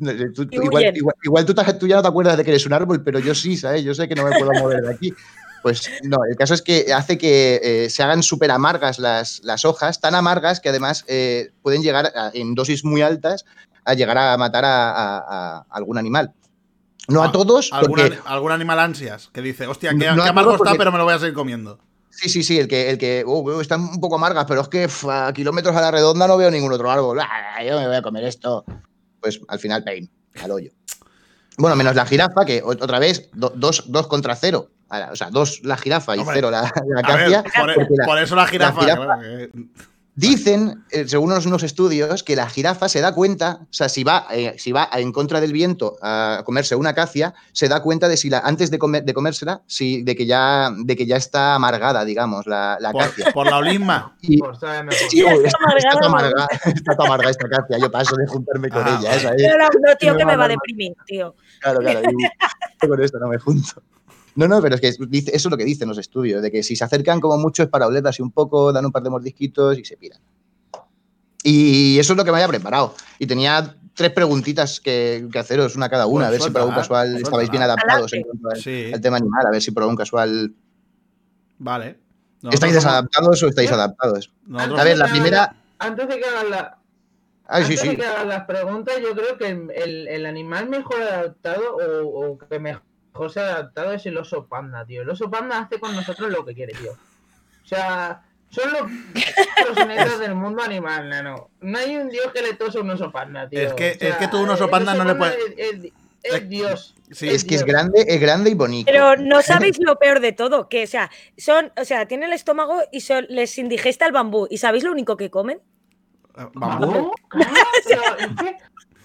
eh, 0.00 0.26
tú- 0.34 0.46
igual, 0.50 0.82
huyen. 0.82 0.96
igual- 0.96 1.14
igual 1.22 1.44
tú, 1.44 1.54
te- 1.54 1.74
tú 1.74 1.86
ya 1.86 1.96
no 1.96 2.02
te 2.02 2.08
acuerdas 2.08 2.36
de 2.36 2.44
que 2.44 2.50
eres 2.50 2.66
un 2.66 2.72
árbol, 2.72 3.02
pero 3.02 3.18
yo 3.18 3.34
sí, 3.34 3.56
¿sabes? 3.56 3.82
Yo 3.84 3.94
sé 3.94 4.08
que 4.08 4.14
no 4.14 4.24
me 4.24 4.32
puedo 4.36 4.50
mover 4.52 4.80
de 4.82 4.94
aquí. 4.94 5.14
Pues 5.62 5.90
no, 6.02 6.18
el 6.28 6.36
caso 6.36 6.52
es 6.52 6.60
que 6.60 6.92
hace 6.92 7.16
que 7.16 7.58
eh, 7.62 7.90
se 7.90 8.02
hagan 8.02 8.22
súper 8.22 8.50
amargas 8.50 8.98
las, 8.98 9.40
las 9.44 9.64
hojas, 9.64 9.98
tan 10.00 10.14
amargas 10.14 10.60
que 10.60 10.68
además 10.68 11.04
eh, 11.08 11.52
pueden 11.62 11.82
llegar 11.82 12.12
a- 12.14 12.30
en 12.34 12.54
dosis 12.54 12.84
muy 12.84 13.00
altas 13.00 13.44
a 13.86 13.94
llegar 13.94 14.18
a 14.18 14.36
matar 14.36 14.64
a, 14.66 14.90
a- 14.90 15.18
a 15.60 15.66
algún 15.70 15.96
animal. 15.96 16.32
No 17.08 17.22
Ah, 17.22 17.26
a 17.28 17.32
todos, 17.32 17.70
Algún, 17.72 17.98
porque 17.98 18.18
algún 18.24 18.52
animal 18.52 18.78
ansias 18.78 19.28
que 19.32 19.42
dice, 19.42 19.66
hostia, 19.66 19.90
qué, 19.90 19.96
No, 20.06 20.16
no 20.16 20.22
amargo 20.24 20.52
está, 20.52 20.64
porque- 20.64 20.78
pero 20.78 20.92
me 20.92 20.98
lo 20.98 21.04
voy 21.04 21.14
a 21.14 21.18
seguir 21.18 21.34
comiendo. 21.34 21.78
Sí, 22.10 22.28
sí, 22.28 22.42
sí, 22.42 22.58
el 22.58 22.68
que, 22.68 22.90
el 22.90 22.96
que 22.98 23.24
oh, 23.26 23.40
oh, 23.42 23.60
están 23.60 23.80
un 23.80 24.00
poco 24.00 24.14
amargas, 24.14 24.44
pero 24.46 24.60
es 24.60 24.68
que 24.68 24.86
a 25.10 25.32
kilómetros 25.34 25.74
a 25.74 25.80
la 25.80 25.90
redonda 25.90 26.28
no 26.28 26.36
veo 26.36 26.50
ningún 26.50 26.72
otro 26.72 26.90
árbol. 26.90 27.18
Ah, 27.20 27.62
yo 27.64 27.78
me 27.80 27.86
voy 27.88 27.96
a 27.96 28.02
comer 28.02 28.24
esto. 28.24 28.64
Pues 29.24 29.40
al 29.48 29.58
final, 29.58 29.82
pain, 29.82 30.10
al 30.42 30.50
hoyo. 30.50 30.70
Bueno, 31.56 31.76
menos 31.76 31.94
la 31.94 32.04
jirafa, 32.04 32.44
que 32.44 32.60
otra 32.62 32.98
vez, 32.98 33.30
do- 33.32 33.54
dos, 33.56 33.84
dos 33.90 34.06
contra 34.06 34.36
cero. 34.36 34.68
O 35.10 35.16
sea, 35.16 35.30
dos 35.30 35.62
la 35.64 35.78
jirafa 35.78 36.14
y 36.14 36.18
Hombre, 36.20 36.34
cero 36.36 36.50
la, 36.50 36.60
la 36.60 36.68
A 36.68 37.16
ver, 37.16 37.34
acacia. 37.34 37.42
por, 37.42 37.74
porque 37.74 37.94
la- 37.96 38.04
por 38.04 38.18
eso 38.18 38.36
la 38.36 38.46
jirafa. 38.46 38.80
jirafa- 38.82 39.04
claro, 39.06 39.20
que- 39.22 39.50
Dicen, 40.16 40.84
eh, 40.92 41.08
según 41.08 41.32
unos, 41.32 41.62
estudios, 41.64 42.22
que 42.22 42.36
la 42.36 42.48
jirafa 42.48 42.88
se 42.88 43.00
da 43.00 43.12
cuenta, 43.12 43.58
o 43.62 43.66
sea, 43.70 43.88
si 43.88 44.04
va, 44.04 44.28
eh, 44.30 44.54
si 44.58 44.70
va 44.70 44.88
en 44.92 45.10
contra 45.10 45.40
del 45.40 45.52
viento 45.52 45.96
a 46.02 46.42
comerse 46.44 46.76
una 46.76 46.90
acacia, 46.90 47.34
se 47.52 47.68
da 47.68 47.82
cuenta 47.82 48.06
de 48.08 48.16
si 48.16 48.30
la, 48.30 48.38
antes 48.38 48.70
de, 48.70 48.78
comer- 48.78 49.04
de 49.04 49.12
comérsela, 49.12 49.62
si, 49.66 50.02
de, 50.04 50.14
que 50.14 50.24
ya, 50.24 50.70
de 50.76 50.94
que 50.96 51.04
ya 51.06 51.16
está 51.16 51.56
amargada, 51.56 52.04
digamos, 52.04 52.46
la, 52.46 52.76
la 52.80 52.90
acacia. 52.90 53.24
por, 53.24 53.32
por 53.34 53.46
la 53.50 53.56
olisma. 53.58 54.16
Y, 54.20 54.38
Por. 54.38 54.54
Sí, 54.56 54.66
está 54.66 54.84
está, 54.84 55.58
amargada, 55.58 55.78
está 55.78 56.00
¿no? 56.00 56.06
amarga, 56.06 56.46
está 56.64 56.96
tan 56.96 57.06
amarga 57.06 57.30
esta 57.30 57.46
acacia, 57.48 57.78
yo 57.78 57.90
paso 57.90 58.14
de 58.16 58.26
juntarme 58.28 58.68
con 58.68 58.82
Ah, 58.84 58.98
ella. 59.00 59.16
¿eh? 59.16 59.24
vale. 59.24 59.42
¿sabes? 59.42 59.42
No, 59.42 59.58
no, 59.58 59.88
no, 59.88 59.96
tío, 59.96 60.16
que 60.16 60.24
me 60.24 60.36
va 60.36 60.44
a 60.44 60.48
deprimir, 60.48 60.92
tío. 61.06 61.34
Claro, 61.60 61.80
claro. 61.80 62.00
y 62.02 62.22
yo 62.82 62.88
con 62.88 63.02
esto 63.02 63.18
no 63.18 63.26
me 63.28 63.38
junto. 63.38 63.82
No, 64.36 64.48
no, 64.48 64.60
pero 64.60 64.74
es 64.74 64.80
que 64.80 64.92
dice- 65.08 65.30
eso 65.34 65.48
es 65.48 65.50
lo 65.50 65.56
que 65.56 65.64
dicen 65.64 65.88
los 65.88 65.98
estudios, 65.98 66.42
de 66.42 66.50
que 66.50 66.62
si 66.62 66.74
se 66.76 66.84
acercan 66.84 67.20
como 67.20 67.38
mucho 67.38 67.62
es 67.62 67.68
para 67.68 67.86
oler 67.86 68.06
así 68.06 68.20
un 68.22 68.32
poco, 68.32 68.72
dan 68.72 68.84
un 68.84 68.92
par 68.92 69.02
de 69.02 69.10
mordisquitos 69.10 69.78
y 69.78 69.84
se 69.84 69.96
piran. 69.96 70.20
Y 71.42 71.98
eso 71.98 72.12
es 72.14 72.16
lo 72.16 72.24
que 72.24 72.30
me 72.32 72.38
había 72.38 72.48
preparado. 72.48 72.94
Y 73.18 73.26
tenía 73.26 73.76
tres 73.94 74.10
preguntitas 74.10 74.80
que, 74.80 75.28
que 75.30 75.38
haceros, 75.38 75.76
una 75.76 75.88
cada 75.88 76.06
una, 76.06 76.26
Pues 76.26 76.28
a 76.28 76.30
ver 76.32 76.40
si 76.42 76.50
por 76.50 76.60
algún 76.62 76.74
casual 76.74 77.06
suéltala. 77.08 77.22
estabais 77.28 77.50
bien 77.50 77.62
adaptados 77.62 78.12
en 78.14 78.22
cuanto 78.22 78.48
al, 78.50 78.56
Sí, 78.60 78.90
al 78.92 79.00
tema 79.00 79.18
animal, 79.18 79.46
a 79.46 79.50
ver 79.50 79.62
si 79.62 79.70
por 79.70 79.82
algún 79.82 79.96
casual 79.96 80.54
vale. 81.58 81.98
Nosotros 82.42 82.54
estáis 82.54 82.74
desadaptados 82.74 83.42
o 83.42 83.48
estáis 83.48 83.70
adaptados. 83.72 84.32
nosotros- 84.46 84.80
A 84.80 84.84
ver, 84.84 84.98
la 84.98 85.06
primera. 85.08 85.56
Antes 85.78 86.08
de 86.08 86.18
que 86.18 86.24
hagan 86.24 86.50
la, 86.50 86.78
Ay, 87.46 87.64
sí, 87.64 87.72
Antes 87.72 87.80
sí. 87.80 87.88
de 87.88 87.96
que 87.96 88.06
hagas 88.06 88.26
las 88.26 88.44
preguntas, 88.46 88.94
yo 89.02 89.12
creo 89.14 89.36
que 89.38 89.48
el 90.08 90.26
animal 90.26 90.68
mejor 90.68 91.00
adaptado 91.02 91.76
o, 91.76 92.32
o 92.32 92.38
que 92.38 92.58
mejor 92.58 92.82
se 93.28 93.40
ha 93.40 93.44
adaptado 93.54 93.92
es 93.92 94.04
el 94.06 94.16
oso 94.18 94.46
panda, 94.46 94.84
tío. 94.84 95.02
El 95.02 95.10
oso 95.10 95.30
panda 95.30 95.58
hace 95.58 95.78
con 95.78 95.94
nosotros 95.94 96.30
lo 96.30 96.44
que 96.44 96.54
quiere, 96.54 96.72
tío. 96.74 96.92
O 96.92 97.66
sea, 97.66 98.22
son 98.50 98.72
los 98.72 98.82
progenitos 99.64 100.18
del 100.20 100.34
mundo 100.34 100.62
animal, 100.62 101.08
nano. 101.08 101.50
No 101.60 101.78
hay 101.78 101.96
un 101.96 102.08
dios 102.08 102.30
que 102.32 102.42
le 102.42 102.54
tose 102.54 102.78
a 102.78 102.80
un 102.82 102.90
oso 102.90 103.10
panda, 103.12 103.48
tío. 103.48 103.60
Es 103.60 103.72
que- 103.74 103.92
O 103.92 103.98
sea, 103.98 104.08
es 104.10 104.16
que 104.16 104.28
tú 104.28 104.38
un 104.42 104.50
oso 104.50 104.68
panda 104.68 104.94
no 104.94 105.04
le 105.04 105.14
puedes- 105.14 105.36
Es, 105.56 105.74
es- 105.74 105.84
es 106.22 106.34
Es- 106.34 106.48
dios. 106.48 106.94
sí. 107.10 107.28
Es 107.28 107.44
que 107.44 107.54
es 107.56 107.64
grande, 107.64 108.04
es 108.08 108.20
grande 108.20 108.50
y 108.50 108.54
bonito. 108.54 108.90
Pero 108.90 109.16
no 109.16 109.42
sabéis 109.72 109.78
lo 109.78 109.96
peor 109.98 110.20
de 110.20 110.32
todo, 110.32 110.68
que 110.68 110.84
o 110.84 110.86
sea, 110.86 111.10
son, 111.36 111.72
o 111.76 111.84
sea, 111.84 112.06
tienen 112.06 112.28
el 112.30 112.32
estómago 112.34 112.80
y 112.92 113.00
son- 113.00 113.26
les 113.28 113.56
indigesta 113.58 114.06
el 114.06 114.12
bambú. 114.12 114.46
¿Y 114.50 114.58
sabéis 114.58 114.84
lo 114.84 114.90
único 114.92 115.16
que 115.16 115.30
comen? 115.30 115.60
¿Bambú? 116.54 117.12
Es 117.78 117.86
que- 117.86 118.56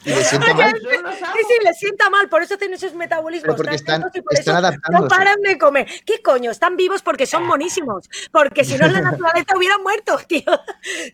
Y 0.06 0.10
le 0.12 0.24
sienta 0.24 0.54
mal. 0.54 0.74
Sí, 0.80 1.40
sí, 1.48 1.54
les 1.64 1.78
sienta 1.78 2.10
mal, 2.10 2.30
por 2.30 2.42
eso 2.42 2.58
tienen 2.58 2.76
esos 2.76 2.94
metabolismos 2.94 3.44
Pero 3.44 3.58
porque 3.58 3.76
están, 3.76 4.06
y 4.14 4.22
por 4.22 4.34
están 4.34 4.56
adaptándose. 4.56 5.04
no 5.04 5.08
paran 5.10 5.42
de 5.42 5.58
comer. 5.58 5.88
¿Qué 6.06 6.22
coño? 6.22 6.52
Están 6.52 6.78
vivos 6.78 7.02
porque 7.02 7.26
son 7.26 7.46
monísimos. 7.46 8.10
Porque 8.32 8.64
si 8.64 8.78
no, 8.78 8.86
en 8.86 8.94
la 8.94 9.02
naturaleza 9.12 9.58
hubieran 9.58 9.84
muerto, 9.84 10.18
tío. 10.28 10.44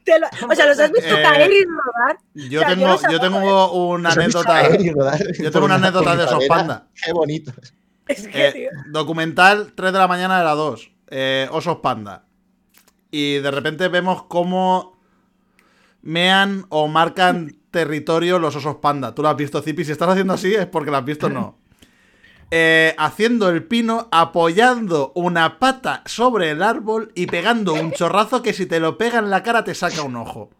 Te 0.03 0.19
lo- 0.19 0.27
o 0.49 0.55
sea, 0.55 0.67
los 0.67 0.79
has 0.79 0.91
visto 0.91 1.17
Eh, 1.17 1.23
caer 1.23 1.51
y 1.51 1.63
rodar. 1.65 2.17
Yo 2.35 2.59
O 2.61 2.63
sea, 2.63 2.69
yo 2.69 2.75
tengo, 2.75 3.11
yo 3.11 3.19
tengo 3.19 3.89
una 3.89 4.09
anécdota. 4.11 4.69
Yo 5.39 5.51
tengo 5.51 5.65
una 5.65 5.75
anécdota 5.75 6.15
de 6.15 6.23
esos 6.25 6.45
pradera. 6.45 6.55
panda. 6.55 6.87
Qué 7.03 7.11
bonito. 7.11 7.51
Es 8.07 8.27
que, 8.27 8.47
Eh, 8.47 8.51
tío. 8.51 8.69
documental 8.91 9.73
3 9.73 9.91
de 9.91 9.97
la 9.97 10.07
mañana 10.07 10.37
de 10.37 10.45
la 10.45 10.51
2. 10.53 10.91
eh, 11.09 11.47
osos 11.51 11.77
panda. 11.77 12.25
Y 13.09 13.37
de 13.39 13.49
repente 13.49 13.87
vemos 13.87 14.23
cómo 14.25 14.99
mean 16.03 16.65
o 16.69 16.87
marcan 16.87 17.55
territorio 17.75 18.39
los 18.39 18.55
osos 18.55 18.77
panda. 18.77 19.13
Tú 19.13 19.21
lo 19.21 19.27
has 19.27 19.35
visto, 19.35 19.61
Zipi. 19.61 19.83
Si 19.83 19.91
estás 19.91 20.07
haciendo 20.07 20.31
así 20.33 20.55
es 20.55 20.65
porque 20.65 20.89
lo 20.91 20.97
has 20.97 21.05
visto 21.05 21.25
o 21.27 21.29
no. 21.29 21.57
Eh, 22.51 22.93
haciendo 22.99 23.49
el 23.49 23.63
pino, 23.63 24.07
apoyando 24.11 25.11
una 25.15 25.57
pata 25.57 26.03
sobre 26.05 26.51
el 26.51 26.61
árbol 26.61 27.11
y 27.15 27.25
pegando 27.25 27.73
un 27.73 27.91
chorrazo 27.91 28.43
que 28.43 28.53
si 28.53 28.67
te 28.67 28.79
lo 28.79 28.99
pega 28.99 29.17
en 29.17 29.31
la 29.31 29.41
cara 29.41 29.63
te 29.63 29.73
saca 29.73 30.03
un 30.03 30.15
ojo. 30.15 30.41
O 30.41 30.51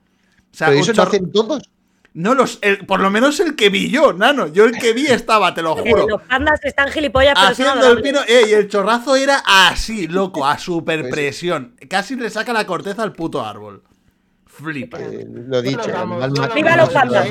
sea, 0.51 0.68
Pero 0.70 0.80
un 0.80 0.84
eso 0.84 0.93
lo 0.93 1.03
hacen 1.03 1.32
todos. 1.32 1.70
No 2.16 2.34
los, 2.34 2.57
el- 2.63 2.88
por 2.88 3.01
lo 3.01 3.11
menos 3.11 3.39
el 3.39 3.55
que 3.55 3.70
vi 3.70 3.91
yo, 3.91 4.13
nano. 4.13 4.47
Yo 4.47 4.66
el 4.66 4.72
que 4.80 4.93
vi 4.93 5.05
estaba, 5.05 5.53
te 5.53 5.61
lo 5.61 5.76
juro. 5.76 6.07
los 6.09 6.22
pandas 6.24 6.59
están 6.63 6.89
gilipollas, 6.89 7.36
pero 7.36 7.53
son 7.55 7.68
Haciendo 7.68 7.91
el 7.91 8.01
pino, 8.01 8.20
eh, 8.28 8.45
y 8.49 8.53
el 8.53 8.68
chorrazo 8.68 9.16
era 9.16 9.43
así, 9.45 10.07
loco, 10.07 10.43
a 10.43 10.57
super 10.70 11.07
presión. 11.09 11.76
Casi 11.88 12.16
le 12.16 12.32
saca 12.32 12.51
la 12.51 12.66
corteza 12.66 13.03
al 13.03 13.13
puto 13.13 13.45
árbol. 13.45 13.84
Flipa. 14.56 14.99
Eh, 14.99 15.26
lo 15.28 15.62
dicho. 15.62 15.91
¡Viva 16.56 16.78
los 16.78 16.89
pandas! 16.89 17.28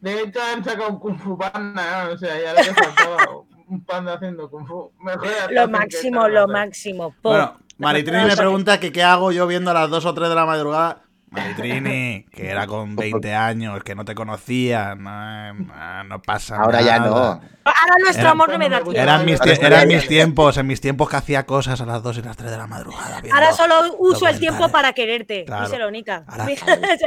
De 0.00 0.20
hecho, 0.22 0.40
han 0.40 0.64
sacado 0.64 0.90
un 0.90 0.98
Kung 0.98 1.18
Fu 1.18 1.36
Panda, 1.36 2.04
¿no? 2.04 2.12
o 2.12 2.18
sea, 2.18 2.40
ya 2.40 2.52
le 2.52 2.62
faltaba 2.74 3.16
un 3.68 3.84
panda 3.84 4.14
haciendo 4.14 4.48
Kung 4.48 4.66
Fu. 4.66 4.92
Mejor 5.00 5.28
Lo 5.50 5.68
máximo, 5.68 6.28
lo 6.28 6.46
máximo. 6.46 7.10
Po. 7.22 7.30
Bueno, 7.30 7.58
Maritrini 7.78 8.24
me 8.24 8.36
pregunta 8.36 8.78
que 8.78 8.92
qué 8.92 9.02
hago 9.02 9.32
yo 9.32 9.46
viendo 9.46 9.70
a 9.70 9.74
las 9.74 9.90
2 9.90 10.04
o 10.06 10.14
3 10.14 10.28
de 10.28 10.34
la 10.34 10.46
madrugada. 10.46 11.02
Maritrini, 11.28 12.24
que 12.32 12.48
era 12.48 12.66
con 12.66 12.94
20 12.96 13.34
años, 13.34 13.82
que 13.82 13.94
no 13.94 14.04
te 14.04 14.14
conocía. 14.14 14.94
No, 14.94 15.54
no, 15.54 16.04
no 16.04 16.22
pasa 16.22 16.56
Ahora 16.56 16.80
ya 16.82 16.98
nada. 17.00 17.10
no. 17.10 17.16
Ahora 17.64 17.94
nuestro 18.00 18.22
Era- 18.22 18.30
amor 18.30 18.48
no 18.50 18.58
me 18.58 18.68
da 18.68 18.76
tiempo. 18.80 18.92
Eran 19.00 19.24
mis, 19.26 19.40
Ahora 19.40 19.54
eran 19.54 19.88
mis 19.88 20.06
tiempos, 20.06 20.56
en 20.56 20.66
mis 20.68 20.80
tiempos 20.80 21.08
que 21.10 21.16
hacía 21.16 21.44
cosas 21.44 21.80
a 21.80 21.86
las 21.86 22.02
2 22.02 22.18
y 22.18 22.22
las 22.22 22.36
3 22.36 22.50
de 22.50 22.56
la 22.56 22.66
madrugada. 22.68 23.20
Ahora 23.32 23.52
solo 23.52 23.74
uso 23.98 24.28
el 24.28 24.38
tiempo 24.38 24.68
para 24.70 24.92
quererte. 24.92 25.44
Claro. 25.44 25.66
Díselo, 25.66 25.90
Nica. 25.90 26.24
Ahora. 26.28 26.46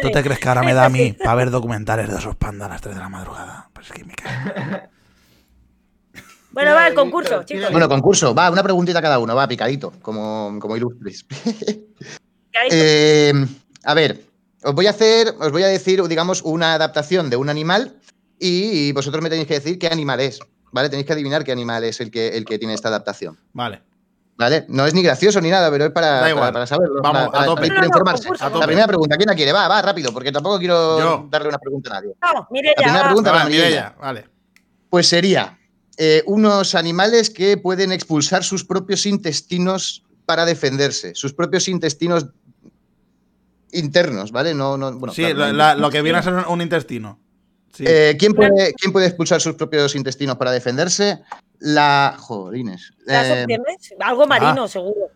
¿Tú 0.02 0.12
te 0.12 0.22
crees 0.22 0.40
que 0.40 0.50
ahora 0.50 0.64
me 0.64 0.74
da 0.74 0.86
a 0.86 0.90
mí 0.90 1.14
para 1.24 1.36
ver 1.36 1.50
documentales 1.50 2.10
de 2.10 2.18
esos 2.18 2.36
pandas 2.36 2.68
a 2.70 2.74
las 2.74 2.82
3 2.82 2.96
de 2.96 3.02
la 3.02 3.10
madrugada? 3.10 3.70
Pues 3.74 3.88
es 3.88 3.94
que 3.94 4.04
me 4.04 4.14
cae. 4.16 4.90
Bueno, 6.52 6.74
va 6.74 6.88
el 6.88 6.94
concurso, 6.96 7.44
chicos. 7.44 7.72
Bueno, 7.72 7.88
concurso. 7.88 8.36
Va, 8.36 8.50
una 8.52 8.64
preguntita 8.64 9.02
cada 9.02 9.20
uno. 9.20 9.34
Va, 9.36 9.48
picadito, 9.48 9.94
como, 10.02 10.58
como 10.60 10.76
ilustres. 10.76 11.26
Eh, 12.72 13.32
a 13.84 13.94
ver, 13.94 14.26
os 14.64 14.74
voy 14.74 14.88
a 14.88 14.92
hacer, 14.92 15.34
os 15.40 15.52
voy 15.52 15.64
a 15.64 15.68
decir, 15.68 16.02
digamos, 16.08 16.42
una 16.44 16.74
adaptación 16.74 17.30
de 17.30 17.38
un 17.38 17.50
animal 17.50 17.98
y 18.40 18.92
vosotros 18.94 19.22
me 19.24 19.30
tenéis 19.30 19.48
que 19.48 19.56
decir 19.56 19.80
qué 19.80 19.88
animal 19.88 20.20
es. 20.20 20.40
¿Vale? 20.72 20.90
Tenéis 20.90 21.08
que 21.08 21.14
adivinar 21.14 21.44
qué 21.44 21.52
animal 21.52 21.84
es 21.84 22.00
el 22.00 22.12
que, 22.12 22.38
el 22.38 22.46
que 22.46 22.60
tiene 22.60 22.76
esta 22.76 22.90
adaptación. 22.90 23.38
Vale. 23.54 23.82
¿Vale? 24.38 24.66
No 24.70 24.86
es 24.86 24.94
ni 24.94 25.02
gracioso 25.02 25.42
ni 25.42 25.50
nada, 25.50 25.70
pero 25.72 25.86
es 25.86 25.92
para, 25.92 26.22
Da 26.22 26.30
igual. 26.30 26.42
para, 26.44 26.54
para 26.54 26.68
saberlo. 26.68 27.02
Vamos, 27.02 27.30
para, 27.30 27.44
a 27.44 27.46
tope. 27.48 27.62
para 27.68 27.74
No, 27.74 27.80
no, 27.82 27.86
informarse. 27.88 28.30
La 28.40 28.66
primera 28.68 28.88
pregunta, 28.88 29.18
¿quién 29.18 29.28
la 29.30 29.36
quiere? 29.36 29.52
Va, 29.52 29.68
va, 29.68 29.82
rápido, 29.82 30.14
porque 30.14 30.32
tampoco 30.32 30.60
quiero 30.60 31.00
Yo. 31.00 31.28
darle 31.30 31.50
una 31.50 31.58
pregunta 31.58 31.90
a 31.90 31.94
nadie. 32.02 32.14
No, 32.22 32.48
mire 32.52 32.70
La 32.70 32.74
ya. 32.76 32.84
primera 32.84 33.00
va. 33.02 33.08
pregunta 33.08 33.46
Mireia. 33.46 33.68
ella, 33.68 33.96
vale. 34.00 34.28
Pues 34.90 35.08
sería 35.08 35.58
eh, 35.98 36.24
unos 36.28 36.76
animales 36.76 37.30
que 37.32 37.58
pueden 37.58 37.92
expulsar 37.92 38.44
sus 38.44 38.64
propios 38.64 39.06
intestinos 39.08 40.04
para 40.26 40.46
defenderse. 40.46 41.16
Sus 41.16 41.34
propios 41.34 41.68
intestinos 41.68 42.28
internos, 43.74 44.32
¿vale? 44.32 44.54
No, 44.54 44.78
no, 44.78 44.92
bueno, 44.98 45.14
sí, 45.14 45.22
claro, 45.24 45.38
lo, 45.40 45.46
no 45.48 45.54
la- 45.54 45.76
lo 45.76 45.90
que 45.90 46.02
viene 46.02 46.20
a 46.20 46.24
ser 46.24 46.34
un, 46.34 46.62
intestino. 46.62 47.20
Sí. 47.74 47.84
Eh, 47.88 48.16
¿quién, 48.20 48.34
puede, 48.34 48.74
quién 48.74 48.92
puede 48.92 49.08
expulsar 49.08 49.40
sus 49.42 49.56
propios 49.56 49.96
intestinos 49.96 50.36
para 50.38 50.52
defenderse? 50.52 51.22
La. 51.60 52.16
Jolines. 52.18 52.94
¿Las 53.06 53.28
Eh, 53.28 53.42
opciones? 53.44 53.94
Algo 54.00 54.26
marino, 54.28 54.64
ah. 54.64 54.68
seguro. 54.68 55.10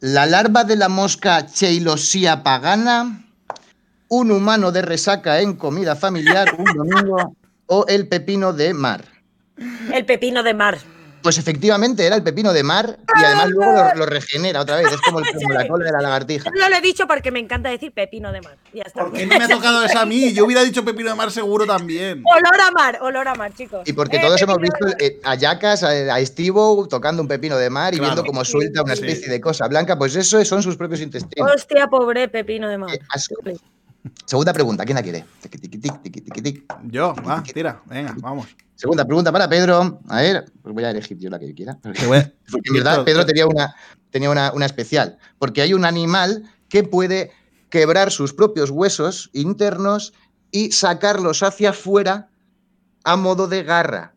la 0.00 0.26
larva 0.26 0.64
de 0.64 0.76
la 0.76 0.88
mosca 0.88 1.46
Cheilosia 1.46 2.42
pagana, 2.42 3.24
un 4.08 4.30
humano 4.30 4.70
de 4.70 4.82
resaca 4.82 5.40
en 5.40 5.54
comida 5.54 5.96
familiar 5.96 6.54
un 6.58 6.64
domingo 6.64 7.36
o 7.66 7.86
el 7.88 8.08
pepino 8.08 8.52
de 8.52 8.74
mar. 8.74 9.04
El 9.92 10.04
pepino 10.04 10.42
de 10.42 10.52
mar. 10.54 10.78
Pues 11.24 11.38
efectivamente 11.38 12.04
era 12.06 12.16
el 12.16 12.22
pepino 12.22 12.52
de 12.52 12.62
mar 12.62 12.98
y 13.18 13.24
además 13.24 13.48
luego 13.48 13.72
lo, 13.72 13.94
lo 13.94 14.04
regenera 14.06 14.60
otra 14.60 14.76
vez. 14.76 14.88
Es 14.92 15.00
como, 15.00 15.20
el- 15.20 15.24
como 15.34 15.54
la 15.54 15.66
cola 15.66 15.86
de 15.86 15.92
la 15.92 16.02
lagartija. 16.02 16.50
No 16.54 16.68
lo 16.68 16.76
he 16.76 16.82
dicho 16.82 17.06
porque 17.06 17.30
me 17.30 17.38
encanta 17.40 17.70
decir 17.70 17.92
pepino 17.92 18.30
de 18.30 18.42
mar. 18.42 18.58
Ya 18.74 18.82
está. 18.82 19.00
¿Por 19.04 19.12
qué 19.14 19.24
no 19.24 19.38
me 19.38 19.44
ha 19.44 19.48
tocado 19.48 19.82
esa 19.84 20.02
a 20.02 20.04
mí? 20.06 20.34
Yo 20.34 20.44
hubiera 20.44 20.62
dicho 20.62 20.84
pepino 20.84 21.08
de 21.08 21.16
mar 21.16 21.30
seguro 21.32 21.64
también. 21.64 22.22
Olor 22.26 22.60
a 22.60 22.70
mar, 22.72 22.98
olor 23.00 23.26
a 23.26 23.34
mar, 23.34 23.54
chicos. 23.54 23.88
Y 23.88 23.94
porque 23.94 24.18
Eh, 24.18 24.20
todos 24.20 24.42
hemos 24.42 24.58
pepino 24.58 24.74
visto 24.86 24.96
eh, 25.02 25.18
a 25.24 25.34
Yacas, 25.34 25.82
a, 25.82 25.88
a 25.88 26.20
Estivo 26.20 26.86
tocando 26.88 27.22
un 27.22 27.28
pepino 27.28 27.56
de 27.56 27.70
mar 27.70 27.94
y 27.94 27.96
Claro. 27.96 28.12
viendo 28.16 28.26
cómo 28.30 28.44
suelta 28.44 28.82
una 28.82 28.94
Sí. 28.94 29.00
especie 29.06 29.32
de 29.32 29.40
cosa 29.40 29.66
blanca, 29.66 29.96
pues 29.98 30.14
eso 30.16 30.44
son 30.44 30.62
sus 30.62 30.76
propios 30.76 31.00
intestinos. 31.00 31.50
Hostia, 31.54 31.86
pobre 31.86 32.28
pepino 32.28 32.68
de 32.68 32.76
mar. 32.76 32.90
Qué 32.90 32.98
asco. 33.08 33.36
Segunda 34.26 34.52
pregunta, 34.52 34.84
¿quién 34.84 34.96
la 34.96 35.02
quiere? 35.02 35.24
Yo, 36.84 37.14
va, 37.26 37.42
tira, 37.42 37.80
venga, 37.86 38.14
vamos. 38.18 38.46
Segunda 38.74 39.04
pregunta 39.04 39.32
para 39.32 39.48
Pedro. 39.48 40.00
A 40.08 40.20
ver, 40.20 40.44
pues 40.62 40.74
voy 40.74 40.84
a 40.84 40.90
elegir 40.90 41.18
yo 41.18 41.30
la 41.30 41.38
que 41.38 41.48
yo 41.48 41.54
quiera. 41.54 41.78
Porque 41.82 42.68
en 42.68 42.74
verdad 42.74 43.04
Pedro 43.04 43.24
tenía 43.24 43.46
una, 43.46 43.74
tenía 44.10 44.30
una, 44.30 44.52
una 44.52 44.66
especial. 44.66 45.18
Porque 45.38 45.62
hay 45.62 45.72
un 45.72 45.84
animal 45.84 46.44
que 46.68 46.84
puede 46.84 47.32
quebrar 47.70 48.10
sus 48.10 48.34
propios 48.34 48.70
huesos 48.70 49.30
internos 49.32 50.12
y 50.50 50.72
sacarlos 50.72 51.42
hacia 51.42 51.70
afuera 51.70 52.28
a 53.04 53.16
modo 53.16 53.48
de 53.48 53.62
garra. 53.62 54.14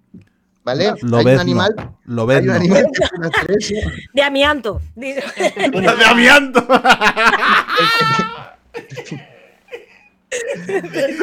¿Vale? 0.63 0.93
Lo 1.01 1.17
hay 1.17 1.25
ves, 1.25 1.35
un 1.35 1.39
animal, 1.39 1.75
Lo 2.03 2.29
hay 2.29 2.45
ves, 2.45 2.61
un 2.61 2.67
no. 2.67 2.75
que 2.75 3.27
hacer 3.39 3.51
eso. 3.57 3.73
De 4.13 4.21
amianto. 4.21 4.81
De 4.95 6.05
amianto. 6.05 6.67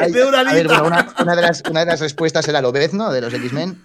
Hay- 0.01 0.11
De 0.11 0.25
una 0.25 0.39
a 0.39 0.43
ver, 0.45 0.65
alita. 0.67 0.81
bueno, 0.81 0.87
una, 0.97 1.13
una 1.21 1.35
de 1.35 1.41
las, 1.41 1.63
una 1.69 1.79
de 1.81 1.85
las 1.87 1.99
respuestas 1.99 2.47
era 2.47 2.59
el 2.59 2.65
obezno 2.65 3.11
de 3.11 3.21
los 3.21 3.33
X-Men. 3.33 3.81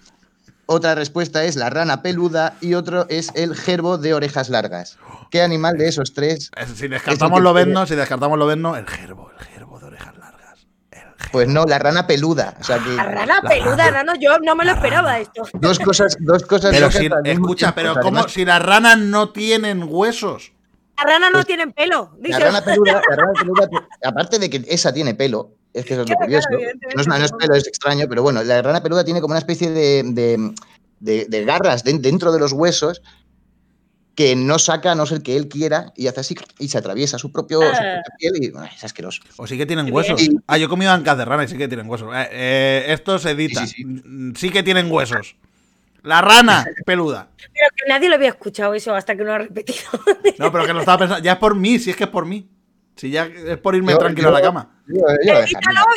Otra 0.65 0.95
respuesta 0.95 1.43
es 1.43 1.55
la 1.57 1.69
rana 1.69 2.01
peluda 2.01 2.53
y 2.61 2.75
otro 2.75 3.05
es 3.09 3.29
el 3.35 3.55
gerbo 3.55 3.97
de 3.97 4.13
orejas 4.13 4.49
largas. 4.49 4.97
¿Qué 5.29 5.41
animal 5.41 5.77
de 5.77 5.87
esos 5.89 6.13
tres? 6.13 6.49
Si 6.75 6.87
descartamos 6.87 7.39
que 7.39 7.43
lo 7.43 7.51
puede- 7.51 7.65
verno, 7.65 7.85
si 7.85 7.95
descartamos 7.95 8.39
el 8.39 8.87
gerbo, 8.87 9.31
el 9.37 9.45
gerbo 9.45 9.79
de 9.79 9.85
orejas 9.85 10.17
largas. 10.17 10.67
Pues 11.31 11.47
no, 11.47 11.65
la 11.65 11.77
rana 11.79 12.07
peluda. 12.07 12.55
O 12.59 12.63
sea 12.63 12.79
que 12.79 12.89
La 12.91 13.03
rana 13.03 13.41
peluda, 13.41 13.89
rano, 13.91 14.13
yo 14.19 14.39
no 14.39 14.55
me 14.55 14.65
lo 14.65 14.71
esperaba 14.71 15.19
esto. 15.19 15.43
dos 15.53 15.77
cosas, 15.79 16.17
dos 16.19 16.43
cosas. 16.43 16.71
Pero 16.71 16.89
si, 16.91 17.09
escucha, 17.25 17.75
pero 17.75 17.95
¿cómo? 18.01 18.27
Si 18.27 18.43
las 18.45 18.61
ranas 18.61 18.97
no 18.97 19.29
tienen 19.29 19.83
huesos. 19.87 20.51
Las 21.03 21.13
ranas 21.13 21.29
no 21.31 21.37
Pues- 21.37 21.47
tienen 21.47 21.71
pelo. 21.71 22.17
La 22.21 22.39
rana 22.39 22.63
peluda, 22.63 23.01
la 23.09 23.15
rana 23.15 23.31
peluda, 23.39 23.69
aparte 24.03 24.39
de 24.39 24.49
que 24.49 24.63
esa 24.67 24.93
tiene 24.93 25.13
pelo, 25.15 25.55
es 25.73 25.85
que 25.85 25.93
eso 25.93 26.03
es 26.03 26.09
lo 26.09 26.15
curioso. 26.41 26.47
no, 26.51 26.57
es, 27.01 27.07
no 27.07 27.15
es 27.15 27.31
no. 27.31 27.37
pelo, 27.37 27.55
es 27.55 27.67
extraño, 27.67 28.05
pero 28.09 28.21
bueno, 28.23 28.43
la 28.43 28.61
rana 28.61 28.81
peluda 28.83 29.03
tiene 29.03 29.21
como 29.21 29.31
una 29.33 29.39
especie 29.39 29.69
de, 29.71 30.03
de- 30.05 30.53
de- 30.99 31.25
de 31.29 31.45
garras 31.45 31.83
den- 31.83 32.01
dentro 32.01 32.31
de 32.31 32.39
los 32.39 32.51
huesos 32.53 33.01
que 34.13 34.35
no 34.35 34.59
saca 34.59 34.91
a 34.91 34.95
no 34.95 35.05
ser 35.05 35.21
que 35.23 35.37
él 35.37 35.47
quiera 35.47 35.93
y 35.95 36.07
hace 36.07 36.19
así 36.19 36.35
y 36.59 36.67
se 36.67 36.77
atraviesa 36.77 37.17
su, 37.17 37.31
propio, 37.31 37.61
su 37.61 37.65
Ah. 37.67 38.01
propia 38.03 38.13
piel 38.19 38.43
y 38.43 38.51
bueno, 38.51 38.67
es 38.75 38.83
asqueroso. 38.83 39.21
O 39.37 39.47
sí 39.47 39.57
que 39.57 39.65
tienen 39.65 39.91
huesos. 39.91 40.21
Ah, 40.47 40.57
yo 40.57 40.65
he 40.65 40.69
comido 40.69 40.91
ancas 40.91 41.17
de 41.17 41.23
rana 41.25 41.45
y 41.45 41.47
sí 41.47 41.57
que 41.57 41.67
tienen 41.69 41.89
huesos. 41.89 42.09
Eh, 42.13 42.27
eh, 42.31 42.85
esto 42.89 43.17
se 43.19 43.31
edita. 43.31 43.65
Sí, 43.65 43.73
sí, 43.77 43.85
Mm, 43.85 44.33
Sí 44.35 44.49
que 44.49 44.63
tienen 44.63 44.91
huesos. 44.91 45.35
La 46.03 46.21
rana 46.21 46.65
peluda. 46.85 47.29
Pero 47.37 47.69
que 47.75 47.87
nadie 47.89 48.09
lo 48.09 48.15
había 48.15 48.29
escuchado 48.29 48.73
eso 48.73 48.93
hasta 48.95 49.15
que 49.15 49.23
no 49.23 49.33
ha 49.33 49.37
repetido. 49.39 49.79
No, 50.39 50.51
pero 50.51 50.65
que 50.65 50.73
lo 50.73 50.79
estaba 50.79 50.97
pensando. 50.97 51.23
Ya 51.23 51.33
es 51.33 51.37
por 51.37 51.55
mí, 51.55 51.77
si 51.79 51.91
es 51.91 51.95
que 51.95 52.05
es 52.05 52.09
por 52.09 52.25
mí. 52.25 52.49
Si 52.95 53.09
ya 53.11 53.25
es 53.25 53.57
por 53.57 53.75
irme 53.75 53.91
Yo- 53.93 53.97
tranquilo 53.99 54.29
a 54.29 54.31
la 54.31 54.41
cama. 54.41 54.69
Yo- 54.87 55.01
lo 55.05 55.43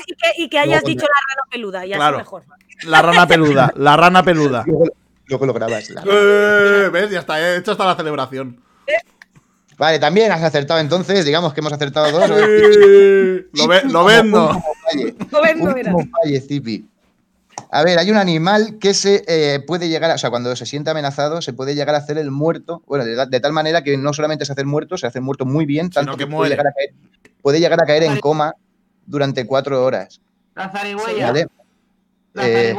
y 0.06 0.14
que, 0.14 0.42
y 0.42 0.48
que 0.48 0.58
hayas 0.58 0.82
dicho 0.84 1.06
la 1.06 1.20
rana 1.34 1.42
peluda, 1.50 1.86
ya 1.86 1.96
Claro. 1.96 2.16
es 2.18 2.22
mejor. 2.22 2.42
La 2.84 3.02
rana 3.02 3.26
peluda. 3.26 3.72
La 3.76 3.96
rana 3.96 4.22
peluda. 4.22 4.64
Luego, 4.66 4.84
luego 5.26 5.46
lo 5.46 5.52
grabas. 5.54 5.88
la- 5.90 6.02
Eh, 6.06 6.90
¿Ves? 6.92 7.10
Ya 7.10 7.20
está. 7.20 7.40
He 7.40 7.56
hecho 7.56 7.72
hasta 7.72 7.86
la 7.86 7.96
celebración. 7.96 8.60
Vale, 9.76 9.98
también 9.98 10.30
has 10.30 10.42
acertado 10.42 10.78
entonces, 10.78 11.24
digamos 11.24 11.52
que 11.52 11.60
hemos 11.60 11.72
acertado 11.72 12.12
dos. 12.12 12.30
Eh, 12.32 13.46
Lo, 13.54 13.66
ve, 13.66 13.82
lo 13.86 14.04
vendo. 14.04 14.62
Falle. 14.84 15.14
Lo 15.32 15.42
vendo, 15.42 15.98
falle, 16.22 16.40
Zipi. 16.40 16.86
A 17.70 17.82
ver, 17.82 17.98
hay 17.98 18.10
un 18.10 18.16
animal 18.16 18.78
que 18.78 18.94
se 18.94 19.24
eh, 19.26 19.60
puede 19.60 19.88
llegar, 19.88 20.10
a, 20.10 20.14
o 20.14 20.18
sea, 20.18 20.30
cuando 20.30 20.54
se 20.54 20.66
siente 20.66 20.90
amenazado, 20.90 21.42
se 21.42 21.52
puede 21.52 21.74
llegar 21.74 21.94
a 21.94 21.98
hacer 21.98 22.18
el 22.18 22.30
muerto, 22.30 22.82
bueno, 22.86 23.04
de, 23.04 23.26
de 23.26 23.40
tal 23.40 23.52
manera 23.52 23.82
que 23.82 23.96
no 23.96 24.12
solamente 24.12 24.44
se 24.44 24.52
hace 24.52 24.60
el 24.60 24.66
muerto, 24.66 24.96
se 24.96 25.06
hace 25.06 25.18
el 25.18 25.24
muerto 25.24 25.44
muy 25.44 25.66
bien, 25.66 25.90
tanto 25.90 26.12
que 26.12 26.24
que, 26.24 26.26
muere. 26.26 26.36
puede, 26.36 26.50
llegar 26.50 26.66
a 26.66 26.72
caer, 26.72 26.94
puede 27.42 27.60
llegar 27.60 27.82
a 27.82 27.86
caer 27.86 28.02
en 28.04 28.20
coma 28.20 28.54
durante 29.06 29.46
cuatro 29.46 29.84
horas. 29.84 30.20
La 30.54 30.70
zarigüeya. 30.70 31.26
¿Vale? 31.26 31.46
La 32.32 32.48
Eh. 32.48 32.76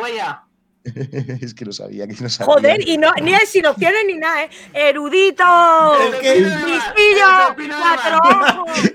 es 1.41 1.53
que 1.53 1.65
lo 1.65 1.71
sabía, 1.73 2.07
que 2.07 2.15
no 2.21 2.29
sabía. 2.29 2.53
Joder, 2.53 2.87
y 2.87 2.97
no, 2.97 3.11
ni 3.21 3.33
es 3.33 3.49
sin 3.49 3.65
opciones 3.65 3.99
ni 4.07 4.15
nada, 4.15 4.43
¿eh? 4.43 4.49
¡Erudito! 4.73 5.43
Es 6.13 6.15
que- 6.21 6.35
¡Listillo! 6.41 7.27
¡Cuatro 7.55 8.17
ojos! 8.63 8.91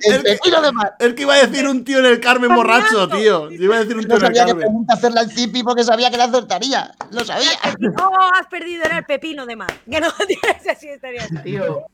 El 1.00 1.14
que 1.14 1.22
iba 1.22 1.34
a 1.34 1.46
decir 1.46 1.66
un 1.66 1.84
tío 1.84 1.98
en 1.98 2.06
el 2.06 2.20
Carmen 2.20 2.54
borracho, 2.54 3.08
tío. 3.08 3.50
Yo 3.50 3.62
iba 3.64 3.76
a 3.76 3.80
decir 3.80 3.96
un 3.96 4.04
tío 4.04 4.08
No 4.08 4.16
en 4.18 4.22
el 4.22 4.26
sabía 4.28 4.42
que 4.44 4.48
Carmen. 4.50 4.66
pregunta 4.66 4.94
hacerle 4.94 5.20
al 5.20 5.30
Zipi 5.30 5.62
porque 5.62 5.84
sabía 5.84 6.10
que 6.10 6.16
la 6.16 6.24
acertaría. 6.24 6.92
Lo 7.10 7.24
sabía. 7.24 7.48
No 7.80 8.10
has 8.34 8.46
perdido 8.46 8.84
en 8.84 8.96
el 8.96 9.04
pepino 9.04 9.46
de 9.46 9.56
mar. 9.56 9.72
Que 9.90 10.00
no 10.00 10.08
tienes 10.26 10.66
así 10.68 10.88
estaría. 10.88 11.26
Tío. 11.42 11.86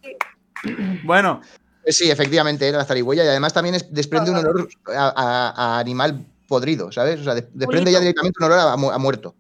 Bueno, 1.05 1.41
Eh, 1.85 1.93
Sí, 1.93 2.11
efectivamente, 2.11 2.67
era 2.69 2.79
la 2.79 2.85
zarigüeya 2.85 3.25
y 3.25 3.29
además 3.29 3.53
también 3.53 3.77
es- 3.77 3.93
desprende 3.95 4.31
un 4.33 4.39
olor 4.39 4.69
a, 4.95 5.13
a- 5.17 5.77
a 5.77 5.79
animal 5.79 6.25
podrido, 6.49 6.91
¿sabes? 6.91 7.21
O 7.21 7.25
sea, 7.25 7.35
de- 7.35 7.47
desprende 7.55 7.93
ya 7.93 8.01
directamente 8.01 8.37
un 8.41 8.47
olor 8.53 8.59
a 8.93 8.99
muerto. 8.99 9.35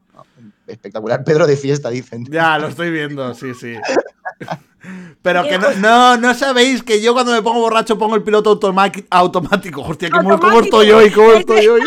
Espectacular. 0.66 1.24
Pedro 1.24 1.46
de 1.46 1.56
fiesta, 1.56 1.90
dicen. 1.90 2.26
ya 2.30 2.58
lo 2.58 2.68
estoy 2.68 2.90
viendo, 2.90 3.34
sí, 3.34 3.54
sí. 3.54 3.74
Pero 5.22 5.42
que 5.42 5.58
no, 5.58 5.72
no, 5.74 6.16
no 6.16 6.34
sabéis 6.34 6.82
que 6.82 7.00
yo 7.00 7.12
cuando 7.12 7.32
me 7.32 7.42
pongo 7.42 7.60
borracho 7.60 7.98
pongo 7.98 8.14
el 8.14 8.22
piloto 8.22 8.50
automático. 9.10 9.82
Hostia, 9.82 10.10
¿cómo, 10.10 10.22
cómo 10.22 10.32
Automático. 10.34 10.82
estoy 10.82 10.90
hoy? 10.92 11.10
¿Cómo 11.10 11.32
estoy 11.32 11.66
hoy? 11.66 11.80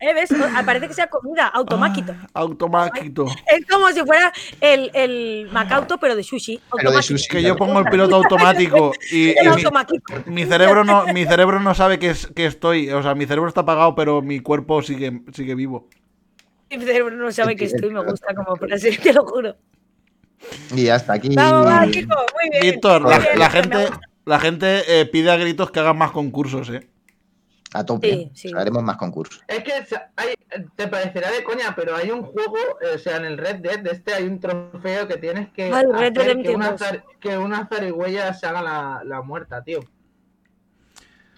¿Eh, 0.00 0.14
¿Ves? 0.14 0.30
Parece 0.66 0.88
que 0.88 0.94
sea 0.94 1.06
comida, 1.06 1.46
automático. 1.46 2.12
Automático. 2.34 3.26
Es 3.46 3.64
como 3.66 3.88
si 3.90 4.00
fuera 4.00 4.32
el, 4.60 4.90
el 4.94 5.48
Macauto, 5.52 5.98
pero 5.98 6.16
de 6.16 6.22
sushi. 6.22 6.60
Pero 6.76 6.90
de 6.90 7.02
sushi. 7.02 7.28
Que 7.28 7.42
yo 7.42 7.56
pongo 7.56 7.78
el 7.78 7.86
piloto 7.86 8.16
automático 8.16 8.92
y, 9.10 9.30
y 9.38 9.42
mi, 9.42 9.46
automático. 9.46 10.12
mi 10.26 10.44
cerebro 10.44 10.84
no, 10.84 11.06
mi 11.06 11.24
cerebro 11.24 11.60
no 11.60 11.74
sabe 11.74 11.98
que, 11.98 12.10
es, 12.10 12.26
que 12.26 12.46
estoy. 12.46 12.90
O 12.90 13.02
sea, 13.02 13.14
mi 13.14 13.26
cerebro 13.26 13.48
está 13.48 13.62
apagado, 13.62 13.94
pero 13.94 14.22
mi 14.22 14.40
cuerpo 14.40 14.82
sigue, 14.82 15.22
sigue 15.32 15.54
vivo. 15.54 15.88
Mi 16.78 16.84
cerebro 16.84 17.16
no 17.16 17.30
sabe 17.32 17.56
que 17.56 17.64
estoy, 17.66 17.90
me 17.90 18.04
gusta 18.04 18.34
como 18.34 18.56
frase, 18.56 18.96
te 19.02 19.12
lo 19.12 19.24
juro. 19.24 19.56
Y 20.74 20.88
hasta 20.88 21.14
aquí. 21.14 21.34
Vamos, 21.34 21.66
va, 21.66 21.86
Kiko, 21.90 22.14
muy 22.16 22.50
bien. 22.50 22.72
Víctor, 22.74 23.02
la, 23.02 23.50
gente, 23.50 23.88
la 24.26 24.38
gente 24.40 25.00
eh, 25.00 25.06
pide 25.06 25.30
a 25.30 25.36
gritos 25.36 25.70
que 25.70 25.80
hagan 25.80 25.96
más 25.96 26.10
concursos, 26.10 26.68
¿eh? 26.70 26.88
A 27.72 27.84
tope. 27.84 28.10
Sí, 28.10 28.30
sí. 28.34 28.50
Haremos 28.56 28.82
más 28.84 28.96
concursos. 28.96 29.40
Es 29.48 29.64
que 29.64 29.72
hay- 30.16 30.34
te 30.76 30.86
parecerá 30.86 31.32
de 31.32 31.42
coña, 31.42 31.74
pero 31.74 31.96
hay 31.96 32.10
un 32.12 32.22
juego, 32.22 32.56
eh, 32.80 32.94
o 32.94 32.98
sea, 32.98 33.16
en 33.16 33.24
el 33.24 33.36
Red 33.38 33.56
Dead 33.56 33.80
de 33.80 33.90
este 33.90 34.14
hay 34.14 34.24
un 34.24 34.38
trofeo 34.38 35.08
que 35.08 35.16
tienes 35.16 35.48
que 35.52 35.64
Ay, 35.64 35.84
Red 35.92 36.12
Dead 36.12 36.22
hacer 36.30 36.42
que 36.42 36.50
una, 36.50 36.70
2. 36.72 36.80
zar- 36.80 37.04
que 37.18 37.36
una 37.38 37.66
zarigüeya 37.66 38.32
se 38.34 38.46
haga 38.46 38.62
la, 38.62 39.02
la 39.04 39.22
muerta, 39.22 39.64
tío. 39.64 39.80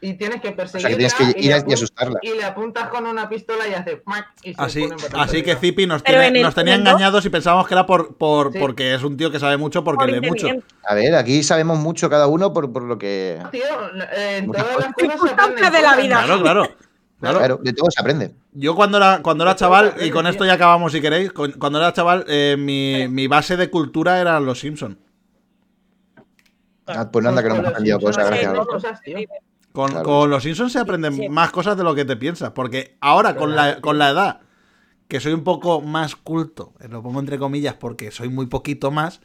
Y 0.00 0.14
tienes 0.14 0.40
que 0.42 0.48
O 0.48 0.56
perseguirla 0.56 0.88
sea, 0.90 0.90
que 0.90 0.96
tienes 0.96 1.34
que 1.34 1.40
y 1.40 1.46
ir 1.46 1.64
y 1.66 1.72
asustarla. 1.72 2.18
y 2.22 2.34
le 2.34 2.44
apuntas 2.44 2.88
con 2.88 3.06
una 3.06 3.28
pistola 3.28 3.66
y 3.66 3.72
hace 3.72 4.02
¡mac! 4.04 4.26
y 4.42 4.52
se 4.54 4.60
Así, 4.60 4.88
así 5.14 5.42
que. 5.42 5.56
Zipi 5.56 5.86
nos, 5.86 6.02
tiene- 6.04 6.26
en 6.26 6.42
nos 6.42 6.54
tenía 6.54 6.74
engañados 6.74 7.24
y 7.24 7.30
pensábamos 7.30 7.66
que 7.66 7.74
era 7.74 7.86
por, 7.86 8.14
por, 8.16 8.52
Sí. 8.52 8.58
porque 8.58 8.94
es 8.94 9.02
un 9.02 9.16
tío 9.16 9.30
que 9.30 9.38
sabe 9.40 9.56
mucho 9.56 9.82
porque 9.84 10.04
Por 10.04 10.10
lee 10.12 10.28
mucho. 10.28 10.48
A 10.86 10.94
ver, 10.94 11.14
aquí 11.14 11.42
sabemos 11.42 11.78
mucho 11.78 12.10
cada 12.10 12.26
uno 12.26 12.52
por, 12.52 12.70
por 12.72 12.82
lo 12.82 12.98
que. 12.98 13.40
Tío, 13.50 13.62
eh, 14.14 14.38
en 14.38 14.52
todas 14.52 14.66
las 14.78 14.92
cosas. 14.92 15.72
de 15.72 15.82
la 15.82 15.96
vida. 15.96 16.22
Claro, 16.24 16.42
claro. 16.42 16.68
Claro. 17.18 17.38
Claro, 17.38 17.60
de 17.62 17.72
todo 17.72 17.90
se 17.90 17.98
aprende. 17.98 18.34
Yo 18.52 18.74
cuando 18.76 18.98
era, 18.98 19.20
cuando 19.22 19.44
era 19.44 19.56
chaval, 19.56 19.94
y 20.02 20.10
con 20.10 20.26
esto 20.26 20.44
ya 20.44 20.52
acabamos 20.52 20.92
si 20.92 21.00
queréis, 21.00 21.32
cuando 21.32 21.78
era 21.78 21.90
chaval, 21.94 22.26
eh, 22.28 22.56
mi, 22.58 23.08
mi 23.08 23.26
base 23.26 23.56
de 23.56 23.70
cultura 23.70 24.20
eran 24.20 24.44
los 24.44 24.60
Simpsons. 24.60 24.98
Ah, 26.86 27.08
pues 27.10 27.22
no 27.22 27.30
anda 27.30 27.42
que 27.42 27.48
no 27.48 27.54
hemos 27.54 27.64
los 27.64 27.72
aprendido 27.72 27.98
cosas, 27.98 28.26
gracias 28.26 28.52
Con, 29.76 29.90
Claro. 29.90 30.04
con 30.06 30.30
los 30.30 30.42
Simpsons 30.42 30.72
se 30.72 30.78
aprenden 30.78 31.12
Sí. 31.12 31.28
más 31.28 31.50
cosas 31.50 31.76
de 31.76 31.84
lo 31.84 31.94
que 31.94 32.06
te 32.06 32.16
piensas. 32.16 32.52
Porque 32.52 32.96
ahora, 33.02 33.36
con 33.36 33.54
la, 33.54 33.82
con 33.82 33.98
la 33.98 34.08
edad, 34.08 34.40
que 35.06 35.20
soy 35.20 35.34
un 35.34 35.44
poco 35.44 35.82
más 35.82 36.16
culto, 36.16 36.72
eh, 36.80 36.88
lo 36.88 37.02
pongo 37.02 37.20
entre 37.20 37.38
comillas 37.38 37.74
porque 37.74 38.10
soy 38.10 38.30
muy 38.30 38.46
poquito 38.46 38.90
más, 38.90 39.20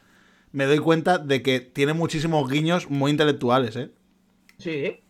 me 0.52 0.66
doy 0.66 0.78
cuenta 0.78 1.16
de 1.16 1.40
que 1.42 1.60
tiene 1.60 1.94
muchísimos 1.94 2.50
guiños 2.50 2.90
muy 2.90 3.10
intelectuales, 3.10 3.76
¿eh? 3.76 3.92
Sí. 4.58 5.00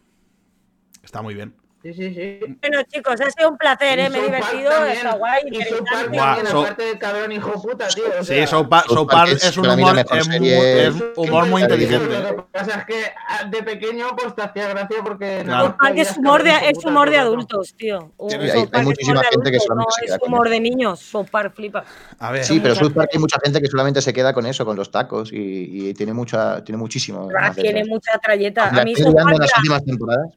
Está 1.03 1.23
muy 1.23 1.35
bien. 1.35 1.57
Sí, 1.83 1.93
sí, 1.95 2.15
sí. 2.15 2.57
Bueno, 2.61 2.79
chicos, 2.89 3.21
ha 3.21 3.29
sido 3.31 3.49
un 3.51 3.59
placer, 3.59 3.99
¿eh? 3.99 4.09
Me 4.09 4.19
he 4.19 4.23
divertido, 4.23 4.71
también. 4.71 4.97
está 4.99 5.17
guay, 5.17 5.43
Y 5.51 5.63
South 5.63 5.79
Park 5.91 6.13
también, 6.13 6.47
South- 6.47 6.63
aparte 6.65 6.83
de 6.85 6.99
cabrón 6.99 7.33
hijo 7.33 7.61
puta, 7.61 7.89
tío. 7.89 8.05
o 8.21 8.23
Sí, 8.25 8.47
South 8.47 8.69
Park, 8.69 8.87
es 9.33 9.45
es 9.45 9.57
un 9.57 9.67
humor, 9.69 9.95
mejor 9.95 10.19
es 10.19 10.27
mu- 10.29 10.33
serie 10.33 10.87
es 10.87 10.95
humor 11.17 11.47
muy 11.47 11.63
inteligente. 11.63 12.21
Lo 12.21 12.37
que 12.37 12.43
pasa 12.53 12.79
es 12.79 12.85
que 12.87 13.03
ah, 13.29 13.45
de 13.51 13.63
pequeño 13.65 14.07
pues 14.17 14.35
te 14.37 14.43
hacía 14.43 14.69
gracia 14.69 14.97
porque... 15.03 15.43
Claro. 15.45 15.77
Park 15.77 15.95
es 15.97 16.17
humor 16.17 16.45
de, 16.45 16.51
es 16.71 16.85
humor 16.85 17.11
de 17.11 17.19
adultos, 17.19 17.75
tío. 17.77 18.13
Sí, 18.29 18.37
hay- 18.37 18.83
muchísima 18.85 19.23
gente 19.25 19.51
que 19.51 19.59
solamente 19.59 19.87
no 19.87 19.91
se 19.91 20.05
queda 20.07 20.15
es 20.15 20.21
con 20.21 20.29
humor 20.33 20.49
de 20.49 20.61
niños. 20.61 21.01
South 21.01 21.29
Park 21.33 21.55
flipa. 21.57 21.85
A 22.21 22.31
ver, 22.31 22.45
Sí, 22.45 22.61
pero 22.61 22.77
South 22.77 22.93
Park 22.95 23.11
hay 23.13 23.19
mucha 23.19 23.39
gente 23.43 23.61
que 23.61 23.67
solamente 23.67 24.01
se 24.03 24.13
queda 24.13 24.33
con 24.33 24.47
eso, 24.47 24.65
con 24.65 24.77
los 24.77 24.91
tacos, 24.93 25.33
y, 25.33 25.89
y 25.89 25.95
tiene 25.95 26.13
mucha, 26.13 26.63
tiene 26.63 26.79
muchísimo. 26.79 27.29
Tiene 27.57 27.85
mucha 27.87 28.17
trayeta. 28.19 28.69
A 28.69 28.85
mí 28.85 28.95
South 28.95 29.15
Park, 29.17 29.37
las 29.39 29.51
últimas 29.59 29.85
temporadas. 29.85 30.29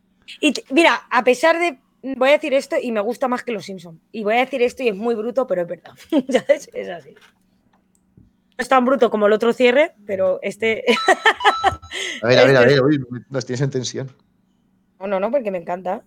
Y 0.41 0.53
mira, 0.71 1.03
a 1.09 1.23
pesar 1.23 1.59
de. 1.59 1.79
Voy 2.17 2.29
a 2.29 2.33
decir 2.33 2.53
esto 2.53 2.75
y 2.79 2.91
me 2.91 2.99
gusta 3.01 3.27
más 3.27 3.43
que 3.43 3.51
los 3.51 3.65
Simpsons. 3.65 3.99
Y 4.11 4.23
voy 4.23 4.35
a 4.35 4.39
decir 4.39 4.61
esto 4.61 4.83
y 4.83 4.89
es 4.89 4.95
muy 4.95 5.15
bruto, 5.15 5.47
pero 5.47 5.63
es 5.63 5.67
verdad. 5.67 5.93
¿Sabes? 6.29 6.69
Es 6.73 6.87
así. 6.89 7.15
No 8.17 8.61
es 8.61 8.69
tan 8.69 8.85
bruto 8.85 9.09
como 9.09 9.25
el 9.27 9.33
otro 9.33 9.53
cierre, 9.53 9.95
pero 10.05 10.39
este. 10.41 10.83
A 12.21 12.27
ver, 12.27 12.39
a 12.39 12.45
ver, 12.45 12.55
a 12.57 12.61
Este- 12.61 12.73
ver, 12.73 12.83
uy, 12.83 13.05
nos 13.29 13.45
tienes 13.45 13.61
en 13.61 13.69
tensión. 13.69 14.11
no, 14.99 15.07
no, 15.07 15.19
no, 15.19 15.31
porque 15.31 15.49
me 15.51 15.57
encanta. 15.57 16.03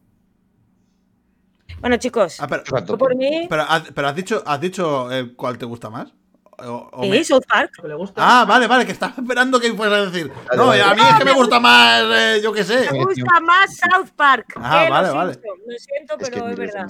Bueno, 1.81 1.97
chicos, 1.97 2.41
Ah, 2.41 2.49
pero, 2.49 2.65
por 2.99 3.15
mí. 3.17 3.47
pero 3.49 3.63
has, 3.63 3.91
pero 3.93 4.09
has 4.09 4.15
dicho, 4.17 4.43
has 4.47 4.61
dicho 4.61 5.11
eh, 5.13 5.35
cuál 5.37 5.59
te 5.59 5.65
gusta 5.65 5.91
más. 5.91 6.13
O- 6.61 6.89
o 6.93 7.05
Sí, 7.05 7.11
me- 7.11 7.23
South 7.25 7.45
Park. 7.49 7.71
le 7.85 7.95
gusta. 7.95 8.21
Ah, 8.25 8.45
vale, 8.45 8.67
vale, 8.67 8.85
que 8.85 8.93
estaba 8.93 9.15
esperando 9.17 9.61
que 9.61 9.73
fueras 9.75 10.09
a 10.09 10.11
decir. 10.11 10.31
No, 10.57 10.73
a 10.73 10.95
mí 10.95 11.03
es 11.09 11.15
que 11.17 11.25
me 11.25 11.33
gusta 11.33 11.61
más, 11.61 12.03
eh, 12.13 12.41
yo 12.43 12.53
qué 12.53 12.65
sé. 12.65 12.89
Me 12.93 13.05
gusta 13.05 13.41
más 13.41 13.77
South 13.77 14.09
Park. 14.17 14.55
Ah, 14.57 14.83
que 14.85 14.91
vale, 14.91 15.07
los 15.09 15.17
vale. 15.17 15.35
Simpsons. 15.35 15.61
Lo 15.67 15.79
siento, 15.79 16.15
Es 16.19 16.31
que 16.31 16.41
pero 16.41 16.51
es 16.51 16.57
verdad. 16.57 16.87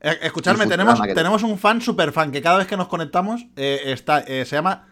Eh, 0.00 0.18
escuchadme, 0.22 0.66
tenemos, 0.66 1.00
tenemos 1.02 1.42
un 1.42 1.58
fan 1.58 1.80
super 1.82 2.12
fan 2.12 2.30
que 2.30 2.40
cada 2.40 2.58
vez 2.58 2.66
que 2.66 2.76
nos 2.76 2.88
conectamos 2.88 3.44
eh, 3.56 3.80
está, 3.86 4.20
eh, 4.20 4.44
se 4.46 4.56
llama 4.56 4.86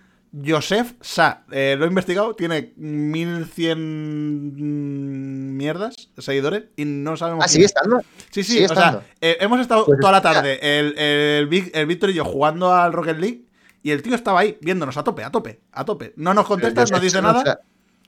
Joseph 0.45 0.95
Sa. 1.01 1.45
Eh, 1.53 1.77
lo 1.79 1.85
he 1.85 1.89
investigado, 1.89 2.35
tiene 2.35 2.73
1100 2.77 5.57
mierdas, 5.57 5.95
seguidores, 6.19 6.65
y 6.77 6.85
no 6.85 7.17
sabemos. 7.17 7.45
Ah, 7.45 7.49
sigue 7.49 7.65
es. 7.65 7.71
estando. 7.75 8.01
Sí, 8.31 8.43
sí, 8.43 8.53
sigue 8.55 8.67
o 8.67 8.69
sea, 8.69 8.77
estando. 8.79 9.03
eh, 9.21 9.37
hemos 9.41 9.61
estado 9.61 9.85
Pues 9.87 9.99
toda 10.01 10.13
la 10.13 10.23
tarde, 10.23 10.59
el, 10.61 10.99
el 10.99 11.47
Víctor 11.87 12.11
y 12.11 12.15
yo 12.15 12.25
jugando 12.25 12.73
al 12.75 12.93
Rocket 12.93 13.19
League, 13.19 13.46
y 13.87 13.93
el 13.93 14.03
tío 14.03 14.14
estaba 14.14 14.41
ahí 14.41 14.59
viéndonos 14.61 14.97
a 14.97 15.05
tope, 15.05 15.22
a 15.22 15.30
tope, 15.30 15.61
a 15.70 15.84
tope. 15.84 16.12
No 16.16 16.34
nos 16.34 16.47
contesta, 16.47 16.84
Pero 16.84 16.97
no 16.97 17.03
dice 17.03 17.18
o 17.18 17.22
nada, 17.22 17.43
sea, 17.43 17.59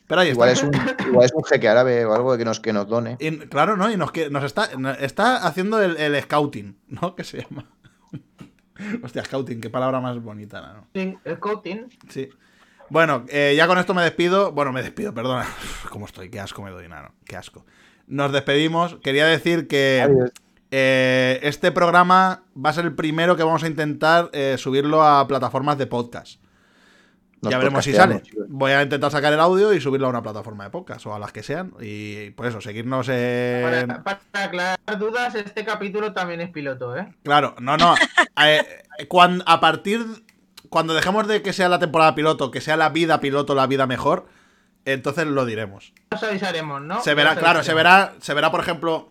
pero 0.09 0.23
ahí 0.23 0.31
igual, 0.31 0.49
está. 0.49 0.67
es 0.67 0.75
un, 1.01 1.07
igual 1.09 1.25
es 1.27 1.33
un 1.33 1.45
jeque 1.45 1.69
árabe 1.69 2.05
o 2.05 2.15
algo 2.15 2.37
que 2.37 2.45
nos, 2.45 2.59
que 2.61 2.73
nos 2.73 2.89
done. 2.89 3.17
Y, 3.21 3.31
claro, 3.47 3.77
¿no? 3.77 3.91
Y 3.91 3.97
nos, 3.97 4.11
que- 4.11 4.29
nos 4.31 4.43
está, 4.43 4.71
está 5.01 5.37
haciendo 5.47 5.81
el, 5.83 5.97
el 5.99 6.21
scouting, 6.23 6.77
¿no? 6.89 7.15
Que 7.15 7.23
se 7.25 7.43
llama. 7.43 7.71
Hostia, 9.03 9.25
scouting, 9.25 9.61
qué 9.61 9.71
palabra 9.71 10.01
más 10.01 10.21
bonita, 10.23 10.61
¿no? 10.95 11.39
Coating. 11.41 11.87
Sí. 12.09 12.29
Bueno, 12.91 13.25
eh, 13.29 13.55
ya 13.57 13.67
con 13.67 13.79
esto 13.79 13.93
me 13.95 14.03
despido. 14.03 14.53
Bueno, 14.53 14.73
me 14.73 14.83
despido, 14.83 15.13
perdona. 15.13 15.47
¿Cómo 15.91 16.07
estoy? 16.07 16.31
Qué 16.31 16.41
asco 16.41 16.63
me 16.63 16.71
doy, 16.71 16.89
nano. 16.89 17.13
Qué 17.25 17.37
asco. 17.37 17.67
Nos 18.07 18.33
despedimos. 18.33 18.97
Quería 19.03 19.27
decir 19.27 19.69
que 19.69 20.01
Adiós. 20.03 20.31
Eh, 20.71 21.41
este 21.43 21.73
programa 21.73 22.43
va 22.57 22.71
a 22.71 22.73
ser 22.73 22.85
el 22.85 22.95
primero 22.95 23.37
que 23.37 23.43
vamos 23.43 23.63
a 23.63 23.67
intentar 23.69 24.31
eh, 24.33 24.57
subirlo 24.59 25.03
a 25.03 25.27
plataformas 25.27 25.79
de 25.79 25.87
podcast. 25.87 26.41
Nos 27.41 27.53
ya 27.53 27.59
veremos 27.59 27.85
si 27.85 27.93
sale. 27.93 28.23
Voy 28.49 28.73
a 28.73 28.83
intentar 28.83 29.13
sacar 29.13 29.33
el 29.33 29.39
audio 29.39 29.73
y 29.73 29.81
subirlo 29.81 30.09
a 30.09 30.11
una 30.11 30.23
plataforma 30.23 30.65
de 30.65 30.71
podcast 30.71 31.07
o 31.07 31.15
a 31.15 31.21
las 31.21 31.31
que 31.33 31.45
sean. 31.45 31.73
Y 31.81 32.31
pues 32.31 32.49
eso, 32.51 32.61
seguirnos 32.61 33.09
en. 33.11 33.87
Para, 33.89 34.03
para 34.33 34.45
aclarar 34.45 34.99
dudas, 34.99 35.35
este 35.37 35.65
capítulo 35.65 36.13
también 36.13 36.41
es 36.41 36.51
piloto, 36.51 36.97
¿eh? 36.97 37.15
Claro, 37.23 37.55
no, 37.61 37.77
no. 37.77 37.95
Eh, 38.45 38.65
cuan- 39.09 39.43
a 39.47 39.61
partir. 39.61 40.05
Cuando 40.69 40.95
dejemos 40.95 41.27
de 41.27 41.41
que 41.41 41.53
sea 41.53 41.69
la 41.69 41.79
temporada 41.79 42.15
piloto, 42.15 42.51
que 42.51 42.61
sea 42.61 42.77
la 42.77 42.89
vida 42.91 43.21
piloto, 43.21 43.55
la 43.55 43.67
vida 43.67 43.87
mejor, 43.87 44.27
entonces 44.85 45.27
lo 45.27 45.47
diremos. 45.47 45.95
Os 46.13 46.23
avisaremos, 46.23 46.83
¿no? 46.83 47.01
Se 47.03 47.15
verá, 47.15 47.37
claro, 47.37 47.63
se 47.63 47.73
verá, 47.73 48.15
se 48.21 48.35
verá, 48.35 48.51
por 48.51 48.61
ejemplo, 48.61 49.11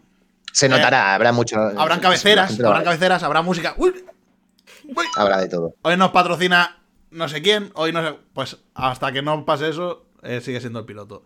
Se 0.58 0.68
notará, 0.68 1.14
habrá 1.14 1.32
mucho. 1.32 1.56
habrán 1.56 2.00
la 2.00 2.02
cabeceras, 2.02 2.60
habrán 2.60 2.84
cabeceras, 2.84 3.22
habrá 3.22 3.44
música. 3.44 3.76
Uy, 3.78 3.94
uy. 4.86 5.06
Habrá 5.16 5.38
de 5.38 5.50
todo. 5.50 5.76
Hoy 5.84 5.98
nos 5.98 6.10
patrocina 6.10 6.82
no 7.12 7.30
sé 7.30 7.44
quién, 7.44 7.70
hoy 7.76 7.92
no 7.92 8.02
sé. 8.02 8.18
Pues 8.34 8.58
hasta 8.74 9.12
que 9.12 9.22
no 9.22 9.46
pase 9.46 9.70
eso, 9.70 10.08
eh, 10.24 10.42
sigue 10.42 10.60
siendo 10.60 10.80
el 10.80 10.86
piloto. 10.86 11.24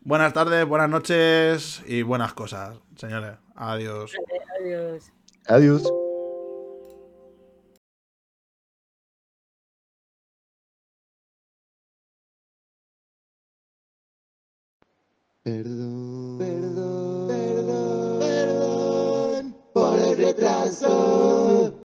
Buenas 0.00 0.32
tardes, 0.32 0.64
buenas 0.64 0.88
noches 0.88 1.82
y 1.86 2.00
buenas 2.00 2.32
cosas, 2.32 2.78
señores. 2.96 3.36
Adiós. 3.54 4.14
Adiós. 4.58 5.12
Adiós. 5.46 5.82
Perdón, 15.44 16.38
perdón, 16.38 17.11
So. 20.72 21.61